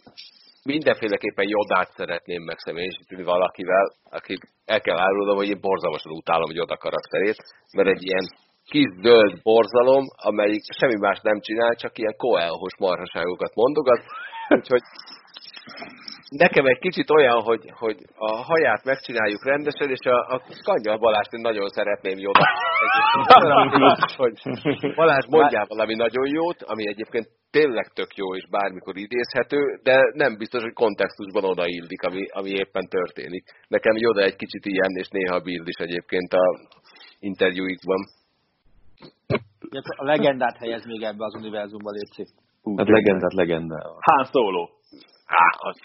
mindenféleképpen 0.64 1.48
Jodát 1.48 1.91
szeretném 1.91 2.41
megszemélyesíteni 2.44 3.23
valakivel, 3.23 3.91
aki 4.10 4.38
el 4.65 4.82
kell 4.82 4.98
árulnom, 4.98 5.36
hogy 5.36 5.49
én 5.49 5.60
borzalmasan 5.61 6.11
utálom 6.11 6.52
Joda 6.52 6.78
karakterét, 6.78 7.38
mert 7.76 7.88
egy 7.88 8.03
ilyen 8.03 8.26
kis 8.65 8.90
dölt 9.02 9.41
borzalom, 9.41 10.06
amelyik 10.15 10.61
semmi 10.80 10.98
más 10.99 11.19
nem 11.22 11.40
csinál, 11.40 11.76
csak 11.76 11.98
ilyen 11.98 12.15
koelhos 12.18 12.76
marhaságokat 12.78 13.56
mondogat, 13.56 14.02
úgyhogy 14.49 14.82
nekem 16.32 16.66
egy 16.66 16.80
kicsit 16.80 17.10
olyan, 17.10 17.41
hogy, 17.41 17.72
hogy 17.84 17.98
a 18.16 18.36
haját 18.36 18.84
megcsináljuk 18.84 19.45
rendesen, 19.45 19.90
és 19.90 19.99
a, 19.99 20.18
a 20.36 20.41
Kanyal 20.64 20.98
Balást 20.98 21.34
én 21.34 21.41
nagyon 21.41 21.68
szeretném 21.68 22.18
Joda. 22.18 22.40
hogy 24.24 24.36
Balázs 24.95 25.26
mondjál 25.30 25.66
valami 25.68 25.95
nagyon 25.95 26.28
jót, 26.28 26.62
ami 26.62 26.88
egyébként 26.88 27.28
tényleg 27.52 27.88
tök 27.94 28.16
jó 28.16 28.36
és 28.36 28.45
bármikor 28.49 28.98
idézhető, 28.98 29.80
de 29.84 29.95
nem 30.14 30.38
biztos, 30.38 30.62
hogy 30.62 30.74
kontextusban 30.74 31.44
odaillik, 31.44 32.02
ami, 32.02 32.26
ami 32.30 32.49
éppen 32.49 32.88
történik. 32.88 33.44
Nekem 33.68 33.95
Joda 33.95 34.22
egy 34.22 34.36
kicsit 34.36 34.66
ilyen, 34.66 34.91
és 34.95 35.08
néha 35.10 35.40
Bill 35.40 35.66
is 35.66 35.78
egyébként 35.78 36.34
a 36.34 36.45
interjúikban. 37.20 38.02
A 39.95 40.03
legendát 40.03 40.58
helyez 40.58 40.86
még 40.86 41.02
ebbe 41.02 41.26
az 41.26 41.36
univerzumba, 41.36 41.91
Léci. 41.91 42.26
Hát 42.76 42.88
legendát 42.88 43.34
legendával. 43.34 43.98
Han 44.02 44.26
Solo. 44.26 44.68
Há, 45.26 45.48
az, 45.58 45.78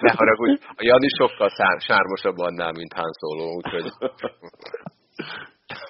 ne 0.00 0.12
haragudj, 0.16 0.62
a 0.76 0.82
Jani 0.88 1.08
sokkal 1.18 1.48
szár, 1.48 1.80
sármosabb 1.80 2.38
annál, 2.38 2.72
mint 2.72 2.92
Han 2.92 3.12
Solo, 3.20 3.46
úgyhogy... 3.54 3.86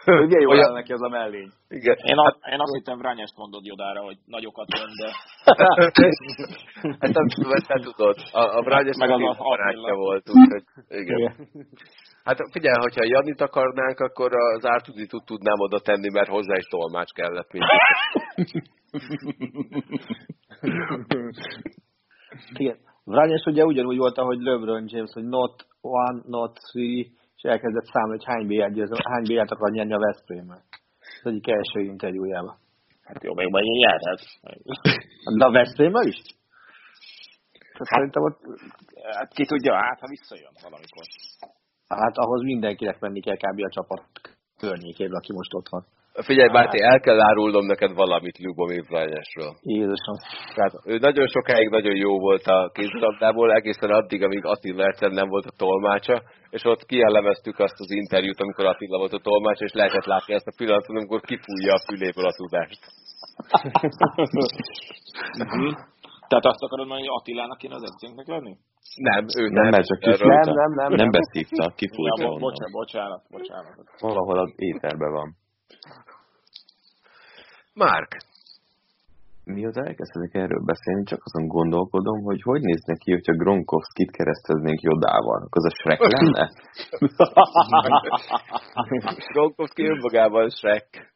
Ugye 0.07 0.41
jó 0.41 0.51
Olyan... 0.51 0.73
neki 0.73 0.93
az 0.93 1.03
a 1.03 1.09
mellény. 1.09 1.51
Igen. 1.69 1.97
Én, 2.03 2.19
a, 2.19 2.37
én 2.53 2.61
azt 2.61 2.75
hittem 2.75 2.99
Vrányest 2.99 3.37
mondod 3.37 3.65
Jodára, 3.65 4.01
hogy 4.01 4.17
nagyokat 4.27 4.67
mond, 4.79 4.93
de... 5.03 5.09
hát 7.01 7.17
azt 7.17 7.67
te 7.67 7.81
tudod, 7.81 8.17
a, 8.33 8.57
a 8.59 8.63
Vrányest 8.63 8.99
meg 8.99 9.11
az 9.11 9.21
a 9.21 9.43
barátja 9.43 9.95
volt, 9.95 10.29
úgyhogy 10.35 10.63
igen. 10.89 11.19
igen. 11.19 11.49
Hát 12.25 12.37
figyelj, 12.53 12.77
hogyha 12.81 13.05
Janit 13.05 13.41
akarnánk, 13.41 13.99
akkor 13.99 14.33
az 14.35 14.67
ártuditut 14.67 15.25
tudnám 15.25 15.59
oda 15.59 15.81
tenni, 15.81 16.11
mert 16.11 16.29
hozzá 16.29 16.57
is 16.57 16.65
tolmács 16.65 17.13
kellett 17.13 17.53
mindig. 17.53 17.71
Igen. 22.55 22.79
Vranyes 23.05 23.45
ugye 23.45 23.65
ugyanúgy 23.65 23.97
volt, 23.97 24.19
ahogy 24.19 24.41
LeBron 24.41 24.85
James, 24.87 25.13
hogy 25.13 25.25
not 25.25 25.67
one, 25.81 26.21
not 26.27 26.59
three, 26.71 27.07
és 27.37 27.43
elkezdett 27.43 27.85
számolni, 27.85 28.17
hogy 28.17 28.35
hány 28.35 28.47
bért, 28.47 29.03
hány 29.05 29.27
bért 29.27 29.51
akar 29.51 29.71
nyerni 29.71 29.93
a 29.93 29.99
Veszprém. 29.99 30.51
Az 30.51 31.31
egyik 31.31 31.49
első 31.49 31.81
interjújában. 31.81 32.57
Hát 33.03 33.23
jó, 33.23 33.35
még 33.35 33.49
majd 33.49 33.65
nyerhet. 33.65 34.21
De 35.39 35.45
a 35.45 35.51
veszprém 35.51 35.95
is? 35.95 36.21
Hát, 37.73 37.87
szerintem 37.87 38.23
ott... 38.23 38.39
Hát 39.17 39.33
ki 39.33 39.45
tudja, 39.45 39.75
hát 39.75 40.01
ha 40.01 40.07
visszajön 40.07 40.53
valamikor. 40.63 41.05
Hát 41.89 42.17
ahhoz 42.17 42.43
mindenkinek 42.43 43.01
menni 43.01 43.21
kell 43.21 43.37
kb. 43.37 43.59
a 43.65 43.69
csapat 43.71 44.03
környékéből, 44.59 45.17
aki 45.17 45.33
most 45.33 45.55
ott 45.55 45.69
van. 45.69 45.87
Figyelj, 46.13 46.49
Bárti, 46.49 46.79
el 46.83 47.01
kell 47.01 47.21
árulnom 47.21 47.67
neked 47.67 47.93
valamit 47.95 48.39
Lubomir 48.39 48.85
Vrányesről. 48.89 49.53
Jézusom. 49.63 50.17
Tehát 50.55 50.75
ő 50.85 50.99
nagyon 50.99 51.27
sokáig 51.27 51.69
nagyon 51.69 51.97
jó 51.97 52.19
volt 52.19 52.47
a 52.47 52.71
kézilabdából, 52.73 53.53
egészen 53.53 53.91
addig, 53.91 54.23
amíg 54.23 54.45
Attila 54.45 54.87
egyszer 54.87 55.11
nem 55.11 55.29
volt 55.29 55.45
a 55.45 55.57
tolmácsa, 55.57 56.23
és 56.51 56.65
ott 56.65 56.85
kielemeztük 56.85 57.59
azt 57.59 57.81
az 57.81 57.91
interjút, 57.91 58.41
amikor 58.41 58.65
Attila 58.67 58.99
volt 58.99 59.13
a 59.13 59.19
tolmácsa, 59.19 59.65
és 59.65 59.73
lehetett 59.73 60.05
látni 60.05 60.35
ezt 60.35 60.47
a 60.47 60.55
pillanatot, 60.57 60.97
amikor 60.97 61.21
kifújja 61.21 61.73
a 61.75 61.83
füléből 61.87 62.27
a 62.27 62.37
tudást. 62.41 62.81
Tehát 66.29 66.47
azt 66.53 66.63
akarod 66.67 66.87
mondani, 66.87 67.09
hogy 67.09 67.17
Attilának 67.19 67.59
kéne 67.59 67.75
az 67.75 67.85
edzőnknek 67.91 68.27
lenni? 68.27 68.55
Nem, 68.97 69.25
ő 69.41 69.49
nem. 69.49 69.69
Nem, 69.69 69.83
csak 69.83 69.99
kifújta. 69.99 70.53
Nem, 70.53 70.55
nem, 70.55 70.73
nem. 70.81 70.93
Nem 70.93 71.11
beszívta, 71.11 71.73
kifújta 71.81 72.23
ja, 72.23 72.29
bocsánat, 72.29 72.73
bocsánat, 72.73 73.23
bocsánat. 73.31 73.75
Valahol 74.01 74.39
az 74.39 74.53
éterben 74.57 75.13
van. 75.13 75.29
Márk, 77.75 78.17
Mióta 79.45 79.85
elkezdtek 79.85 80.35
erről 80.35 80.65
beszélni, 80.65 81.05
csak 81.05 81.21
azon 81.25 81.47
gondolkodom, 81.49 82.23
hogy 82.23 82.43
hogy 82.43 82.61
néz 82.61 82.83
neki, 82.85 83.13
hogyha 83.13 83.33
Gronkowskit 83.33 84.11
kereszteznénk 84.11 84.81
Jodával. 84.81 85.43
Akkor 85.43 85.61
az 85.63 85.65
a 85.65 85.75
Shrek 85.79 86.01
lenne? 86.01 86.51
Gronkowski 89.33 89.87
önmagában 89.87 90.49
Shrek. 90.49 91.13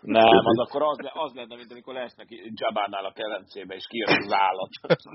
Nem, 0.00 0.24
az 0.24 0.58
akkor 0.58 0.82
az, 0.82 0.98
le, 0.98 1.10
az 1.14 1.32
lenne, 1.34 1.56
mint 1.56 1.72
amikor 1.72 1.94
lesz 1.94 2.16
neki 2.16 2.52
Jabánál 2.54 3.04
a 3.04 3.12
kelencébe, 3.12 3.74
és 3.74 3.86
kijön 3.86 4.08
az 4.08 4.32
állat. 4.32 4.70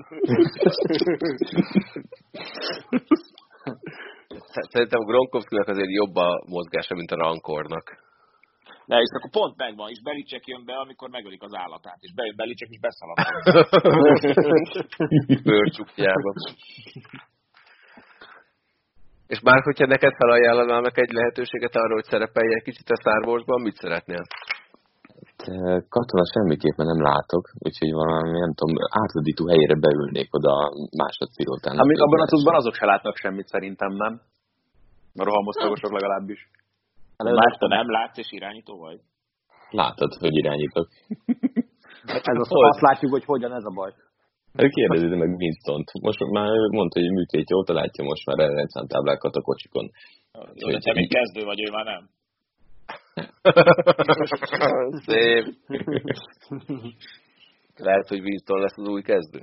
Szerintem 4.72 5.00
Gronkowskinak 5.00 5.68
azért 5.68 5.90
jobb 5.90 6.16
a 6.16 6.44
mozgása, 6.46 6.94
mint 6.94 7.10
a 7.10 7.16
Rankornak. 7.16 8.03
Ne, 8.90 8.96
és 9.04 9.10
akkor 9.16 9.30
pont 9.30 9.56
megvan, 9.56 9.88
és 9.90 10.00
Belicek 10.02 10.46
jön 10.46 10.64
be, 10.64 10.74
amikor 10.84 11.08
megölik 11.08 11.42
az 11.42 11.54
állatát, 11.54 11.98
és 12.00 12.12
bejön 12.14 12.36
Belicek, 12.36 12.68
és 12.74 12.80
beszalad. 12.88 13.16
Bőrcsukjában. 15.46 16.34
És 19.26 19.40
már 19.40 19.60
hogyha 19.62 19.86
neked 19.86 20.14
felajánlanának 20.14 20.98
egy 20.98 21.12
lehetőséget 21.12 21.74
arra, 21.76 21.94
hogy 21.94 22.04
szerepelj 22.04 22.54
egy 22.54 22.62
kicsit 22.62 22.88
a 22.90 22.96
Star 23.00 23.26
Wars-ban, 23.26 23.60
mit 23.60 23.76
szeretnél? 23.76 24.22
Katona 25.94 26.24
semmiképpen 26.34 26.86
nem 26.86 27.02
látok, 27.02 27.44
úgyhogy 27.58 27.92
valami, 27.92 28.38
nem 28.38 28.52
tudom, 28.54 28.74
átadító 29.02 29.48
helyére 29.48 29.74
beülnék 29.74 30.34
oda 30.34 30.54
másodpilótán. 31.02 31.78
Amíg 31.78 32.00
abban 32.00 32.20
a 32.20 32.26
tudban 32.26 32.54
azok 32.54 32.74
se 32.74 32.86
látnak 32.86 33.16
semmit 33.16 33.46
szerintem, 33.46 33.92
nem? 33.92 34.20
A 35.14 35.24
rohamosztagosok 35.24 35.92
legalábbis. 35.92 36.40
Te 37.16 37.66
nem 37.66 37.90
látsz 37.90 38.18
és 38.18 38.32
irányító 38.32 38.78
vagy? 38.78 39.00
Látod, 39.70 40.14
hogy 40.14 40.36
irányítok. 40.36 40.88
ez 42.04 42.38
az, 42.38 42.48
azt 42.50 42.80
látjuk, 42.80 43.10
hogy 43.10 43.24
hogyan 43.24 43.52
ez 43.52 43.64
a 43.64 43.74
baj. 43.74 43.92
Kérdezi 44.56 45.06
meg 45.06 45.28
Winston-t. 45.28 45.92
Most 46.00 46.18
már 46.30 46.50
mondta, 46.70 47.00
hogy 47.00 47.10
műtét 47.10 47.50
jót 47.50 47.68
látja 47.68 48.04
most 48.04 48.26
már 48.26 48.36
rendszámtáblákat 48.36 49.34
a 49.34 49.40
kocsikon. 49.40 49.90
Jó, 50.54 50.70
de 50.70 50.78
te 50.78 50.92
még 50.92 51.08
kezdő 51.08 51.44
vagy, 51.44 51.60
ő 51.60 51.70
már 51.70 51.84
nem. 51.84 52.08
Szép. 55.06 55.44
Lehet, 57.76 58.08
hogy 58.08 58.20
Winston 58.20 58.60
lesz 58.60 58.78
az 58.78 58.88
új 58.88 59.02
kezdő. 59.02 59.40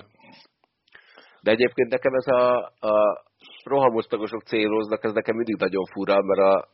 De 1.42 1.52
egyébként 1.52 1.90
nekem 1.90 2.14
ez 2.14 2.28
a, 2.28 2.72
a 2.80 3.24
rohamosztagosok 3.64 4.42
céloznak, 4.42 5.04
ez 5.04 5.14
nekem 5.14 5.36
mindig 5.36 5.56
nagyon 5.56 5.86
fura, 5.86 6.22
mert 6.22 6.40
a, 6.40 6.68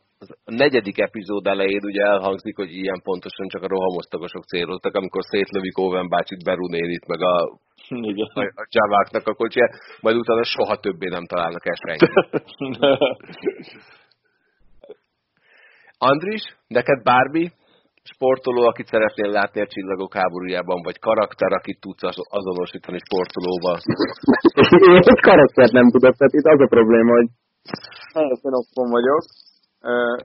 a 0.44 0.52
negyedik 0.62 0.98
epizód 0.98 1.46
elején 1.46 1.84
ugye 1.84 2.02
elhangzik, 2.02 2.56
hogy 2.56 2.72
ilyen 2.72 3.00
pontosan 3.02 3.48
csak 3.48 3.62
a 3.62 3.68
rohamosztagosok 3.68 4.44
céloztak, 4.44 4.94
amikor 4.94 5.22
szétlövik 5.24 5.78
Owen 5.78 6.08
bácsit, 6.08 6.44
Beru 6.44 6.66
nénit, 6.66 7.06
meg 7.06 7.20
a, 7.20 7.58
Igen. 7.88 8.30
a, 8.34 8.40
a 8.40 8.66
Javáknak 8.70 9.26
a 9.26 9.34
kocsiját, 9.34 9.72
majd 10.00 10.16
utána 10.16 10.44
soha 10.44 10.76
többé 10.76 11.08
nem 11.08 11.26
találnak 11.26 11.62
esenyt. 11.66 12.10
Andris, 15.98 16.42
neked 16.66 17.02
bármi 17.02 17.50
sportoló, 18.02 18.62
akit 18.66 18.86
szeretnél 18.86 19.30
látni 19.30 19.60
a 19.60 19.66
csillagok 19.66 20.14
háborújában, 20.14 20.82
vagy 20.82 20.98
karakter, 20.98 21.52
akit 21.52 21.80
tudsz 21.80 22.02
azonosítani 22.38 22.98
sportolóval? 23.06 23.78
Én 24.94 25.02
egy 25.14 25.20
karaktert 25.20 25.72
nem 25.72 25.90
tudok, 25.90 26.14
tehát 26.16 26.32
itt 26.38 26.46
az 26.52 26.60
a 26.60 26.66
probléma, 26.66 27.12
hogy 27.12 27.28
nagyon 28.12 28.90
vagyok, 28.90 29.22
Uh, 29.82 30.18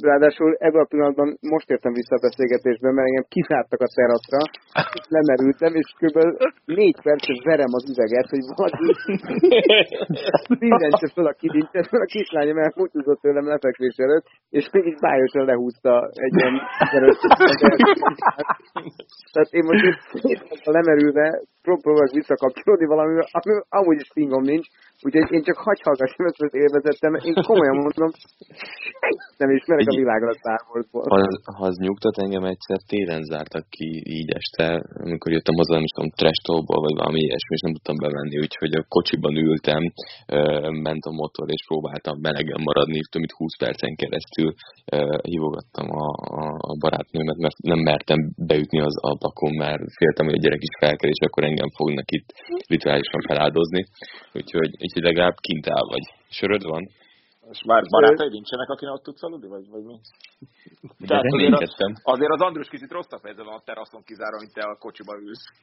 Ráadásul 0.00 0.56
ebben 0.58 0.82
a 0.82 0.90
pillanatban 0.92 1.28
most 1.40 1.70
értem 1.70 1.92
vissza 1.92 2.14
a 2.14 2.24
beszélgetésbe, 2.26 2.88
mert 2.92 3.06
engem 3.08 3.26
kizártak 3.28 3.80
a 3.80 3.92
teraszra, 3.98 4.40
lemerültem, 5.16 5.74
és 5.74 5.88
kb. 6.00 6.16
négy 6.64 6.98
percet 7.02 7.42
verem 7.50 7.72
az 7.78 7.84
üveget, 7.92 8.28
hogy 8.32 8.44
valaki 8.56 8.86
szíventse 10.58 11.08
fel 11.14 11.26
a 11.26 11.38
kilincset, 11.40 11.90
mert 11.90 12.06
a 12.06 12.12
kislányom 12.14 12.58
elmúcsúzott 12.58 13.20
tőlem 13.20 13.46
lefekvés 13.46 13.96
előtt, 13.96 14.26
és 14.50 14.64
mégis 14.72 14.96
bájosan 15.00 15.44
lehúzta 15.44 16.10
egy 16.26 16.34
ilyen 16.38 16.54
Tehát 19.32 19.50
én 19.50 19.64
most 19.64 19.84
itt 20.32 20.64
lemerülve 20.64 21.42
próbálok 21.62 22.10
visszakapcsolódni 22.10 22.86
valamivel, 22.86 23.26
ami 23.30 23.60
amúgy 23.68 24.00
is 24.00 24.10
fingom 24.12 24.42
nincs, 24.42 24.66
úgyhogy 25.02 25.32
én 25.32 25.42
csak 25.42 25.56
hagy 25.56 25.80
hallgassam 25.82 26.26
ezt 26.26 26.42
az 26.42 26.54
élvezettem, 26.54 27.14
én 27.14 27.34
komolyan 27.48 27.76
mondom, 27.76 28.10
nem 29.36 29.50
ismerek 29.62 29.88
a 29.92 30.00
világra 30.02 30.32
Star 30.40 30.60
Warsból. 30.68 31.02
Ha 31.56 31.64
az 31.70 31.76
nyugtat 31.86 32.16
engem 32.24 32.44
egyszer 32.52 32.80
télen 32.92 33.22
zártak 33.30 33.66
ki 33.76 33.88
így 34.18 34.30
este, 34.40 34.66
amikor 35.06 35.30
jöttem 35.32 35.58
haza, 35.60 35.74
nem 35.74 35.92
tudom, 35.94 36.10
trestolból, 36.20 36.80
vagy 36.86 36.96
valami 37.00 37.20
ilyesmi, 37.26 37.54
és 37.56 37.62
nem 37.64 37.74
tudtam 37.76 37.98
bevenni, 38.04 38.36
úgyhogy 38.44 38.72
a 38.80 38.86
kocsiban 38.94 39.34
ültem, 39.48 39.82
ment 40.86 41.04
a 41.10 41.16
motor, 41.20 41.46
és 41.56 41.62
próbáltam 41.70 42.16
melegen 42.26 42.60
maradni, 42.68 42.98
több 43.10 43.22
mint 43.24 43.38
20 43.40 43.56
percen 43.62 43.92
keresztül 44.02 44.50
hívogattam 45.32 45.86
a, 46.04 46.06
a, 46.40 46.44
a 46.70 46.72
barátnőmet, 46.84 47.38
mert 47.44 47.56
nem 47.72 47.80
mertem 47.90 48.20
beütni 48.50 48.80
az 48.88 48.96
ablakon, 49.10 49.52
mert 49.64 49.82
féltem, 49.98 50.26
hogy 50.26 50.38
a 50.38 50.44
gyerek 50.44 50.62
is 50.68 50.74
felkel, 50.84 51.10
és 51.14 51.20
akkor 51.26 51.42
engem 51.44 51.70
fognak 51.78 52.08
itt 52.16 52.28
rituálisan 52.72 53.22
feláldozni. 53.28 53.82
Úgyhogy, 54.38 54.70
úgyhogy 54.82 55.04
legalább 55.08 55.36
kint 55.46 55.66
áll 55.76 55.86
vagy. 55.94 56.04
Söröd 56.38 56.64
van? 56.74 56.84
És 57.50 57.62
már 57.66 57.82
barátai 57.90 58.28
nincsenek, 58.28 58.68
akinek 58.68 58.94
ott 58.94 59.02
tudsz 59.02 59.22
aludni, 59.22 59.48
vagy, 59.48 59.68
vagy 59.68 59.84
mi? 59.84 59.96
Tehát 61.08 61.24
azért, 61.24 61.52
az, 61.52 61.74
azért 62.02 62.30
az 62.30 62.40
Andrus 62.40 62.68
kicsit 62.68 62.90
rosszabb 62.90 63.22
helyzetben 63.22 63.52
van 63.52 63.60
a 63.60 63.64
teraszon 63.64 64.02
kizára, 64.02 64.36
mint 64.38 64.52
te 64.52 64.62
a 64.62 64.76
kocsiba 64.76 65.14
ülsz. 65.18 65.46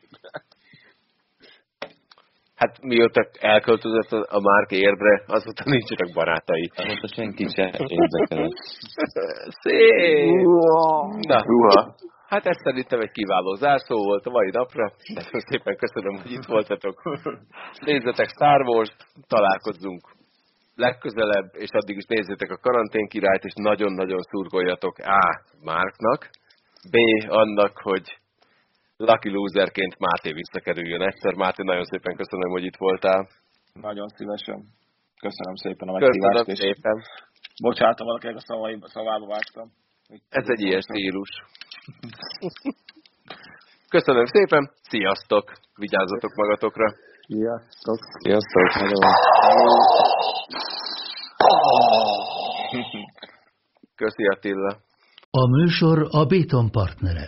Hát 2.59 2.81
mióta 2.81 3.29
elköltözött 3.39 4.11
a 4.11 4.39
Márk 4.39 4.71
érdre, 4.71 5.23
azóta 5.27 5.63
nincsenek 5.65 6.13
barátai. 6.13 6.69
Azóta 6.75 7.07
senki 7.07 7.47
se 7.55 7.63
érdekel. 7.87 8.47
Szép! 9.61 10.45
Na, 11.27 11.43
Uha. 11.45 11.95
Hát 12.27 12.45
ez 12.45 12.57
szerintem 12.63 12.99
egy 12.99 13.11
kiváló 13.11 13.53
zárszó 13.53 13.95
volt 14.03 14.25
a 14.25 14.29
mai 14.29 14.49
napra. 14.49 14.91
Nagyon 15.13 15.39
szépen 15.39 15.75
köszönöm, 15.77 16.15
hogy 16.21 16.31
itt 16.31 16.45
voltatok. 16.45 17.01
Nézzetek 17.79 18.29
Star 18.29 18.61
Wars, 18.61 18.95
találkozzunk 19.27 20.01
legközelebb, 20.85 21.49
és 21.63 21.69
addig 21.79 21.97
is 21.97 22.07
nézzétek 22.07 22.51
a 22.51 22.61
karantén 22.65 23.07
királyt, 23.07 23.43
és 23.43 23.53
nagyon-nagyon 23.55 24.21
szurkoljatok 24.21 24.97
A. 24.97 25.25
Márknak, 25.61 26.29
B. 26.93 26.95
annak, 27.41 27.77
hogy 27.77 28.05
lucky 28.97 29.29
loserként 29.29 29.99
Máté 29.99 30.31
visszakerüljön 30.31 31.01
egyszer. 31.01 31.33
Máté, 31.33 31.63
nagyon 31.63 31.83
szépen 31.83 32.15
köszönöm, 32.15 32.49
hogy 32.49 32.63
itt 32.63 32.77
voltál. 32.77 33.27
Nagyon 33.73 34.07
szívesen. 34.07 34.59
Köszönöm 35.25 35.55
szépen 35.63 35.87
a 35.87 35.91
meghívást. 35.91 36.45
Köszönöm 36.45 36.73
szépen. 36.73 36.97
Bocsánatom, 37.63 38.07
valakinek 38.07 38.35
a 38.35 38.39
szavai, 38.39 38.79
szavába 38.81 39.27
vágtam. 39.27 39.67
Ez 40.29 40.47
egy 40.53 40.61
ilyen 40.61 40.81
stílus. 40.81 41.31
Köszönöm 43.89 44.25
szépen, 44.25 44.71
sziasztok! 44.81 45.51
Vigyázzatok 45.75 46.33
magatokra! 46.35 46.87
Sziasztok! 47.29 47.99
Sziasztok! 48.19 48.71
Hello. 48.71 48.99
Köszi 53.95 54.27
Attila! 54.35 54.77
A 55.31 55.47
műsor 55.47 56.07
a 56.11 56.25
Béton 56.25 56.71
partnere. 56.71 57.27